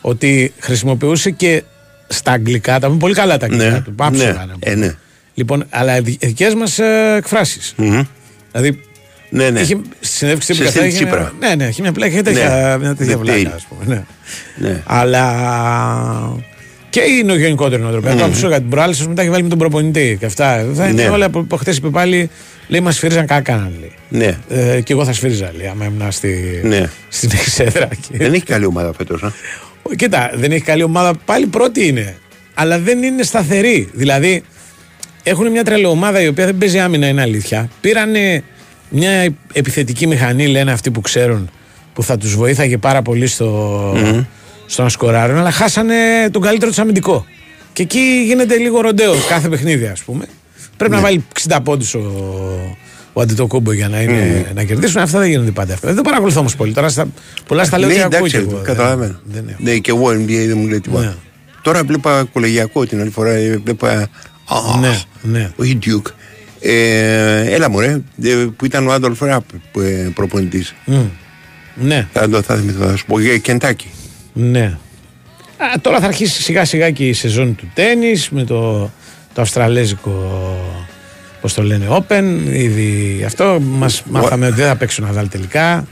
Ότι 0.00 0.52
χρησιμοποιούσε 0.58 1.30
και 1.30 1.62
στα 2.08 2.32
αγγλικά, 2.32 2.80
τα 2.80 2.86
πούμε 2.86 2.98
πολύ 2.98 3.14
καλά 3.14 3.38
τα 3.38 3.46
αγγλικά 3.46 3.70
ναι, 3.70 3.80
του. 3.80 3.94
Πάψε 3.94 4.24
ναι, 4.24 4.70
ε, 4.70 4.74
ναι. 4.74 4.94
Λοιπόν, 5.34 5.64
αλλά 5.70 6.00
δικές 6.00 6.54
μας 6.54 6.78
ε, 6.78 7.14
εκφράσεις. 7.16 7.74
Μμμ. 7.76 8.02
Δηλαδή, 8.52 8.80
Ναι, 9.28 9.50
ναι. 9.50 9.60
είχε 9.60 9.76
στη 10.00 10.16
συνέντευξη 10.16 10.54
Σε 10.54 10.62
που 10.62 10.68
στυλ 10.70 10.84
είχε. 10.84 10.94
Τσίπρα. 10.96 11.32
Ναι, 11.40 11.54
ναι, 11.54 11.64
είχε 11.64 11.82
μια 11.82 11.92
πλάκα, 11.92 12.12
είχε 12.12 12.22
τέτοια, 12.22 12.48
Ναι. 12.78 12.78
μια 12.84 12.94
τέτοια 12.94 13.14
The 13.16 13.18
βλάκα, 13.18 13.38
tail. 13.40 13.52
ας 13.54 13.66
πούμε. 13.68 13.84
Ναι. 13.86 14.68
Ναι. 14.68 14.82
Αλλά. 14.86 16.36
Και 16.90 17.00
είναι 17.00 17.32
ο 17.32 17.36
γενικότερος 17.36 17.82
νοοτροπίας. 17.84 18.14
Mm. 18.14 18.24
Άκουσα 18.24 18.48
για 18.48 18.58
την 18.58 18.68
προάλληση, 18.68 19.08
μετά 19.08 19.22
έχει 19.22 19.30
βάλει 19.30 19.42
με 19.42 19.48
τον 19.48 19.58
προπονητή 19.58 20.16
και 20.20 20.26
αυτά. 20.26 20.66
Θα 20.74 20.86
είναι 20.86 21.02
Ναι. 21.02 21.08
όλα 21.08 21.28
που, 21.30 21.46
που 21.46 21.56
χθε 21.56 21.70
είπε 21.70 21.88
πάλι. 21.88 22.30
Λέει, 22.68 22.80
μας 22.80 22.94
σφύριζαν 22.94 23.26
κακά, 23.26 23.70
λέει. 23.80 23.92
Ναι. 24.08 24.38
Ε, 24.48 24.80
και 24.80 24.92
εγώ 24.92 25.04
θα 25.04 25.12
σφύριζα, 25.12 25.50
λέει, 25.56 25.66
άμα 25.66 25.84
ήμουν 25.84 26.12
στη, 26.12 26.60
Ναι. 26.64 26.90
στην 27.08 27.30
εξέδρα. 27.32 27.86
Και... 27.86 28.16
Δεν 28.18 28.32
έχει 28.34 28.42
καλή 28.44 28.64
ομάδα 28.64 28.92
φέτος. 28.96 29.22
α. 29.22 29.32
Κοίτα, 29.96 30.30
δεν 30.34 30.52
έχει 30.52 30.62
καλή 30.62 30.82
ομάδα. 30.82 31.14
Πάλι 31.24 31.46
πρώτη 31.46 31.86
είναι. 31.86 32.16
Αλλά 32.54 32.78
δεν 32.78 33.02
είναι 33.02 33.22
σταθερή. 33.22 33.88
Δηλαδή, 33.92 34.42
έχουν 35.22 35.50
μια 35.50 35.64
τρελή 35.64 35.84
ομάδα 35.86 36.20
η 36.20 36.26
οποία 36.28 36.44
δεν 36.44 36.58
παίζει 36.58 36.78
άμυνα, 36.78 37.06
είναι 37.08 37.20
αλήθεια. 37.22 37.68
Πήρανε 37.80 38.42
μια 38.88 39.34
επιθετική 39.52 40.06
μηχανή, 40.06 40.46
λένε 40.46 40.72
αυτοί 40.72 40.90
που 40.90 41.00
ξέρουν, 41.00 41.50
που 41.94 42.02
θα 42.02 42.16
τους 42.16 42.34
βοήθαγε 42.36 42.78
πάρα 42.78 43.02
πολύ 43.02 43.26
στο, 43.26 43.92
στο 44.66 44.82
να 44.82 44.88
σκοράρουν, 44.88 45.38
αλλά 45.38 45.50
χάσανε 45.50 45.94
τον 46.30 46.42
καλύτερο 46.42 46.70
τους 46.70 46.80
αμυντικό. 46.80 47.26
Και 47.72 47.82
εκεί 47.82 48.22
γίνεται 48.26 48.56
λίγο 48.56 48.80
ροντέο 48.80 49.14
κάθε 49.28 49.48
παιχνίδι, 49.48 49.86
ας 49.86 50.00
πούμε. 50.02 50.24
Πρέπει 50.76 50.94
να 50.94 51.00
βάλει 51.00 51.24
60 51.48 51.58
πόντους 51.64 51.94
ο, 51.94 52.00
ο 53.12 53.20
Αντιτοκούμπο 53.20 53.72
για 53.72 53.88
να, 53.88 54.00
είναι, 54.00 54.50
να 54.54 54.62
κερδίσουν. 54.64 55.00
Αυτά 55.02 55.18
δεν 55.18 55.28
γίνονται 55.28 55.50
πάντα. 55.50 55.74
Αυτά. 55.74 55.86
Δεν 55.86 55.96
το 55.96 56.02
παρακολουθώ 56.02 56.40
όμως 56.40 56.56
πολύ. 56.56 56.72
Τώρα 56.72 56.88
στα, 56.88 57.06
πολλά 57.46 57.64
στα 57.64 57.78
λέω 57.78 57.88
Ναι, 57.88 57.94
και 57.94 58.00
ακούω 58.02 58.16
εντάξει, 58.18 58.36
και 58.36 58.50
εγώ. 58.50 58.60
καταλαβαίνω. 58.64 59.20
Δεν, 59.24 59.44
δεν 59.44 59.48
έχω. 59.48 59.58
Ναι, 59.62 59.76
και 59.76 59.90
εγώ 59.90 60.08
NBA 60.08 60.46
δεν 60.48 60.58
μου 60.58 60.66
λέει 60.66 60.80
τίποτα. 60.80 61.04
Ναι. 61.04 61.14
Τώρα 61.62 61.84
βλέπα 61.84 62.24
κολεγιακό 62.32 62.86
την 62.86 63.00
άλλη 63.00 63.10
φορά. 63.10 63.30
ε, 63.30 63.60
Βλέπα. 63.64 63.90
Α, 64.48 64.78
Ναι, 64.80 64.98
ναι. 65.22 65.50
Όχι 65.56 65.78
Duke. 65.86 66.10
Ε, 66.68 67.54
έλα 67.54 67.70
μωρέ, 67.70 68.00
ε, 68.22 68.46
που 68.56 68.64
ήταν 68.64 68.88
ο 68.88 68.92
Άντολφ 68.92 69.20
Ραπ 69.20 69.44
προπονητής. 70.14 70.74
Μμ. 70.84 71.04
Ναι, 71.74 72.06
Θα 72.12 72.28
το 72.28 72.42
θα 72.42 72.56
θυμηθώ, 72.56 72.86
θα 72.86 72.96
σου 72.96 73.04
πω. 73.06 73.20
Για 73.20 73.38
Κεντάκι. 73.38 73.90
ναι. 74.32 74.78
Α, 75.58 75.80
τώρα 75.80 76.00
θα 76.00 76.06
αρχίσει 76.06 76.42
σιγά 76.42 76.64
σιγά 76.64 76.90
και 76.90 77.08
η 77.08 77.12
σεζόν 77.12 77.54
του 77.56 77.70
τέννις 77.74 78.30
με 78.30 78.44
το, 78.44 78.90
το 79.34 79.40
αυστραλέζικο 79.40 80.10
πώς 81.40 81.54
το 81.54 81.62
λένε 81.62 81.86
Open 81.90 82.24
ήδη 82.52 83.22
αυτό 83.26 83.58
μας 83.60 84.02
μάθαμε 84.10 84.46
ότι 84.46 84.54
δεν 84.54 84.66
θα 84.66 84.76
παίξουν 84.76 85.04
Ναδάλ 85.04 85.28
τελικά 85.28 85.86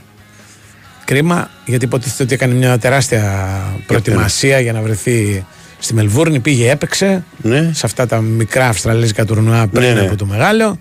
κρίμα 1.05 1.49
γιατί 1.65 1.85
υποτίθεται 1.85 2.23
ότι 2.23 2.33
έκανε 2.33 2.53
μια 2.53 2.77
τεράστια 2.77 3.63
προετοιμασία 3.87 4.59
για 4.59 4.73
να 4.73 4.81
βρεθεί 4.81 5.45
στη 5.79 5.93
Μελβούρνη 5.93 6.39
πήγε 6.39 6.69
έπαιξε 6.71 7.23
Ναι. 7.41 7.71
σε 7.73 7.85
αυτά 7.85 8.07
τα 8.07 8.21
μικρά 8.21 8.67
αυστραλέζικα 8.67 9.25
τουρνουά 9.25 9.67
πριν 9.67 9.83
Ναι, 9.87 9.93
ναι. 9.93 10.01
από 10.07 10.15
το 10.15 10.25
μεγάλο 10.25 10.79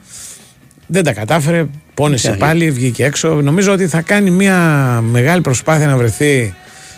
δεν 0.87 1.05
τα 1.05 1.13
κατάφερε, 1.13 1.67
πόνεσε 1.95 2.31
Ναι. 2.31 2.37
πάλι, 2.37 2.71
βγήκε 2.71 3.05
έξω. 3.05 3.29
Νομίζω 3.41 3.73
ότι 3.73 3.87
θα 3.87 4.01
κάνει 4.01 4.31
μια 4.31 4.59
μεγάλη 5.11 5.41
προσπάθεια 5.41 5.87
να 5.87 5.97
βρεθεί 5.97 6.55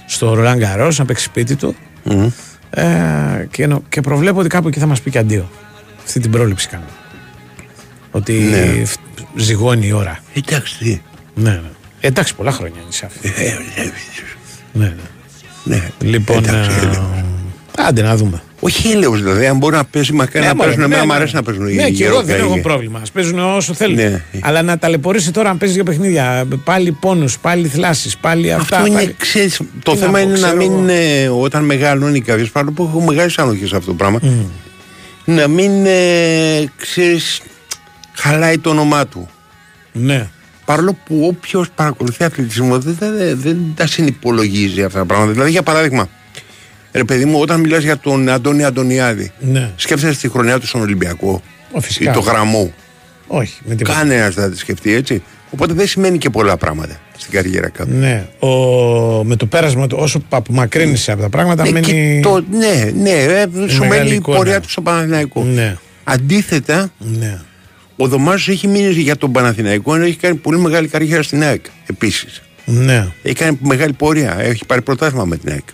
στο 0.07 0.35
Ρολάν 0.35 0.59
Γκαρό, 0.59 0.93
να 0.97 1.05
παίξει 1.05 1.25
σπίτι 1.25 1.57
του. 1.57 1.77
Μμμ. 2.05 2.29
Ε, 2.71 3.49
και, 3.51 3.67
νο- 3.67 3.83
και 3.89 4.01
προβλέπω 4.01 4.39
ότι 4.41 4.49
κάπου 4.49 4.69
εκεί 4.69 4.79
θα 4.79 4.87
μας 4.87 5.01
πει 5.01 5.11
και 5.11 5.19
αντίο. 5.19 5.51
Αυτή 6.05 6.21
την 6.21 6.31
πρόληψη 6.31 6.69
κάνω. 6.69 6.85
Ότι 8.11 8.33
Ναι. 8.33 8.85
φ- 8.85 8.99
ζυγώνει 9.37 9.87
η 9.87 9.93
ώρα. 9.93 10.19
Εντάξει, 10.35 10.79
τι. 10.79 11.01
Ναι, 11.35 11.51
ναι. 11.51 11.61
Ε, 12.01 12.07
εντάξει, 12.07 12.35
πολλά 12.35 12.51
χρόνια 12.53 12.81
είναι 12.83 12.93
σε 12.93 13.07
αυτό. 13.07 13.21
Ε, 13.23 13.43
ε, 13.43 13.47
ε, 13.83 13.93
ναι, 14.73 14.85
ναι. 14.85 15.77
Ναι. 15.77 15.83
Λοιπόν, 16.01 16.37
Εντάξει, 16.45 16.71
ε, 16.77 16.81
έλεος. 16.83 16.99
Άντε 17.77 18.03
να 18.03 18.17
δούμε. 18.17 18.43
Όχι 18.61 18.91
έλεος 18.91 19.23
δηλαδή, 19.23 19.47
αν 19.47 19.57
μπορεί 19.57 19.77
να 19.77 19.85
παίζει 19.85 20.13
μακάρι 20.13 20.47
να 20.47 20.55
μωρέ, 20.55 20.67
παίζουν, 20.69 20.85
εμένα 20.85 21.01
ναι, 21.01 21.07
μου 21.07 21.13
ναι. 21.13 21.19
αρέσει 21.19 21.35
να 21.35 21.43
παίζουν 21.43 21.69
οι 21.69 21.75
Ναι, 21.75 21.91
και 21.91 22.05
εγώ 22.05 22.23
δεν 22.23 22.35
Ευρωπαίοι. 22.35 22.53
έχω 22.59 22.69
πρόβλημα. 22.69 22.99
Α 22.99 23.03
παίζουν 23.13 23.39
όσο 23.39 23.75
θέλουν. 23.75 23.95
Ναι. 23.95 24.23
Αλλά 24.41 24.63
να 24.63 24.79
ταλαιπωρήσει 24.79 25.31
τώρα 25.31 25.51
αν 25.51 25.59
παίζει 25.59 25.75
δύο 25.75 25.85
παιχνίδια. 25.85 26.47
Πάλι 26.65 26.93
πόνους, 26.93 27.39
πάλι 27.39 27.69
θλάσεις, 27.69 28.17
πάλι 28.17 28.53
αυτά. 28.53 28.77
Αυτό 28.77 28.87
είναι, 28.89 28.97
πάλι... 28.97 29.15
ξέρεις, 29.19 29.61
το 29.83 29.93
Τι 29.93 29.99
να 29.99 30.05
θέμα 30.07 30.13
πω, 30.13 30.19
είναι 30.19 30.31
να 30.33 30.37
ξέρω 30.37 30.57
μην 30.57 30.71
εγώ. 30.73 30.81
είναι 30.81 31.29
όταν 31.41 31.65
μεγαλώνει 31.65 32.21
κάποιος, 32.21 32.51
παρόλο 32.51 32.73
που 32.73 32.83
έχω 32.83 33.01
μεγάλες 33.01 33.39
ανοχές 33.39 33.69
σε 33.69 33.77
αυτό 33.77 33.91
το 33.91 33.97
πράγμα, 33.97 34.21
να 35.25 35.49
μην, 35.49 35.87
ε, 35.87 36.65
ξέρεις, 36.77 37.41
χαλάει 38.13 38.59
το 38.59 38.71
όνομά 38.71 39.07
του. 39.07 39.29
Ναι. 39.93 40.29
Παρόλο 40.65 40.97
που 41.07 41.21
όποιος 41.27 41.69
παρακολουθεί 41.75 42.25
αθλητισμό 42.25 42.79
δεν, 42.79 42.97
τα- 42.99 43.35
δεν 43.35 43.57
τα 43.75 43.87
συνυπολογίζει 43.87 44.83
αυτά 44.83 44.99
τα 44.99 45.05
πράγματα. 45.05 45.33
Δηλαδή, 45.33 45.51
για 45.51 45.63
παράδειγμα, 45.63 46.09
ρε 46.97 47.05
παιδί 47.05 47.25
μου, 47.25 47.39
όταν 47.41 47.61
μιλάς 47.61 47.83
για 47.83 47.99
τον 47.99 48.29
Αντώνη 48.29 48.65
Αντωνιάδη, 48.65 49.31
Ναι. 49.41 49.71
σκέφτεσαι 49.77 50.21
τη 50.21 50.29
χρονιά 50.29 50.59
του 50.61 50.67
στον 50.67 50.81
Ολυμπιακό 50.81 51.43
Ω, 51.73 51.81
φυσικά. 51.81 52.11
ή 52.11 52.15
το 52.15 52.21
γραμμό; 52.21 52.73
Όχι, 53.27 53.55
με 53.65 53.75
τίποτα. 53.75 53.99
Κανένα 53.99 54.23
δεν 54.31 54.33
θα 54.45 54.51
τη 54.51 54.57
σκεφτεί 54.59 54.93
έτσι. 54.95 55.23
Οπότε 55.51 55.73
δεν 55.73 55.87
σημαίνει 55.87 56.19
και 56.19 56.31
πολλά 56.31 56.57
πράγματα 56.57 57.01
στην 57.19 57.33
καριέρα 57.33 57.69
κάποιου. 57.69 57.97
Ναι. 57.97 58.27
Ο... 58.39 58.49
Με 59.25 59.37
το 59.37 59.47
πέρασμα 59.47 59.87
του, 59.87 59.97
όσο 60.01 60.23
απομακρύνεσαι 60.29 61.13
από 61.13 61.23
τα 61.23 61.29
πράγματα, 61.29 61.63
Ναι, 61.65 61.71
μένει. 61.71 61.87
και 61.87 62.21
το, 62.23 62.45
ναι, 62.51 62.91
ναι, 63.03 63.11
ε, 63.11 63.47
σου 63.69 63.79
μεγάλη 63.79 63.89
μένει 63.89 64.11
η 64.11 64.15
εικόνα. 64.15 64.37
πορεία 64.37 64.61
του 64.61 64.71
στο 64.71 64.81
Παναθηναϊκό. 64.81 65.43
Ναι. 65.45 65.77
Αντίθετα, 66.05 66.91
Ναι. 66.99 67.39
ο 67.97 68.09
Δωμάζος 68.09 68.49
έχει 68.49 68.67
μείνει 68.69 68.89
για 68.93 69.17
τον 69.17 69.33
Παναθηναϊκό 69.33 69.95
ενώ 69.95 70.05
έχει 70.05 70.17
κάνει 70.17 70.35
πολύ 70.35 70.59
μεγάλη 70.59 70.89
καριέρα 70.89 71.23
στην 71.23 71.43
ΑΕΚ 71.43 71.65
επίσης. 71.87 72.43
Ναι. 72.65 73.09
Έχει 73.23 73.35
κάνει 73.35 73.59
μεγάλη 73.63 73.93
πορεία. 73.93 74.37
Έχει 74.41 74.65
πάρει 74.67 74.83
πρωτάθλημα 74.83 75.25
με 75.25 75.37
την 75.37 75.53
ΑΕΚ. 75.53 75.65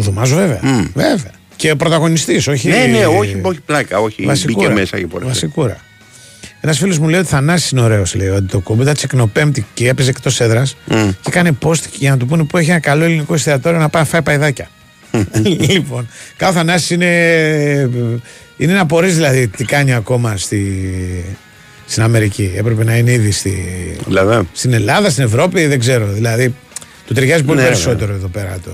Ο 0.00 0.02
Δωμάζος, 0.02 0.38
βέβαια. 0.38 0.58
Μμ. 0.62 0.86
Βέβαια. 0.94 1.30
Και 1.56 1.74
πρωταγωνιστής, 1.74 2.46
όχι. 2.46 2.68
Ναι, 2.68 2.84
ναι, 2.84 3.06
όχι, 3.06 3.40
όχι 3.42 3.60
πλάκα, 3.60 3.98
όχι. 3.98 4.22
Βασικούρα. 4.24 4.68
Μπήκε 4.68 4.80
μέσα 4.80 4.98
και 4.98 5.06
πολλά. 5.06 5.26
Βασικούρα. 5.26 5.76
Ένας 6.60 6.78
φίλος 6.78 6.98
μου 6.98 7.08
λέει 7.08 7.20
ότι 7.20 7.28
Θανάσης 7.28 7.70
είναι 7.70 7.80
ωραίος, 7.80 8.14
λέει 8.14 8.28
ο 8.28 8.34
Αντιτοκούμπο. 8.34 8.82
Ήταν 8.82 8.94
τσεκνοπέμπτη 8.94 9.66
και 9.74 9.88
έπαιζε 9.88 10.10
εκτός 10.10 10.40
έδρας 10.40 10.76
και 10.88 11.26
έκανε 11.26 11.58
post 11.62 11.82
για 11.92 12.10
να 12.10 12.16
του 12.16 12.26
πούνε 12.26 12.44
που 12.44 12.56
έχει 12.56 12.70
ένα 12.70 12.78
καλό 12.78 13.04
ελληνικό 13.04 13.34
εστιατόριο 13.34 13.78
να 13.78 13.88
πάει 13.88 14.02
να 14.02 14.08
φάει 14.08 14.22
παϊδάκια. 14.22 14.68
λοιπόν, 15.68 16.08
κάθε 16.36 16.52
Θανάσης 16.52 16.90
είναι, 16.90 17.10
είναι 18.56 18.72
να 18.72 18.80
απορρεί 18.80 19.08
δηλαδή 19.08 19.48
τι 19.48 19.64
κάνει 19.64 19.94
ακόμα 19.94 20.36
στη, 20.36 20.84
στην 21.86 22.02
Αμερική. 22.02 22.52
Έπρεπε 22.56 22.84
να 22.84 22.96
είναι 22.96 23.12
ήδη 23.12 23.30
στη, 23.30 23.52
Δηλαδή, 24.06 24.48
στην 24.52 24.72
Ελλάδα, 24.72 25.10
στην 25.10 25.24
Ευρώπη, 25.24 25.66
δεν 25.66 25.78
ξέρω. 25.78 26.06
Δηλαδή, 26.06 26.54
του 27.06 27.14
ταιριάζει 27.14 27.42
πολύ 27.42 27.60
Ναι, 27.60 27.66
περισσότερο 27.66 28.12
εδώ 28.12 28.28
πέρα 28.28 28.58
το, 28.64 28.70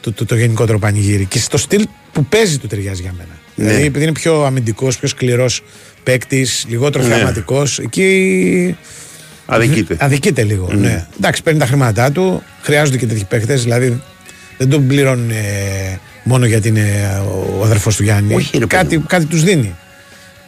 το, 0.00 0.12
το, 0.12 0.24
το 0.24 0.36
γενικότερο 0.36 0.78
πανηγύρι. 0.78 1.24
Και 1.24 1.38
στο 1.38 1.58
στυλ 1.58 1.86
που 2.12 2.24
παίζει 2.24 2.58
του 2.58 2.66
ταιριάζει 2.66 3.02
για 3.02 3.14
μένα. 3.16 3.28
Ναι. 3.54 3.64
Δηλαδή, 3.66 3.84
επειδή 3.84 4.04
είναι 4.04 4.12
πιο 4.12 4.44
αμυντικός, 4.44 4.98
πιο 4.98 5.08
σκληρός 5.08 5.62
παίκτης, 6.02 6.64
λιγότερο 6.68 7.04
Ναι. 7.06 7.14
θεαματικός, 7.14 7.78
εκεί 7.78 8.76
αδικείται. 9.46 9.96
αδικείται 9.98 10.42
λίγο. 10.42 10.68
Ναι. 10.74 11.06
Εντάξει, 11.18 11.42
παίρνει 11.42 11.58
τα 11.58 11.66
χρήματά 11.66 12.10
του, 12.12 12.42
χρειάζονται 12.62 12.96
και 12.96 13.06
τέτοιοι 13.06 13.24
παίκτες. 13.24 13.62
Δηλαδή, 13.62 14.02
δεν 14.58 14.68
τον 14.68 14.86
πληρώνουν 14.86 15.30
ε, 15.30 15.98
μόνο 16.24 16.46
γιατί 16.46 16.68
είναι 16.68 17.22
ο 17.58 17.64
αδερφός 17.64 17.96
του 17.96 18.02
Γιάννη. 18.02 18.34
Όχι, 18.34 18.58
ρε 18.58 18.66
παιδί 18.66 18.82
κάτι 18.82 18.98
κάτι 19.06 19.24
τους 19.24 19.42
δίνει. 19.42 19.74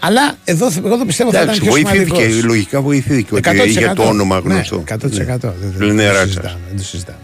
Αλλά 0.05 0.35
εδώ, 0.45 0.67
εγώ 0.85 0.97
το 0.99 1.05
πιστεύω 1.05 1.31
θα 1.31 1.37
ήταν 1.43 1.49
Εντάξει, 1.49 1.61
πιο 1.61 1.71
βοηθήθηκε, 1.71 2.15
σημαντικός. 2.15 2.45
λογικά 2.45 2.81
βοηθήθηκε 2.81 3.35
ότι 3.35 3.51
100%. 3.51 3.67
είχε 3.69 3.93
το 3.97 4.03
όνομα 4.03 4.41
Ναι, 4.45 4.55
γνωστό. 4.55 4.85
100%. 4.89 4.97
Δεν, 4.97 5.27
δεν, 5.61 5.73
δεν, 5.77 5.89
Είναι 5.89 6.03
το 6.07 6.09
ράτσας. 6.13 6.27
συζητάμε, 6.29 6.59
δεν 6.69 6.77
το 6.77 6.83
συζητάμε. 6.85 7.19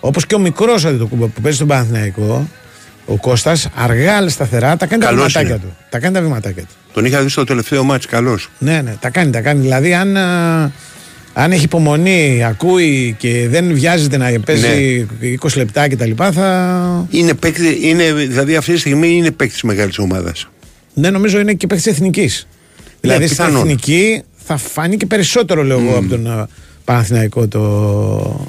Όπως 0.00 0.26
και 0.26 0.34
ο 0.34 0.38
μικρός 0.38 0.84
Αντιτοκούμπο 0.84 1.26
που 1.26 1.40
παίζει 1.40 1.56
στον 1.56 1.68
Παναθηναϊκό, 1.68 2.48
ο 3.06 3.16
Κώστας 3.16 3.68
αργά 3.74 4.16
αλλά 4.16 4.28
σταθερά 4.28 4.76
τα 4.76 4.86
κάνει 4.86 5.02
Καλός 5.02 5.32
τα 5.32 5.40
βηματάκια 5.40 5.54
είναι. 5.64 5.72
του. 5.78 5.84
Τα 5.90 5.98
κάνει 5.98 6.14
τα 6.14 6.20
βηματάκια 6.20 6.62
του. 6.62 6.68
Τον 6.92 7.04
είχα 7.04 7.22
δει 7.22 7.28
στο 7.28 7.44
τελευταίο 7.44 7.84
μάτς 7.84 8.06
καλός. 8.06 8.50
Ναι, 8.58 8.80
ναι, 8.82 8.94
τα 9.00 9.10
κάνει, 9.10 9.30
τα 9.30 9.40
κάνει. 9.40 9.60
Δηλαδή, 9.60 9.94
αν, 9.94 10.16
α, 10.16 10.72
αν 11.32 11.52
έχει 11.52 11.64
υπομονή, 11.64 12.44
ακούει 12.44 13.14
και 13.18 13.46
δεν 13.48 13.72
βιάζεται 13.74 14.16
να 14.16 14.30
παίζει 14.44 15.06
20 15.40 15.56
λεπτά 15.56 15.88
κτλ. 15.88 16.10
Θα. 16.32 17.06
Είναι, 17.10 17.34
παίκτη, 17.34 17.78
είναι, 17.82 18.12
δηλαδή 18.12 18.56
αυτή 18.56 18.72
τη 18.72 18.78
στιγμή 18.78 19.08
είναι 19.16 19.30
παίκτης 19.30 19.62
μεγάλης 19.62 19.98
ομάδας. 19.98 20.48
Ναι, 20.94 21.10
νομίζω 21.10 21.38
είναι 21.38 21.52
και 21.54 21.66
παίκτης 21.66 21.86
εθνικής. 21.86 22.46
δηλαδή 23.00 23.24
στην 23.26 23.36
πιθανόν. 23.36 23.60
εθνική 23.60 24.22
θα 24.36 24.56
φανεί 24.56 24.96
και 24.96 25.06
περισσότερο, 25.06 25.62
λέω 25.62 25.78
εγώ, 25.78 25.96
από 25.98 26.08
τον 26.08 26.26
α, 26.26 26.48
Παναθηναϊκό 26.84 27.48
το, 27.48 28.46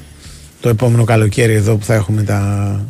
το 0.60 0.70
επόμενο 0.70 1.04
καλοκαίρι 1.04 1.54
εδώ 1.54 1.76
που 1.76 1.86
θα 1.86 1.94
έχουμε 1.94 2.24
τα. 2.24 2.40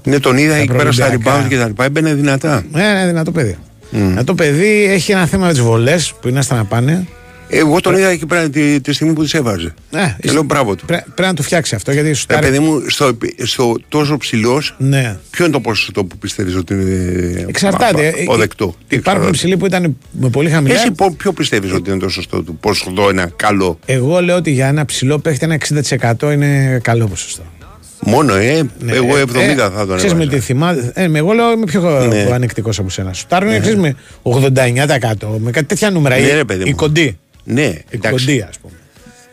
Ναι, 0.04 0.20
τον 0.20 0.38
είδα 0.38 0.54
Τα 0.54 0.58
εκεί 0.60 0.74
πέρα 0.74 0.92
στα 0.92 1.04
προολυμπιακά. 1.04 1.44
rebound 1.46 1.50
και 1.50 1.58
τα 1.58 1.68
λοιπά. 1.68 1.86
Έμπαινε 1.86 2.14
δυνατά. 2.14 2.64
Ναι, 2.72 2.94
ναι, 2.94 3.06
δυνατό 3.08 3.32
παιδί. 3.32 3.58
Δυνατό 3.92 4.36
παιδί 4.36 4.84
έχει 4.90 5.12
ένα 5.12 5.26
θέμα 5.26 5.46
με 5.46 5.52
τις 5.52 5.62
βολές 5.62 6.14
που 6.22 6.28
είναι 6.28 6.42
στα 6.42 6.56
να 6.56 6.66
πάνε. 6.66 7.08
Εγώ 7.52 7.82
τον 7.82 7.98
είδα 7.98 8.08
εκεί 8.08 8.26
πέρα 8.26 8.50
τη, 8.50 8.82
τη 8.82 8.94
στιγμή 8.94 9.14
που 9.14 9.22
τις 9.24 9.34
έβαζε. 9.34 9.74
Ναι, 9.92 10.16
και 10.22 10.32
λέω 10.32 10.44
μπράβο 10.44 10.76
του. 10.76 10.86
Πρέ- 10.86 11.04
Πρέπει 11.04 11.22
να 11.30 11.34
το 11.34 11.44
φτιάξει 11.44 11.76
αυτό 11.76 11.92
γιατί 11.92 12.14
σου 12.14 12.26
Ρε 12.30 12.38
παιδί 12.40 12.60
μου, 12.60 12.84
στο, 12.88 13.18
στο 13.44 13.76
τόσο 13.88 14.18
ψηλός, 14.18 14.76
Ναι. 14.78 15.18
ποιο 15.30 15.44
είναι 15.46 15.54
το 15.54 15.60
ποσοστό 15.60 16.04
που 16.06 16.18
πιστεύεις 16.18 16.56
ότι 16.56 16.74
είναι 16.74 17.46
Εξαρτάται. 17.48 18.08
Ε, 18.08 18.22
αποδεκτό. 18.22 18.66
Τι 18.66 18.96
Υπάρχουν 18.96 18.98
εξαρτάται. 18.98 19.28
υψηλοί 19.28 19.58
που 19.58 19.66
ήταν 19.66 19.98
με 20.12 20.30
πολύ 20.30 20.50
χαμηλά. 20.50 20.76
Εσύ 20.76 20.92
πο- 20.92 21.14
ποιο 21.18 21.32
πιστεύεις 21.34 21.74
ότι 21.74 21.90
είναι 21.90 22.00
το 22.00 22.10
σωστό 22.10 22.42
του, 22.44 22.58
ποσοστό 22.60 23.10
ένα 23.10 23.32
καλό; 23.36 23.80
Εγώ 23.86 24.22
λέω 24.22 24.36
ότι 24.36 24.52
για 24.52 24.68
ένα 24.68 24.86
ψηλό 24.86 25.20
παίχτη 25.20 25.46
ένα 25.46 25.58
60% 26.22 26.32
είναι 26.34 26.80
καλό 26.84 27.08
ποσοστό. 27.08 27.42
Μόνο, 28.00 28.34
ε, 28.34 28.62
ναι, 28.80 28.94
εγώ 28.94 29.16
70 29.16 29.36
ε, 29.36 29.56
θα 29.56 29.86
τον 29.86 29.96
Ξέρεις 29.96 30.14
με 30.14 30.28
τη 30.28 30.40
θυμάται. 30.40 30.92
Ε, 30.96 31.10
εγώ 31.14 31.32
λέω 31.34 31.52
είμαι 31.52 31.66
πιο 31.66 32.08
ναι. 32.08 32.28
ανεκτικό 32.34 32.70
από 32.78 32.90
σένα. 32.90 33.14
Σου 33.14 33.26
τάρουν 33.28 33.50
ναι. 33.50 33.76
με 33.76 33.96
89% 34.24 34.34
με 35.38 35.52
κάτι 35.52 35.66
τέτοια 35.66 35.92
νούμερα. 35.92 36.18
Ναι, 36.18 36.34
ρε, 36.34 36.46
παιδί 36.46 36.70
η 36.70 36.74
κοντή. 36.74 37.18
Ναι, 37.44 37.74
η 37.90 37.98
κοντή, 37.98 38.46
ας 38.50 38.58
πούμε. 38.62 38.74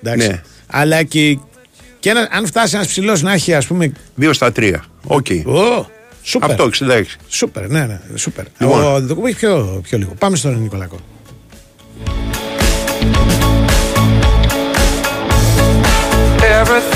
Εντάξει. 0.03 0.29
Ναι. 0.29 0.41
Αλλά 0.67 1.03
και, 1.03 1.39
και 1.99 2.11
ένα, 2.11 2.29
αν 2.31 2.47
φτάσει 2.47 2.77
ένας 2.77 2.89
ψηλός 2.89 3.23
να 3.23 3.33
έχει, 3.33 3.55
ας 3.55 3.67
πούμε. 3.67 3.93
2 4.21 4.31
στα 4.33 4.53
3. 4.57 4.75
OK. 5.05 5.27
Okay. 5.29 5.43
Oh, 5.47 5.85
σούπερ. 6.23 6.51
Αυτό 6.51 6.71
66. 6.91 7.03
Σούπερ, 7.29 7.69
ναι, 7.69 7.81
ναι, 7.81 8.01
σούπερ. 8.15 8.45
Λοιπόν. 8.59 8.85
Ο 8.85 9.01
Δοκούπο 9.01 9.27
έχει 9.27 9.37
πιο, 9.37 9.81
πιο 9.83 9.99
λίγο. 9.99 10.15
Πάμε 10.19 10.37
στον 10.37 10.63
Νικολακό. 10.63 10.99
Everything, 16.59 16.96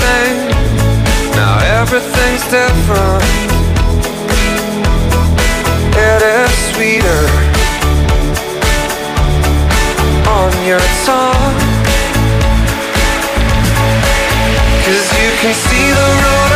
everything's 1.81 2.43
different. 2.43 3.23
It 5.97 6.21
is 6.37 6.51
sweeter 6.69 7.25
on 10.29 10.51
your 10.69 10.83
tongue. 11.05 11.57
Cause 14.85 15.07
you 15.21 15.31
can 15.41 15.53
see 15.55 15.87
the 15.99 16.09
road 16.21 16.50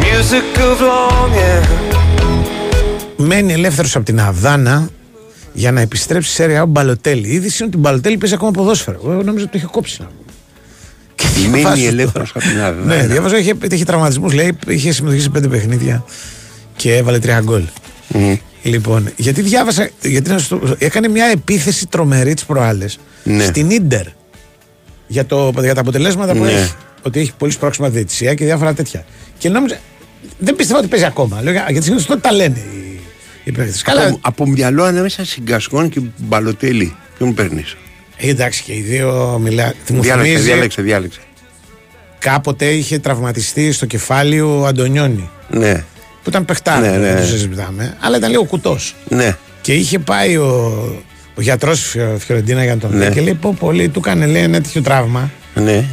music 0.00 0.58
of 0.58 0.80
longing. 0.80 1.94
Μένει 3.16 3.52
ελεύθερος 3.52 3.96
από 3.96 4.04
την 4.04 4.20
Αβδάνα 4.20 4.88
για 5.52 5.72
να 5.72 5.80
επιστρέψει 5.80 6.30
σε 6.30 6.44
ρεά 6.44 6.62
ο 6.62 6.66
Μπαλοτέλη. 6.66 7.28
Η 7.28 7.32
είδηση 7.32 7.56
είναι 7.58 7.66
ότι 7.66 7.76
ο 7.76 7.80
Μπαλοτέλη 7.80 8.16
παίζει 8.16 8.34
ακόμα 8.34 8.50
ποδόσφαιρο. 8.50 9.00
Εγώ 9.04 9.22
νόμιζα 9.22 9.42
ότι 9.42 9.52
το 9.52 9.58
είχε 9.58 9.66
κόψει 9.66 10.02
να 10.02 10.08
και 11.14 11.48
Μένει 11.48 11.86
ελεύθερος 11.86 12.30
από 12.34 12.44
την 12.44 12.62
Αβδάνα. 12.62 12.96
Ναι, 12.96 13.06
διάβαζα 13.06 13.38
είχε, 13.38 13.54
είχε 13.70 13.84
τραυματισμούς. 13.84 14.32
Λέει 14.32 14.58
είχε 14.66 14.92
συμμετοχή 14.92 15.22
σε 15.22 15.28
πέντε 15.28 15.48
παιχνίδια 15.48 16.04
και 16.76 16.96
έβαλε 16.96 17.18
τρία 17.18 17.40
γκολ. 17.40 17.62
Mm. 18.14 18.36
Λοιπόν, 18.62 19.08
γιατί 19.16 19.42
διάβασα. 19.42 19.90
Γιατί 20.00 20.30
να 20.30 20.38
στο, 20.38 20.60
έκανε 20.78 21.08
μια 21.08 21.26
επίθεση 21.26 21.86
τρομερή 21.86 22.34
τις 22.34 22.44
προάλλες 22.44 22.98
ναι. 23.24 23.44
στην 23.44 23.82
ντερ 23.88 24.06
για, 25.06 25.26
το, 25.26 25.52
για 25.60 25.74
τα 25.74 25.80
αποτελέσματα 25.80 26.32
που 26.32 26.44
ναι. 26.44 26.50
έχει. 26.50 26.72
Ότι 27.06 27.20
έχει 27.20 27.32
πολύ 27.38 27.52
σπρώξιμα 27.52 27.88
διαιτησία 27.88 28.34
και 28.34 28.44
διάφορα 28.44 28.74
τέτοια. 28.74 29.04
Και 29.38 29.48
νόμιζα. 29.48 29.78
Δεν 30.38 30.56
πίστευα 30.56 30.78
ότι 30.78 30.88
παίζει 30.88 31.04
ακόμα. 31.04 31.42
Λέω, 31.42 31.52
γιατί 31.52 31.82
συνήθως 31.82 32.06
τότε 32.06 32.20
τα 32.20 32.32
λένε 32.32 32.58
οι, 32.58 33.00
οι 33.44 33.52
παίχτε. 33.52 33.92
Από, 33.92 34.18
από 34.20 34.46
μυαλό 34.46 34.84
ανάμεσα 34.84 35.24
συγκασκόν 35.24 35.88
και 35.88 36.00
μπαλοτέλη. 36.16 36.96
Ποιον 37.16 37.34
παίρνεις; 37.34 37.76
Ε, 38.16 38.28
εντάξει 38.28 38.62
και 38.62 38.72
οι 38.72 38.80
δύο 38.80 39.38
μιλά. 39.42 39.72
Διάλεξε, 39.86 40.42
διάλεξε, 40.42 40.82
διάλεξε. 40.82 41.20
Κάποτε 42.18 42.66
είχε 42.66 42.98
τραυματιστεί 42.98 43.72
στο 43.72 43.86
κεφάλι 43.86 44.40
ο 44.40 44.66
Αντωνιόνι. 44.66 45.30
Ναι. 45.50 45.84
Που 46.22 46.30
ήταν 46.30 46.44
παιχτάρα, 46.44 46.80
ναι, 46.80 46.96
ναι. 46.96 47.12
δεν 47.12 47.16
το 47.16 47.26
συζητάμε. 47.26 47.96
Αλλά 48.00 48.16
ήταν 48.16 48.30
λίγο 48.30 48.44
κουτός. 48.44 48.94
Ναι. 49.08 49.36
Και 49.60 49.74
είχε 49.74 49.98
πάει 49.98 50.36
ο, 50.36 50.48
ο 51.34 51.40
γιατρός 51.40 51.96
Φιωρεντίνα 52.18 52.64
για 52.64 52.74
να 52.74 52.80
τον 52.80 52.96
ναι. 52.96 53.10
και 53.10 53.20
λέει: 53.20 53.34
Πω 53.34 53.56
πολύ, 53.58 53.88
του 53.88 53.98
έκανε 54.04 54.26
λέει, 54.26 54.42
ένα 54.42 54.60
τέτοιο 54.60 54.82
τραύμα. 54.82 55.30
Ναι. 55.54 55.84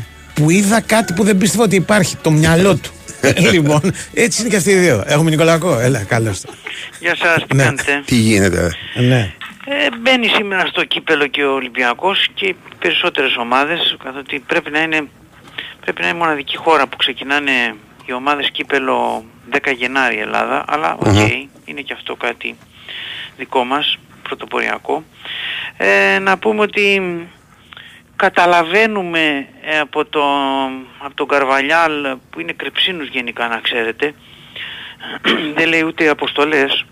Που 0.42 0.50
είδα 0.50 0.82
κάτι 0.82 1.14
που 1.14 1.24
δεν 1.24 1.38
πίστευα 1.38 1.64
ότι 1.64 1.76
υπάρχει, 1.76 2.18
το 2.18 2.32
μυαλό 2.32 2.76
του. 2.76 2.92
λοιπόν, 3.54 3.82
έτσι 4.14 4.42
είναι 4.42 4.50
και 4.50 4.56
αυτοί 4.56 4.72
οι 4.72 4.76
δύο. 4.76 5.04
Έχουμε 5.06 5.30
Νικολακό, 5.30 5.80
έλα, 5.80 6.04
καλώς. 6.04 6.44
Γεια 7.00 7.16
σας, 7.16 7.46
τι 7.48 7.56
ναι. 7.56 7.64
κάνετε; 7.64 8.04
Τι 8.06 8.16
γίνεται, 8.16 8.76
ναι. 8.94 9.34
Ε, 9.66 9.88
μπαίνει 10.00 10.28
σήμερα 10.28 10.66
στο 10.66 10.84
κύπελλο 10.84 11.28
και 11.28 11.44
ο 11.44 11.54
Ολυμπιακός 11.54 12.28
και 12.34 12.46
οι 12.46 12.56
περισσότερες 12.80 13.36
ομάδες 13.38 13.98
καθότι 14.04 14.40
πρέπει 14.40 14.72
να 14.72 14.82
είναι 14.82 15.08
πρέπει 15.82 16.02
να 16.02 16.08
είναι 16.08 16.18
μοναδική 16.18 16.58
χώρα 16.58 16.88
που 16.88 16.98
ξεκινάνε 16.98 17.76
οι 18.06 18.14
ομάδες 18.14 18.50
κύπελλο 18.52 19.24
10 19.52 19.58
Γενάρη 19.78 20.20
Ελλάδα 20.20 20.64
αλλά 20.68 20.96
OK, 21.00 21.06
okay, 21.06 21.46
είναι 21.66 21.82
και 21.82 21.94
αυτό 21.94 22.16
κάτι 22.16 22.56
δικό 23.38 23.64
μας 23.64 23.98
πρωτοποριακό 24.24 25.04
ε, 25.78 26.20
να 26.20 26.38
πούμε 26.38 26.62
ότι 26.62 27.02
καταλαβαίνουμε 28.22 29.48
ε, 29.62 29.80
από, 29.80 30.06
το, 30.06 30.24
από 30.98 31.14
τον 31.14 31.28
Καρβαλιάλ 31.28 32.18
που 32.30 32.40
είναι 32.40 32.52
κρεψίνους 32.52 33.08
γενικά 33.08 33.48
να 33.48 33.60
ξέρετε 33.60 34.14
δεν 35.56 35.68
λέει 35.68 35.82
ούτε 35.82 36.10
αποστολές 36.10 36.86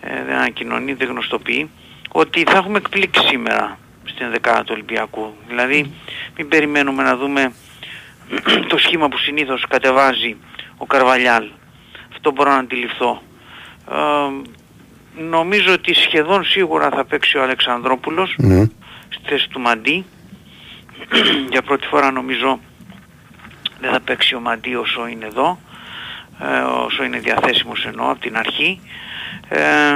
ε, 0.00 0.24
δεν 0.24 0.34
ανακοινωνεί, 0.34 0.92
δεν 0.92 1.08
γνωστοποιεί 1.08 1.70
ότι 2.08 2.44
θα 2.48 2.56
έχουμε 2.56 2.78
εκπλήξει 2.78 3.26
σήμερα 3.26 3.78
στην 4.04 4.30
δεκάδα 4.30 4.60
του 4.60 4.72
Ολυμπιακού. 4.72 5.34
Δηλαδή 5.48 5.92
μην 6.36 6.48
περιμένουμε 6.48 7.02
να 7.02 7.16
δούμε 7.16 7.52
το 8.70 8.78
σχήμα 8.78 9.08
που 9.08 9.18
συνήθως 9.18 9.64
κατεβάζει 9.68 10.36
ο 10.76 10.86
Καρβαλιάλ. 10.86 11.44
Αυτό 12.12 12.32
μπορώ 12.32 12.50
να 12.50 12.58
αντιληφθώ. 12.58 13.22
Ε, 13.90 13.94
νομίζω 15.20 15.72
ότι 15.72 15.94
σχεδόν 15.94 16.44
σίγουρα 16.44 16.90
θα 16.90 17.04
παίξει 17.04 17.38
ο 17.38 17.42
Αλεξανδρόπουλος 17.42 18.34
ναι. 18.38 18.64
στη 19.08 19.28
θέση 19.28 19.48
του 19.48 19.60
Μαντί. 19.60 20.04
Για 21.50 21.62
πρώτη 21.62 21.86
φορά 21.86 22.10
νομίζω 22.10 22.60
δεν 23.80 23.92
θα 23.92 24.00
παίξει 24.00 24.34
ο 24.34 24.40
Μαντί 24.40 24.74
όσο 24.74 25.06
είναι 25.06 25.26
εδώ, 25.26 25.58
ε, 26.40 26.60
όσο 26.60 27.04
είναι 27.04 27.18
διαθέσιμος 27.18 27.84
εννοώ 27.84 28.10
από 28.10 28.20
την 28.20 28.36
αρχή. 28.36 28.80
Ε, 29.48 29.94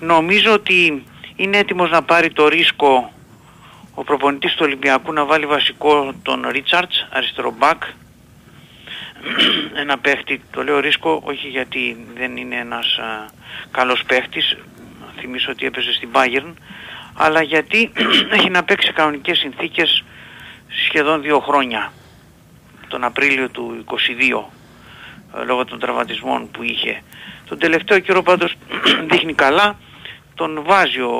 Νομίζω 0.00 0.52
ότι 0.52 1.04
είναι 1.36 1.56
έτοιμος 1.56 1.90
να 1.90 2.02
πάρει 2.02 2.32
το 2.32 2.48
ρίσκο 2.48 3.12
ο 3.94 4.04
προπονητής 4.04 4.52
του 4.52 4.62
Ολυμπιακού 4.62 5.12
να 5.12 5.24
βάλει 5.24 5.46
βασικό 5.46 6.12
τον 6.22 6.46
Ρίτσαρτς, 6.48 7.06
αριστερό 7.10 7.54
μπακ. 7.58 7.82
Ένα 9.82 9.98
παίχτη, 9.98 10.42
το 10.50 10.62
λέω 10.62 10.80
ρίσκο 10.80 11.20
όχι 11.24 11.48
γιατί 11.48 12.06
δεν 12.14 12.36
είναι 12.36 12.56
ένας 12.56 12.98
α, 12.98 13.30
καλός 13.70 14.02
παίχτης, 14.04 14.56
θυμίσω 15.18 15.50
ότι 15.50 15.66
έπαιζε 15.66 15.92
στην 15.92 16.08
Bayern, 16.12 16.52
αλλά 17.22 17.42
γιατί 17.42 17.92
έχει 18.36 18.50
να 18.50 18.64
παίξει 18.64 18.92
κανονικές 18.92 19.38
συνθήκες 19.38 20.04
σχεδόν 20.86 21.22
δύο 21.22 21.40
χρόνια, 21.40 21.92
τον 22.88 23.04
Απρίλιο 23.04 23.48
του 23.48 23.84
22, 23.86 23.94
ε, 25.40 25.44
λόγω 25.44 25.64
των 25.64 25.78
τραυματισμών 25.78 26.50
που 26.50 26.62
είχε. 26.62 27.02
Τον 27.48 27.58
τελευταίο 27.58 27.98
καιρό 27.98 28.22
πάντως 28.22 28.54
δείχνει 29.10 29.34
καλά, 29.34 29.78
τον 30.34 30.62
βάζει 30.66 31.00
ο, 31.00 31.14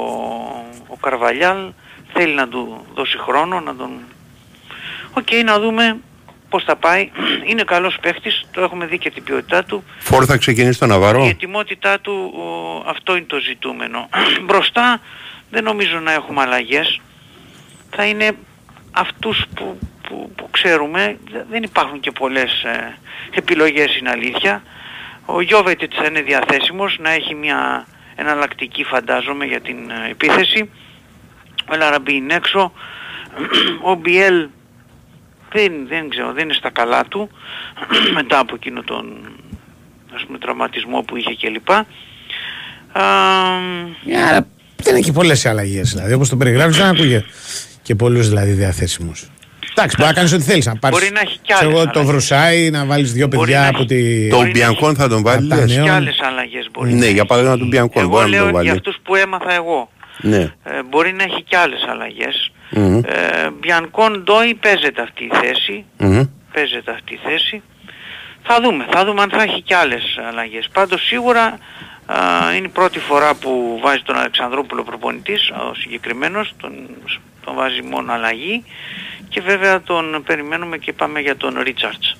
ο 0.86 0.96
Καρβαλιάλ, 0.96 1.72
θέλει 2.12 2.34
να 2.34 2.48
του 2.48 2.86
δώσει 2.94 3.18
χρόνο, 3.18 3.60
να 3.60 3.76
τον... 3.76 3.90
OK, 5.12 5.26
okay, 5.30 5.44
να 5.44 5.58
δούμε 5.58 5.96
πώς 6.48 6.64
θα 6.64 6.76
πάει. 6.76 7.10
Είναι 7.50 7.62
καλός 7.62 7.98
παίχτης, 8.00 8.46
το 8.50 8.60
έχουμε 8.60 8.86
δει 8.86 8.98
και 8.98 9.10
την 9.10 9.24
ποιότητά 9.24 9.64
του. 9.64 9.84
Φορ 9.98 10.24
θα 10.26 10.36
ξεκινήσει 10.36 10.78
το 10.78 10.86
Ναβαρό. 10.86 11.24
Η 11.24 11.28
ετοιμότητά 11.28 12.00
του, 12.00 12.32
ο, 12.34 12.88
αυτό 12.88 13.16
είναι 13.16 13.26
το 13.26 13.38
ζητούμενο. 13.38 14.08
Μπροστά 14.46 15.00
δεν 15.50 15.64
νομίζω 15.64 15.98
να 15.98 16.12
έχουμε 16.12 16.40
αλλαγές. 16.40 17.00
Θα 17.90 18.04
είναι 18.04 18.32
αυτούς 18.92 19.46
που, 19.54 19.78
που, 20.02 20.32
που 20.36 20.50
ξέρουμε. 20.50 21.18
Δεν 21.50 21.62
υπάρχουν 21.62 22.00
και 22.00 22.10
πολλές 22.10 22.62
ε, 22.62 22.98
επιλογές 23.30 23.96
είναι 23.96 24.10
αλήθεια. 24.10 24.62
Ο 25.24 25.40
Γιώβετιτς 25.40 25.96
θα 25.96 26.04
είναι 26.04 26.22
διαθέσιμος 26.22 26.98
να 27.00 27.10
έχει 27.10 27.34
μια 27.34 27.86
εναλλακτική 28.16 28.84
φαντάζομαι 28.84 29.44
για 29.44 29.60
την 29.60 29.90
ε, 29.90 30.10
επίθεση. 30.10 30.70
Ο 31.72 31.76
Λαραμπή 31.76 32.14
είναι 32.14 32.34
έξω. 32.34 32.72
Ο 33.90 33.94
Μπιέλ 33.94 34.48
δεν, 35.52 35.86
δεν 35.86 36.08
ξέρω, 36.08 36.32
δεν 36.32 36.44
είναι 36.44 36.52
στα 36.52 36.70
καλά 36.70 37.04
του 37.04 37.30
μετά 38.18 38.38
από 38.38 38.54
εκείνο 38.54 38.82
τον 38.82 39.32
ας 40.14 40.24
πούμε, 40.24 40.38
τραυματισμό 40.38 41.02
που 41.02 41.16
είχε 41.16 41.36
κλπ. 41.36 41.70
Άρα 42.92 44.46
δεν 44.82 44.94
έχει 44.94 45.12
πολλές 45.12 45.46
αλλαγές 45.46 45.90
δηλαδή 45.90 46.12
όπως 46.12 46.28
το 46.28 46.36
περιγράφεις 46.36 46.76
δεν 46.76 46.86
ακούγε 46.86 47.24
και 47.82 47.94
πολλούς 47.94 48.28
δηλαδή 48.28 48.50
διαθέσιμους. 48.50 49.30
Εντάξει, 49.70 49.96
μπορεί 49.98 50.08
να 50.08 50.14
κάνεις 50.14 50.32
ό,τι 50.32 50.42
θέλεις. 50.42 50.66
Να 50.66 50.76
πάρεις. 50.76 50.98
Μπορεί 50.98 51.10
να 51.12 51.20
έχει 51.20 51.38
κι 51.42 51.52
άλλες. 51.52 51.72
Εγώ 51.72 51.90
το 51.90 52.04
βρουσάει, 52.04 52.70
να 52.70 52.84
βάλεις 52.84 53.12
δύο 53.12 53.28
παιδιά 53.28 53.68
από 53.68 53.84
τη. 53.84 54.28
Το 54.28 54.50
Μπιανκόν 54.50 54.94
θα 54.94 55.08
τον 55.08 55.22
βάλεις; 55.22 55.50
Έχει 55.50 55.80
κι 55.80 55.88
άλλες 55.88 56.20
αλλαγές 56.20 56.68
μπορεί. 56.72 56.92
Ναι, 56.92 57.06
για 57.06 57.24
παράδειγμα 57.24 57.58
τον 57.58 57.68
Μπιανκόν 57.68 58.08
μπορεί 58.08 58.30
να 58.30 58.38
τον 58.38 58.52
βάλει. 58.52 58.64
Για 58.64 58.72
αυτούς 58.72 58.96
που 59.02 59.14
έμαθα 59.14 59.52
εγώ. 59.54 59.90
Ναι. 60.20 60.36
Ε, 60.36 60.52
μπορεί 60.90 61.12
να 61.12 61.22
έχει 61.22 61.42
και 61.42 61.56
άλλες 61.56 61.80
αλλαγές. 61.90 62.50
Ε, 62.70 63.50
Μπιανκόν 63.60 64.22
Ντόι 64.24 64.54
παίζεται 64.54 65.02
αυτή 65.02 65.24
η 65.24 65.30
θέση. 65.42 65.84
Παίζεται 66.52 66.90
αυτή 66.90 67.12
η 67.12 67.20
θέση. 67.24 67.62
Θα 68.42 68.60
δούμε, 68.62 68.86
θα 68.90 69.04
δούμε 69.04 69.22
αν 69.22 69.30
θα 69.30 69.42
έχει 69.42 69.62
και 69.62 69.74
άλλες 69.74 70.02
αλλαγές. 70.28 70.68
Πάντως 70.72 71.06
σίγουρα 71.06 71.58
είναι 72.56 72.66
η 72.66 72.70
πρώτη 72.72 72.98
φορά 72.98 73.34
που 73.34 73.78
βάζει 73.82 74.02
τον 74.02 74.16
Αλεξανδρόπουλο 74.16 74.82
προπονητής, 74.82 75.50
ο 75.50 75.74
συγκεκριμένος, 75.74 76.54
τον, 76.60 76.72
τον 77.44 77.54
βάζει 77.54 77.82
μόνο 77.82 78.12
αλλαγή 78.12 78.64
και 79.28 79.40
βέβαια 79.40 79.80
τον 79.80 80.22
περιμένουμε 80.26 80.78
και 80.78 80.92
πάμε 80.92 81.20
για 81.20 81.36
τον 81.36 81.58
Ρίτσαρτς. 81.60 82.16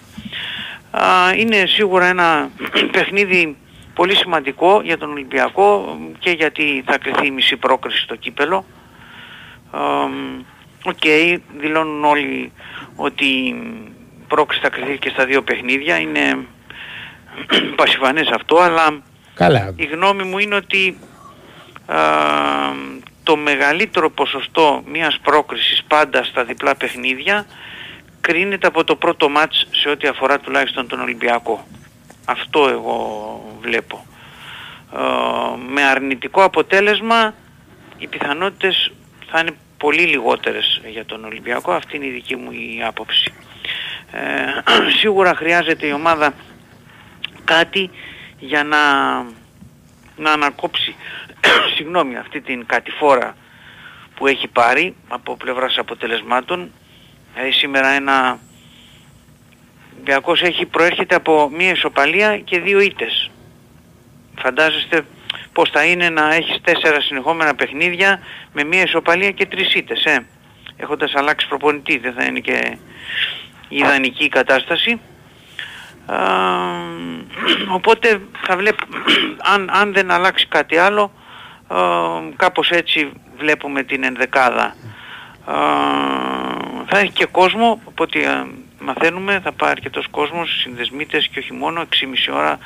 Είναι 1.36 1.66
σίγουρα 1.66 2.07
ένα 2.07 2.51
παιχνίδι 2.93 3.57
πολύ 3.95 4.16
σημαντικό 4.16 4.80
για 4.84 4.99
τον 4.99 5.11
Ολυμπιακό 5.11 5.99
και 6.18 6.30
γιατί 6.30 6.82
θα 6.86 6.99
κρυθεί 6.99 7.26
η 7.26 7.30
μισή 7.30 7.57
πρόκριση 7.57 8.03
στο 8.03 8.16
κύπελο. 8.16 8.64
OK, 10.84 10.96
okay, 11.03 11.36
δηλώνουν 11.59 12.05
όλοι 12.05 12.53
ότι 12.97 13.24
η 13.24 13.55
πρόκριση 14.28 14.62
θα 14.62 14.68
κρυθεί 14.68 14.99
και 14.99 15.09
στα 15.09 15.24
δύο 15.24 15.43
παιχνίδια. 15.43 15.99
Είναι 15.99 16.47
πασιφανές 17.80 18.28
αυτό, 18.28 18.59
αλλά 18.59 19.03
Καλά. 19.41 19.72
η 19.76 19.84
γνώμη 19.84 20.22
μου 20.22 20.38
είναι 20.38 20.55
ότι 20.55 20.99
το 23.22 23.36
μεγαλύτερο 23.36 24.11
ποσοστό 24.11 24.82
μιας 24.86 25.18
πρόκρισης 25.22 25.82
πάντα 25.88 26.24
στα 26.24 26.45
διπλά 26.45 26.76
παιχνίδια 26.76 27.47
κρίνεται 28.20 28.66
από 28.66 28.84
το 28.84 28.97
πρώτο 28.97 29.28
ματς 29.28 29.66
σε 29.70 29.88
ό,τι 29.88 30.09
αφορά 30.09 30.38
τουλάχιστον 30.38 30.88
τον 30.88 31.01
Ολυμπιακό. 31.01 31.66
Αυτό 32.24 32.68
εγώ 32.68 32.99
βλέπω. 33.61 34.07
Ε, 34.95 34.99
με 35.72 35.82
αρνητικό 35.82 36.43
αποτέλεσμα 36.43 37.34
οι 37.99 38.07
πιθανότητες 38.07 38.93
θα 39.30 39.41
είναι 39.41 39.55
πολύ 39.76 40.03
λιγότερες 40.03 40.80
για 40.91 41.05
τον 41.05 41.24
Ολυμπιακό. 41.24 41.72
Αυτή 41.72 41.97
είναι 41.97 42.07
η 42.07 42.11
δική 42.11 42.36
μου 42.36 42.51
η 42.51 42.82
άποψη. 42.86 43.32
Ε, 44.12 44.20
σίγουρα 45.01 45.34
χρειάζεται 45.34 45.86
η 45.86 45.93
ομάδα 45.93 46.34
κάτι 47.45 47.91
για 48.41 48.64
να, 48.64 48.78
να 50.16 50.32
ανακόψει 50.32 50.95
συγγνώμη, 51.76 52.16
αυτή 52.16 52.41
την 52.41 52.66
κατηφόρα 52.66 53.36
που 54.14 54.26
έχει 54.26 54.49
πάρει 54.49 54.97
από 55.09 55.36
πλευράς 55.36 55.78
αποτελεσμάτων. 55.78 56.72
Δηλαδή 57.32 57.53
σήμερα 57.53 57.88
ένα 57.88 58.38
Ολυμπιακός 60.01 60.43
έχει 60.43 60.66
προέρχεται 60.66 61.14
από 61.14 61.51
μία 61.53 61.70
ισοπαλία 61.70 62.38
και 62.38 62.61
δύο 62.61 62.80
ήτες. 62.80 63.30
Φαντάζεστε 64.38 65.05
πως 65.53 65.70
θα 65.70 65.84
είναι 65.84 66.09
να 66.09 66.34
έχεις 66.34 66.61
τέσσερα 66.62 67.01
συνεχόμενα 67.01 67.55
παιχνίδια 67.55 68.20
με 68.53 68.64
μία 68.64 68.82
ισοπαλία 68.82 69.30
και 69.30 69.47
τρεις 69.47 69.74
ήτες, 69.74 70.05
ε. 70.05 70.26
Έχοντας 70.76 71.14
αλλάξει 71.14 71.49
προπονητή, 71.49 71.99
δεν 71.99 72.12
θα 72.12 72.24
είναι 72.24 72.38
και 72.38 72.76
η 73.68 73.76
ιδανική 73.76 74.28
κατάσταση. 74.28 75.01
Οπότε 77.68 78.20
θα 78.46 78.57
βλέπω, 78.57 78.84
αν, 79.55 79.70
αν 79.72 79.92
δεν 79.92 80.11
αλλάξει 80.11 80.46
κάτι 80.46 80.76
άλλο, 80.76 81.12
κάπως 82.36 82.70
έτσι 82.70 83.12
βλέπουμε 83.36 83.82
την 83.82 84.05
ενδεκάδα. 84.05 84.74
θα 86.86 86.98
έχει 86.98 87.11
και 87.12 87.26
κόσμο, 87.26 87.80
οπότε 87.84 88.46
μαθαίνουμε, 88.78 89.40
θα 89.44 89.53
πάει 89.53 89.70
αρκετός 89.70 90.07
κόσμος, 90.11 90.61
συνδεσμίτες 90.61 91.28
και 91.28 91.38
όχι 91.38 91.53
μόνο, 91.53 91.80
6,5 91.80 92.34
ώρα 92.34 92.59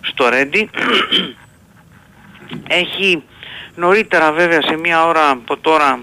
στο 0.00 0.28
Ρέντι. 0.28 0.70
έχει 2.82 3.22
νωρίτερα 3.74 4.32
βέβαια 4.32 4.62
σε 4.62 4.76
μία 4.76 5.06
ώρα 5.06 5.30
από 5.30 5.56
τώρα 5.56 6.00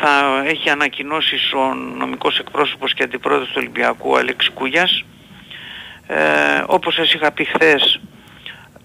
θα 0.00 0.42
έχει 0.44 0.70
ανακοινώσει 0.70 1.36
ο 1.56 1.74
νομικός 1.74 2.38
εκπρόσωπος 2.38 2.94
και 2.94 3.02
αντιπρόεδρος 3.02 3.48
του 3.48 3.54
Ολυμπιακού 3.56 4.16
Αλέξης 4.16 4.50
Κούγιας. 4.50 5.04
Ε, 6.10 6.62
όπως 6.66 6.94
σας 6.94 7.12
είχα 7.12 7.32
πει 7.32 7.44
χθες, 7.44 8.00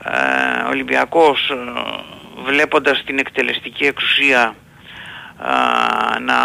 ε, 0.03 0.63
ο 0.65 0.69
Ολυμπιακός 0.69 1.49
ε, 1.49 1.55
βλέποντας 2.45 3.03
την 3.03 3.19
εκτελεστική 3.19 3.85
εξουσία 3.85 4.55
να 6.21 6.39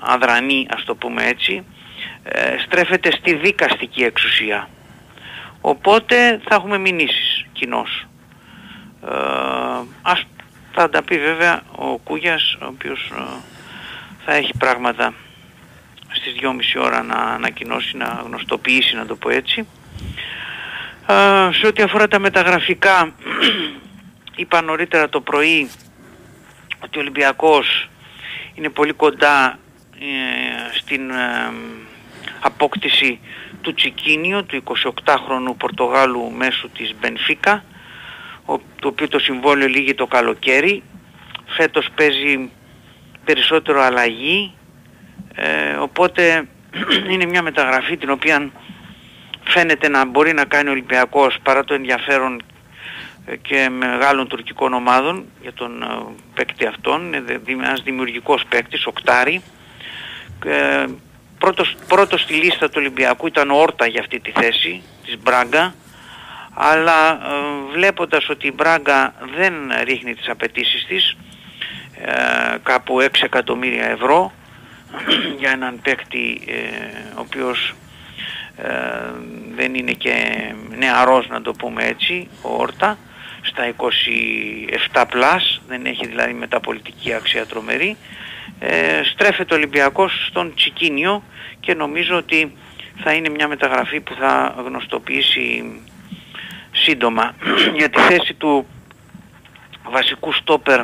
αδρανεί, 0.00 0.66
ας 0.70 0.84
το 0.84 0.94
πούμε 0.94 1.24
έτσι, 1.24 1.64
ε, 2.22 2.56
στρέφεται 2.58 3.10
στη 3.10 3.34
δικαστική 3.34 4.02
εξουσία. 4.02 4.68
Οπότε 5.60 6.40
θα 6.48 6.54
έχουμε 6.54 6.78
μηνύσεις 6.78 7.46
κοινώς. 7.52 8.06
Ε, 9.04 9.14
ας 10.02 10.24
θα 10.72 10.90
τα 10.90 11.02
πει 11.02 11.18
βέβαια 11.18 11.62
ο 11.76 11.98
Κούγιας, 11.98 12.56
ο 12.62 12.66
οποίος 12.66 13.10
ε, 13.18 13.22
θα 14.24 14.34
έχει 14.34 14.52
πράγματα 14.58 15.14
στις 16.12 16.34
2.30 16.40 16.84
ώρα 16.84 17.02
να 17.02 17.14
ανακοινώσει, 17.14 17.96
να 17.96 18.22
γνωστοποιήσει, 18.24 18.96
να 18.96 19.06
το 19.06 19.16
πω 19.16 19.30
έτσι. 19.30 19.66
Ε, 21.06 21.52
σε 21.52 21.66
ό,τι 21.66 21.82
αφορά 21.82 22.08
τα 22.08 22.18
μεταγραφικά, 22.18 23.12
είπα 24.36 24.62
νωρίτερα 24.62 25.08
το 25.08 25.20
πρωί 25.20 25.70
ότι 26.80 26.98
ο 26.98 27.00
Ολυμπιακός 27.00 27.88
είναι 28.54 28.68
πολύ 28.68 28.92
κοντά 28.92 29.58
ε, 30.00 30.76
στην 30.76 31.10
ε, 31.10 31.52
απόκτηση 32.40 33.20
του 33.60 33.74
Τσικίνιο, 33.74 34.44
του 34.44 34.62
28χρονου 34.64 35.56
Πορτογάλου 35.58 36.30
μέσου 36.30 36.70
της 36.70 36.94
Μπενφίκα, 37.00 37.64
το 38.80 38.88
οποίο 38.88 39.08
το 39.08 39.18
συμβόλαιο 39.18 39.68
λύγει 39.68 39.94
το 39.94 40.06
καλοκαίρι. 40.06 40.82
Φέτος 41.46 41.88
παίζει 41.94 42.50
περισσότερο 43.24 43.82
αλλαγή, 43.82 44.52
ε, 45.36 45.74
οπότε 45.76 46.48
είναι 47.12 47.24
μια 47.24 47.42
μεταγραφή 47.42 47.96
την 47.96 48.10
οποία 48.10 48.50
φαίνεται 49.44 49.88
να 49.88 50.04
μπορεί 50.04 50.32
να 50.32 50.44
κάνει 50.44 50.68
ο 50.68 50.72
Ολυμπιακός 50.72 51.38
παρά 51.42 51.64
το 51.64 51.74
ενδιαφέρον 51.74 52.42
και 53.42 53.68
μεγάλων 53.70 54.28
τουρκικών 54.28 54.72
ομάδων 54.72 55.24
για 55.42 55.52
τον 55.52 55.82
ε, 55.82 55.86
παίκτη 56.34 56.66
αυτόν. 56.66 57.12
Είναι 57.12 57.64
ένας 57.64 57.82
δημιουργικός 57.82 58.44
παίκτης, 58.48 58.86
οκτάρι. 58.86 59.42
Ε, 60.44 60.84
πρώτος, 61.38 61.76
πρώτος 61.88 62.20
στη 62.20 62.34
λίστα 62.34 62.66
του 62.66 62.74
Ολυμπιακού 62.76 63.26
ήταν 63.26 63.50
ο 63.50 63.56
Όρτα 63.56 63.86
για 63.86 64.00
αυτή 64.00 64.20
τη 64.20 64.30
θέση 64.30 64.82
της 65.04 65.18
Μπράγκα 65.22 65.74
αλλά 66.58 67.12
ε, 67.12 67.18
βλέποντας 67.72 68.28
ότι 68.28 68.46
η 68.46 68.52
Μπράγκα 68.54 69.14
δεν 69.36 69.54
ρίχνει 69.84 70.14
τις 70.14 70.28
απαιτήσεις 70.28 70.86
της 70.86 71.16
ε, 72.04 72.56
κάπου 72.62 73.00
6 73.00 73.06
εκατομμύρια 73.22 73.84
ευρώ 73.84 74.32
για 75.40 75.50
έναν 75.50 75.80
παίκτη 75.82 76.40
ο 77.16 77.20
οποίος 77.20 77.74
δεν 79.54 79.74
είναι 79.74 79.92
και 79.92 80.14
νεαρός 80.78 81.28
να 81.28 81.42
το 81.42 81.52
πούμε 81.52 81.84
έτσι, 81.84 82.28
ο 82.42 82.54
Όρτα 82.56 82.98
στα 83.46 83.74
27 84.92 85.04
πλάς, 85.10 85.60
δεν 85.68 85.86
έχει 85.86 86.06
δηλαδή 86.06 86.32
μεταπολιτική 86.32 87.12
αξία 87.12 87.46
τρομερή. 87.46 87.96
Ε, 88.58 89.00
στρέφεται 89.04 89.54
ο 89.54 89.56
Ολυμπιακός 89.56 90.26
στον 90.26 90.54
Τσικίνιο 90.54 91.22
και 91.60 91.74
νομίζω 91.74 92.16
ότι 92.16 92.56
θα 93.02 93.12
είναι 93.12 93.28
μια 93.28 93.48
μεταγραφή 93.48 94.00
που 94.00 94.14
θα 94.14 94.54
γνωστοποιήσει 94.64 95.80
σύντομα. 96.72 97.34
Για 97.78 97.90
τη 97.90 98.00
θέση 98.00 98.34
του 98.34 98.66
βασικού 99.90 100.32
στόπερ 100.32 100.80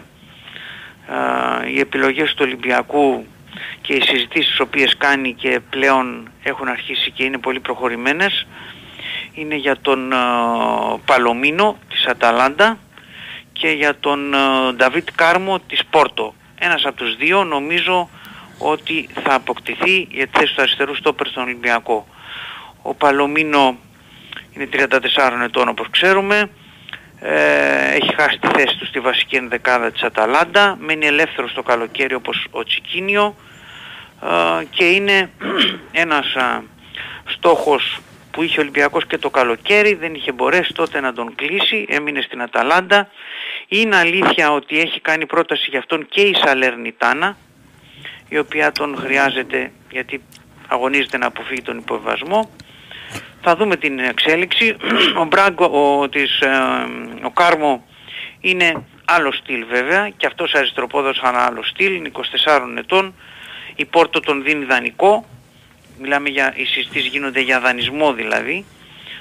οι 1.74 1.80
επιλογές 1.80 2.30
του 2.34 2.42
Ολυμπιακού 2.46 3.26
και 3.80 3.92
οι 3.92 4.00
συζητήσεις 4.00 4.50
τις 4.50 4.60
οποίες 4.60 4.96
κάνει 4.98 5.34
και 5.34 5.60
πλέον 5.70 6.30
έχουν 6.42 6.68
αρχίσει 6.68 7.10
και 7.10 7.24
είναι 7.24 7.38
πολύ 7.38 7.60
προχωρημένες 7.60 8.46
είναι 9.34 9.54
για 9.54 9.76
τον 9.80 10.12
Παλομίνο 11.04 11.78
της 11.88 12.06
Αταλάντα 12.06 12.78
και 13.52 13.68
για 13.68 13.98
τον 13.98 14.34
Νταβίτ 14.76 15.08
Κάρμο 15.14 15.58
της 15.58 15.84
Πόρτο. 15.90 16.34
Ένας 16.58 16.84
από 16.84 16.96
τους 16.96 17.16
δύο 17.16 17.44
νομίζω 17.44 18.08
ότι 18.58 19.08
θα 19.22 19.34
αποκτηθεί 19.34 20.08
για 20.10 20.26
τη 20.26 20.38
θέση 20.38 20.54
του 20.54 20.60
αριστερού 20.60 20.94
στόπερ 20.94 21.26
στον 21.26 21.42
Ολυμπιακό. 21.42 22.06
Ο 22.82 22.94
Παλομίνο 22.94 23.76
είναι 24.52 24.68
34 24.72 25.42
ετών 25.44 25.68
όπως 25.68 25.86
ξέρουμε. 25.90 26.50
Ε, 27.24 27.94
έχει 27.94 28.14
χάσει 28.14 28.38
τη 28.38 28.48
θέση 28.54 28.76
του 28.78 28.86
στη 28.86 29.00
βασική 29.00 29.36
ενδεκάδα 29.36 29.90
της 29.90 30.02
Αταλάντα. 30.02 30.76
Μένει 30.80 31.06
ελεύθερο 31.06 31.48
στο 31.48 31.62
καλοκαίρι 31.62 32.14
όπως 32.14 32.46
ο 32.50 32.64
Τσικίνιο 32.64 33.36
ε, 34.22 34.64
και 34.70 34.84
είναι 34.84 35.30
ένας 36.04 36.36
στόχος 37.24 38.00
που 38.30 38.42
είχε 38.42 38.58
ο 38.58 38.62
Ολυμπιακός 38.62 39.06
και 39.06 39.18
το 39.18 39.30
καλοκαίρι, 39.30 39.94
δεν 39.94 40.14
είχε 40.14 40.32
μπορέσει 40.32 40.72
τότε 40.72 41.00
να 41.00 41.12
τον 41.12 41.34
κλείσει, 41.34 41.86
έμεινε 41.88 42.20
στην 42.20 42.42
Αταλάντα. 42.42 43.08
Είναι 43.68 43.96
αλήθεια 43.96 44.52
ότι 44.52 44.80
έχει 44.80 45.00
κάνει 45.00 45.26
πρόταση 45.26 45.66
για 45.70 45.78
αυτόν 45.78 46.06
και 46.08 46.20
η 46.20 46.34
Σαλέρνιτάνα, 46.34 47.36
η 48.28 48.38
οποία 48.38 48.72
τον 48.72 48.96
χρειάζεται 48.96 49.72
γιατί 49.90 50.22
αγωνίζεται 50.68 51.18
να 51.18 51.26
αποφύγει 51.26 51.62
τον 51.62 51.78
υποβασμό. 51.78 52.50
Θα 53.42 53.56
δούμε 53.56 53.76
την 53.76 53.98
εξέλιξη. 53.98 54.76
Ο 55.20 55.24
Μπράγκο, 55.24 55.64
ο, 55.64 56.08
της, 56.08 56.40
ε, 56.40 56.48
ο 57.22 57.30
Κάρμο 57.30 57.84
είναι 58.40 58.84
άλλο 59.04 59.32
στυλ 59.32 59.64
βέβαια 59.70 60.08
και 60.16 60.26
αυτός 60.26 60.54
αριστεροπόδος 60.54 61.22
ένα 61.24 61.38
άλλο 61.38 61.62
στυλ, 61.62 61.94
είναι 61.94 62.10
24 62.12 62.20
ετών. 62.78 63.14
Η 63.76 63.84
Πόρτο 63.84 64.20
τον 64.20 64.42
δίνει 64.42 64.64
δανεικό. 64.64 65.24
Μιλάμε 66.00 66.28
για, 66.28 66.52
οι 66.56 66.64
συζητήσεις 66.64 67.08
γίνονται 67.08 67.40
για 67.40 67.60
δανεισμό 67.60 68.12
δηλαδή. 68.12 68.64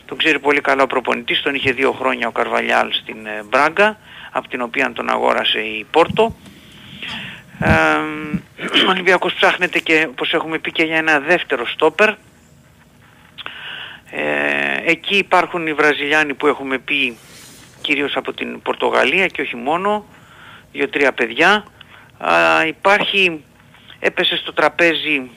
Τον 0.05 0.17
ξέρει 0.17 0.39
πολύ 0.39 0.61
καλά 0.61 0.83
ο 0.83 0.87
προπονητής, 0.87 1.41
τον 1.41 1.55
είχε 1.55 1.71
δύο 1.71 1.91
χρόνια 1.91 2.27
ο 2.27 2.31
Καρβαλιάλ 2.31 2.91
στην 2.93 3.25
ε, 3.25 3.43
Μπράγκα, 3.49 3.97
από 4.31 4.47
την 4.47 4.61
οποία 4.61 4.91
τον 4.93 5.09
αγόρασε 5.09 5.59
η 5.59 5.85
Πόρτο. 5.91 6.35
Ε, 7.59 7.69
ο 8.87 8.89
Ολυμπιακός 8.89 9.33
ψάχνεται 9.33 9.79
και 9.79 10.07
όπως 10.09 10.33
έχουμε 10.33 10.57
πει 10.57 10.71
και 10.71 10.83
για 10.83 10.97
ένα 10.97 11.19
δεύτερο 11.19 11.67
στόπερ. 11.67 12.13
Ε, 14.13 14.91
εκεί 14.91 15.17
υπάρχουν 15.17 15.67
οι 15.67 15.73
Βραζιλιάνοι 15.73 16.33
που 16.33 16.47
έχουμε 16.47 16.77
πει 16.77 17.17
κυρίως 17.81 18.15
από 18.15 18.33
την 18.33 18.61
Πορτογαλία 18.61 19.27
και 19.27 19.41
όχι 19.41 19.55
μόνο, 19.55 20.05
δύο-τρία 20.71 21.11
παιδιά. 21.11 21.65
Α, 22.17 22.65
υπάρχει, 22.67 23.43
έπεσε 23.99 24.37
στο 24.37 24.53
τραπέζι, 24.53 25.29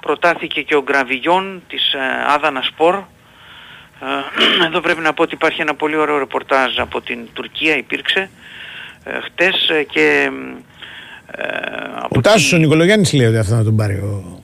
προτάθηκε 0.00 0.62
και 0.62 0.74
ο 0.74 0.82
Γκραβιγιόν 0.82 1.62
της 1.68 1.92
ε, 1.92 1.98
Άδανα 2.26 2.62
Σπορ. 2.62 2.94
Ε, 2.94 4.64
εδώ 4.66 4.80
πρέπει 4.80 5.00
να 5.00 5.12
πω 5.12 5.22
ότι 5.22 5.34
υπάρχει 5.34 5.60
ένα 5.60 5.74
πολύ 5.74 5.96
ωραίο 5.96 6.18
ρεπορτάζ 6.18 6.78
από 6.78 7.00
την 7.00 7.28
Τουρκία, 7.32 7.76
υπήρξε 7.76 8.30
ε, 9.04 9.20
χτες 9.20 9.68
ε, 9.68 9.82
και... 9.82 10.30
Ε, 11.26 11.48
ο 12.08 12.20
Τάσος 12.20 12.52
ο 12.52 12.56
Νικολογιάννης 12.56 13.12
λέει 13.12 13.26
ότι 13.26 13.36
αυτό 13.36 13.54
να 13.54 13.64
τον 13.64 13.76
πάρει 13.76 13.94
ο, 13.94 14.42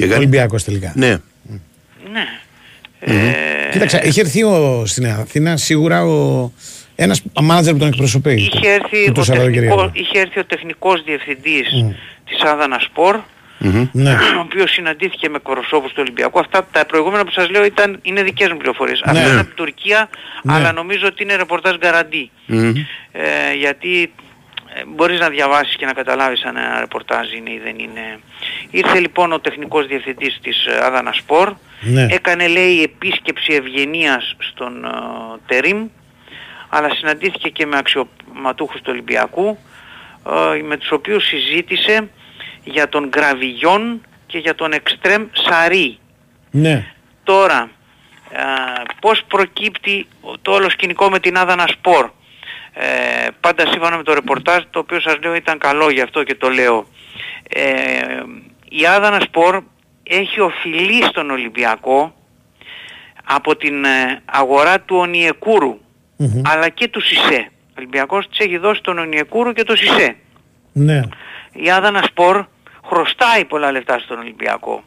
ο 0.00 0.14
Ολυμπιακός 0.14 0.64
τελικά. 0.64 0.92
Ναι. 0.96 1.16
Ναι. 2.12 2.26
Mm-hmm. 3.00 3.10
Ε... 3.10 3.70
Κοίταξε, 3.70 4.00
είχε 4.04 4.20
έρθει 4.20 4.42
ο, 4.42 4.82
στην 4.86 5.06
Αθήνα 5.06 5.56
σίγουρα 5.56 6.04
ο, 6.04 6.50
ένας 6.96 7.22
μάνατζερ 7.40 7.72
που 7.72 7.78
τον 7.78 7.88
εκπροσωπεί. 7.88 8.32
Είχε 8.32 8.68
έρθει, 8.68 9.08
ο, 9.08 9.12
τεχνικό, 9.12 9.90
είχε 9.92 10.18
έρθει 10.18 10.38
ο 10.40 10.44
τεχνικός 10.44 11.02
διευθυντής 11.02 11.66
mm. 11.82 11.94
της 12.24 12.42
Άδανα 12.42 12.78
Σπορ, 12.78 13.16
mm-hmm. 13.60 13.88
ναι. 13.92 14.10
ο 14.38 14.40
οποίος 14.40 14.70
συναντήθηκε 14.70 15.28
με 15.28 15.36
εκπροσώπους 15.36 15.90
του 15.90 15.98
Ολυμπιακού. 16.00 16.38
Αυτά 16.38 16.66
τα 16.72 16.86
προηγούμενα 16.86 17.24
που 17.24 17.30
σας 17.30 17.50
λέω 17.50 17.64
ήταν, 17.64 17.98
είναι 18.02 18.22
δικές 18.22 18.48
μου 18.48 18.56
πληροφορίες. 18.56 19.02
Ναι. 19.04 19.10
Αυτά 19.10 19.30
είναι 19.30 19.40
από 19.40 19.46
την 19.46 19.56
Τουρκία, 19.56 20.08
ναι. 20.42 20.54
αλλά 20.54 20.72
νομίζω 20.72 21.06
ότι 21.06 21.22
είναι 21.22 21.36
ρεπορτάζ 21.36 21.76
γκαραντί. 21.76 22.30
Mm-hmm. 22.48 22.72
Ε, 23.12 23.54
γιατί 23.58 24.02
ε, 24.02 24.10
μπορείς 24.94 25.20
να 25.20 25.28
διαβάσεις 25.28 25.76
και 25.76 25.86
να 25.86 25.92
καταλάβεις 25.92 26.44
αν 26.44 26.56
ένα 26.56 26.80
ρεπορτάζ 26.80 27.32
είναι 27.32 27.50
ή 27.50 27.58
δεν 27.58 27.78
είναι. 27.78 28.18
Ήρθε 28.70 28.98
λοιπόν 28.98 29.32
ο 29.32 29.40
τεχνικός 29.40 29.86
διευθυντής 29.86 30.38
της 30.42 30.66
Άδανα 30.82 31.12
Σπορ, 31.12 31.54
ναι. 31.80 32.06
έκανε 32.10 32.46
λέει 32.46 32.82
επίσκεψη 32.82 33.52
ευγενίας 33.52 34.36
στον 34.38 34.86
uh, 34.86 35.38
Τερίμ, 35.46 35.86
αλλά 36.68 36.94
συναντήθηκε 36.94 37.48
και 37.48 37.66
με 37.66 37.78
αξιωματούχους 37.78 38.80
του 38.80 38.90
Ολυμπιακού 38.92 39.58
ε, 40.26 40.62
με 40.62 40.76
τους 40.76 40.90
οποίους 40.90 41.26
συζήτησε 41.26 42.08
για 42.64 42.88
τον 42.88 43.08
Γκραβιγιόν 43.08 44.00
και 44.26 44.38
για 44.38 44.54
τον 44.54 44.72
Εκστρέμ 44.72 45.26
Σαρί. 45.32 45.98
Ναι. 46.50 46.92
Τώρα, 47.24 47.70
ε, 48.30 48.42
πώς 49.00 49.22
προκύπτει 49.28 50.06
το 50.42 50.52
όλο 50.52 50.70
σκηνικό 50.70 51.10
με 51.10 51.18
την 51.18 51.36
Άδανα 51.36 51.66
Σπορ; 51.66 52.10
Ε, 52.80 53.26
πάντα 53.40 53.66
σύμφωνα 53.66 53.96
με 53.96 54.02
το 54.02 54.14
ρεπορτάζ, 54.14 54.62
το 54.70 54.78
οποίο 54.78 55.00
σας 55.00 55.18
λέω 55.22 55.34
ήταν 55.34 55.58
καλό 55.58 55.90
γι' 55.90 56.00
αυτό 56.00 56.22
και 56.22 56.34
το 56.34 56.48
λέω. 56.48 56.86
Ε, 57.48 57.62
η 58.68 58.86
Άδανα 58.86 59.20
Σπορ 59.20 59.62
έχει 60.02 60.40
οφειλεί 60.40 61.02
στον 61.02 61.30
Ολυμπιακό 61.30 62.14
από 63.24 63.56
την 63.56 63.84
ε, 63.84 64.22
αγορά 64.24 64.80
του 64.80 64.96
Ονιεκούρου 64.96 65.78
mm-hmm. 66.18 66.42
αλλά 66.44 66.68
και 66.68 66.88
του 66.88 67.00
ΣΥΣΕ. 67.00 67.50
Ο 67.68 67.72
Ολυμπιακός 67.78 68.28
της 68.28 68.38
έχει 68.38 68.58
δώσει 68.58 68.80
τον 68.80 68.98
Ονιεκούρο 68.98 69.52
και 69.52 69.62
το 69.62 69.76
ΣΥΣΕ. 69.76 70.16
Ναι. 70.72 71.00
Η 71.52 71.70
Άδανα 71.70 72.02
Σπορ 72.02 72.44
χρωστάει 72.86 73.44
πολλά 73.44 73.72
λεφτά 73.72 73.98
στον 73.98 74.18
Ολυμπιακό. 74.18 74.84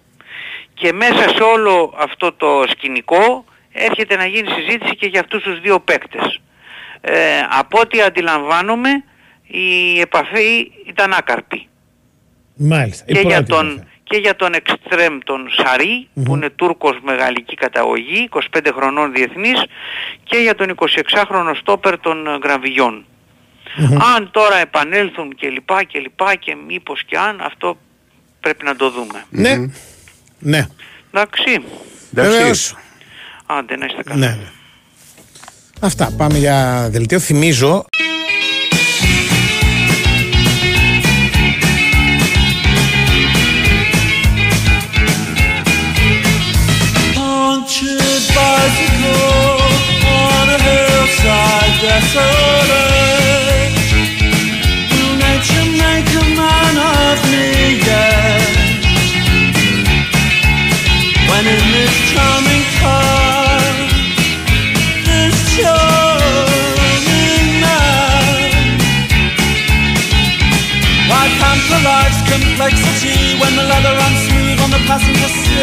Και 0.73 0.93
μέσα 0.93 1.29
σε 1.29 1.43
όλο 1.43 1.93
αυτό 1.97 2.33
το 2.33 2.63
σκηνικό 2.69 3.45
έρχεται 3.71 4.15
να 4.15 4.25
γίνει 4.25 4.49
συζήτηση 4.49 4.95
και 4.95 5.07
για 5.07 5.19
αυτούς 5.19 5.43
τους 5.43 5.59
δύο 5.59 5.79
παίκτες. 5.79 6.41
Ε, 7.01 7.13
από 7.49 7.79
ό,τι 7.79 8.01
αντιλαμβάνομαι 8.01 8.89
η 9.47 9.99
επαφή 9.99 10.71
ήταν 10.87 11.13
άκαρπη. 11.13 11.67
Μάλιστα. 12.55 13.05
Και 13.05 13.19
για 13.19 13.43
τον, 13.43 13.87
και 14.03 14.17
για 14.17 14.35
τον 14.35 14.53
Εκστρέμ 14.53 15.17
τον 15.23 15.49
Σαρί 15.49 16.07
που 16.23 16.35
είναι 16.35 16.49
Τούρκος 16.49 16.99
με 17.03 17.15
γαλλική 17.15 17.55
καταγωγή, 17.55 18.29
25 18.53 18.67
χρονών 18.75 19.13
διεθνής 19.13 19.63
και 20.23 20.37
για 20.37 20.55
τον 20.55 20.75
26χρονο 20.77 21.55
Στόπερ 21.59 21.99
των 21.99 22.27
γραβιγιων 22.43 23.05
Αν 24.15 24.31
τώρα 24.31 24.57
επανέλθουν 24.57 25.35
και 25.35 25.49
λοιπά 25.49 25.83
και 25.83 25.99
λοιπά 25.99 26.35
και 26.35 26.55
μήπως 26.67 27.03
και 27.05 27.17
αν 27.17 27.41
αυτό 27.41 27.77
πρέπει 28.39 28.65
να 28.65 28.75
το 28.75 28.89
δούμε. 28.89 29.25
Ναι. 29.29 29.55
Ναι. 30.39 30.67
Εντάξει. 31.13 31.63
Βεβαίως. 32.11 32.75
Άντε 33.45 33.77
να 33.77 33.85
είστε 33.85 34.03
καλά. 34.03 34.27
Ναι. 34.27 34.37
Αυτά. 35.83 36.11
Πάμε 36.17 36.37
για 36.37 36.87
δελτίο. 36.91 37.19
Θυμίζω 37.19 37.85
desolate. 51.81 52.91
Will 54.91 55.15
nature 55.25 55.69
make 55.83 56.09
a 56.21 56.25
man 56.39 56.75
of 56.77 57.30
complexity 72.61 73.33
when 73.41 73.55
the 73.55 73.63
leather 73.63 73.93
runs 73.97 74.19
smooth 74.29 74.59
on 74.61 74.69
the 74.69 74.77
passenger 74.85 75.29
seat? 75.41 75.57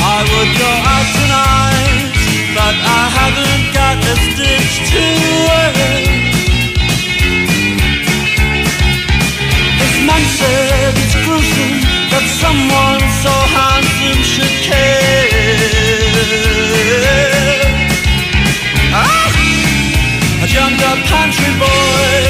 I 0.00 0.24
would 0.32 0.50
go 0.64 0.72
out 0.88 1.08
tonight, 1.20 2.16
but 2.56 2.74
I 2.80 3.04
haven't 3.20 3.66
got 3.76 3.96
a 4.00 4.16
stitch 4.24 4.74
to 4.92 5.02
wear. 5.46 5.76
This 9.80 9.96
man 10.08 10.24
said 10.40 10.96
it's 11.04 11.16
gruesome 11.20 11.84
that 12.12 12.24
someone 12.40 13.04
so 13.20 13.34
handsome 13.60 14.22
should 14.24 14.56
care. 14.64 15.28
Ah! 18.96 19.28
A 20.42 20.46
jumped 20.46 20.80
up 20.80 20.98
country 21.12 21.52
boy 21.60 22.29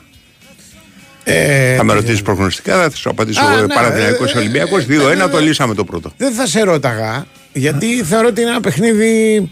Ε, 1.23 1.75
θα 1.75 1.83
με 1.83 1.93
ρωτήσεις 1.93 2.21
προγνωστικά, 2.21 2.81
θα 2.81 2.95
σου 2.95 3.09
απαντήσω 3.09 3.41
εγώ. 3.51 3.61
Ναι, 3.61 3.73
Παναθυναϊκό 3.73 4.23
ε, 4.23 4.37
Ολυμπιακός 4.37 4.85
2-1, 5.25 5.29
το 5.31 5.39
λύσαμε 5.39 5.73
το 5.73 5.83
πρώτο. 5.83 6.11
Δεν 6.17 6.33
θα 6.33 6.47
σε 6.47 6.63
ρώταγα, 6.63 7.25
γιατί 7.53 8.03
θεωρώ 8.03 8.27
ότι 8.27 8.41
είναι 8.41 8.49
ένα 8.49 8.59
παιχνίδι 8.59 9.49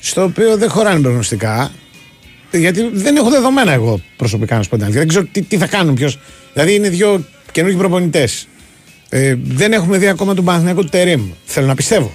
στο 0.00 0.22
οποίο 0.22 0.56
δεν 0.56 0.70
χωράνε 0.70 1.00
προγνωστικά. 1.00 1.70
Γιατί 2.50 2.90
δεν 2.92 3.16
έχω 3.16 3.30
δεδομένα 3.30 3.72
εγώ 3.72 4.00
προσωπικά 4.16 4.56
να 4.56 4.62
σου 4.62 4.68
πω 4.68 4.76
Δεν 4.76 5.08
ξέρω 5.08 5.24
τι, 5.32 5.42
τι 5.42 5.56
θα 5.56 5.66
κάνουν 5.66 5.94
ποιος. 5.94 6.18
Δηλαδή 6.52 6.74
είναι 6.74 6.88
δύο 6.88 7.24
καινούργιοι 7.52 7.78
προπονητές. 7.78 8.48
Ε, 9.08 9.34
δεν 9.42 9.72
έχουμε 9.72 9.98
δει 9.98 10.08
ακόμα 10.08 10.34
τον 10.34 10.44
Παναθηναϊκό 10.44 10.82
του 10.82 10.88
Τερήμ. 10.88 11.30
Θέλω 11.44 11.66
να 11.66 11.74
πιστεύω. 11.74 12.12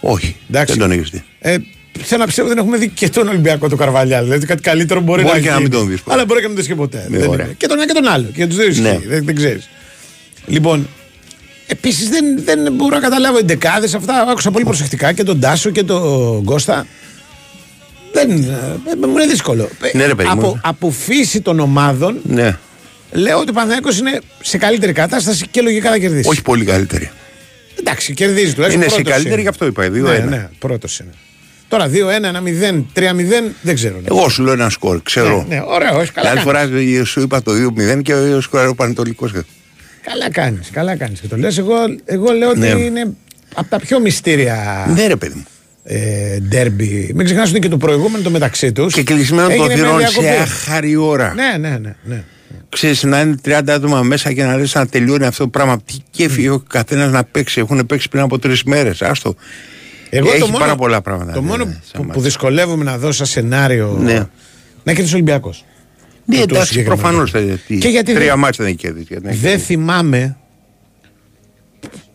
Όχι. 0.00 0.36
Εντάξει. 0.50 0.78
Δεν 0.78 0.88
τον 0.88 0.98
έχεις 0.98 1.10
δει. 1.10 1.22
Ε, 1.38 1.56
θέλω 2.02 2.20
να 2.20 2.26
πιστεύω 2.26 2.48
δεν 2.48 2.58
έχουμε 2.58 2.76
δει 2.76 2.88
και 2.88 3.08
τον 3.08 3.28
Ολυμπιακό 3.28 3.68
του 3.68 3.76
Καρβαλιάλ. 3.76 4.24
Δηλαδή 4.24 4.46
κάτι 4.46 4.62
καλύτερο 4.62 5.00
μπορεί, 5.00 5.22
μπορεί 5.22 5.34
να 5.34 5.42
και 5.42 5.50
να 5.50 5.60
μην 5.60 5.70
τον 5.70 5.88
δεις. 5.88 6.00
Αλλά 6.06 6.24
μπορεί 6.24 6.40
και 6.40 6.46
να 6.46 6.52
μην 6.52 6.56
τον 6.56 6.56
δεις 6.56 6.66
και 6.66 6.74
ποτέ. 6.74 7.06
Ναι, 7.08 7.18
δεν 7.18 7.54
και 7.56 7.66
τον 7.66 7.76
ένα 7.78 7.86
και 7.86 7.92
τον 7.92 8.08
άλλο. 8.08 8.26
Και 8.34 8.46
τους 8.46 8.56
δύο 8.56 8.82
ναι. 8.82 9.00
Δεν, 9.06 9.24
δεν 9.24 9.34
ξέρεις. 9.34 9.68
Λοιπόν, 10.46 10.88
επίσης 11.66 12.08
δεν, 12.08 12.24
δεν 12.44 12.72
μπορώ 12.72 12.94
να 12.94 13.00
καταλάβω 13.00 13.38
οι 13.38 13.42
δεκάδες 13.44 13.94
αυτά. 13.94 14.26
Άκουσα 14.30 14.50
πολύ 14.50 14.64
προσεκτικά 14.64 15.12
και 15.12 15.22
τον 15.22 15.40
Τάσο 15.40 15.70
και 15.70 15.82
τον 15.82 16.44
Κώστα. 16.44 16.86
Δεν, 18.12 18.30
ε, 18.30 19.06
μου 19.06 19.12
είναι 19.12 19.26
δύσκολο. 19.26 19.68
Ναι, 19.92 20.06
ρε, 20.06 20.14
παιδί 20.14 20.28
μου. 20.28 20.34
από, 20.34 20.60
από 20.62 20.90
φύση 20.90 21.40
των 21.40 21.60
ομάδων, 21.60 22.20
Ναι. 22.22 22.58
λέω 23.12 23.38
ότι 23.38 23.50
ο 23.50 23.52
Παναθηναϊκός 23.52 23.98
είναι 23.98 24.20
σε 24.40 24.58
καλύτερη 24.58 24.92
κατάσταση 24.92 25.46
και 25.50 25.60
λογικά 25.60 25.90
θα 25.90 25.98
κερδίσει. 25.98 26.28
Όχι 26.28 26.42
πολύ 26.42 26.64
καλύτερη. 26.64 27.10
Εντάξει, 27.78 28.14
κερδίζει 28.14 28.54
τουλάχιστον. 28.54 28.82
Είναι 28.82 28.90
σε 28.90 28.96
πρώτος 28.96 29.12
καλύτερη, 29.12 29.34
είναι. 29.34 29.42
γι' 29.42 29.48
αυτό 29.48 29.66
είπα. 29.66 29.82
2-1. 29.84 29.90
Ναι, 29.90 30.36
ναι, 30.36 30.48
πρώτος 30.58 30.98
είναι. 30.98 31.10
Τώρα 31.74 31.90
2-1, 31.92 31.92
1-0, 31.92 32.84
3-0, 32.94 33.02
δεν 33.62 33.74
ξέρω. 33.74 33.94
ναι. 33.94 34.02
Εγώ 34.08 34.28
σου 34.28 34.42
λέω 34.42 34.52
ένα 34.52 34.68
σκορ, 34.70 35.02
ξέρω. 35.02 35.44
Ναι, 35.48 35.54
ναι, 35.56 35.62
ωραίο, 35.66 35.98
όχι, 35.98 36.12
καλά 36.12 36.30
Την 36.30 36.38
άλλη 36.38 36.46
κάνεις. 36.46 36.70
φορά 36.90 37.04
σου 37.04 37.20
είπα 37.20 37.42
το 37.42 37.52
2-0 37.96 38.02
και 38.02 38.14
ο 38.14 38.40
σκορ 38.40 38.66
ο 38.68 38.74
Πανετολικός. 38.74 39.32
Καλά 39.32 40.30
κάνεις, 40.30 40.68
καλά 40.72 40.96
κάνεις 40.96 41.20
και 41.20 41.26
το 41.26 41.36
λες. 41.36 41.58
Εγώ, 41.58 41.74
εγώ 42.04 42.32
λέω 42.32 42.48
ότι 42.48 42.58
Ναι. 42.58 42.66
είναι 42.68 43.12
από 43.54 43.68
τα 43.70 43.78
πιο 43.78 44.00
μυστήρια 44.00 44.86
Ναι, 44.94 45.06
ρε 45.06 45.16
παιδί 45.16 45.34
μου. 45.36 45.44
ε, 45.84 46.38
ντέρμπι. 46.40 47.10
Μην 47.14 47.24
ξεχνάς 47.24 47.50
ότι 47.50 47.58
και 47.58 47.68
το 47.68 47.76
προηγούμενο 47.76 48.22
το 48.24 48.30
μεταξύ 48.30 48.72
τους. 48.72 48.94
Και 48.94 49.02
κλεισμένο 49.02 49.48
το 49.56 49.68
θυρών 49.68 50.00
σε 50.06 50.28
άχαρη 50.28 50.96
ώρα. 50.96 51.34
Ναι, 51.34 51.68
ναι, 51.68 51.78
ναι. 51.78 51.94
ναι. 52.04 52.22
Ξέρεις 52.68 53.02
να 53.02 53.20
είναι 53.20 53.34
30 53.44 53.60
άτομα 53.68 54.02
μέσα 54.02 54.32
και 54.32 54.44
να 54.44 54.56
λες 54.56 54.74
να 54.74 54.86
τελειώνει 54.86 55.24
αυτό 55.26 55.44
το 55.44 55.50
πράγμα. 55.50 55.80
Τι 55.84 55.94
κέφι 56.10 56.38
έχει 56.40 56.48
ο 56.48 56.62
καθένας 56.68 57.10
να 57.12 57.24
παίξει. 57.24 57.60
Έχουν 57.60 57.86
παίξει 57.86 58.08
πριν 58.08 58.22
από 58.22 58.38
τρεις 58.38 58.62
μέρες. 58.64 59.02
Άστο. 59.02 59.34
Εγώ 60.10 60.28
Έχει 60.30 60.38
το 60.38 60.46
μόνο, 60.46 60.58
πάρα 60.58 60.76
πολλά 60.76 61.00
πράγματα. 61.00 61.32
Το 61.32 61.40
ναι, 61.40 61.46
μόνο 61.46 61.64
ναι, 61.64 61.70
σαν 61.72 61.80
που, 61.92 62.02
μάτς. 62.02 62.14
που 62.14 62.20
δυσκολεύομαι 62.22 62.84
να 62.84 62.98
δω 62.98 63.12
σαν 63.12 63.26
σενάριο. 63.26 63.96
Ναι. 64.00 64.14
Να 64.84 64.92
κερδίσει 64.92 65.12
ο 65.12 65.16
Ολυμπιακό. 65.16 65.54
Ναι, 66.24 66.36
το 66.36 66.42
εντάξει, 66.42 66.66
συγκεκριμένο. 66.66 67.00
προφανώς. 67.02 67.30
Και 67.80 67.88
γιατί 67.88 68.14
Τρία 68.14 68.26
δεν- 68.30 68.38
μάτια 68.38 68.64
δεν 68.64 68.66
έχει 68.66 68.76
κερδίσει. 68.76 69.06
γιατί 69.08 69.22
δεν 69.22 69.32
έχει 69.32 69.40
Δεν 69.40 69.50
κερδίσει. 69.50 69.72
θυμάμαι 69.72 70.36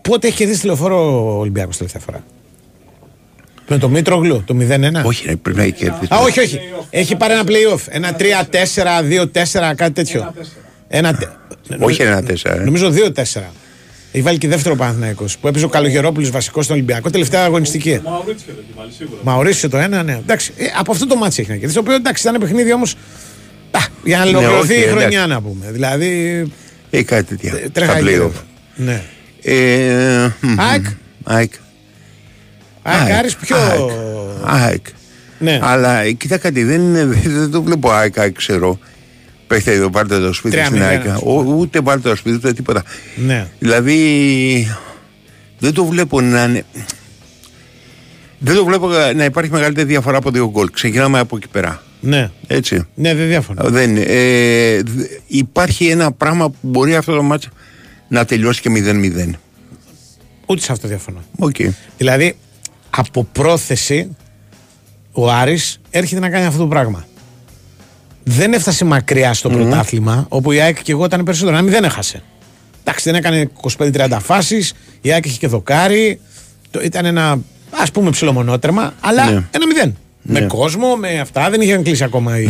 πότε 0.01 0.27
έχει 0.27 0.35
κερδίσει 0.35 0.59
τηλεφόρο 0.59 1.25
ο 1.35 1.39
Ολυμπιακός 1.39 1.77
τελευταία 1.77 2.01
φορά. 2.05 2.23
Με 3.67 3.77
το 3.77 3.89
Μήτρογλου, 3.89 4.43
το 4.45 4.53
0-1. 4.59 5.03
Όχι, 5.05 5.25
ρε, 5.27 5.35
πρέπει 5.35 5.57
να 5.57 5.63
έχει 5.63 5.71
κερδίσει. 5.73 6.13
Α, 6.13 6.17
όχι, 6.17 6.39
όχι. 6.39 6.59
Έχει 6.89 7.15
πάρει 7.15 7.33
ένα 7.33 7.43
playoff. 7.45 7.79
Ένα 7.89 8.15
3-4, 8.15 9.01
2-4, 9.03 9.73
κάτι 9.75 9.91
τέτοιο. 9.93 10.33
Ένα... 10.87 11.13
τε- 11.15 11.29
Όχι 11.79 12.01
ένα 12.01 12.23
4. 12.23 12.33
ε. 12.43 12.55
Νομίζω 12.63 12.91
2-4. 12.91 13.23
Έχει 14.11 14.23
βάλει 14.23 14.37
και 14.37 14.47
δεύτερο 14.47 14.75
Παναθυναϊκό 14.75 15.25
που 15.41 15.47
έπαιζε 15.47 15.65
ο 15.65 15.69
Καλογερόπουλος 15.69 16.29
βασικός 16.29 16.63
στον 16.65 16.75
Ολυμπιακό 16.75 17.09
τελευταία 17.09 17.43
αγωνιστική. 17.43 18.01
Μαουρίτσιο 18.03 18.53
δεν 18.55 18.63
βάλει 18.75 18.91
σίγουρα. 18.91 19.19
Μαουρίσιο 19.23 19.69
το 19.69 19.77
ένα, 19.77 20.03
ναι. 20.03 20.13
Εντάξει, 20.13 20.53
ε, 20.57 20.65
από 20.77 20.91
αυτό 20.91 21.07
το 21.07 21.15
μάτι 21.15 21.41
έχει 21.41 21.49
να 21.49 21.55
κερδίσει. 21.55 21.73
Το 21.73 21.79
οποίο 21.79 21.93
εντάξει 21.93 22.27
ήταν 22.27 22.39
παιχνίδι 22.41 22.73
όμως. 22.73 22.95
Για 24.03 24.17
να 24.17 24.23
ολοκληρωθεί 24.25 24.57
όχι, 24.57 24.73
η 24.73 24.75
εντάξει. 24.83 24.99
χρονιά 24.99 25.27
να 25.27 25.41
πούμε. 25.41 25.71
Δηλαδή. 25.71 26.43
Έχει 26.89 27.03
κάτι 27.03 27.23
τέτοια. 27.23 27.59
ε, 27.63 27.69
Τρέχα 27.69 27.91
Στα 27.91 27.99
γύρω. 28.09 28.31
playoff. 28.35 28.41
Ναι. 28.75 29.01
Ε, 29.41 30.27
μ, 30.41 30.59
ΑΕΚ. 30.59 30.85
ΑΕΚ. 31.23 31.51
ΑΕΚ 32.81 33.11
Άρης 33.11 33.35
πιο. 33.35 33.55
ΑΕΚ. 33.57 33.89
ΑΕΚ. 34.43 34.85
Ναι. 35.39 35.59
Αλλά 35.63 35.99
ε, 36.01 36.11
κοίτα 36.11 36.37
κάτι, 36.37 36.63
δεν, 36.63 36.81
είναι, 36.81 37.03
δεν 37.39 37.51
το 37.51 37.61
βλέπω 37.61 37.91
ΑΕΚ, 37.91 38.19
ΑΕΚ 38.19 38.35
ξέρω. 38.35 38.79
Παίχτε 39.49 39.71
εδώ, 39.71 39.89
πάρτε 39.89 40.19
το 40.19 40.33
σπίτι 40.33 40.53
Τρία 40.55 40.65
στην 40.65 40.77
μηδέν, 40.77 40.89
ΑΕΚ. 40.99 41.07
ας 41.07 41.19
πούμε. 41.19 41.49
Ο- 41.51 41.53
Ούτε 41.55 41.81
πάρτε 41.81 42.09
το 42.09 42.15
σπίτι, 42.15 42.35
ούτε 42.35 42.53
τίποτα. 42.53 42.83
Ναι. 43.15 43.47
Δηλαδή, 43.59 44.77
δεν 45.59 45.73
το 45.73 45.85
βλέπω 45.85 46.21
να 46.21 46.43
είναι... 46.43 46.63
Δεν 48.39 48.55
το 48.55 48.65
βλέπω 48.65 48.87
να 49.15 49.23
υπάρχει 49.25 49.51
μεγαλύτερη 49.51 49.87
διαφορά 49.87 50.17
από 50.17 50.31
δύο 50.31 50.49
γκολ. 50.49 50.69
Ξεκινάμε 50.71 51.19
από 51.19 51.37
εκεί 51.37 51.47
πέρα. 51.47 51.83
Ναι. 52.01 52.29
Έτσι. 52.47 52.85
Ναι, 52.95 53.13
δεν 53.15 53.27
διαφωνώ. 53.27 53.69
Δεν, 53.69 53.89
είναι. 53.89 54.01
ε, 54.07 54.81
δ- 54.81 55.09
υπάρχει 55.27 55.87
ένα 55.87 56.11
πράγμα 56.11 56.49
που 56.49 56.55
μπορεί 56.61 56.95
αυτό 56.95 57.15
το 57.15 57.23
ματς 57.23 57.49
να 58.07 58.25
τελειώσει 58.25 58.61
και 58.61 58.69
0-0. 58.73 59.29
Ούτε 60.45 60.61
σε 60.61 60.71
αυτό 60.71 60.87
διαφωνώ. 60.87 61.23
Οκ. 61.39 61.55
Δηλαδή, 61.97 62.35
από 62.89 63.23
πρόθεση, 63.31 64.15
ο 65.11 65.31
Άρης 65.31 65.81
έρχεται 65.89 66.21
να 66.21 66.29
κάνει 66.29 66.45
αυτό 66.45 66.59
το 66.59 66.67
πράγμα. 66.67 67.07
Δεν 68.31 68.53
έφτασε 68.53 68.85
μακριά 68.85 69.33
στο 69.33 69.49
πρωτάθλημα, 69.49 70.25
όπου 70.29 70.51
η 70.51 70.59
ΑΕΚ 70.59 70.81
και 70.83 70.91
εγώ 70.91 71.05
ήταν 71.05 71.23
περισσότερο. 71.23 71.55
Να 71.55 71.61
μην 71.61 71.71
δεν 71.71 71.83
έχασε. 71.83 72.21
Εντάξει, 72.83 73.11
δεν 73.11 73.15
έκανε 73.19 73.49
25-30 73.77 74.17
φάσεις. 74.21 74.73
Η 75.01 75.11
ΑΕΚ 75.11 75.25
είχε 75.25 75.37
και 75.37 75.47
δοκάρι. 75.47 76.19
Το, 76.71 76.79
ήταν 76.83 77.05
ένα 77.05 77.39
ας 77.69 77.91
πούμε 77.91 78.09
ψιλομονότερμα, 78.09 78.93
αλλά 78.99 79.25
Ναι. 79.25 79.31
ένα 79.51 79.67
μηδέν. 79.67 79.97
Με 80.21 80.39
Ναι. 80.39 80.45
κόσμο, 80.45 80.95
με 80.95 81.19
αυτά. 81.19 81.49
Δεν 81.49 81.61
είχαν 81.61 81.83
κλείσει 81.83 82.03
ακόμα 82.03 82.39
οι. 82.39 82.45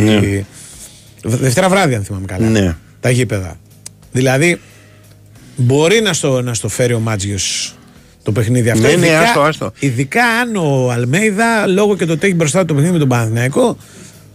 Δε- 1.22 1.36
Δευτέρα 1.36 1.68
βράδυ, 1.68 1.94
αν 1.94 2.04
θυμάμαι 2.04 2.26
καλά. 2.26 2.48
Ναι. 2.48 2.76
Τα 3.00 3.10
γήπεδα. 3.10 3.56
Δηλαδή, 4.12 4.60
μπορεί 5.56 6.00
να 6.00 6.12
στο, 6.12 6.42
να 6.42 6.54
στο 6.54 6.68
φέρει 6.68 6.92
ο 6.94 6.98
Μάτζιος 7.00 7.74
το 8.22 8.32
παιχνίδι 8.32 8.70
αυτό. 8.70 8.86
Ναι, 8.86 8.94
ναι, 8.94 9.08
άστο, 9.08 9.40
άστο. 9.40 9.72
ειδικά 9.78 10.24
αν 10.24 10.56
ο 10.56 10.90
Αλμέιδα, 10.90 11.66
λόγω 11.66 11.96
και 11.96 12.06
το 12.06 12.12
ότι 12.12 12.26
έχει 12.26 12.34
μπροστά 12.34 12.60
του 12.60 12.66
το 12.66 12.74
παιχνίδι 12.74 12.92
με 12.92 12.98
τον 12.98 13.08
Παναθηναϊκό, 13.08 13.76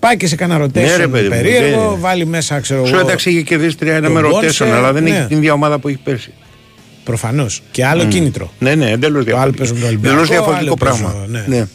πάει 0.06 0.18
και 0.18 0.28
σε 0.28 0.36
κανένα 0.36 0.66
rotation 0.66 0.72
Ναι, 0.74 0.96
ρε, 0.96 1.08
παιδί 1.08 1.24
μου, 1.24 1.30
περίεργο, 1.30 1.90
δεν- 1.90 2.00
βάλει 2.00 2.26
μέσα, 2.26 2.60
ξέρω 2.60 2.86
Σου 2.86 2.94
εγώ. 2.96 3.04
εντάξει 3.04 3.30
είχε 3.30 3.42
κερδίσει 3.42 3.76
3-1 3.80 4.02
τον 4.04 4.12
με 4.12 4.20
Γκόνσε, 4.20 4.36
ρωτέσεων, 4.36 4.74
αλλά 4.74 4.94
δεν 4.94 5.04
ναι. 5.04 5.10
έχει 5.10 5.28
την 5.28 5.38
ίδια 5.38 5.54
ομάδα 5.54 5.80
που 5.80 5.88
έχει 5.88 6.00
πέρσι. 6.04 6.34
Προφανώς. 7.04 7.62
Και 7.72 7.86
άλλο 7.86 8.06
κίνητρο. 8.06 8.52
Ναι, 8.60 8.76
ναι, 8.76 8.90
εντελώς 8.92 9.26
Το 9.26 9.38
άλλο 9.38 9.52
παίζουν 9.58 9.80
τον 9.80 9.88
διαφορετικό. 9.88 9.88
Ολυμπιακό. 9.88 10.16
Εντελώ 10.16 10.28
διαφορετικό 10.28 10.66
άλλο 10.66 10.76
πράγμα. 10.76 11.10
παίζουν, 11.28 11.32
ναι. 11.50 11.58
Ναι. 11.58 11.68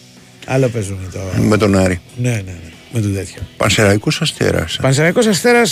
Άλλο 0.47 0.69
παίζουν 0.69 0.99
το. 1.13 1.43
Με 1.43 1.57
τον 1.57 1.75
Άρη. 1.79 2.01
Ναι, 2.17 2.29
ναι, 2.31 2.37
ναι. 2.37 2.53
Με 2.93 3.01
το 3.01 3.09
τέτοιο. 3.09 3.41
Πανσεραϊκός 3.57 4.21
αστέρας. 4.21 4.79
Πανσεραϊκός 4.83 5.27
Αστέρα. 5.27 5.63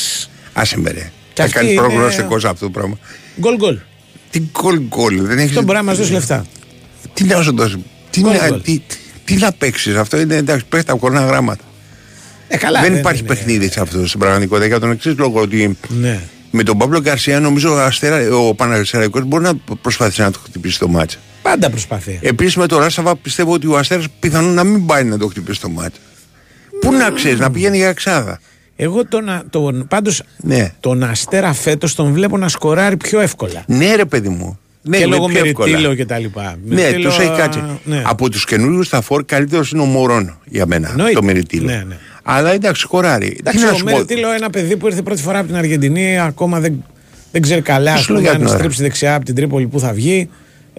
Άσε 0.52 0.78
με 0.78 0.90
ρε. 0.90 1.00
Και 1.00 1.08
Θα 1.34 1.42
αυτή 1.42 1.54
κάνει 1.56 1.70
είναι- 1.72 1.80
προγνωστικός 1.80 2.40
σε 2.40 2.48
αυτό 2.48 2.64
το 2.64 2.70
πράγμα. 2.70 2.98
Γκολ 3.40 3.56
γκολ. 3.56 3.78
Τι 4.30 4.40
γκολ 4.60 4.80
γκολ. 4.80 5.26
Δεν 5.26 5.38
έχει. 5.38 5.48
Αυτό 5.48 5.62
μπορεί 5.62 5.76
να 5.78 5.84
μας 5.84 5.96
δώσει 5.98 6.12
λεφτά. 6.12 6.46
Τι 7.14 7.24
να 7.24 7.42
σου 7.42 7.56
δώσει. 7.56 7.84
Τι, 8.10 8.20
Γκολ, 8.20 8.32
να, 8.36 8.48
γκολ. 8.48 8.62
τι, 8.62 8.80
τι 9.24 9.36
να 9.36 9.52
παίξεις. 9.52 9.94
Αυτό 9.96 10.20
είναι 10.20 10.34
εντάξει, 10.36 10.64
παίχει 10.68 10.84
τα 10.84 10.92
κορνά 10.94 11.20
γράμματα. 11.26 11.64
Ε, 12.48 12.56
καλά. 12.56 12.80
δεν 12.80 12.96
υπάρχει 12.96 13.18
είναι- 13.18 13.28
παιχνίδι 13.28 13.70
σε 13.70 13.80
αυτό 13.80 14.06
στην 14.06 14.20
πραγματικότητα 14.20 14.66
για 14.66 14.80
τον 14.80 14.90
εξής 14.90 15.14
λόγο 15.18 15.40
ότι 15.40 15.76
Ναι. 15.88 16.20
με 16.50 16.62
τον 16.62 16.78
Παύλο 16.78 17.00
Γκαρσία 17.00 17.40
νομίζω 17.40 17.74
ο, 17.74 17.78
Αστέρα, 17.78 18.36
ο 18.36 18.54
Παναγιώτης 18.54 19.24
μπορεί 19.26 19.44
να 19.44 19.54
προσπαθήσει 19.82 20.20
να 20.20 20.30
το 20.30 20.38
χτυπήσει 20.44 20.78
το 20.78 20.88
μάτσα. 20.88 21.18
Πάντα 21.42 21.70
προσπαθεί. 21.70 22.18
Επίσης 22.22 22.56
με 22.56 22.66
τον 22.66 22.78
Ράσαβα 22.78 23.16
πιστεύω 23.16 23.52
ότι 23.52 23.66
ο 23.66 23.76
Αστέρας 23.78 24.06
πιθανόν 24.20 24.54
να 24.54 24.64
μην 24.64 24.86
πάει 24.86 25.04
να 25.04 25.18
το 25.18 25.26
χτυπήσει 25.26 25.60
το 25.60 25.68
μάτσα. 25.68 25.98
Πού 26.80 26.92
να 26.92 27.10
ξέρεις, 27.10 27.38
να 27.38 27.50
πηγαίνει 27.50 27.76
για 27.76 27.88
εξάδα. 27.88 28.40
Εγώ 28.76 29.06
τον, 29.06 29.24
τον, 29.50 29.86
πάντως 29.88 30.22
Ναι. 30.36 30.72
τον 30.80 31.02
Αστέρα 31.02 31.52
φέτος 31.52 31.94
τον 31.94 32.12
βλέπω 32.12 32.36
να 32.38 32.48
σκοράρει 32.48 32.96
πιο 32.96 33.20
εύκολα. 33.20 33.62
Ναι, 33.66 33.94
ρε 33.94 34.04
παιδί 34.04 34.28
μου. 34.28 34.58
Ναι, 34.82 34.96
και 34.96 35.02
είναι 35.04 35.14
λόγω 35.16 35.26
πιο 35.26 35.44
εύκολα. 35.44 35.68
Μεριτήλο 35.70 35.94
και 35.94 36.04
τα 36.06 36.18
λοιπά. 36.18 36.56
Ναι, 36.64 36.74
Μεριτήλο, 36.74 37.08
τους 37.08 37.18
έχει 37.18 37.36
κάτσει. 37.36 37.62
ναι. 37.84 38.02
Από 38.06 38.30
τους 38.30 38.44
καινούριους 38.44 38.86
στα 38.86 39.00
φόρ 39.00 39.24
καλύτερος 39.24 39.70
είναι 39.70 39.82
ο 39.82 39.84
Μωρόν 39.84 40.38
για 40.44 40.66
μένα. 40.66 40.88
Εννοείται. 40.90 41.12
Το 41.14 41.22
Μεριτήλο. 41.22 41.66
Ναι, 41.66 41.84
ναι. 41.88 41.96
Αλλά 42.30 42.52
εντάξει, 42.52 42.80
σκοράρει. 42.82 43.36
Εντάξει, 43.40 43.58
Τι 43.58 43.64
να 43.64 43.70
ο 43.72 43.76
σου 43.76 43.84
πω. 43.84 43.90
Μεριτήλο 43.90 44.32
ένα 44.32 44.50
παιδί 44.50 44.76
που 44.76 44.86
ήρθε 44.86 45.02
πρώτη 45.02 45.22
φορά 45.22 45.38
από 45.38 45.46
την 45.46 45.56
Αργεντινή, 45.56 46.18
ακόμα 46.20 46.60
δεν, 46.60 46.84
δεν 47.32 47.42
ξέρει 47.42 47.60
καλά. 47.60 47.92
Τι 47.92 47.98
Ας 47.98 48.04
σου 48.04 48.12
λέω 48.12 48.20
πούμε, 48.20 48.28
για 48.30 48.30
αν 48.38 48.38
την 48.38 48.48
ώρα. 48.48 48.58
στρίψει 48.58 48.82
δεξιά 48.82 49.14
από 49.14 49.24
την 49.24 49.34
Τρίπολη 49.34 49.66
που 49.66 49.80
θα 49.80 49.92
βγει. 49.92 50.28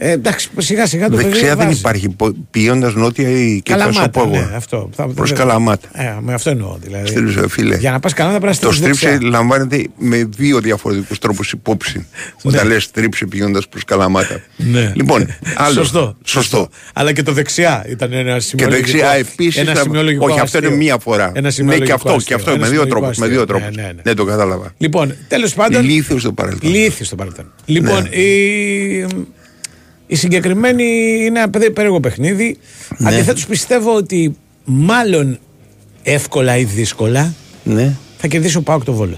Ε, 0.01 0.11
εντάξει, 0.11 0.49
σιγά 0.57 0.85
σιγά 0.87 1.09
το 1.09 1.15
παιδί 1.15 1.27
Δεξιά 1.29 1.55
δεν 1.55 1.65
βάζει. 1.65 1.79
υπάρχει. 1.79 2.15
Πηγαίνοντας 2.51 2.93
νότια 2.93 3.29
ή 3.29 3.61
και 3.63 3.71
θα 3.73 3.77
σου 3.79 3.85
Καλαμάτα, 3.85 4.09
πω 4.09 4.21
εγώ. 4.21 4.31
ναι, 4.45 4.55
αυτό. 4.55 4.89
Θα- 4.95 5.07
Προς 5.07 5.29
δεν- 5.29 5.37
Καλαμάτα. 5.39 5.87
Ε, 5.93 6.13
με 6.21 6.33
αυτό 6.33 6.49
εννοώ. 6.49 6.77
Δηλαδή. 6.81 7.07
Στείλου, 7.07 7.49
φίλε. 7.49 7.75
Για 7.77 7.91
να 7.91 7.99
πας 7.99 8.13
καλά 8.13 8.31
να 8.31 8.39
πρέπει 8.39 8.55
να 8.61 8.67
Το 8.67 8.71
στρίψεις 8.75 8.97
στρίψε 8.97 9.09
δεξιά. 9.17 9.29
λαμβάνεται 9.37 9.83
με 9.97 10.29
δύο 10.37 10.59
διαφορετικούς 10.59 11.19
τρόπους 11.19 11.51
υπόψη. 11.51 12.07
Όταν 12.43 12.67
λες 12.67 12.83
στρίψε 12.83 13.25
πηγαίνοντας 13.25 13.67
προς 13.67 13.83
Καλαμάτα. 13.85 14.41
Ναι. 14.57 14.91
Λοιπόν, 14.95 15.25
άλλο. 15.65 15.73
Σωστό. 15.73 16.15
Σωστό. 16.23 16.69
Αλλά 16.93 17.11
και 17.13 17.23
το 17.23 17.31
δεξιά 17.31 17.85
ήταν 17.89 18.13
ένα 18.13 18.33
Και 18.33 18.39
σημειολογικό. 18.39 18.85
δεξιά 18.91 19.11
επίσης. 19.13 19.57
Ένα 19.57 19.75
σημειολογικό 19.75 20.25
Όχι, 20.25 20.39
αυτό 20.39 20.57
είναι 20.57 20.67
αστείο. 20.67 20.81
μία 20.83 20.97
φορά. 20.97 21.23
Ένα 21.23 21.41
Ναι, 21.41 21.47
και 21.47 21.53
σημειολογικό 21.53 21.93
αυτό, 21.93 22.09
και 22.09 22.15
αστείο. 22.15 22.35
αυτό 22.35 22.49
Ένα 22.51 22.59
με 22.59 22.65
δύο 22.67 22.75
σημειολογικό 22.79 22.99
τρόπους. 22.99 23.17
Με 23.17 23.25
αστείο. 23.25 23.37
δύο 23.37 23.47
τρόπους. 23.47 23.75
Ναι, 23.75 23.81
ναι, 23.81 23.87
ναι. 23.87 24.01
Ναι, 24.03 24.13
το 24.13 24.23
κατάλαβα. 24.25 24.73
Λοιπόν, 24.77 25.15
τέλος 25.27 25.53
πάντων. 25.53 25.83
Ηλίθιο 25.83 26.19
στο 26.19 26.31
παρελθόν. 26.33 26.69
Ηλίθιο 26.73 27.05
στο 27.05 27.15
παρελθόν. 27.15 27.45
Λοιπόν, 27.65 28.01
Ναι. 28.01 28.09
Η, 30.09 30.13
η 30.13 30.15
συγκεκριμένη 30.15 30.83
είναι 31.25 31.39
ένα 31.39 31.49
παιδί 31.49 31.71
περίεργο 31.71 31.99
παιχνίδι. 31.99 32.57
Ναι. 32.97 33.09
Αντιθέτως, 33.09 33.45
πιστεύω 33.45 33.95
ότι 33.95 34.35
μάλλον 34.63 35.39
εύκολα 36.03 36.57
ή 36.57 36.63
δύσκολα 36.63 37.33
Ναι. 37.63 37.95
θα 38.17 38.27
κερδίσει 38.27 38.57
ο 38.57 38.61
Πάοκ 38.61 38.83
το 38.83 38.93
βόλο. 38.93 39.17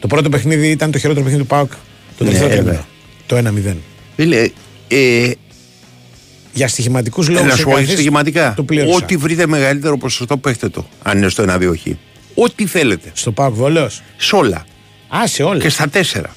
Το 0.00 0.06
πρώτο 0.06 0.28
παιχνίδι 0.28 0.68
ήταν 0.70 0.90
το 0.90 0.98
χειρότερο 0.98 1.24
παιχνίδι 1.24 1.44
του 1.44 1.54
Πάοκ. 1.54 1.70
Το 2.18 2.24
Ναι, 2.24 2.30
τελευταίο 2.30 2.48
βέβαια. 2.64 2.84
τρίμηνο. 3.26 3.62
Το 3.62 3.70
1-0. 3.72 3.76
Φίλε, 4.16 4.50
ε, 4.88 5.30
Για 6.52 6.68
στοιχηματικούς 6.68 7.28
ε, 7.28 7.32
λόγους. 7.32 7.48
να 7.50 7.56
σου 7.56 7.64
πω 7.64 7.78
στοιχηματικά. 7.78 8.52
Το 8.56 8.62
πλήρωσα. 8.62 8.96
Ό,τι 8.96 9.16
βρείτε 9.16 9.46
μεγαλύτερο 9.46 9.98
ποσοστό 9.98 10.36
παίχτε 10.36 10.68
το. 10.68 10.86
Αν 11.02 11.18
είναι 11.18 11.28
στο 11.28 11.44
1-2 11.48 11.72
χ. 11.78 11.86
Ό,τι 12.34 12.66
θέλετε. 12.66 13.10
Στο 13.14 13.32
Πάοκ 13.32 13.54
Βόλος; 13.54 14.02
Σε 14.16 14.36
όλα. 14.36 14.66
Α, 15.16 15.26
σε 15.26 15.42
όλα. 15.42 15.60
Και 15.60 15.68
στα 15.68 15.88
τέσσερα. 15.88 16.36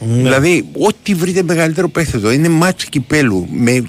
Ναι. 0.00 0.22
Δηλαδή, 0.22 0.68
ό,τι 0.78 1.14
βρείτε 1.14 1.42
μεγαλύτερο 1.42 1.88
παίχτε 1.88 2.18
το. 2.18 2.32
Είναι 2.32 2.48
ματς 2.48 2.88
κυπέλου. 2.88 3.48
Με, 3.52 3.84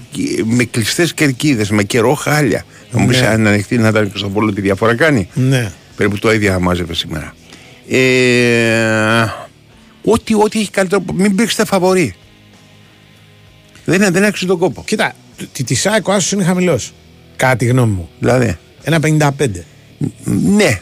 με 0.45 0.63
κλειστές 0.63 1.13
κερκίδες, 1.13 1.69
με 1.69 1.83
καιρό 1.83 2.13
χάλια. 2.13 2.65
Να 2.91 2.99
μου 2.99 3.07
πεις 3.07 3.21
Ναι. 3.21 3.27
αν 3.27 3.47
ανοιχτεί 3.47 3.77
να 3.77 3.87
ήταν 3.87 4.11
και 4.11 4.17
στο 4.17 4.29
Βόλο 4.29 4.53
τι 4.53 4.61
διαφορά 4.61 4.95
κάνει. 4.95 5.27
Ναι. 5.33 5.71
Περίπου 5.95 6.17
το 6.19 6.33
ίδιο 6.33 6.59
μάζευε 6.59 6.93
σήμερα. 6.93 7.35
Ε, 7.89 9.25
ό,τι, 10.03 10.33
ό,τι 10.33 10.59
έχει 10.59 10.69
καλύτερο. 10.69 11.03
Μην 11.13 11.35
παίξετε 11.35 11.65
φαβορή. 11.65 12.15
Δεν, 13.85 14.11
δεν 14.11 14.23
αξίζει 14.23 14.45
τον 14.45 14.57
κόπο. 14.57 14.83
Κοίτα, 14.85 15.13
τη, 15.53 15.63
της 15.63 15.75
ΑΕΚ 15.75 16.07
ο 16.07 16.11
άσος 16.11 16.31
είναι 16.31 16.43
χαμηλός. 16.43 16.93
Κάτι 17.35 17.65
γνώμη 17.65 17.91
μου. 17.93 18.09
Δηλαδή. 18.19 18.57
Ένα 18.83 18.99
55. 19.03 19.29
Ναι. 20.23 20.81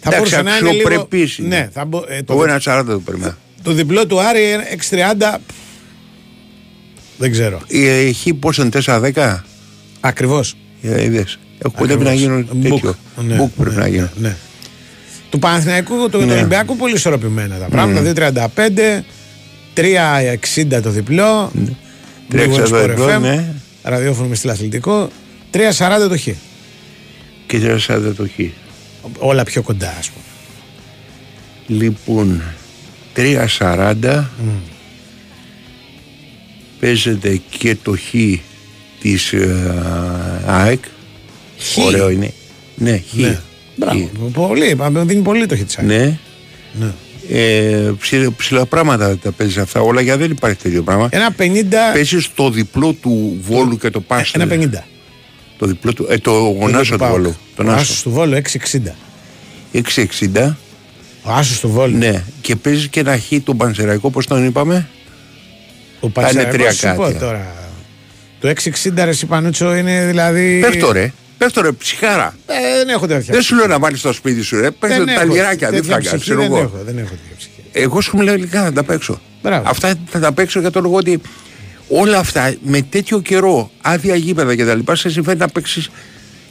Θα 0.00 0.16
μπορούσε 0.16 0.42
να 0.42 0.56
είναι 0.56 0.70
λίγο... 0.70 0.70
αξιοπρεπής 0.70 1.38
είναι. 1.38 1.48
Ναι, 1.48 1.68
θα 1.72 1.84
μπο... 1.84 2.04
ε, 2.08 2.22
το, 2.22 2.32
Εγώ 2.32 2.44
ένα 2.44 2.60
40 2.64 2.82
το 2.86 3.00
περιμένα. 3.00 3.38
Το 3.66 3.72
διπλό 3.72 4.06
του 4.06 4.20
Άρη 4.20 4.40
6.30 4.90 5.36
δεν 7.18 7.30
ξέρω. 7.30 7.60
Η 7.66 8.12
Χ 8.12 8.26
πόσο 8.40 8.62
είναι 8.62 8.80
4-10. 9.14 9.36
Ακριβώς. 10.00 10.56
Ε, 10.82 11.02
είδες. 11.02 11.38
Έχω 11.58 11.74
κοντεύει 11.76 12.04
να 12.04 12.12
γίνω 12.12 12.44
τέτοιο. 12.62 12.96
Ναι, 13.26 13.34
Μπουκ 13.34 13.50
πρέπει 13.56 13.74
ναι, 13.74 13.80
να 13.80 13.88
γίνω. 13.88 14.08
Ναι. 14.16 14.36
Του 15.30 15.38
Παναθηναϊκού, 15.38 16.08
του 16.10 16.18
Ναι. 16.18 16.32
Ολυμπιακού 16.32 16.76
πολύ 16.76 16.94
ισορροπημένα 16.94 17.56
τα 17.56 17.64
πράγματα. 17.64 18.12
2.35, 18.54 19.02
3.60 19.74 20.82
το 20.82 20.90
διπλό. 20.90 21.52
Big 22.32 22.36
360 22.36 22.38
Win 22.38 22.66
Sport 22.66 22.88
διπλό, 22.88 23.16
FM, 23.16 23.20
ναι. 23.20 23.54
Ραδιόφωνο 23.82 24.28
μες 24.28 24.38
στυλ 24.38 24.80
3.40 25.52 26.08
το 26.08 26.18
χ. 26.18 26.28
Και 27.46 27.78
4-40 27.86 28.12
το 28.16 28.26
Χ. 28.36 28.40
Όλα 29.18 29.44
πιο 29.44 29.62
κοντά, 29.62 29.94
ας 29.98 30.10
πούμε. 30.10 31.80
Λοιπόν, 31.80 32.42
3.40 33.16 34.24
παίζεται 36.80 37.40
και 37.58 37.76
το 37.82 37.96
Χ 37.96 38.14
της 39.00 39.32
ε, 39.32 40.42
ΑΕΚ. 40.46 40.84
Χ. 41.58 41.78
Ωραίο 41.78 42.10
είναι. 42.10 42.32
Ναι, 42.74 43.02
Χ. 43.10 43.14
Ναι. 43.14 43.40
Μπράβο. 43.76 44.10
Πολύ, 44.32 44.76
πάμε, 44.76 45.04
δίνει 45.04 45.22
πολύ 45.22 45.46
το 45.46 45.56
χ 45.56 45.62
της 45.62 45.78
ΑΕΚ. 45.78 45.88
Ναι. 45.88 46.18
Ναι. 46.72 46.92
Ε, 47.30 47.92
ψηλά, 47.98 48.32
ψηλά 48.36 48.66
πράγματα 48.66 49.18
τα 49.18 49.32
παίζει 49.32 49.60
αυτά 49.60 49.80
όλα 49.80 50.00
γιατί 50.00 50.18
δεν 50.18 50.30
υπάρχει 50.30 50.56
τέτοιο 50.56 50.82
πράγμα. 50.82 51.08
Ένα 51.12 51.34
50. 51.38 51.42
Παίζει 51.92 52.18
το 52.34 52.50
διπλό 52.50 52.92
του 52.92 53.36
Βόλου 53.42 53.78
και 53.78 53.90
το 53.90 54.00
Πάστο. 54.00 54.40
Ένα 54.42 54.54
50. 54.54 54.82
Το 55.58 55.66
διπλό 55.66 55.92
του. 55.92 56.06
Ε, 56.08 56.18
το 56.18 56.32
γονάσο 56.32 56.92
του 56.92 56.98
Πάοκ. 56.98 57.12
Βόλου. 57.12 57.36
Τον 57.56 57.68
Ο 57.68 57.70
Άσο. 57.70 57.80
Άσος 57.80 58.02
του 58.02 58.10
Βόλου 58.10 58.36
6.60. 59.72 59.80
660. 60.32 60.54
Ο 61.26 61.32
Άσος 61.32 61.60
του 61.60 61.68
Βόλου. 61.68 61.96
Ναι. 61.96 62.22
Και 62.40 62.56
παίζει 62.56 62.88
και 62.88 63.00
ένα 63.00 63.18
χ 63.18 63.32
τον 63.44 63.56
Πανσεραϊκό, 63.56 64.10
πώς 64.10 64.26
τον 64.26 64.44
είπαμε; 64.46 64.88
Ο 66.00 66.10
Θα 66.14 66.20
είναι 66.30 66.42
Πανσεραϊκός, 66.42 66.54
τρία 66.56 66.72
σου 66.72 66.96
πω 66.96 67.02
κάτι. 67.02 67.18
τώρα. 67.18 67.54
Το 68.40 68.48
6.60 68.48 69.04
ρε 69.04 69.12
Σιπανούτσο 69.12 69.74
είναι 69.76 70.06
δηλαδή. 70.06 70.58
Πέφτω 70.60 70.92
ρε. 70.92 71.12
Πέφτω 71.38 71.60
ρε, 71.60 71.72
ψυχάρα. 71.72 72.36
Ε, 72.46 72.76
δεν 72.76 72.88
έχω 72.88 73.06
τέτοια. 73.06 73.34
Δεν 73.34 73.42
σου 73.42 73.54
λέω 73.56 73.66
να 73.66 73.78
βάλεις 73.78 73.98
στο 73.98 74.12
σπίτι 74.12 74.42
σου, 74.42 74.60
ρε. 74.60 74.70
Πες 74.70 74.96
Δεν 74.96 75.06
τα 75.06 75.12
έχω 75.12 75.32
λιράκια, 75.32 75.70
δεν 75.70 75.80
τέτοια 75.80 75.94
θα 75.94 76.00
ψυχή, 76.00 76.18
ξέρω 76.20 76.40
δεν 76.40 76.46
εγώ. 76.52 76.58
έχω, 76.58 76.80
δεν 76.84 76.98
έχω 76.98 77.08
τέτοια 77.08 77.36
ψυχή. 77.36 77.50
Εγώ 77.72 78.00
σου 78.00 78.16
μιλάω 78.16 78.34
ειλικρινά 78.34 78.64
θα 78.64 78.72
τα 78.72 78.82
παίξω. 78.84 79.20
Μπράβο. 79.42 79.68
Αυτά 79.68 79.94
θα 80.10 80.18
τα 80.18 80.32
παίξω 80.32 80.60
για 80.60 80.70
το 80.70 80.80
λόγο 80.80 80.96
ότι 80.96 81.20
όλα 81.88 82.18
αυτά 82.18 82.54
με 82.62 82.82
τέτοιο 82.82 83.20
καιρό, 83.20 83.70
άδεια 83.80 84.14
γήπεδα 84.14 84.54
και 84.54 84.64
τα 84.64 84.74
λοιπά, 84.74 84.94
σε 84.94 85.10
συμφέρει 85.10 85.38
να 85.38 85.48
παίξεις 85.48 85.90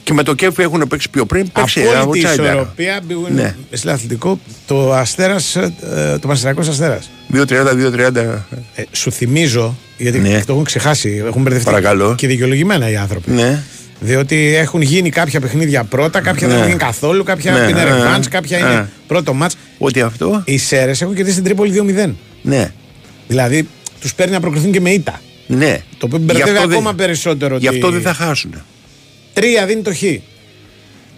και 0.06 0.12
με 0.12 0.22
το 0.22 0.34
κέφι 0.34 0.62
έχουν 0.62 0.84
παίξει 0.88 1.10
πιο 1.10 1.26
πριν. 1.26 1.52
Παίξει 1.52 1.80
ένα 1.80 2.00
Απόλυτη 2.00 2.26
outsider. 2.28 2.42
ισορροπία 2.42 3.00
μπήγουν 3.04 3.34
Ναι. 3.34 3.54
στην 3.72 3.90
αθλητικό 3.90 4.38
το 4.66 4.92
Αστέρας, 4.94 5.56
ε, 5.56 5.72
το 6.20 6.26
Πανσεραϊκός 6.28 6.68
Αστέρας. 6.68 7.10
2-30-2-30. 7.28 8.46
Ε, 8.74 8.82
σου 8.92 9.12
θυμίζω, 9.12 9.76
γιατί 9.96 10.18
Ναι. 10.18 10.42
το 10.46 10.52
έχουν 10.52 10.64
ξεχάσει, 10.64 11.22
έχουν 11.26 11.42
μπερδευτεί 11.42 11.64
Παρακαλώ. 11.66 12.14
και 12.14 12.26
δικαιολογημένα 12.26 12.90
οι 12.90 12.96
άνθρωποι. 12.96 13.30
Ναι. 13.30 13.62
Διότι 14.00 14.54
έχουν 14.54 14.80
γίνει 14.82 15.10
κάποια 15.10 15.40
παιχνίδια 15.40 15.84
πρώτα, 15.84 16.20
κάποια 16.20 16.40
δεν 16.40 16.48
Ναι. 16.48 16.54
έχουν 16.54 16.66
γίνει 16.66 16.78
καθόλου, 16.82 17.24
κάποια 17.24 17.52
Ναι, 17.52 17.58
είναι 17.58 17.72
ναι, 17.72 17.84
ρεβάνς, 17.84 18.26
ναι. 18.26 18.30
κάποια 18.30 18.58
Ναι. 18.58 18.70
είναι 18.72 18.88
πρώτο 19.06 19.32
μάτς. 19.34 19.56
Ότι 19.78 20.00
αυτό. 20.00 20.42
Οι 20.44 20.58
Σέρες 20.58 21.00
έχουν 21.02 21.14
κερδίσει 21.14 21.36
την 21.36 21.44
Τρίπολη 21.44 21.70
2-0. 21.72 22.14
Ναι. 22.42 22.72
Δηλαδή 23.28 23.68
τους 24.00 24.14
παίρνει 24.14 24.32
να 24.32 24.40
προκριθούν 24.40 24.72
και 24.72 24.80
με 24.80 24.90
ήττα. 24.90 25.20
Ναι. 25.46 25.80
Το 25.98 26.06
οποίο 26.06 26.18
Γι' 26.18 26.24
μπερδεύει 26.24 26.50
αυτό 26.50 26.60
δεν- 26.68 26.76
ακόμα 26.76 26.94
περισσότερο. 26.94 27.56
Γι' 27.56 27.66
ότι- 27.68 27.76
αυτό 27.76 27.90
δεν 27.90 28.00
θα 28.02 28.12
χάσουν. 28.14 28.54
Τρία 29.40 29.66
δίνει 29.66 29.82
το 29.82 29.94
χ. 29.94 30.02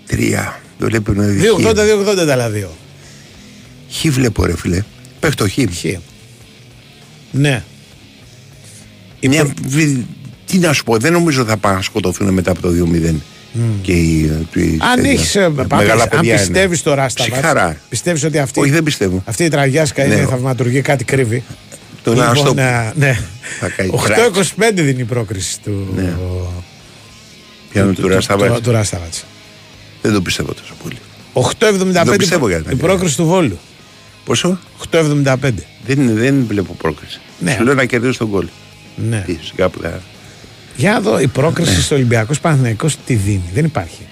Τρία. 0.07 0.61
Δεν 0.79 0.89
βλέπω 0.89 1.13
να 1.13 1.25
δει. 1.27 1.41
2,80-2,80 1.63 2.27
τα 2.27 2.33
άλλα 2.33 2.51
δύο. 2.51 2.71
Χ 3.93 4.07
βλέπω 4.09 4.45
ρε 4.45 4.57
φίλε. 4.57 4.83
Πέφτω 5.21 5.49
χ. 5.49 5.53
Χ. 5.53 5.85
Ναι. 7.31 7.63
Μια... 9.21 9.53
βι- 9.67 10.05
Τι 10.47 10.59
να 10.59 10.73
σου 10.73 10.85
πω, 10.85 10.97
δεν 10.97 11.13
νομίζω 11.13 11.45
θα 11.45 11.57
πάνε 11.57 11.77
να 11.77 11.83
σκοτωθούν 11.83 12.33
μετά 12.33 12.51
από 12.51 12.61
το 12.61 12.69
2-0. 12.69 13.15
Και 13.83 13.93
οι, 13.93 14.19
οι, 14.55 14.61
οι- 14.63 14.79
Αν 14.81 14.95
τέτοια. 14.97 15.11
έχεις. 15.11 15.35
Μεγάλα 15.71 16.03
Αν 16.03 16.09
παιδιά 16.09 16.33
είναι. 16.33 16.37
πιστεύεις 16.43 16.83
το 16.83 16.95
Ράσταβατ. 16.95 17.33
Ψυχαρά. 17.33 17.81
Πιστεύεις 17.89 18.25
ότι 18.25 18.39
αυτή, 18.39 18.61
Όχι, 18.61 18.71
δεν 18.71 18.83
πιστεύω. 18.83 19.23
αυτή 19.27 19.45
η 19.45 19.49
τραγιάσκα 19.49 20.05
είναι 20.05 20.15
Ναι. 20.15 20.27
θαυματουργή, 20.27 20.81
κάτι 20.81 21.05
κρύβει. 21.05 21.43
Τον 22.03 22.23
Άστο. 22.23 22.55
ε, 22.57 22.93
ναι. 22.95 23.19
Θα 23.61 23.69
κάνει 23.69 23.91
8-25 24.59 24.71
δίνει 24.75 25.01
η 25.01 25.05
πρόκριση 25.05 25.61
του. 25.61 25.89
Ναι. 25.97 26.17
Πιάνω 27.73 27.93
του 27.93 28.01
του- 28.03 28.09
Ρασταβάτ. 28.09 28.63
του 28.63 28.71
Ράσταβατ. 28.71 29.15
Δεν 30.03 30.13
το 30.13 30.21
πιστεύω 30.23 30.53
τόσο 30.55 30.75
πολύ. 30.83 30.97
8,75 31.33 32.05
Το 32.05 32.17
πιστεύω 32.19 32.49
για 32.49 32.63
την 32.63 32.71
η 32.73 32.75
πρόκριση 32.81 33.17
του 33.17 33.25
Βόλου. 33.27 33.59
Πόσο; 34.25 34.59
8,75. 34.91 35.35
Δεν, 35.87 36.15
δεν 36.17 36.45
βλέπω 36.49 36.75
πρόκριση. 36.75 37.21
Ναι. 37.39 37.55
Σου 37.59 37.65
λέω 37.65 37.75
να 37.75 37.85
κερδίσει 37.85 38.19
τον 38.19 38.31
κόλ. 38.31 38.47
Ναι. 38.97 39.23
Τι, 39.27 39.39
Σιγά 39.43 39.69
που 39.69 39.81
θα... 39.83 40.01
Για 40.77 40.93
να 40.93 41.01
δω, 41.01 41.21
η 41.21 41.27
πρόκριση 41.27 41.75
Ναι. 41.75 41.81
στο 41.81 41.95
Ολυμπιακός 41.95 42.41
Παναθηναϊκός 42.41 42.97
τι 43.07 43.15
δίνει; 43.15 43.43
Δεν 43.55 43.65
υπάρχει. 43.65 44.07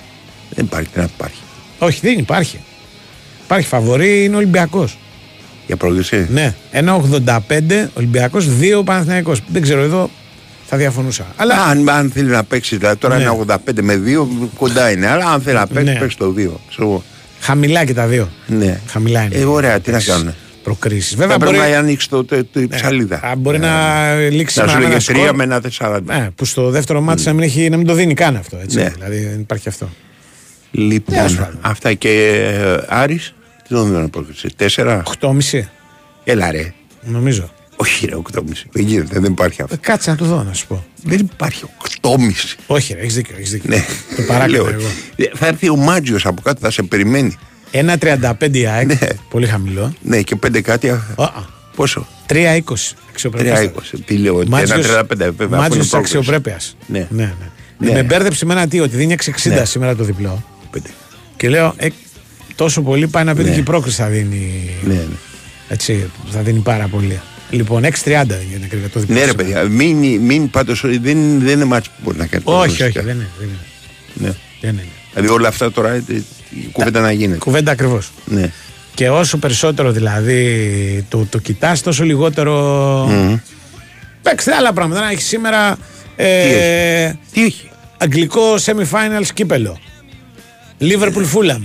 Δεν 0.55 0.65
υπάρχει, 0.65 0.89
δεν 0.95 1.05
υπάρχει. 1.15 1.41
Όχι, 1.79 2.01
δεν 2.03 2.19
υπάρχει. 2.19 2.59
Υπάρχει 3.45 3.67
φαβορή, 3.67 4.25
είναι 4.25 4.37
Ολυμπιακός. 4.37 4.99
Για 5.67 5.77
πρόκριση; 5.77 6.27
Ναι. 6.31 6.55
1,85 6.73 7.91
Ολυμπιακός, 7.95 8.49
2 8.61 8.83
Παναθηναϊκός. 8.85 9.41
Δεν 9.49 9.63
ξέρω 9.63 9.81
εδώ 9.83 10.11
θα 10.69 10.77
διαφωνούσα. 10.77 11.27
Αλλά 11.37 11.55
Αν, 11.65 11.89
αν 11.89 12.11
θέλει 12.15 12.29
να 12.29 12.45
παίξει, 12.45 12.77
δηλαδή 12.77 12.97
τώρα 12.97 13.17
Ναι. 13.17 13.23
είναι 13.23 13.45
85 13.47 13.57
με 13.83 13.95
2, 13.97 14.27
κοντά 14.59 14.91
είναι. 14.91 15.07
Αλλά 15.07 15.27
αν 15.27 15.41
θέλει 15.41 15.57
να 15.57 15.67
παίξει, 15.67 15.93
Ναι. 15.93 15.99
παίξει 15.99 16.17
το 16.17 16.31
2. 16.37 16.61
Ξέρω 16.69 16.89
εγώ. 16.89 17.03
χαμηλά 17.41 17.85
και 17.85 17.95
τα 17.95 18.07
δύο. 18.07 18.29
Ναι. 18.47 18.81
Χαμηλά 18.87 19.23
είναι. 19.23 19.35
Ε, 19.37 19.45
ωραία, 19.45 19.81
τι 19.81 19.91
να 19.91 20.01
κάνουν. 20.03 20.35
Προκρίσεις. 20.63 21.11
Θα 21.11 21.17
Βέβαια 21.17 21.39
πρέπει 21.39 21.57
μπορεί, 21.57 21.71
να 21.71 21.79
ανοίξει 21.79 22.09
το, 22.09 22.25
το, 22.25 22.45
το, 22.45 22.61
η 22.61 22.67
ναι, 22.71 22.77
ψαλίδα. 22.77 23.21
α, 23.25 23.37
μπορεί 23.37 23.59
να 23.59 24.15
λήξει 24.15 24.59
Να 24.59 24.65
με 24.65 24.71
σου 24.71 24.77
ένα 24.77 24.89
λέγε 24.89 24.99
σκορ, 25.01 25.29
3 25.29 25.33
με 25.35 25.43
ένα 25.45 25.61
4. 25.79 26.01
ε, 26.11 26.29
που 26.35 26.45
στο 26.45 26.71
δεύτερο 26.71 27.01
μάτι 27.01 27.25
να, 27.25 27.33
μην 27.33 27.43
έχει, 27.43 27.69
να 27.71 27.77
μην 27.77 27.87
το 27.87 27.95
δίνει 27.95 28.15
καν 28.15 28.37
αυτό. 28.37 28.59
Έτσι. 28.63 28.77
Ναι. 28.77 28.89
Δηλαδή 28.89 29.19
δεν 29.27 29.41
υπάρχει 29.41 29.69
αυτό. 29.69 29.89
Λοιπόν, 30.71 31.15
Τέλος 31.17 31.37
πάντων. 31.37 31.59
αυτά 31.61 31.93
και 31.95 32.11
ε, 32.63 32.85
Άρης, 32.89 33.35
τι 33.69 33.75
τον 33.75 33.87
δίνω 33.87 34.09
πρόκριση. 34.09 34.49
4. 34.59 35.03
8,5 35.21 35.61
Έλα 36.25 36.51
ρε. 36.51 36.73
νομίζω. 37.03 37.51
Όχι 37.77 38.07
ρε, 38.07 38.15
8,5. 38.35 38.41
Δεν 38.71 38.85
γίνεται, 38.87 39.19
δεν 39.21 39.33
υπάρχει 39.33 39.63
αυτό. 39.63 39.75
Ε, 39.75 39.79
Κάτσε 39.83 40.11
να 40.11 40.17
το 40.17 40.25
δω 40.25 40.43
να 40.43 40.53
σου 40.53 40.67
πω. 40.67 40.85
Δεν 41.03 41.19
υπάρχει 41.19 41.65
8,5. 42.01 42.09
Όχι, 42.67 42.95
ρε, 42.95 43.01
έχεις 43.01 43.15
δίκιο. 43.15 43.35
Έχεις 43.39 43.51
δίκιο. 43.51 43.71
Ναι. 43.71 43.85
Το 44.17 44.23
παράκανα 44.23 44.47
Λέω, 44.53 44.69
εγώ. 44.69 44.87
ε, 45.17 45.25
Θα 45.35 45.47
έρθει 45.47 45.69
ο 45.69 45.77
Μάτζιος 45.77 46.27
από 46.27 46.43
κάτω, 46.43 46.61
θα 46.63 46.71
σε 46.71 46.83
περιμένει. 46.83 47.37
1,35 47.71 48.57
η 48.59 48.67
ΑΕΚ. 48.67 48.87
Ναι. 48.87 48.99
Πολύ 49.31 49.47
χαμηλό. 49.47 49.95
Ναι, 50.03 50.21
και 50.23 50.37
5 50.47 50.61
κάτι. 50.61 50.89
α, 50.89 51.15
Α, 51.17 51.25
α. 51.25 51.45
Πόσο; 51.77 52.07
3,20. 52.27 52.35
3,20. 52.35 52.95
Αξιοπρεπέστατο. 53.11 53.81
Τι 54.05 54.17
λέω, 54.17 54.35
ότι 54.37 54.49
Μάτζιος- 54.49 54.87
1,35 54.87 55.33
βέβαια. 55.35 55.35
αφού 55.37 55.45
είναι 55.45 55.57
Μάτζιος 55.57 55.83
της 55.83 55.91
πρόκριση. 55.91 56.17
αξιοπρέπειας. 56.17 56.77
Ναι. 56.87 57.07
ναι, 57.11 57.23
ναι. 57.79 57.87
Ναι. 57.89 57.93
Με 57.93 58.03
μπέρδεψε 58.03 58.45
με 58.45 58.53
ένα 58.53 58.69
τι, 58.69 58.81
ότι 58.81 58.97
δίνει 58.97 59.13
6,60 59.13 59.59
Ναι. 59.59 59.65
σήμερα 59.65 59.97
το 59.97 60.05
διπλό. 60.05 60.45
Πέντε. 60.71 60.89
Και 61.37 61.49
λέω, 61.49 61.75
ε, 61.77 61.89
τόσο 62.55 62.83
πολύ 62.83 63.07
πάει 63.09 63.25
να 63.25 63.35
πει 63.35 63.43
Ναι. 63.43 63.51
και 63.51 63.59
η 63.59 63.63
πρόκριση 63.63 63.97
θα 63.97 64.07
δίνει. 64.09 64.71
Ναι, 64.85 64.95
ναι. 64.95 65.05
Έτσι, 65.69 66.11
θα 66.31 66.41
δίνει 66.41 66.59
πάρα 66.59 66.87
πολύ. 66.89 67.21
Λοιπόν, 67.57 67.83
6,30 67.83 67.93
για 68.05 68.59
να 68.61 68.67
κρύβει 68.67 68.89
το 68.89 69.01
διπλό. 69.01 69.15
Ναι, 69.15 69.21
ρε 69.25 69.31
σήμερα. 69.31 69.35
παιδιά, 69.35 69.63
μην, 69.63 70.21
μην 70.21 70.51
πάντως, 70.51 70.81
δεν, 70.81 71.01
δεν 71.41 71.49
είναι 71.49 71.65
μάτς 71.65 71.89
που 71.89 71.95
μπορεί 72.03 72.19
να 72.19 72.27
κάνει. 72.27 72.43
Όχι, 72.47 72.77
προγνωστικά. 72.77 72.87
όχι, 72.87 73.01
δεν 73.01 73.15
είναι. 73.15 73.29
Δεν 73.39 73.49
είναι. 73.49 73.59
Ναι. 74.15 74.35
Δεν 74.61 74.71
είναι. 74.71 74.85
Δηλαδή 75.15 75.33
όλα 75.33 75.49
αυτά 75.49 75.73
τώρα 75.73 75.91
ε, 75.91 76.03
η 76.51 76.69
κουβέντα 76.73 77.01
να 77.01 77.13
γίνεται. 77.13 77.39
Κουβέντα 77.39 77.71
ακριβώς. 77.71 78.11
Ναι. 78.25 78.51
Και 78.95 79.09
όσο 79.11 79.39
περισσότερο 79.39 79.93
δηλαδή 79.93 81.05
το, 81.09 81.27
το 81.31 81.39
κοιτάς, 81.39 81.83
τόσο 81.83 82.05
λιγότερο. 82.05 82.53
Μμμ. 83.11 83.37
Παίξτε 84.23 84.55
άλλα 84.55 84.73
πράγματα. 84.73 85.01
Να 85.01 85.11
έχει 85.11 85.23
σήμερα 85.23 85.79
ε, 86.17 87.13
Τι 87.33 87.45
έχει; 87.45 87.71
αγγλικό 87.99 88.55
semi-finals 88.55 89.27
κύπελο. 89.35 89.79
Liverpool 90.81 91.27
Fulham. 91.35 91.63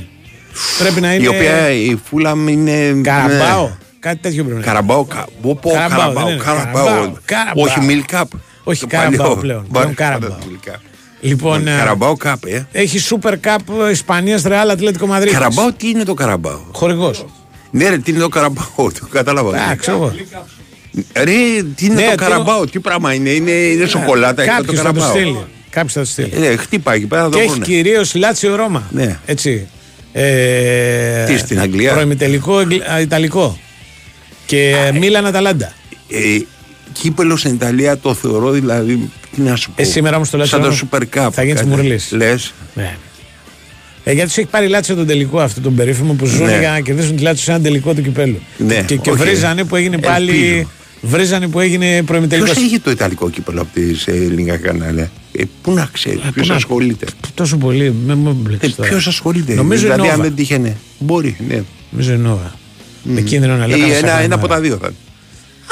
Πρέπει 0.79 1.01
να 1.01 1.13
είναι. 1.13 1.23
Η 1.23 1.27
οποία 1.27 1.71
η 1.71 1.99
Φούλαμ 2.09 2.47
είναι. 2.47 3.01
Καραμπάο. 3.03 3.71
Ναι. 4.03 4.09
Κάτι 4.09 4.17
τέτοιο 4.21 4.43
πρέπει 4.43 4.49
να 4.49 4.55
είναι. 4.55 4.65
Καραμπάο. 4.65 5.03
κα- 5.05 5.27
Πω, 5.41 5.55
πω, 5.61 5.69
Καραμπάο, 5.69 5.97
Καραμπάο. 5.97 6.25
δεν 6.25 6.33
είναι. 6.33 6.43
Καραμπάο. 6.43 6.85
Καραμπάο, 6.85 7.13
Καραμπάο. 7.25 7.63
Όχι 7.63 7.79
Milk 7.89 8.15
Cup. 8.15 8.23
Όχι, 8.63 8.79
Το 8.81 8.87
Καραμπάο 8.87 9.17
παλιό. 9.27 9.41
πλέον. 9.41 9.65
Μπα- 9.69 9.79
Πλέον 9.79 9.95
πάντα 9.95 10.09
Καραμπάο. 10.17 10.29
το 10.39 10.45
Milk 10.51 10.69
Cup. 10.69 10.79
Λοιπόν, 11.21 11.67
ε, 11.67 11.75
Καραμπάο 11.77 12.15
Cup, 12.23 12.33
ε. 12.45 12.61
έχει 12.71 12.99
Super 13.09 13.33
Cup 13.33 13.89
Ισπανίας 13.91 14.41
Ρεάλ 14.43 14.69
Ατλέτικο 14.69 15.07
Μαδρίτης. 15.07 15.37
Καραμπάο, 15.37 15.71
τι 15.71 15.89
είναι 15.89 16.03
το 16.03 16.13
Καραμπάο; 16.13 16.59
Χορηγός. 16.71 17.25
Ναι, 17.71 17.89
ρε, 17.89 17.97
τι 17.97 18.11
είναι 18.11 18.19
το 18.19 18.29
Καραμπάο, 18.29 18.65
το 18.75 19.07
κατάλαβα. 19.11 19.57
Α, 19.57 19.75
ξέρω 19.75 19.97
εγώ. 19.97 20.13
Ρε, 21.13 21.63
τι 21.75 21.85
είναι 21.85 21.93
Ναι, 21.95 22.03
το 22.05 22.09
τι- 22.11 22.15
Καραμπάο, 22.17 22.65
τι 22.65 22.79
πράγμα 22.79 23.13
είναι, 23.13 23.29
είναι, 23.29 23.51
είναι 23.51 23.85
σοκολάτα, 23.85 24.41
έχει 24.41 24.51
το 24.51 24.57
Κάποιος 24.57 24.79
θα 24.81 24.93
το 24.93 24.99
Καραμπάο. 24.99 25.15
στείλει. 25.15 25.45
Κάποιος 25.69 25.93
θα 25.93 25.99
το 25.99 26.05
στείλει. 26.05 26.45
Ε, 26.45 26.55
χτύπα 26.55 26.93
εκεί 26.93 27.05
πέρα, 27.05 27.21
θα 27.23 27.29
το 27.29 27.35
Και 27.37 27.41
έχει 27.43 27.49
βρούνε. 27.49 27.65
κυρίως 27.65 28.15
Λάτσιο 28.15 28.55
Ρώμα. 28.55 28.83
Ναι. 28.91 29.19
Έτσι. 29.25 29.67
Ε, 30.13 31.23
Τι, 31.25 31.37
στην 31.37 31.59
Αγγλία; 31.59 31.91
Προημιτελικό 31.93 32.57
Αγγλ- 32.57 32.89
α, 32.91 32.99
Ιταλικό. 32.99 33.57
Και 34.55 34.91
Μίλαν 34.99 35.25
Αταλάντα. 35.25 35.73
Ε, 36.09 36.17
κύπελος 36.91 37.39
στην 37.39 37.53
Ιταλία 37.53 37.97
το 37.97 38.13
θεωρώ 38.13 38.51
δηλαδή 38.51 39.09
Τι 39.35 39.41
να 39.41 39.55
σου 39.55 39.71
πω. 39.71 39.81
Ε, 39.81 39.85
σήμερα 39.85 40.15
όμως 40.15 40.29
το 40.29 40.37
Λάτσιο 40.37 40.57
Σαν 40.57 40.67
το 40.67 40.73
όμως 40.73 40.83
Super 40.91 41.25
Cup. 41.27 41.29
θα 41.31 41.43
γίνεις 41.43 41.59
της 41.59 41.69
κάτι. 41.69 41.81
Μουρλής. 41.81 42.11
Λες. 42.11 42.53
Ναι. 42.75 42.95
Ε, 44.03 44.11
γιατί 44.13 44.31
σου 44.31 44.39
έχει 44.39 44.49
πάρει 44.49 44.67
λάτσιο 44.67 44.95
τον 44.95 45.07
τελικό 45.07 45.39
αυτό 45.39 45.61
τον 45.61 45.75
περίφημο 45.75 46.13
που 46.13 46.25
ζουν 46.25 46.45
Ναι. 46.45 46.59
για 46.59 46.69
να 46.69 46.79
κερδίσουν 46.79 47.15
τη 47.15 47.21
λάτσιο 47.21 47.43
σε 47.43 47.51
ένα 47.51 47.61
τελικό 47.61 47.93
του 47.93 48.01
κυπέλου. 48.01 48.39
Ναι, 48.57 48.83
και, 48.87 48.95
και 48.95 49.09
όχι. 49.09 49.19
βρίζανε 49.19 49.63
που 49.63 49.75
έγινε 49.75 49.97
πάλι. 49.97 50.29
Ελπίζω. 50.31 50.69
Βρίζανε 51.01 51.47
που 51.47 51.59
έγινε 51.59 52.03
προημιτελικό. 52.03 52.51
Ποιος 52.51 52.65
είχε 52.65 52.79
το 52.79 52.91
Ιταλικό 52.91 53.29
κύπελο 53.29 53.61
από 53.61 53.73
τις 53.73 54.07
ε, 54.07 54.11
ελληνικά 54.11 54.57
κανάλια; 54.57 55.11
Ε, 55.31 55.43
πού 55.61 55.71
να 55.71 55.89
ξέρει, 55.91 56.15
πού 56.17 56.31
ποιος 56.33 56.47
να- 56.47 56.55
ασχολείται; 56.55 57.05
Τόσο 57.33 57.57
πολύ. 57.57 57.93
Με 58.05 58.15
μου 58.15 58.29
Ε, 58.29 58.33
μπλέξεις 58.33 58.75
τώρα. 58.75 58.89
ποιος 58.89 59.07
ασχολείται; 59.07 59.53
Νομίζω 59.53 59.87
η 59.87 59.91
δηλαδή 59.91 60.09
αν 60.09 60.19
Nova. 60.19 60.21
δεν 60.21 60.35
τύχαινε. 60.35 60.77
Μπορεί, 60.99 61.35
ναι. 61.47 61.61
Νομίζω 61.91 62.13
η 62.13 62.17
Νόβα. 62.17 62.55
Με 63.03 63.21
κίνδυνο 63.21 63.55
να 63.55 63.67
λέει. 63.67 63.77
Ή 63.77 63.79
κανένας 63.81 63.97
ένα, 63.99 64.07
σακρανό. 64.07 64.23
ένα 64.23 64.35
από 64.35 64.47
τα 64.47 64.59
δύο 64.59 64.77
θα 64.81 64.87
είναι. 64.87 64.95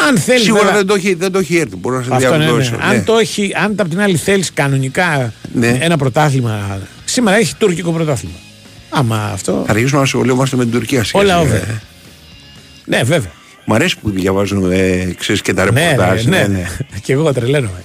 Αν 0.08 0.18
θέλεις. 0.18 0.42
Σίγουρα 0.44 0.62
βέβαια, 0.64 0.78
δεν 0.78 0.88
το, 0.88 0.94
έχει, 0.94 1.14
δεν 1.14 1.32
το 1.32 1.40
έχει 1.40 1.58
έρθει. 1.58 1.76
Μπορώ 1.76 1.98
να 1.98 2.04
σε 2.04 2.10
Αυτό 2.14 2.30
ναι, 2.30 2.38
ναι. 2.38 2.44
διαβεβαιώσω. 2.44 2.76
Αν 2.82 2.96
ναι. 2.96 3.02
το 3.02 3.18
έχει, 3.18 3.52
αν 3.64 3.76
απ' 3.78 3.90
την 3.90 4.00
άλλη 4.02 4.16
θέλεις 4.18 4.54
κανονικά 4.54 5.34
Ναι. 5.54 5.78
ένα 5.82 5.98
πρωτάθλημα. 5.98 6.80
Σήμερα 7.06 7.38
έχει 7.38 7.56
τουρκικό 7.58 7.92
πρωτάθλημα. 7.92 8.36
Άμα 8.90 9.30
αυτό. 9.34 9.64
Θα 9.66 9.72
αρχίσουμε 9.72 9.98
να 9.98 10.04
ασχολούμαστε 10.04 10.56
με 10.56 10.64
την 10.64 10.72
Τουρκία 10.74 11.04
σιγά 11.04 11.24
Όλα 11.24 11.34
σιγά, 11.38 11.48
over. 11.50 11.56
ε. 11.70 11.82
Ναι, 12.86 13.04
βέβαια. 13.04 13.32
Μ' 13.66 13.74
αρέσει 13.74 13.98
που 14.02 14.10
διαβάζουν 14.10 14.72
ε, 14.72 15.14
ξέρεις, 15.20 15.42
και 15.42 15.54
τα 15.54 15.64
Ναι, 15.64 15.72
ναι, 15.72 15.90
ρεπορτάζ. 15.90 16.26
ναι, 16.26 16.48
ναι. 16.48 16.68
Και 17.04 17.14
εγώ 17.14 17.34
τρελαίνομαι. 17.34 17.84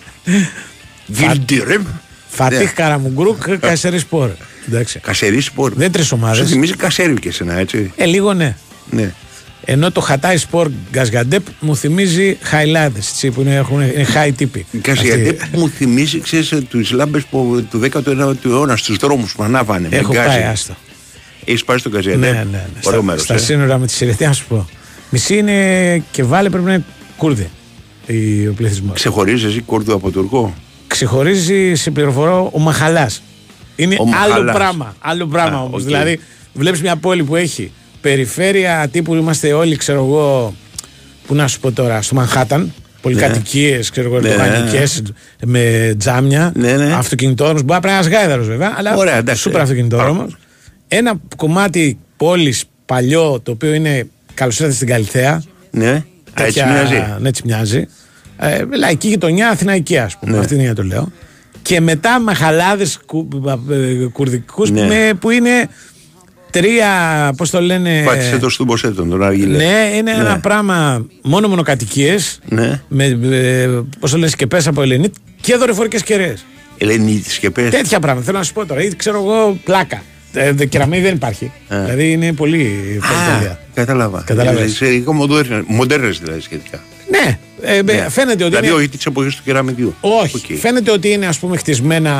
Βιλντιρεμ. 1.06 1.82
Φατίχ 2.28 2.58
Ναι. 2.58 2.64
Καραμουγκρούκ, 2.64 3.50
Κασερή 3.60 3.98
Σπορ. 3.98 4.30
Εντάξει. 4.68 4.98
Κασερί 4.98 5.40
σπορ. 5.40 5.72
Δεν 5.74 5.92
τρεις 5.92 6.06
Σου 6.06 6.16
ομάδε. 6.22 6.44
θυμίζει 6.44 6.74
Κασέρι 6.76 7.14
και 7.14 7.28
εσένα, 7.28 7.58
έτσι. 7.58 7.92
Ε, 7.96 8.04
λίγο 8.04 8.32
ναι. 8.34 8.56
Ναι. 8.90 9.12
Ενώ 9.64 9.90
το 9.92 10.00
Χατάι 10.00 10.36
Σπορ 10.36 10.70
Γκασγαντέπ 10.92 11.46
μου 11.60 11.76
θυμίζει 11.76 12.36
χαϊλάδες 12.42 13.28
που 13.34 13.40
είναι, 13.40 13.54
έχουν, 13.54 13.80
είναι 13.80 14.06
high 14.14 14.30
τύποι. 14.36 14.66
Η 14.70 14.78
Κασιαντέπ 14.78 15.40
Αυτοί. 15.42 15.58
μου 15.58 15.68
θυμίζει, 15.68 16.20
ξέρεις, 16.20 16.52
τους 16.68 16.90
λάμπες 16.90 17.24
που, 17.24 17.66
του 17.70 17.78
19ου 17.78 18.34
αιώνα 18.44 18.76
στους 18.76 18.96
δρόμους 18.96 19.34
που 19.34 19.42
ανάβανε. 19.42 19.88
με 19.90 19.96
Έχω 19.96 20.12
γκάζι. 20.12 20.28
πάει, 20.28 20.42
άστο. 20.42 20.74
Έχεις 21.44 21.64
πάει 21.64 21.78
στον 21.78 21.92
Ναι, 21.92 21.96
Καζιαντέπ. 21.98 22.32
ναι, 22.32 22.42
ναι. 22.50 22.64
Ωραίο 22.84 22.98
Στα, 23.00 23.02
μέρος, 23.02 23.22
στα 23.22 23.34
ε. 23.34 23.38
σύνορα 23.38 23.78
με 23.78 23.86
τη 23.86 23.92
Συριακή, 23.92 24.24
να 24.24 24.32
σου 24.32 24.44
πω. 24.48 24.66
Μισή 25.10 25.36
είναι 25.36 25.98
και 26.10 26.22
βάλε 26.24 26.48
πρέπει 26.50 26.64
να 26.64 26.72
είναι 26.72 26.84
Κούρδοι 27.16 27.50
η- 28.06 28.46
ο 28.46 28.52
πληθυσμός. 28.56 28.94
Ξεχωρίζεις 28.94 29.44
εσύ 29.44 29.60
Κούρδο 29.60 29.94
από 29.94 30.10
Τουρκό; 30.10 30.54
Ξεχωρίζει, 30.86 31.74
σε 31.74 31.90
πληροφορώ, 31.90 32.50
ο 32.52 32.58
Μαχαλάς. 32.58 33.22
Είναι 33.76 33.94
Ο 33.98 34.02
άλλο 34.02 34.10
Μαχαλάς. 34.10 34.54
πράγμα. 34.54 34.96
Άλλο 35.00 35.26
πράγμα 35.26 35.56
Α, 35.58 35.60
όμως. 35.62 35.80
οκ. 35.80 35.86
Δηλαδή, 35.86 36.20
βλέπεις 36.52 36.80
μια 36.82 36.96
πόλη 36.96 37.24
που 37.24 37.36
έχει 37.36 37.72
περιφέρεια 38.08 38.88
τύπου 38.92 39.14
είμαστε 39.14 39.52
όλοι, 39.52 39.76
ξέρω 39.76 39.98
εγώ, 40.04 40.54
που 41.26 41.34
να 41.34 41.46
σου 41.48 41.60
πω 41.60 41.72
τώρα, 41.72 42.02
στο 42.02 42.14
Μανχάταν. 42.14 42.72
Πολυκατοικίες, 43.00 43.90
ξέρω 43.90 44.06
εγώ, 44.08 44.20
Ναι, 44.20 44.28
ερντογανικές, 44.28 45.02
με 45.44 45.94
τζάμια, 45.98 46.52
Ναι, 46.56 46.72
ναι. 46.76 46.92
αυτοκινητόδρομο. 46.94 47.60
Μπορεί 47.62 47.80
να 47.82 47.90
είναι 47.92 47.98
ένα 48.06 48.16
γάιδαρος 48.18 48.46
βέβαια, 48.46 48.74
αλλά 48.76 48.96
Ωραία, 48.96 49.16
εντάξει. 49.16 49.42
σούπερ 49.42 49.60
αυτοκινητόδρομος. 49.60 50.16
Πράγμα. 50.16 50.38
Ένα 50.88 51.20
κομμάτι 51.36 51.98
πόλης 52.16 52.64
παλιό, 52.86 53.40
το 53.42 53.50
οποίο 53.50 53.74
είναι 53.74 54.06
καλώς 54.34 54.50
ήρθατε 54.50 54.72
στην 54.72 54.86
Καλλιθέα. 54.88 55.42
Ναι. 55.70 55.88
Α, 55.90 55.94
έτσι 55.94 56.04
Τέτοια- 56.34 56.66
μοιάζει. 56.66 57.04
Ναι, 57.20 57.28
έτσι 57.28 57.42
μοιάζει. 57.44 57.86
Ε, 58.38 58.64
λαϊκή 58.76 59.08
γειτονιά, 59.08 59.48
αθηναϊκή, 59.48 59.98
ας 59.98 60.16
πούμε. 60.18 60.32
Ναι. 60.32 60.38
Αυτή 60.38 60.54
είναι 60.54 60.62
για 60.62 60.74
το 60.74 60.82
λέω. 60.82 61.12
Και 61.62 61.80
μετά 61.80 62.20
μαχαλάδες 62.20 62.98
κου, 63.06 63.28
ε, 63.70 64.04
κουρδικούς 64.12 64.70
Ναι. 64.70 65.10
που 65.20 65.30
είναι 65.30 65.68
τρία, 66.60 67.32
πώς 67.36 67.50
το 67.50 67.60
λένε. 67.60 68.02
Πάτησε 68.06 68.38
το 68.38 68.48
στον 68.48 68.66
Ποσέτον, 68.66 69.08
τον 69.10 69.22
Αργιλέ. 69.22 69.56
Ναι, 69.56 69.90
είναι 69.96 70.10
ένα 70.10 70.38
πράγμα 70.40 71.06
μόνο 71.22 71.48
μονοκατοικίες. 71.48 72.38
Ναι. 72.48 72.80
Με, 72.88 73.04
ε, 73.30 73.68
πώς 74.00 74.10
το 74.10 74.16
λένε, 74.16 74.30
σκεπές 74.30 74.66
από 74.66 74.82
Ελληνίτ 74.82 75.14
και 75.40 75.56
δορυφορικές 75.56 76.02
κεραίες. 76.02 76.44
Ελενίτης 76.78 77.38
και 77.38 77.50
πες. 77.50 77.70
Τέτοια 77.70 78.00
πράγματα 78.00 78.26
θέλω 78.26 78.38
να 78.38 78.44
σου 78.44 78.52
πω 78.52 78.66
τώρα. 78.66 78.82
Ή 78.82 78.96
ξέρω 78.96 79.16
εγώ, 79.22 79.58
πλάκα. 79.64 80.02
Ε, 80.32 80.52
δε- 80.52 80.64
κεραμίδι 80.64 81.02
δεν 81.02 81.14
υπάρχει. 81.14 81.52
Δηλαδή 81.68 82.10
είναι 82.12 82.32
πολύ. 82.32 83.00
Α, 83.02 83.38
πολύ 83.38 83.56
κατάλαβα. 83.74 84.22
Κατάλαβες. 84.26 84.72
Σε 84.72 84.86
λίγο 84.86 85.12
μοντέρνες- 85.12 85.64
μοντέρνες 85.66 86.18
δηλαδή 86.18 86.40
σχετικά. 86.40 86.80
Ναι, 87.10 87.38
ε, 87.62 87.76
ε, 87.78 88.08
φαίνεται 88.10 88.44
ότι 88.44 88.50
Δηλαδή 88.50 88.66
είναι. 88.66 88.76
όχι 88.76 88.88
της 88.88 89.06
εποχής 89.06 89.36
του 89.36 89.42
κεραμιδιού. 89.44 89.94
Όχι. 90.00 90.36
Οκ. 90.36 90.58
Φαίνεται 90.58 90.90
ότι 90.90 91.08
είναι 91.10 91.26
ας 91.26 91.38
πούμε 91.38 91.56
χτισμένα 91.56 92.12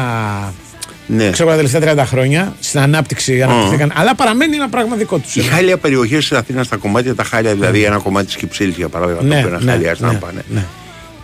Ναι. 1.06 1.30
ξέρω 1.30 1.48
εγώ, 1.50 1.60
τα 1.60 1.68
τελευταία 1.68 2.04
30 2.04 2.08
χρόνια 2.08 2.56
στην 2.60 2.80
ανάπτυξη 2.80 3.42
αναπτυχθήκαν, 3.42 3.92
αλλά 3.94 4.14
παραμένει 4.14 4.54
ένα 4.56 4.68
πράγμα 4.68 4.96
δικό 4.96 5.18
τους. 5.18 5.36
Οι 5.36 5.40
χάλια 5.42 5.76
περιοχές 5.78 6.28
της 6.28 6.36
Αθήνας, 6.36 6.62
στα 6.62 6.76
κομμάτια 6.76 7.14
τα 7.14 7.24
χάλια, 7.24 7.54
δηλαδή 7.54 7.82
ένα 7.82 7.98
κομμάτι 7.98 8.26
της 8.26 8.36
Κυψέλης 8.36 8.76
για 8.76 8.88
παράδειγμα, 8.88 9.22
Ναι, 9.22 9.28
το 9.28 9.34
οποίο 9.36 9.48
είναι 9.48 9.64
ναι, 9.64 9.70
χάλια 9.70 9.96
ναι, 9.98 10.06
να 10.06 10.14
πάνε. 10.14 10.44
ναι. 10.48 10.64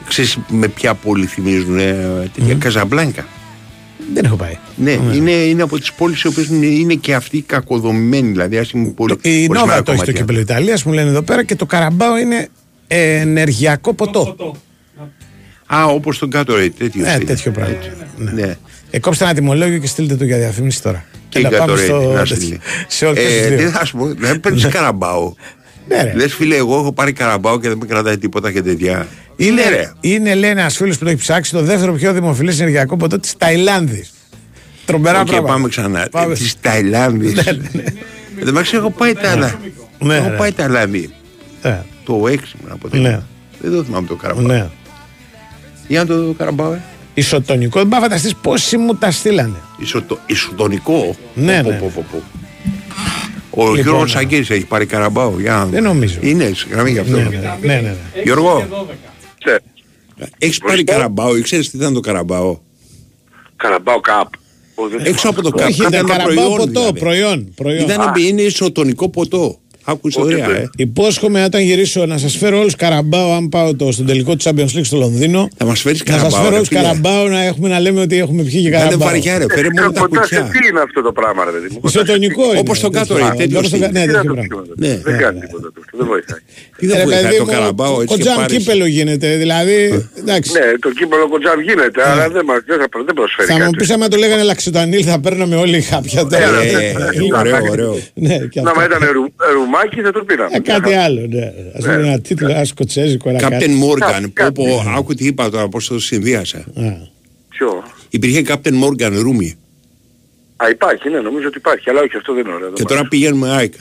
Ξέρεις 0.08 0.38
με 0.48 0.68
ποια 0.68 0.94
πόλη 0.94 1.26
θυμίζουν 1.26 1.78
ε, 1.78 2.30
τέτοια 2.34 2.54
Καζαμπλάνκα; 2.54 3.24
Δεν 4.14 4.24
έχω 4.24 4.36
πάει. 4.36 4.58
Ναι, 4.76 4.90
είναι, 5.14 5.30
είναι 5.30 5.62
από 5.62 5.78
τις 5.78 5.92
πόλεις 5.92 6.22
οι 6.22 6.26
οποίες 6.26 6.46
είναι, 6.46 6.66
είναι 6.66 6.94
και 6.94 7.14
αυτοί 7.14 7.40
κακοδομημένοι, 7.42 8.30
δηλαδή 8.30 8.58
άσχημη 8.58 8.88
πόλη. 8.88 9.12
Η 9.22 9.28
ορισμένα 9.28 9.60
Νόβα 9.60 9.66
το 9.66 9.76
έχει 9.76 9.84
το 9.84 9.90
κομμάτια. 9.92 10.12
κύπελο 10.12 10.38
Ιταλίας, 10.40 10.82
μου 10.84 10.92
λένε 10.92 11.08
εδώ 11.10 11.22
πέρα 11.22 11.44
και 11.44 11.56
το 11.56 11.66
Καραμπάο 11.66 12.18
είναι 12.18 12.48
ε, 12.86 13.14
ενεργειακό 13.20 13.94
ποτό. 13.94 14.36
Α, 15.66 15.84
όπως 15.84 16.18
τον 16.18 16.30
Gatorade, 16.34 16.70
τέτοιο. 16.78 17.04
Ε, 17.06 17.10
στυλ. 17.14 17.26
τέτοιο 17.26 17.50
πράγμα. 17.50 17.74
Έτσι. 17.76 17.90
Ναι. 18.16 18.56
Ναι. 18.90 18.96
Ε, 18.96 18.98
κόψτε 19.00 19.24
ένα 19.24 19.34
τιμολόγιο 19.34 19.78
και 19.78 19.86
στείλτε 19.86 20.16
το 20.16 20.24
για 20.24 20.36
διαφήμιση 20.38 20.82
τώρα. 20.82 21.04
Και 21.28 21.38
Έλα, 21.38 21.48
η 21.48 21.52
πάμε 21.56 21.72
Gatorade, 21.72 21.78
στο- 21.84 22.12
να 22.12 22.24
στείλει. 22.24 22.60
σε 22.88 23.06
όλες 23.06 23.24
τις 23.24 23.36
Ε, 23.36 23.48
δύο. 23.48 23.56
τι 23.66 23.72
θα 23.72 23.84
σου 23.84 23.96
πω, 23.96 24.06
δεν 24.18 24.40
παίρνεις 24.40 24.66
καραμπάο. 24.66 25.32
Ναι, 25.88 26.02
ρε. 26.02 26.12
Λες 26.14 26.34
φίλε, 26.34 26.56
εγώ 26.56 26.78
έχω 26.78 26.92
πάρει 26.92 27.12
καραμπάο 27.12 27.60
και 27.60 27.68
δεν 27.68 27.76
με 27.78 27.86
κρατάει 27.86 28.18
τίποτα 28.18 28.52
και 28.52 28.62
τέτοια. 28.62 29.06
Είναι, 29.36 29.62
Ναι, 29.62 29.68
ρε. 29.68 29.92
είναι 30.00 30.34
λέει 30.34 30.50
ένας 30.50 30.76
φίλος 30.76 30.98
που 30.98 31.04
το 31.04 31.10
έχει 31.10 31.18
ψάξει 31.18 31.52
το 31.52 31.62
δεύτερο 31.62 31.92
πιο 31.92 32.12
δημοφιλές 32.12 32.60
ενεργειακό 32.60 32.96
ποτό 32.96 33.18
της 33.18 33.36
Ταϊλάνδης. 33.36 34.10
Τρομερά 34.84 35.20
Οκ, 35.20 35.26
πράγματα. 35.26 35.52
πάμε 35.52 35.68
ξανά. 35.68 36.08
Πάμε. 36.10 36.34
Της 36.34 36.56
Ταϊλάνδης. 36.60 37.32
Δεν 38.42 38.54
με 38.54 38.62
ξέρω, 38.62 38.82
έχω 38.82 38.90
πάει 38.90 39.12
Ταϊλάνδη. 39.14 39.72
Ναι, 39.98 40.14
Έχω 40.16 40.28
ναι. 40.28 40.36
πάει 40.36 40.52
Ταϊλάνδη. 40.52 41.10
Ε, 41.62 41.74
Το 42.04 42.14
6 42.28 42.28
ήμουν 42.60 42.72
από 42.72 42.82
τότε. 42.88 42.98
Ναι. 42.98 43.20
Δεν 43.60 43.72
το 43.72 43.84
θυμάμαι 43.84 44.06
το 44.06 44.14
Carabao. 44.14 44.42
ναι. 44.46 44.66
Για 45.88 46.00
να 46.00 46.06
το 46.06 46.24
δω 46.24 46.32
Carabao. 46.32 46.74
Ε. 47.20 47.22
Ισοτονικό, 47.22 47.78
δεν 47.78 47.88
πάει 47.88 48.00
να 48.00 48.06
φανταστείς 48.06 48.34
πόσοι 48.42 48.76
μου 48.76 48.94
τα 48.94 49.10
στείλανε. 49.10 49.56
Ισοτο, 49.78 50.18
ισοτονικό; 50.26 51.16
Ναι, 51.34 51.62
Πω, 51.62 51.70
ναι. 51.70 51.76
πω, 51.78 51.92
πω, 51.94 52.04
πω. 52.10 52.22
Ο 53.50 53.62
Λοιπόν, 53.62 53.80
Γιώργος 53.80 54.02
ναι. 54.14 54.20
Σαγκύρης 54.20 54.50
έχει 54.50 54.64
πάρει 54.66 54.86
Carabao. 54.86 55.40
Για 55.40 55.52
να 55.52 55.64
δω. 55.64 55.70
Δεν 55.70 55.82
νομίζω. 55.82 56.18
Είναι, 56.20 56.52
σε 56.54 56.66
γραμμή 56.70 56.90
γι' 56.90 56.98
αυτό. 56.98 57.16
Ναι, 57.16 57.22
ναι, 57.22 57.28
ναι. 57.60 57.74
ναι, 57.74 57.80
ναι. 57.80 57.94
Γιώργο, 58.24 58.66
Ναι. 59.46 59.56
έχεις 60.38 60.58
πάρει 60.58 60.84
καραμπάο 60.84 61.36
ή 61.36 61.40
ξέρεις 61.42 61.70
τι 61.70 61.76
ήταν 61.76 61.94
το 61.94 62.00
καραμπάο; 62.00 62.58
Καραμπάο 63.56 64.00
Καπ. 64.00 64.28
Ο, 64.74 64.88
δεν 64.88 65.00
Έξω 65.04 65.28
από 65.28 65.42
το 65.42 65.50
Όχι, 65.64 65.80
καπ. 65.80 65.92
ήταν 65.92 66.06
καραμπάο 66.06 66.56
ποτό, 66.56 66.92
προϊόν. 66.98 67.52
προϊόν. 67.54 67.82
Ήταν, 67.84 68.12
είναι 68.18 68.42
ισοτονικό 68.42 69.08
ποτό. 69.08 69.59
Άκου 69.84 70.08
ιστορία, 70.08 70.46
Ούτε 70.48 70.56
ε. 70.58 70.68
Υπόσχομαι 70.76 71.44
όταν 71.44 71.60
γυρίσω 71.62 72.06
να 72.06 72.18
σας 72.18 72.36
φέρω 72.36 72.58
όλους 72.58 72.74
καραμπάο, 72.76 73.32
αν 73.32 73.48
πάω 73.48 73.74
το, 73.76 73.92
στον 73.92 74.06
τελικό 74.06 74.36
του 74.36 74.44
Champions 74.44 74.76
League 74.76 74.84
στο 74.84 74.96
Λονδίνο. 74.96 75.48
Θα 75.56 75.64
μας 75.64 75.80
φέρεις 75.80 76.02
Να 76.04 76.12
σας 76.12 76.16
καραμπάο. 76.22 76.38
φέρω 76.40 76.50
ρε 76.50 76.56
όλους 76.56 76.68
φίλε. 76.68 76.80
καραμπάο 76.80 77.28
να 77.28 77.42
έχουμε 77.44 77.68
να 77.68 77.80
λέμε 77.80 78.00
ότι 78.00 78.18
έχουμε 78.18 78.42
πιει 78.42 78.50
και 78.62 78.68
Δεν 78.70 78.78
είναι 78.78 78.78
καραμπάο. 78.84 79.08
βαριά 79.08 79.38
ρε, 79.38 79.44
φέρε 79.54 79.68
μόνο 79.78 79.92
τα 79.92 80.00
Ποτέ 80.00 80.18
κουτιά. 80.18 80.42
τι 80.42 80.58
είναι 80.68 80.80
αυτό 80.80 81.02
το 81.02 81.12
πράγμα 81.12 81.44
ρε 81.44 81.50
παιδί 81.50 81.66
μου. 81.72 81.80
Ισοτονικό 81.84 82.44
είναι. 82.50 82.58
Όπως 82.58 82.80
το 82.80 82.90
κάτω, 82.90 83.14
τέτοιο. 83.14 83.28
ρε, 83.28 83.34
τέτοιος 83.36 83.58
Όπως 83.58 83.70
το 83.70 83.76
στυλ. 83.76 83.80
κα- 83.80 83.90
Ναι, 83.98 84.00
Τι 84.06 84.06
να 84.06 84.12
τέτοιο 84.12 84.28
το 84.28 84.34
πράγμα. 84.34 84.62
πούμε, 84.76 84.88
Ναι. 84.88 84.94
Δεν 85.08 85.18
κάνει 85.22 85.38
τίποτα 85.40 85.68
το 85.74 85.80
αυτό, 85.84 85.96
δεν 85.98 86.06
βοηθάει. 86.12 86.40
Τι 86.78 86.84
δεν 86.86 86.96
Ρε 86.96 87.02
βοηθάει 87.04 87.22
παιδί 87.24 87.36
το 87.36 87.44
μου, 87.44 87.50
καραμπάο 87.54 87.94
έτσι 88.02 88.06
και 88.06 88.12
Κοτζάμ 88.14 88.36
πάρεις. 88.36 88.52
κύπελο 88.56 88.86
γίνεται. 88.96 89.28
Δηλαδή, 89.42 89.78
εντάξει. 90.22 90.50
Ναι, 90.56 90.66
το 90.84 90.88
κύπελο 90.98 91.24
κοντζάμ 91.32 91.58
γίνεται, 91.68 92.00
αλλά 92.10 92.24
δεν 92.36 92.44
μας 92.48 92.58
δεν 92.70 92.78
θα- 92.80 93.02
δεν 93.08 93.14
προσφέρει 93.20 93.48
Θα 93.48 93.54
μου 93.54 93.60
κάτι. 93.60 93.76
πεις 93.76 93.90
άμα 93.94 94.06
το 94.12 94.16
λέγανε 94.22 94.42
Λαξιτανίλ 94.42 95.02
θα 95.10 95.16
παίρναμε 95.24 95.56
όλοι 95.64 95.78
κάποια 95.92 96.20
τώρα. 96.32 96.48
Ε, 96.62 96.94
Ωραίο, 97.40 97.58
ωραίο. 97.74 97.92
Ναι, 98.26 98.36
και 98.52 98.60
Να 98.60 98.68
αυτό. 98.70 98.80
μα 98.80 98.86
ήταν 98.88 99.02
ρου- 99.70 99.82
ρουμάκι 99.82 100.00
θα 100.00 100.12
το 100.12 100.24
πήραμε. 100.24 100.50
Ε, 100.56 100.58
κάτι 100.60 100.92
άλλο, 100.94 101.26
ναι. 101.28 101.52
Ας 101.76 101.82
πούμε 101.84 101.94
ένα 101.94 102.20
τίτλο, 102.20 102.50
ένα 102.50 102.64
σκοτσέζικο, 102.64 103.28
ένα 103.28 103.38
κάτι. 103.38 103.56
Captain 103.58 103.84
Morgan, 103.84 104.22
πω 104.22 104.30
Κάτι. 104.32 104.52
πω, 104.52 104.84
άκου 104.96 105.14
τι 105.14 105.26
είπα 105.26 105.50
τώρα, 105.50 105.68
πώς 105.68 105.86
το 105.86 105.98
συνδύασα. 106.00 106.58
Α. 106.58 107.08
Ποιο; 107.48 107.82
Υπήρχε 108.10 108.42
Captain 108.48 108.74
Morgan 108.84 109.12
Ρούμι 109.20 109.58
Α, 110.56 110.68
υπάρχει, 110.70 111.08
ναι, 111.10 111.20
νομίζω 111.20 111.46
ότι 111.46 111.58
υπάρχει, 111.58 111.90
αλλά 111.90 112.00
όχι 112.00 112.16
αυτό 112.16 112.34
δεν 112.34 112.44
είναι 112.44 112.54
ωραίο. 112.54 112.68
και 112.68 112.74
δεν 112.76 112.86
τώρα 112.86 113.04
μ' 113.04 113.08
πηγαίνουμε 113.08 113.50
ΑΕΚ. 113.50 113.72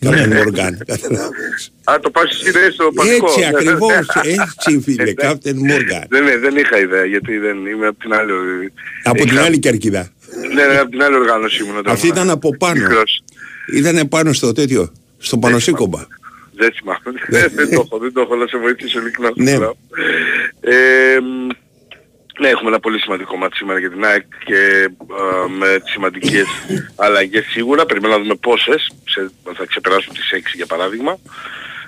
Ναι, 0.00 0.10
Captain 0.10 0.28
Morgan. 0.32 0.72
καταλάβεις. 0.92 1.38
αρέσει. 1.44 1.70
Α, 1.84 1.98
το 2.02 2.10
πας 2.10 2.24
εσύ 2.30 2.48
είναι 2.58 2.70
στο 2.72 2.90
πασικό. 2.94 3.26
Έτσι 3.26 3.40
Ναι, 3.40 3.46
ακριβώς, 3.46 3.90
ναι. 4.24 4.32
έτσι 4.32 4.80
φίλε, 4.80 5.02
Εντάξει. 5.02 5.28
Captain 5.42 5.56
Morgan. 5.70 6.04
Δεν, 6.08 6.24
ναι, 6.24 6.36
δεν 6.36 6.56
είχα 6.56 6.78
ιδέα 6.80 7.04
γιατί 7.04 7.36
δεν 7.38 7.66
είμαι 7.66 7.86
από 7.86 7.98
την 7.98 8.12
άλλη. 8.12 8.32
Από 9.02 9.16
την 9.24 9.26
είχα- 9.36 9.44
άλλη 9.44 9.58
κερκίδα. 9.58 10.08
Ναι, 10.54 10.66
ναι, 10.66 10.78
από 10.78 10.90
την 10.90 11.02
άλλη 11.02 11.14
οργάνωση 11.14 11.62
ήμουν. 11.62 11.76
όταν 11.78 11.92
Αυτή 11.92 12.06
ήμουν 12.06 12.16
ήταν 12.18 12.30
από 12.30 12.56
πάνω. 12.56 12.80
μικρός. 12.80 13.22
Ήταν 13.74 14.08
πάνω 14.08 14.32
στο 14.32 14.52
τέτοιο, 14.52 14.92
στο 15.18 15.38
Πανοσύκομπα. 15.38 16.06
Δεν 16.54 16.72
θυμάμαι. 16.72 17.00
Δεν 17.28 17.50
δεν 17.58 17.70
το 17.70 17.80
έχω, 17.80 17.98
δεν 17.98 18.12
το 18.12 18.20
έχω 18.20 18.36
να 18.36 18.46
σε 18.46 18.58
βοηθήσω 18.58 19.00
ειλικρινά. 19.00 19.30
Ναι. 19.34 19.58
Ναι. 19.58 19.66
Ε, 20.60 21.20
μ, 21.20 21.48
ναι, 22.40 22.48
έχουμε 22.48 22.68
ένα 22.68 22.80
πολύ 22.80 22.98
σημαντικό 22.98 23.36
μάτι 23.36 23.56
σήμερα 23.56 23.78
για 23.78 23.90
την 23.90 24.04
ΑΕΚ 24.04 24.24
και 24.44 24.90
ε, 25.10 25.48
με 25.58 25.80
τις 25.80 25.92
σημαντικές 25.92 26.46
αλλαγές 26.96 27.44
σίγουρα. 27.44 27.86
Περιμένουμε 27.86 28.18
να 28.18 28.24
δούμε 28.24 28.38
πόσες. 28.40 28.90
Σε, 29.04 29.30
θα 29.54 29.64
ξεπεράσουν 29.66 30.12
τις 30.14 30.30
6 30.32 30.36
για 30.54 30.66
παράδειγμα. 30.66 31.18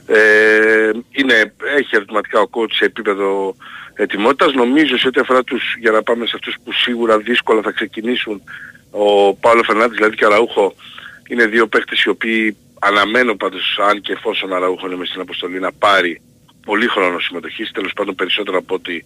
Ε, 0.06 0.90
είναι, 1.10 1.52
έχει 1.76 1.96
ερωτηματικά 1.96 2.40
ο 2.40 2.48
coach 2.50 2.72
σε 2.72 2.84
επίπεδο 2.84 3.56
ετοιμότητας. 3.94 4.52
Νομίζω 4.52 4.98
σε 4.98 5.06
ό,τι 5.06 5.20
αφορά 5.20 5.44
τους, 5.44 5.74
για 5.80 5.90
να 5.90 6.02
πάμε 6.02 6.26
σε 6.26 6.32
αυτούς 6.34 6.56
που 6.64 6.72
σίγουρα 6.72 7.18
δύσκολα 7.18 7.62
θα 7.62 7.70
ξεκινήσουν, 7.70 8.42
ο 8.90 9.34
Παύλο 9.34 9.62
Φερνάντης 9.62 9.96
δηλαδή 9.96 10.16
και 10.16 10.24
ο 10.24 10.28
Αραούχο 10.28 10.74
είναι 11.28 11.46
δύο 11.46 11.66
παίχτες 11.66 12.02
οι 12.02 12.08
οποίοι 12.08 12.56
αναμένω 12.80 13.36
πάντως 13.36 13.78
αν 13.88 14.00
και 14.00 14.12
εφόσον 14.12 14.52
ο 14.52 14.56
Αραούχο 14.56 14.86
είναι 14.86 14.96
μες 14.96 15.08
στην 15.08 15.20
αποστολή 15.20 15.60
να 15.60 15.72
πάρει 15.72 16.20
πολύ 16.64 16.86
χρόνο 16.86 17.18
συμμετοχής, 17.18 17.70
τέλος 17.70 17.92
πάντων 17.92 18.14
περισσότερο 18.14 18.58
από 18.58 18.74
ότι 18.74 19.04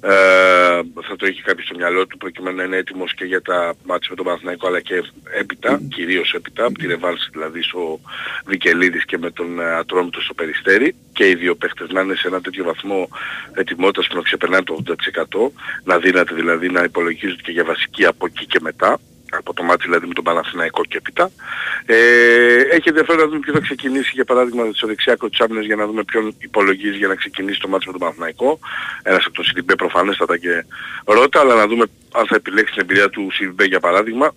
ε, 0.00 0.80
θα 1.02 1.16
το 1.16 1.26
έχει 1.26 1.42
κάποιος 1.42 1.66
στο 1.66 1.76
μυαλό 1.76 2.06
του 2.06 2.16
προκειμένου 2.16 2.56
να 2.56 2.62
είναι 2.62 2.76
έτοιμος 2.76 3.14
και 3.14 3.24
για 3.24 3.42
τα 3.42 3.74
μάτια 3.84 4.08
με 4.10 4.16
τον 4.16 4.24
Παναθηναϊκό 4.24 4.66
αλλά 4.66 4.80
και 4.80 5.02
έπειτα, 5.38 5.80
κυρίως 5.88 6.32
έπειτα, 6.32 6.64
από 6.64 6.78
τη 6.78 6.86
ρεβάλση 6.86 7.28
δηλαδή 7.32 7.62
στο 7.62 8.00
Βικελίδης 8.46 9.04
και 9.04 9.18
με 9.18 9.30
τον 9.30 9.60
ε, 9.60 9.74
Ατρόμητο 9.74 10.20
στο 10.20 10.34
Περιστέρι. 10.34 10.94
Και 11.12 11.28
οι 11.28 11.34
δύο 11.34 11.54
παίχτες 11.54 11.90
να 11.90 12.00
είναι 12.00 12.14
σε 12.14 12.28
ένα 12.28 12.40
τέτοιο 12.40 12.64
βαθμό 12.64 13.08
ετοιμότητας 13.54 14.06
που 14.06 14.16
να 14.16 14.22
ξεπερνάει 14.22 14.62
το 14.62 14.82
80% 14.86 14.92
να 15.84 15.98
δύναται 15.98 16.34
δηλαδή 16.34 16.70
να 16.70 16.82
υπολογίζονται 16.82 17.42
και 17.42 17.52
για 17.52 17.64
βασική 17.64 18.06
από 18.06 18.26
εκεί 18.26 18.46
και 18.46 18.60
μετά 18.60 18.98
από 19.38 19.54
το 19.54 19.62
μάτι 19.62 19.82
δηλαδή 19.84 20.06
με 20.06 20.14
τον 20.14 20.24
Παναθηναϊκό 20.24 20.84
και 20.84 20.96
έπειτα. 20.96 21.30
Ε, 21.86 21.96
έχει 22.70 22.88
ενδιαφέρον 22.88 23.20
να 23.20 23.26
δούμε 23.26 23.38
ποιος 23.38 23.54
θα 23.54 23.60
ξεκινήσει 23.60 24.10
για 24.14 24.24
παράδειγμα 24.24 24.70
στο 24.72 24.86
δεξιά 24.86 25.16
κοτσάμινες 25.16 25.64
για 25.64 25.76
να 25.76 25.86
δούμε 25.86 26.04
ποιον 26.04 26.34
υπολογίζει 26.38 26.96
για 26.96 27.08
να 27.08 27.14
ξεκινήσει 27.14 27.60
το 27.60 27.68
ματς 27.68 27.86
με 27.86 27.92
τον 27.92 28.00
Παναθηναϊκό. 28.00 28.58
Ένας 29.02 29.24
από 29.24 29.34
τον 29.34 29.44
Σιντιμπέ 29.44 29.74
προφανέστατα 29.74 30.36
και 30.38 30.64
Ρότα, 31.04 31.40
αλλά 31.40 31.54
να 31.54 31.66
δούμε 31.66 31.84
αν 32.12 32.26
θα 32.26 32.34
επιλέξει 32.36 32.72
την 32.72 32.82
εμπειρία 32.82 33.08
του 33.10 33.28
Σιντιμπέ 33.32 33.64
για 33.64 33.80
παράδειγμα. 33.80 34.34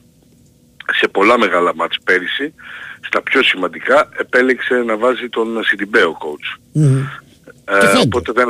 Σε 0.91 1.07
πολλά 1.07 1.37
μεγάλα 1.37 1.75
ματς 1.75 1.97
πέρυσι, 2.03 2.53
στα 3.01 3.21
πιο 3.21 3.43
σημαντικά, 3.43 4.09
επέλεξε 4.17 4.75
να 4.75 4.97
βάζει 4.97 5.29
τον 5.29 5.63
Σιντιμπέ 5.63 6.03
ο 6.03 6.17
coach. 6.23 6.79
Mm-hmm. 6.79 7.25
Ε, 7.65 7.99
οπότε 8.05 8.31
δεν, 8.31 8.47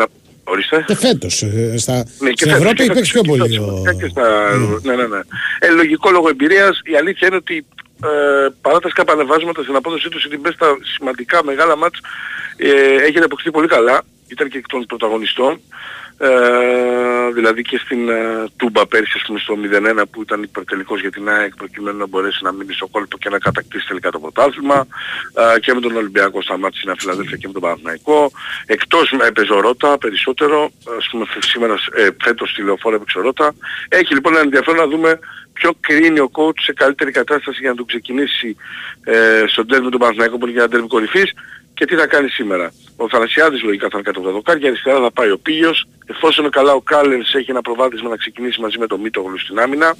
Ορίστε. 0.49 0.83
Και 0.87 0.95
φέτος. 0.95 1.41
Ε, 1.41 1.77
στα... 1.77 2.05
Ναι, 2.19 2.29
και 2.29 2.43
στην 2.43 2.51
Ευρώπη 2.51 2.81
έχει 2.81 2.91
παίξει 2.93 3.11
πιο 3.11 3.21
πολύ. 3.21 3.49
Και 3.99 4.07
στα... 4.07 4.51
Mm. 4.53 4.81
Ναι, 4.81 4.95
ναι, 4.95 5.07
ναι. 5.07 5.19
Ε, 5.59 5.69
λογικό 5.69 6.09
λόγο 6.09 6.29
εμπειρίας. 6.29 6.79
Η 6.83 6.95
αλήθεια 6.95 7.27
είναι 7.27 7.35
ότι 7.35 7.65
ε, 8.03 8.47
παρά 8.61 8.79
τα 8.79 8.89
σκαπανεβάσματα 8.89 9.61
στην 9.61 9.75
απόδοσή 9.75 10.09
τους 10.09 10.21
στην 10.21 10.41
στα 10.53 10.77
σημαντικά 10.95 11.43
μεγάλα 11.43 11.77
μάτς 11.77 11.99
ε, 12.57 12.69
έχει 13.07 13.17
αποκτήσει 13.17 13.51
πολύ 13.51 13.67
καλά. 13.67 14.01
Ήταν 14.27 14.49
και 14.49 14.57
εκ 14.57 14.67
των 14.67 14.85
πρωταγωνιστών. 14.85 15.61
Ε, 16.19 17.31
δηλαδή 17.33 17.61
και 17.61 17.77
στην 17.77 18.09
ε, 18.09 18.45
Τούμπα 18.57 18.87
πέρσι 18.87 19.13
ας 19.15 19.23
πούμε 19.25 19.39
στο 19.39 19.55
0-1 20.01 20.03
που 20.11 20.21
ήταν 20.21 20.43
υπερτελικός 20.43 21.01
για 21.01 21.11
την 21.11 21.29
ΑΕΚ 21.29 21.55
προκειμένου 21.55 21.97
να 21.97 22.07
μπορέσει 22.07 22.43
να 22.43 22.51
μείνει 22.51 22.73
στο 22.73 22.87
κόλπο 22.87 23.17
και 23.17 23.29
να 23.29 23.39
κατακτήσει 23.39 23.87
τελικά 23.87 24.11
το 24.11 24.19
πρωτάθλημα. 24.19 24.87
Ε, 25.55 25.59
και 25.59 25.73
με 25.73 25.81
τον 25.81 25.95
Ολυμπιακό 25.95 26.41
στα 26.41 26.57
μάτια 26.57 26.79
στην 26.79 26.91
Αφιλαδέλφια 26.91 27.37
και 27.37 27.47
με 27.47 27.53
τον 27.53 27.61
Παναθηναϊκό. 27.61 28.31
Εκτός 28.65 29.11
με 29.11 29.25
έπαιζε 29.25 29.53
ο 29.53 29.59
Ρώτα 29.59 29.97
περισσότερο. 29.97 30.71
Ας 30.97 31.07
πούμε 31.11 31.25
σήμερα 31.39 31.73
ε, 31.95 32.07
φέτος 32.23 32.49
στη 32.49 32.63
Λεωφόρα 32.63 32.95
έπαιξε 32.95 33.19
ο 33.19 33.21
Ρώτα 33.21 33.53
έχει 33.89 34.13
λοιπόν 34.13 34.33
ένα 34.33 34.41
ενδιαφέρον 34.41 34.79
να 34.79 34.87
δούμε 34.87 35.19
ποιο 35.53 35.71
κρίνει 35.79 36.19
ο 36.19 36.29
coach 36.33 36.59
σε 36.61 36.73
καλύτερη 36.73 37.11
κατάσταση 37.11 37.59
για 37.59 37.69
να 37.69 37.75
τον 37.75 37.85
ξεκινήσει 37.85 38.55
ε, 39.03 39.43
στον 39.47 39.67
τέρμι 39.67 39.89
του 39.89 39.97
Παναθηναϊκού 39.97 40.37
που 40.37 40.43
είναι 40.43 40.53
για 40.53 40.61
ένα 40.61 40.71
τέρμι 40.71 40.87
κορυφής 40.87 41.33
και 41.77 41.85
τι 41.85 41.95
θα 41.95 42.07
κάνει 42.07 42.29
σήμερα. 42.29 42.71
Ο 42.95 43.09
Θανασιάδης 43.09 43.61
λογικά 43.63 43.87
θα 43.91 43.97
είναι 43.97 44.03
κάτω 44.03 44.19
από 44.19 44.27
τα 44.27 44.33
δοκάρια, 44.33 44.67
αριστερά 44.67 44.99
θα 44.99 45.11
πάει 45.11 45.31
ο 45.31 45.37
Πίγιος, 45.37 45.87
εφόσον 46.05 46.43
είναι 46.43 46.53
καλά 46.55 46.73
ο 46.73 46.81
Κάλενς 46.81 47.33
έχει 47.33 47.51
ένα 47.51 47.61
προβάδισμα 47.61 48.09
να 48.09 48.15
ξεκινήσει 48.17 48.61
μαζί 48.61 48.77
με 48.77 48.87
τον 48.87 48.99
Μίτογλου 48.99 49.39
στην 49.39 49.59
άμυνα. 49.59 49.95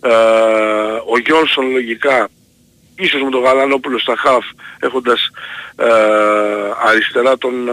Ε, 0.00 0.10
ο 1.12 1.18
Γιόνσον 1.24 1.70
λογικά 1.70 2.28
ίσως 2.94 3.22
με 3.22 3.30
τον 3.30 3.42
Γαλανόπουλο 3.42 3.98
στα 3.98 4.16
χαφ 4.16 4.44
έχοντας 4.80 5.30
ε, 5.76 5.86
αριστερά 6.88 7.38
τον 7.38 7.68
ε, 7.68 7.72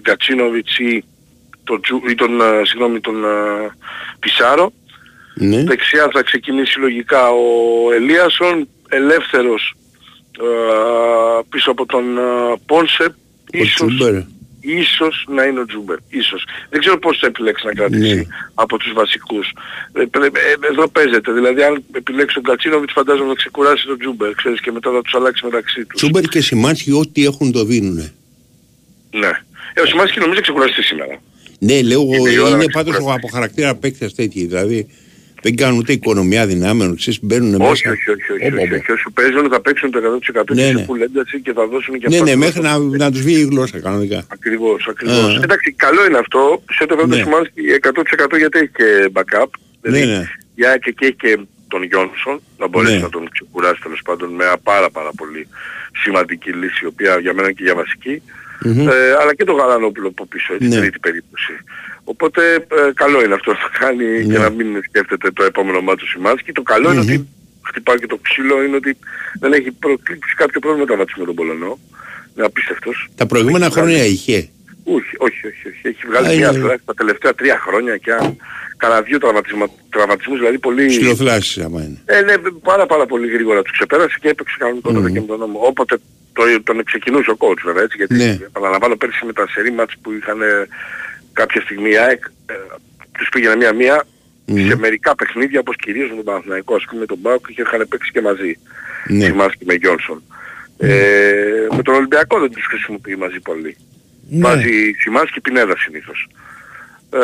Γκατσίνοβιτς 0.00 0.78
ή 0.78 1.04
τον, 1.64 1.80
ή 2.08 2.14
τον, 2.14 2.40
ε, 2.40 2.64
συγγνώμη, 2.64 3.00
τον 3.00 3.24
ε, 3.24 3.28
Πιζάρο. 4.20 4.72
Ναι. 5.34 5.62
Δεξιά 5.62 6.08
θα 6.12 6.22
ξεκινήσει 6.22 6.78
λογικά 6.78 7.30
ο 7.30 7.92
Ελίασον, 7.92 8.68
ελεύθερος 8.88 9.72
ε, 9.72 9.87
πίσω 11.48 11.70
από 11.70 11.86
τον 11.86 12.18
ε, 12.18 12.22
Πόνσε 12.66 13.14
ίσως, 13.50 14.24
ίσως 14.60 15.24
να 15.28 15.44
είναι 15.44 15.60
ο 15.60 15.66
Τσούμπερ. 15.66 15.96
Ίσως. 16.08 16.44
Δεν 16.70 16.80
ξέρω 16.80 16.98
πώς 16.98 17.18
θα 17.18 17.26
επιλέξει 17.26 17.66
να 17.66 17.72
κρατήσει 17.72 18.14
ναι. 18.14 18.22
από 18.54 18.76
τους 18.78 18.92
βασικούς. 18.92 19.52
Ε, 19.92 20.04
εδώ 20.70 20.88
παίζεται. 20.88 21.32
Δηλαδή 21.32 21.62
αν 21.62 21.84
επιλέξει 21.92 22.34
τον 22.34 22.42
Γκατσίνοβιτς 22.42 22.92
φαντάζομαι 22.92 23.28
να 23.28 23.34
ξεκουράσει 23.34 23.86
τον 23.86 23.98
Τσούμπερ. 23.98 24.34
Ξέρεις 24.34 24.60
και 24.60 24.72
μετά 24.72 24.90
θα 24.90 25.02
τους 25.02 25.14
αλλάξει 25.14 25.44
μεταξύ 25.44 25.84
τους. 25.84 26.00
Τζούμπερ 26.00 26.22
και 26.22 26.40
Σιμάνσκι 26.40 26.92
ό,τι 26.92 27.24
έχουν 27.24 27.52
το 27.52 27.64
δίνουνε. 27.64 28.12
Ναι. 29.10 29.30
Ε, 29.74 29.80
ο 29.80 29.86
Σιμάνσκι 29.86 30.18
νομίζω 30.18 30.40
ξεκουράσει 30.40 30.82
σήμερα. 30.82 31.20
Ναι, 31.58 31.82
λέω, 31.82 32.02
είναι, 32.02 32.48
είναι 32.48 32.70
πάντως 32.72 32.96
από 32.96 33.28
χαρακτήρα 33.28 33.74
παίκτες 33.74 34.14
τέτοιοι. 34.14 34.46
Δηλαδή 34.46 34.88
δεν 35.42 35.56
κάνουν 35.56 35.78
ούτε 35.78 35.92
οικονομία 35.92 36.46
δυνάμεων, 36.46 36.96
ξέρεις, 36.96 37.18
μπαίνουν 37.22 37.50
μέσα. 37.50 37.70
Όχι, 37.70 37.88
όχι, 37.88 38.10
όχι, 38.10 38.32
όχι, 38.32 38.54
όχι, 38.54 38.74
όχι, 38.74 38.92
όσοι 38.92 39.04
παίζουν 39.14 39.48
θα 39.50 39.60
παίξουν 39.60 39.90
το 39.90 39.98
100% 40.34 40.44
ναι, 40.54 40.72
ναι. 40.72 40.84
ένταση 41.02 41.40
και 41.40 41.52
θα 41.52 41.66
δώσουν 41.66 41.98
και 41.98 42.08
Ναι, 42.08 42.20
ναι, 42.20 42.36
μέχρι 42.36 42.60
να, 42.60 42.78
να 42.78 43.10
τους 43.10 43.22
βγει 43.22 43.40
η 43.40 43.44
γλώσσα 43.44 43.80
κανονικά. 43.80 44.24
Ακριβώς, 44.28 44.88
ακριβώς. 44.90 45.38
Uh. 45.38 45.42
Εντάξει, 45.42 45.72
καλό 45.72 46.06
είναι 46.06 46.18
αυτό, 46.18 46.62
σε 46.72 46.86
το 46.86 46.96
βέβαια 46.96 47.24
ναι. 47.24 47.30
100% 48.34 48.38
γιατί 48.38 48.58
έχει 48.58 48.70
και 48.76 49.10
backup, 49.12 49.50
δηλαδή 49.80 50.06
ναι, 50.06 50.16
ναι. 50.16 50.30
για 50.54 50.76
και, 50.76 50.90
και 50.90 51.06
έχει 51.06 51.14
και 51.14 51.38
τον 51.68 51.82
Γιόνσον, 51.82 52.40
να 52.58 52.68
μπορέσει 52.68 52.94
ναι. 52.94 53.00
να 53.00 53.08
τον 53.08 53.28
ξεκουράσει 53.30 53.80
τέλος 53.82 54.02
πάντων 54.04 54.28
με 54.34 54.44
πάρα 54.62 54.90
πάρα 54.90 55.10
πολύ 55.16 55.48
σημαντική 56.02 56.50
λύση, 56.50 56.84
η 56.84 56.86
οποία 56.86 57.18
για 57.18 57.34
μένα 57.34 57.52
και 57.52 57.62
για 57.62 57.74
βασική. 57.74 58.22
Mm-hmm. 58.64 58.86
Ε, 58.86 59.12
αλλά 59.20 59.34
και 59.34 59.44
το 59.44 59.52
Γαλανόπουλο 59.52 60.08
από 60.08 60.26
πίσω, 60.26 60.54
έτσι, 60.54 60.68
ναι. 60.68 60.76
τρίτη 60.76 60.98
περίπτωση. 60.98 61.52
Οπότε 62.12 62.54
ε, 62.54 62.90
καλό 62.94 63.24
είναι 63.24 63.34
αυτό 63.34 63.50
να 63.52 63.68
κάνει 63.78 64.04
ναι. 64.04 64.32
και 64.32 64.38
να 64.38 64.50
μην 64.50 64.82
σκέφτεται 64.88 65.30
το 65.30 65.42
επόμενο 65.44 65.80
μάτσο 65.80 66.06
Σιμάνσκι. 66.06 66.52
Το 66.52 66.62
καλό 66.62 66.90
είναι 66.92 67.00
ότι 67.00 67.28
χτυπάει 67.68 67.98
και 67.98 68.06
το 68.06 68.18
ξύλο 68.22 68.62
είναι 68.62 68.76
ότι 68.76 68.96
δεν 69.40 69.52
έχει 69.52 69.70
προκλήξει 69.70 70.34
κάποιο 70.34 70.60
πρόβλημα 70.60 70.86
τα 70.86 70.96
μάτια 70.96 71.14
με 71.18 71.24
τον 71.24 71.34
Πολωνό. 71.34 71.78
Είναι 72.34 72.46
απίστευτος. 72.46 73.08
Τα 73.14 73.26
προηγούμενα 73.26 73.70
χρόνια 73.70 74.04
είχε. 74.04 74.48
Όχι, 74.84 75.14
όχι, 75.18 75.46
όχι, 75.46 75.68
όχι. 75.68 75.82
Έχει 75.82 76.06
βγάλει 76.06 76.36
μια 76.36 76.52
φορά 76.52 76.76
τα 76.84 76.94
τελευταία 76.94 77.34
τρία 77.34 77.58
χρόνια 77.66 77.96
και 77.96 78.12
αν 78.12 78.36
κανένα 78.76 79.00
δύο 79.02 79.18
τραυματισμα... 79.18 79.66
τραυματισμούς, 79.90 80.38
δηλαδή 80.38 80.58
πολύ... 80.58 80.90
Σκυλοφλάσεις 80.90 81.58
άμα 81.58 81.82
είναι. 81.82 82.02
Ε, 82.04 82.20
ναι, 82.20 82.34
πάρα 82.62 82.86
πάρα 82.86 83.06
πολύ 83.06 83.28
γρήγορα 83.28 83.62
τους 83.62 83.72
ξεπέρασε 83.72 84.16
και 84.20 84.28
έπαιξε 84.28 84.56
κανονικότατα 84.58 85.08
mm. 85.08 85.12
και 85.12 85.20
με 85.20 85.26
τον 85.26 85.38
νόμο. 85.38 85.58
Όποτε 85.62 85.98
το, 86.32 86.42
τον 86.62 86.84
ξεκινούσε 86.84 87.30
ο 87.30 87.36
coach 87.38 87.60
βέβαια, 87.64 87.82
έτσι, 87.82 87.96
γιατί 87.96 88.14
ναι. 88.14 88.38
επαναλαμβάνω 88.46 88.96
πέρσι 88.96 89.24
με 89.24 89.32
τα 89.32 89.48
σερή 89.48 89.72
μάτς 89.72 89.94
που 90.02 90.12
είχαν 90.12 90.38
κάποια 91.40 91.60
στιγμή 91.60 91.90
η 91.90 91.98
ΑΕΚ 92.04 92.22
ε, 92.46 92.54
τους 93.18 93.28
πήγαινε 93.32 93.56
μία-μία 93.56 94.04
mm. 94.48 94.66
σε 94.68 94.76
μερικά 94.76 95.14
παιχνίδια 95.14 95.60
όπως 95.60 95.76
κυρίως 95.76 96.08
με 96.08 96.16
τον 96.16 96.24
Παναθηναϊκό 96.24 96.74
ας 96.74 96.84
πούμε 96.88 97.00
με 97.00 97.06
τον 97.06 97.18
Μπάουκ 97.20 97.46
και 97.46 97.62
είχαν 97.62 97.86
παίξει 97.88 98.10
και 98.12 98.20
μαζί. 98.20 98.58
Ναι. 99.08 99.24
Θυμάσαι 99.26 99.56
και 99.58 99.64
με 99.70 99.74
Γιόνσον. 99.74 100.22
Mm. 100.22 100.84
Ε, 100.86 101.66
με 101.76 101.82
τον 101.82 101.94
Ολυμπιακό 101.94 102.38
δεν 102.40 102.50
τους 102.50 102.66
χρησιμοποιεί 102.66 103.16
μαζί 103.16 103.40
πολύ. 103.40 103.76
Ναι. 104.30 104.42
Βάζει 104.44 104.92
Σιμάς 105.00 105.30
και 105.30 105.40
Πινέδα 105.40 105.76
συνήθως. 105.78 106.28
Ε, 107.12 107.20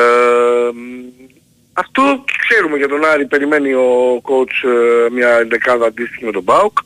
αυτό 1.73 2.25
ξέρουμε 2.47 2.77
για 2.77 2.89
τον 2.89 3.05
Άρη 3.05 3.27
περιμένει 3.27 3.73
ο 3.75 4.21
coach 4.29 4.57
ε, 4.69 5.11
μια 5.11 5.47
δεκάδα 5.49 5.87
αντίστοιχη 5.87 6.25
με 6.25 6.33
τον 6.33 6.43
Μπάουκ 6.43 6.79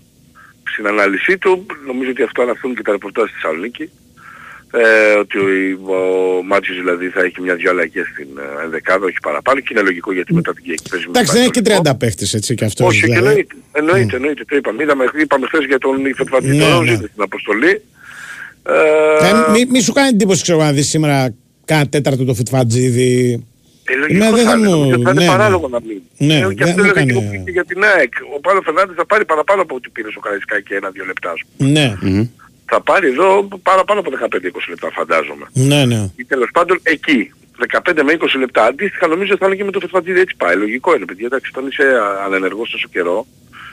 στην 0.72 0.86
ανάλυση 0.86 1.38
του. 1.38 1.66
Νομίζω 1.86 2.10
ότι 2.10 2.22
αυτό 2.22 2.42
αναφέρουν 2.42 2.76
και 2.76 2.82
τα 2.82 2.92
ρεπορτάζ 2.92 3.24
στη 3.28 3.34
Θεσσαλονίκη 3.40 3.90
ε, 4.73 5.15
ότι 5.19 5.39
ο, 5.39 5.95
ο 5.95 6.43
Μάτσιος 6.43 6.77
δηλαδή 6.77 7.09
θα 7.09 7.20
έχει 7.20 7.40
μια-δυο 7.40 7.70
αλλαγές 7.70 8.07
στην 8.12 8.28
ε, 8.39 8.65
ενδεκάδα, 8.65 9.05
όχι 9.05 9.16
παραπάνω 9.23 9.61
και 9.61 9.69
είναι 9.70 9.81
λογικό 9.81 10.12
γιατί 10.12 10.35
μετά 10.35 10.53
την 10.53 10.62
Κυριακή 10.62 10.89
παίζει 10.90 11.07
Εντάξει 11.09 11.32
δεν 11.32 11.43
έχει 11.43 11.51
και 11.51 11.62
30 11.85 11.99
παίχτες 11.99 12.35
έτσι 12.35 12.55
και 12.55 12.65
αυτός. 12.65 12.86
Όχι, 12.86 13.01
δηλαδή. 13.01 13.19
εννοείται, 13.19 13.55
εννοείται, 13.73 14.16
εννοείται, 14.16 14.45
το 14.45 14.57
είπαμε. 14.57 14.82
Είδαμε, 14.82 15.05
είπαμε 15.20 15.47
χθες 15.47 15.65
για 15.65 15.78
τον 15.78 16.07
Ιφετβατή 16.07 16.47
ναι, 16.47 16.81
ναι. 16.81 16.95
στην 16.95 17.23
αποστολή. 17.23 17.82
Ε, 18.62 19.28
ε, 19.28 19.51
μη, 19.53 19.65
μη, 19.70 19.81
σου 19.81 19.93
κάνει 19.93 20.09
εντύπωση 20.09 20.43
ξέρω 20.43 20.59
να 20.59 20.73
δεις 20.73 20.89
σήμερα 20.89 21.35
κάνα 21.65 21.89
τέταρτο 21.89 22.24
το 22.24 22.35
Φιτφατζίδη. 22.35 23.45
Ε, 23.85 23.95
λογικό 23.95 24.36
θα, 24.36 24.51
θα, 24.51 24.59
μου... 24.59 24.90
θα 24.90 25.11
είναι 25.11 25.12
ναι, 25.12 25.27
παράλογο 25.27 25.69
να 25.69 25.81
μην. 25.86 26.01
Ναι, 26.16 26.39
ε, 26.39 26.55
και 26.55 26.62
αυτό 26.62 26.82
έλεγα 26.82 27.05
και 27.05 27.51
για 27.51 27.65
την 27.65 27.85
ΑΕΚ. 27.85 28.12
Ο 28.36 28.40
Πάλος 28.40 28.62
Φερνάντης 28.65 28.95
θα 28.97 29.07
πάρει 29.07 29.24
παραπάνω 29.24 29.62
από 29.62 29.74
ό,τι 29.74 29.89
πήρε 29.89 30.09
ο 30.16 30.20
Καραϊσκάκη 30.20 30.74
ένα-δύο 30.74 31.05
λεπτά. 31.05 31.32
Ναι. 31.57 31.95
Mm-hmm 32.03 32.28
θα 32.69 32.81
πάρει 32.81 33.07
εδώ 33.09 33.49
παραπάνω 33.62 34.01
από 34.01 34.11
15-20 34.11 34.36
λεπτά 34.69 34.90
φαντάζομαι. 34.90 35.47
Ναι, 35.53 35.85
ναι. 35.85 36.11
Ή 36.16 36.24
τέλος 36.24 36.49
πάντων 36.53 36.81
εκεί. 36.82 37.32
15 37.86 38.03
με 38.05 38.16
20 38.20 38.27
λεπτά. 38.39 38.65
Αντίστοιχα 38.65 39.07
νομίζω 39.07 39.36
θα 39.36 39.47
είναι 39.47 39.57
και 39.57 39.65
με 39.65 39.70
το 39.70 39.81
Φετφαντίδη 39.81 40.20
έτσι 40.20 40.36
πάει. 40.36 40.57
Λογικό 40.57 40.95
είναι 40.95 41.05
παιδιά. 41.05 41.27
Εντάξει, 41.27 41.51
όταν 41.55 41.66
είσαι 41.66 41.85
ανενεργός 42.24 42.70
τόσο 42.70 42.89
καιρό, 42.89 43.27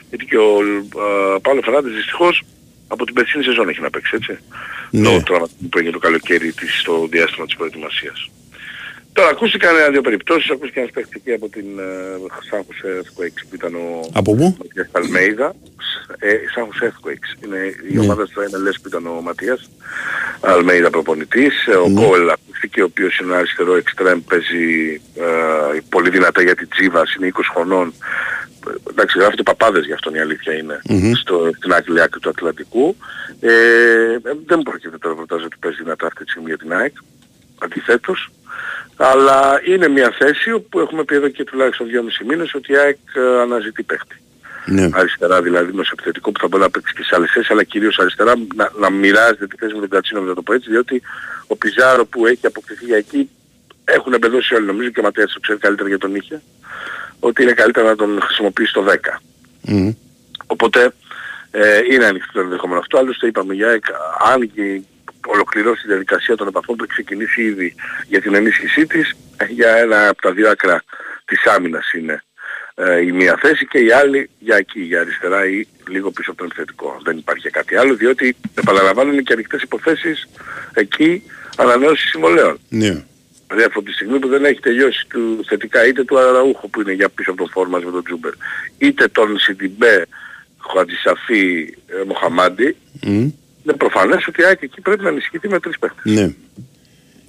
γιατί 0.10 0.26
και 0.26 0.38
ο 0.38 0.58
uh, 0.58 1.42
Παύλο 1.42 1.62
Φερνάντες 1.62 1.94
δυστυχώς 1.94 2.44
από 2.88 3.06
την 3.06 3.14
περσίνη 3.14 3.44
σεζόν 3.44 3.70
έχει 3.70 3.82
να 3.82 3.90
παίξει 3.90 4.12
έτσι. 4.16 4.38
Ναι. 4.90 5.10
Το 5.10 5.24
τραυματισμό 5.24 5.68
που 5.70 5.78
έγινε 5.78 5.94
το 5.94 6.00
καλοκαίρι 6.00 6.52
της, 6.52 6.80
στο 6.80 7.08
διάστημα 7.10 7.46
της 7.46 7.56
προετοιμασίας. 7.56 8.30
Τώρα 9.16 9.30
ακούστηκαν 9.30 9.76
ένα-δύο 9.76 10.02
περιπτώσεις, 10.02 10.50
ακούστηκε 10.50 10.80
ένας 10.80 10.92
παίκτης 10.92 11.34
από 11.34 11.50
την 11.50 11.66
San 12.50 12.58
Jose 12.58 13.00
Earthquakes 13.00 13.42
που 13.50 13.56
ήταν 13.56 13.76
ο 13.76 14.10
από 14.14 14.36
πού; 14.36 14.58
Ματίας 14.60 14.90
Αλμέιδα. 14.92 15.56
Ε, 16.20 16.34
San 16.56 16.62
Jose 16.62 16.88
Earthquakes. 16.88 17.44
Είναι, 17.44 17.58
η 17.90 17.96
ναι. 17.96 18.00
ομάδα 18.00 18.24
του 18.26 18.42
MLS 18.42 18.76
που 18.82 18.88
ήταν 18.88 19.08
ο 19.08 19.22
Ματίας. 19.22 19.70
Αλμέιδα 20.40 20.90
προπονητής. 20.90 21.54
Ο 21.86 21.90
ναι. 21.90 22.06
Κόλ 22.06 22.30
ακούστηκε, 22.30 22.82
ο 22.82 22.86
οποίος 22.86 23.18
είναι 23.18 23.36
αριστερό 23.36 23.76
εξτρέμ, 23.76 24.20
παίζει 24.30 25.02
ε, 25.16 25.80
πολύ 25.90 26.10
δυνατά 26.10 26.42
για 26.42 26.56
την 26.56 26.68
Τζίβας, 26.70 27.16
είναι 27.16 27.32
20 27.34 27.40
χρονών. 27.54 27.94
Εντάξει, 28.90 29.20
γράφεται 29.20 29.44
παπάδες 29.44 29.86
για 29.86 29.96
αυτόν 29.96 30.14
η 30.14 30.20
αλήθεια 30.20 30.54
είναι, 30.54 30.82
mm-hmm. 30.90 31.12
στο, 31.22 31.52
στην 31.58 31.74
άκρη 31.74 32.02
άκρη 32.02 32.20
του 32.20 32.30
Ατλαντικού. 32.30 32.96
Ε, 33.40 33.52
δεν 34.46 34.58
μου 34.58 34.64
προκύπτει 34.64 34.98
το 34.98 35.10
ρεπορτάζ 35.10 35.44
ότι 35.44 35.58
παίζει 35.60 35.84
δυνατά 35.84 36.06
αυτή 36.08 36.24
τη 36.24 36.30
στιγμή 36.30 36.48
για 36.48 36.58
την 36.58 36.74
ΑΕΚ. 36.74 36.94
Αντιθέτως, 37.60 38.30
αλλά 38.98 39.62
είναι 39.66 39.88
μια 39.88 40.14
θέση 40.18 40.60
που 40.70 40.80
έχουμε 40.80 41.04
πει 41.04 41.16
εδώ 41.16 41.30
και 41.30 41.44
τουλάχιστον 41.44 41.88
2,5 41.88 42.26
μήνες 42.28 42.54
ότι 42.54 42.72
η 42.72 42.78
ΑΕΚ 42.78 42.98
ε, 43.14 43.42
αναζητεί 43.42 43.84
παίχτη. 43.84 44.16
Ναι. 44.66 44.90
Αριστερά 44.94 45.42
δηλαδή 45.42 45.74
με 45.74 45.84
επιθετικό 45.92 46.32
που 46.32 46.40
θα 46.40 46.48
μπορεί 46.48 46.64
να 46.64 46.70
παίξει 46.70 46.94
και 46.94 47.04
σε 47.04 47.16
άλλες 47.16 47.32
θέσεις, 47.32 47.50
αλλά 47.50 47.64
κυρίως 47.64 48.00
αριστερά 48.00 48.34
να, 48.56 48.72
να 48.80 48.90
μοιράζεται 48.90 49.48
τη 49.48 49.56
θέση 49.58 49.74
με 49.74 49.80
τον 49.80 49.90
Κατσίνο, 49.90 50.22
να 50.22 50.34
το 50.34 50.42
πω 50.42 50.54
έτσι, 50.54 50.70
διότι 50.70 51.02
ο 51.48 51.56
Πιζάρο 51.56 52.06
που 52.06 52.26
έχει 52.28 52.46
αποκτηθεί 52.46 52.86
για 52.86 52.98
εκεί 52.98 53.30
έχουν 53.86 54.14
εμπεδώσει 54.14 54.56
όλοι 54.56 54.66
νομίζω 54.66 54.90
και 54.90 55.00
ο 55.00 55.04
Ματέας 55.04 55.34
το 55.34 55.40
ξέρει 55.40 55.60
καλύτερα 55.60 55.90
για 55.90 55.98
τον 55.98 56.16
είχε, 56.16 56.42
ότι 57.20 57.44
είναι 57.44 57.52
καλύτερα 57.52 57.88
να 57.88 57.96
τον 57.96 58.20
χρησιμοποιήσει 58.22 58.70
στο 58.70 58.86
10. 58.88 58.94
Mm. 59.68 59.96
Οπότε 60.46 60.94
ε, 61.52 61.80
είναι 61.92 62.06
ανοιχτό 62.06 62.32
το 62.34 62.40
ενδεχόμενο 62.40 62.80
αυτό. 62.80 62.98
Άλλωστε 62.98 63.28
είπαμε 63.28 63.54
για 63.54 63.68
ΑΕΚ, 63.68 63.86
αν 64.34 64.42
ολοκληρώσει 65.26 65.82
τη 65.82 65.88
διαδικασία 65.88 66.36
των 66.36 66.48
επαφών 66.48 66.76
που 66.76 66.84
έχει 66.84 66.92
ξεκινήσει 66.92 67.42
ήδη 67.42 67.76
για 68.08 68.22
την 68.22 68.36
ενίσχυσή 68.36 68.86
της, 68.88 69.16
ε, 69.38 69.46
για 69.46 69.76
ένα 69.76 70.08
από 70.08 70.22
τα 70.22 70.32
δύο 70.32 70.50
άκρα 70.50 70.84
της 71.26 71.46
άμυνας 71.46 71.94
είναι 71.94 72.24
ε, 72.76 73.02
η 73.06 73.12
μία 73.12 73.38
θέση 73.42 73.68
και 73.68 73.78
η 73.78 73.92
άλλη 73.92 74.30
για 74.40 74.56
εκεί, 74.56 74.80
για 74.82 75.00
αριστερά 75.00 75.46
ή 75.46 75.68
λίγο 75.90 76.12
πίσω 76.12 76.32
από 76.32 76.40
τον 76.40 76.48
επιθετικό. 76.48 77.00
Δεν 77.04 77.18
υπάρχει 77.18 77.50
κάτι 77.50 77.76
άλλο, 77.76 77.96
διότι 77.96 78.36
επαναλαμβάνουν 78.56 79.24
και 79.24 79.34
ανοιχτές 79.34 79.62
υποθέσεις 79.62 80.28
εκεί 80.74 81.24
ανανέωσης 81.58 82.10
συμβολέων. 82.10 82.60
Ναι. 82.70 83.04
Δηλαδή 83.48 83.64
από 83.64 83.84
τη 83.84 83.92
στιγμή 83.92 84.20
που 84.20 84.28
δεν 84.28 84.46
έχει 84.46 84.60
τελειώσει 84.60 85.08
του 85.08 85.44
θετικά 85.48 85.88
είτε 85.88 86.04
του 86.04 86.20
Αραούχο 86.20 86.68
που 86.68 86.82
είναι 86.82 86.92
για 86.92 87.10
πίσω 87.10 87.32
από 87.32 87.40
τον 87.40 87.52
φόρμα 87.52 87.80
με 87.84 87.92
τον 87.92 88.04
Τζούμπερ, 88.04 88.34
είτε 88.78 89.08
τον 89.08 89.40
Σιντιμπέ 89.40 90.06
Χουαντισαφή 90.58 91.74
ε, 91.88 92.04
Μοχαμάντι, 92.08 92.76
mm 93.04 93.32
είναι 93.66 93.78
προφανές 93.78 94.28
ότι 94.28 94.42
η 94.42 94.46
ΑΕΚ 94.46 94.62
εκεί 94.62 94.82
πρέπει 94.82 95.04
να 95.04 95.10
ενισχυθεί 95.10 95.48
με 95.50 95.60
τρεις 95.60 95.80
παίχτες. 95.80 96.14
Ναι. 96.14 96.34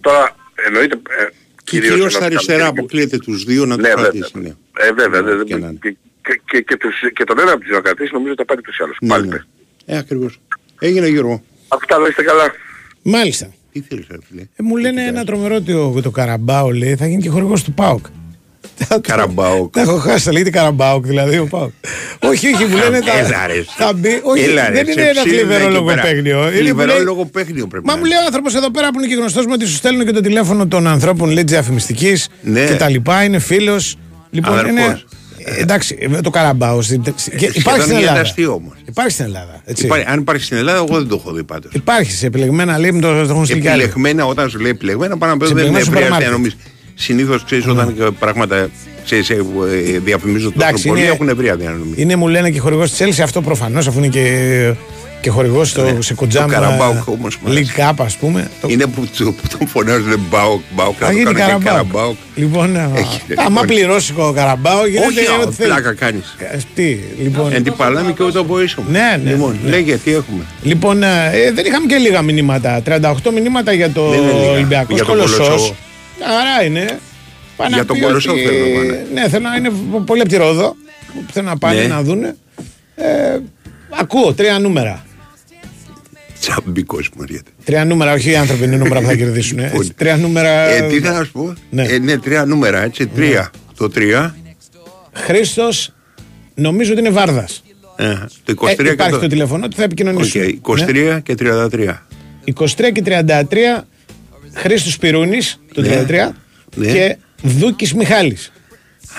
Τώρα 0.00 0.36
εννοείται... 0.66 0.94
Ε, 0.94 1.26
και 1.64 1.80
κυρίως 1.80 2.20
αριστερά 2.20 2.66
αποκλείεται 2.66 3.18
τους 3.18 3.44
δύο 3.44 3.66
να 3.66 3.76
ναι, 3.76 3.82
τους 3.82 4.02
κρατήσει. 4.02 4.38
Ναι. 4.38 4.54
Ε, 4.76 4.92
βέβαια. 4.92 5.20
Ναι, 5.20 5.44
και, 5.44 5.96
και, 6.22 6.40
και, 6.44 6.60
και, 6.60 6.76
τους, 6.76 6.94
και 7.12 7.24
τον 7.24 7.38
ένα 7.38 7.52
από 7.52 7.60
τους 7.60 7.70
να 7.70 7.80
κρατήσει 7.80 8.12
νομίζω 8.12 8.32
ότι 8.32 8.40
θα 8.40 8.44
πάρει 8.44 8.60
τους 8.60 8.80
άλλους. 8.80 8.96
Ναι, 9.00 9.08
Πάλι 9.08 9.28
ναι. 9.28 9.38
Ε, 9.86 9.96
ακριβώς. 9.98 10.40
Έγινε 10.80 11.08
Γιώργο. 11.08 11.42
Αυτά 11.68 11.98
να 11.98 12.08
είστε 12.08 12.22
καλά. 12.22 12.52
Μάλιστα. 13.02 13.52
Τι 13.72 13.80
θέλεις 13.80 14.06
φίλε; 14.28 14.42
Ε, 14.56 14.62
μου 14.62 14.76
λένε 14.76 15.04
ένα 15.04 15.24
τρομερό 15.24 15.54
ότι 15.54 15.72
ο, 15.72 16.00
το 16.02 16.10
Καραμπάο 16.10 16.70
λέει 16.70 16.96
θα 16.96 17.06
γίνει 17.06 17.22
και 17.22 17.28
χορηγός 17.28 17.64
του 17.64 17.72
ΠΑΟΚ. 17.72 18.06
Καραμπάουκ. 19.00 19.72
Τα 19.72 19.80
έχω 19.80 19.96
χάσει, 19.96 20.30
λέγεται 20.30 20.50
Καραμπάουκ 20.50 21.06
δηλαδή 21.06 21.38
ο 21.38 21.46
Πάουκ. 21.46 21.70
Όχι, 22.18 22.54
όχι, 22.54 22.64
μου 22.64 22.76
λένε 22.76 22.98
θα 23.76 23.92
μπει. 23.92 24.20
Όχι, 24.22 24.46
δεν 24.72 24.88
είναι 24.88 25.02
ένα 25.02 25.20
θλιβερό 25.20 25.68
λογοπαίγνιο. 25.68 26.50
Θλιβερό 26.50 26.98
λογοπαίγνιο 27.02 27.66
πρέπει 27.66 27.86
Μα 27.86 27.96
μου 27.96 28.04
λέει 28.04 28.18
ο 28.18 28.24
άνθρωπος 28.26 28.54
εδώ 28.54 28.70
πέρα 28.70 28.90
που 28.90 28.98
είναι 28.98 29.08
και 29.08 29.14
γνωστός 29.14 29.46
μου 29.46 29.52
ότι 29.54 29.66
σου 29.66 29.74
στέλνουν 29.74 30.06
και 30.06 30.12
το 30.12 30.20
τηλέφωνο 30.20 30.66
των 30.66 30.86
ανθρώπων 30.86 31.30
λέει 31.30 31.44
διαφημιστικής 31.46 32.28
ναι. 32.42 32.64
και 32.64 32.74
τα 32.74 32.88
λοιπά. 32.88 33.24
Είναι 33.24 33.38
φίλος. 33.38 33.96
Λοιπόν, 34.30 34.66
είναι. 34.66 35.00
Εντάξει, 35.58 35.98
το 36.22 36.30
Καραμπάο. 36.30 36.78
Υπάρχει 37.52 37.80
στην 37.82 37.96
Ελλάδα. 37.96 38.32
Υπάρχει 38.84 39.10
στην 39.10 39.24
Ελλάδα. 39.24 39.62
Αν 40.06 40.18
υπάρχει 40.18 40.44
στην 40.44 40.56
Ελλάδα, 40.56 40.78
εγώ 40.78 40.98
δεν 40.98 41.08
το 41.08 41.16
έχω 41.20 41.32
δει 41.32 41.44
πάντως. 41.44 41.72
Υπάρχει 41.74 42.12
σε 42.12 42.26
επιλεγμένα, 42.26 42.78
λέει, 42.78 42.98
το 43.00 43.08
έχουν 43.08 43.44
στείλει. 43.44 43.66
Επιλεγμένα, 43.68 44.26
όταν 44.26 44.50
σου 44.50 44.58
λέει 44.58 44.70
επιλεγμένα, 44.70 45.18
πάνω 45.18 45.32
να 45.32 45.38
πει 45.38 45.54
δεν 45.54 45.74
χρειάζεται 45.74 46.08
να 46.08 46.38
συνήθως 46.96 47.44
ξέρεις 47.44 47.64
mm. 47.66 47.70
όταν 47.70 48.16
πράγματα 48.18 48.68
ξέρεις, 49.04 49.30
ε, 49.30 49.34
ε, 49.34 49.98
διαφημίζουν 49.98 50.54
τόσο 50.58 50.88
πολύ 50.88 51.06
έχουν 51.06 51.28
ευρεία 51.28 51.56
διανομή. 51.56 51.94
Είναι 51.96 52.16
μου 52.16 52.28
λένε 52.28 52.50
και 52.50 52.60
χορηγός 52.60 52.90
της 52.90 53.00
Έλση 53.00 53.22
αυτό 53.22 53.42
προφανώς 53.42 53.86
αφού 53.86 53.98
είναι 53.98 54.08
και 54.08 54.74
και 55.20 55.30
χορηγός 55.30 55.76
ναι. 55.76 56.00
σε 56.00 56.14
κοντζάμα. 56.14 56.52
Καραμπάουκ 56.52 57.08
όμως. 57.08 57.38
Λικάπ, 57.46 58.02
ας 58.02 58.16
πούμε. 58.16 58.50
Είναι 58.66 58.86
που, 58.86 59.08
που 59.18 59.56
τον 59.58 59.66
φωνάζουν 59.66 60.20
Μπάουκ, 60.30 60.60
Μπάουκ. 60.74 60.94
Θα 60.98 61.12
γίνει 61.12 61.32
Καραμπάουκ. 61.64 62.16
Λοιπόν, 62.34 62.76
άμα 63.46 63.62
πληρώσει 63.62 64.14
ο 64.16 64.32
Καραμπάουκ, 64.32 64.86
γίνεται 64.86 65.42
ό,τι 65.42 65.54
θέλει. 65.54 65.68
Πλάκα 65.68 65.94
κάνεις. 65.94 66.36
Ε, 66.38 66.58
τι, 66.74 66.98
λοιπόν. 67.22 67.52
Εν 67.52 67.74
πάλαμε 67.76 68.12
και 68.12 68.22
ούτω 68.22 68.44
βοήσουμε. 68.44 68.90
Ναι, 68.90 69.20
ναι. 69.22 69.30
Λοιπόν, 69.30 69.58
ναι. 69.64 69.70
λέγε 69.70 69.96
τι 69.96 70.14
έχουμε. 70.14 70.44
Λοιπόν, 70.62 71.00
δεν 71.54 71.64
είχαμε 71.66 71.86
και 71.86 71.96
λίγα 71.96 72.22
μηνύματα. 72.22 72.82
38 72.86 73.12
μηνύματα 73.32 73.72
για 73.72 73.90
το 73.90 74.02
Ολυμπιακό 74.52 74.96
Κολοσσό. 75.06 75.76
Άρα 76.22 76.64
είναι. 76.64 76.98
Για 77.68 77.84
τον 77.84 78.00
Κολοσσό 78.00 78.32
θέλω 78.36 78.82
να 78.82 79.20
Ναι, 79.20 79.28
θέλω 79.28 79.48
να 79.48 79.56
είναι 79.56 79.70
πολύ 80.06 80.20
από 80.20 80.30
τη 80.30 80.36
Ρόδο. 80.36 80.76
Θέλω 81.32 81.48
να 81.48 81.58
πάνε 81.58 81.80
ναι. 81.80 81.86
να 81.86 82.02
δουν. 82.02 82.24
Ε, 82.24 82.34
ακούω 83.90 84.34
τρία 84.34 84.58
νούμερα. 84.58 85.06
Τσαμπικός 86.40 87.10
μου 87.16 87.22
έρχεται. 87.22 87.50
Τρία 87.64 87.84
νούμερα, 87.84 88.12
όχι 88.12 88.30
οι 88.30 88.36
άνθρωποι 88.36 88.64
είναι 88.64 88.76
νούμερα 88.76 89.00
που 89.00 89.06
θα 89.06 89.16
κερδίσουν. 89.22 89.58
Έτσι, 89.58 89.76
λοιπόν, 89.76 89.94
τρία 89.96 90.16
νούμερα. 90.16 90.48
Ε, 90.48 90.86
τι 90.88 91.00
θα 91.00 91.24
σου 91.24 91.32
πω; 91.32 91.54
Ναι. 91.70 91.82
Ε, 91.82 91.98
ναι, 91.98 92.18
τρία 92.18 92.44
νούμερα, 92.44 92.82
έτσι. 92.82 93.06
Τρία. 93.06 93.40
Ναι. 93.40 93.74
Το 93.76 93.88
τρία. 93.88 94.36
Χρήστος, 95.12 95.92
νομίζω 96.54 96.92
ότι 96.92 97.00
είναι 97.00 97.10
Βάρδας. 97.10 97.62
Ε, 97.96 98.14
το 98.44 98.54
23 98.60 98.84
ε, 98.84 98.90
υπάρχει 98.90 99.12
το... 99.12 99.18
το 99.18 99.26
τηλέφωνο, 99.26 99.68
θα 99.76 99.82
επικοινωνήσουμε. 99.82 100.44
Okay, 100.64 100.70
23 100.70 100.92
ναι. 100.92 101.20
και 101.20 101.34
33. 101.38 101.98
23 102.54 102.92
και 102.92 103.02
33 103.06 103.82
Χρήστος 104.56 104.98
Πυρούνης, 104.98 105.60
το 105.74 105.80
ναι. 105.80 106.04
33. 106.08 106.34
Ναι. 106.74 106.92
Και 106.92 107.16
Δούκης 107.42 107.94
Μιχάλης. 107.94 108.52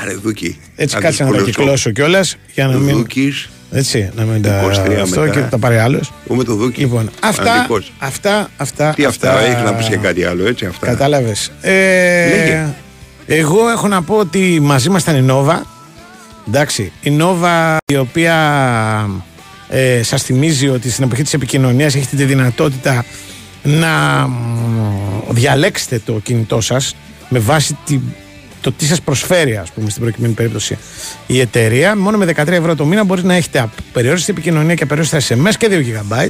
Άρε 0.01 0.13
Δούκη. 0.13 0.59
Έτσι 0.75 0.97
κάτσε 0.97 1.23
να 1.23 1.31
τα 1.31 1.41
κυκλώσω 1.41 1.91
κιόλας 1.91 2.35
για 2.53 2.67
να 2.67 2.77
μην. 2.77 2.95
Δούκης, 2.95 3.49
έτσι, 3.71 4.09
να 4.15 4.23
μην 4.23 4.41
τα. 4.41 4.59
Αυτό 5.01 5.27
και 5.27 5.39
τα 5.39 5.57
πάρει 5.57 5.77
άλλος. 5.77 6.13
με 6.27 6.43
το 6.43 6.55
Δούκη; 6.55 6.79
Λοιπόν, 6.79 7.09
αυτά. 7.19 7.67
Αυτά, 7.99 8.49
αυτά. 8.57 8.93
Τι 8.95 9.05
αυτά, 9.05 9.33
αυτά 9.33 9.45
έχεις 9.45 9.63
να 9.63 9.73
πεις 9.73 9.87
και 9.87 9.97
κάτι 9.97 10.23
άλλο, 10.23 10.47
έτσι. 10.47 10.65
Αυτά. 10.65 10.85
Κατάλαβες. 10.85 11.51
Ε, 11.61 12.65
εγώ 13.25 13.69
έχω 13.69 13.87
να 13.87 14.01
πω 14.01 14.15
ότι 14.15 14.59
μαζί 14.61 14.89
μας 14.89 15.01
ήταν 15.01 15.15
η 15.15 15.21
Νόβα. 15.21 15.65
Εντάξει, 16.47 16.91
η 17.01 17.09
Νόβα 17.09 17.77
η 17.85 17.97
οποία 17.97 18.35
ε, 19.69 20.03
σας 20.03 20.23
θυμίζει 20.23 20.67
ότι 20.69 20.91
στην 20.91 21.03
εποχή 21.03 21.23
της 21.23 21.33
επικοινωνίας 21.33 21.95
έχετε 21.95 22.15
τη 22.15 22.23
δυνατότητα 22.23 23.05
να 23.67 24.29
διαλέξετε 25.29 26.01
το 26.05 26.19
κινητό 26.23 26.61
σας 26.61 26.95
με 27.29 27.39
βάση 27.39 27.77
τη, 27.85 27.99
το 28.61 28.71
τι 28.71 28.85
σας 28.85 29.01
προσφέρει, 29.01 29.57
ας 29.57 29.71
πούμε, 29.71 29.89
στην 29.89 30.01
προκειμένη 30.01 30.33
περίπτωση 30.33 30.77
η 31.27 31.39
εταιρεία. 31.39 31.97
Μόνο 31.97 32.17
με 32.17 32.25
13 32.25 32.47
ευρώ 32.47 32.75
το 32.75 32.85
μήνα 32.85 33.03
μπορεί 33.03 33.23
να 33.23 33.35
έχετε 33.35 33.59
απεριόριστη 33.59 34.31
επικοινωνία 34.31 34.75
και 34.75 34.83
απεριόριστα 34.83 35.19
SMS 35.19 35.53
και 35.57 35.67
2 35.71 35.73
GB. 35.73 36.27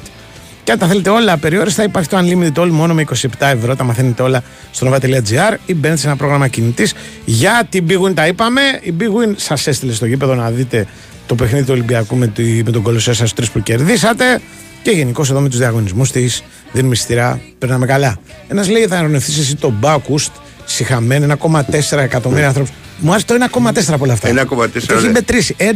Και 0.64 0.72
αν 0.72 0.80
τα 0.80 0.88
θέλετε 0.88 1.10
όλα 1.10 1.34
απεριόριστα, 1.34 1.84
υπάρχει 1.84 2.10
το 2.10 2.18
Unlimited 2.18 2.62
All 2.62 2.70
μόνο 2.70 2.94
με 2.94 3.06
27 3.22 3.28
ευρώ. 3.40 3.76
Τα 3.76 3.84
μαθαίνετε 3.84 4.24
όλα 4.24 4.44
στο 4.72 4.92
nova.gr 4.92 5.56
ή 5.66 5.74
μπαίνετε 5.74 6.00
σε 6.00 6.08
ένα 6.08 6.16
πρόγραμμα 6.16 6.48
κινητής. 6.48 6.94
Για 7.26 7.68
την 7.70 7.86
Big 7.90 8.02
Win 8.02 8.14
τα 8.14 8.28
είπαμε. 8.28 8.62
Η 8.82 8.94
Big 9.00 9.04
Win 9.04 9.34
σας 9.36 9.68
έστειλε 9.68 9.94
στο 9.94 10.06
γήπεδο 10.06 10.36
να 10.36 10.50
δείτε 10.50 10.86
το 11.28 11.36
παιχνίδι 11.36 11.66
του 11.66 11.72
Ολυμπιακού 11.74 12.16
με, 12.16 12.28
τη, 12.28 12.62
με 12.66 12.72
τον 12.72 12.82
κολοσσό 12.82 13.14
σας 13.14 13.34
τρεις 13.34 13.52
που 13.52 13.64
κερδίσατε. 13.64 14.42
Και 14.84 14.92
γενικώς 14.92 15.30
εδώ 15.30 15.40
με 15.40 15.50
τους 15.50 15.58
διαγωνισμούς 15.58 16.12
της 16.12 16.44
δίνουμε 16.72 16.96
στηρά. 16.96 17.40
Περνάμε 17.58 17.86
καλά. 17.86 18.18
Ένας 18.48 18.70
λέει 18.70 18.88
θα 18.88 18.98
ernευθεί 18.98 19.40
εσύ 19.40 19.56
τον 19.56 19.74
Μπάκουστ 19.80 20.32
συχαμένοι, 20.66 21.26
1,4 21.42 21.98
εκατομμύρια 21.98 22.48
άνθρωπου. 22.48 22.72
Μου 23.00 23.12
άρεσε 23.12 23.26
το 23.26 23.34
1,4 23.34 23.94
από 23.94 24.04
όλα 24.04 24.14
αυτά. 24.14 24.30
1,4. 24.30 24.86
Το 24.88 24.94
έχει 24.94 25.08
μετρήσει. 25.08 25.56
1,45 25.58 25.74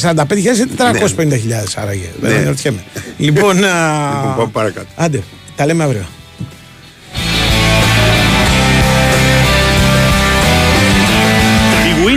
45.000 0.00 0.36
ή 0.38 0.66
450.000 0.76 1.74
άραγε. 1.74 2.08
Δεν 2.20 2.44
ρωτιέμαι. 2.46 2.84
Λοιπόν, 3.18 3.56
λοιπόν, 3.56 4.34
πάμε 4.36 4.50
παρακάτω. 4.52 4.86
Άντε, 4.96 5.22
τα 5.56 5.66
λέμε 5.66 5.84
αύριο. 5.84 6.04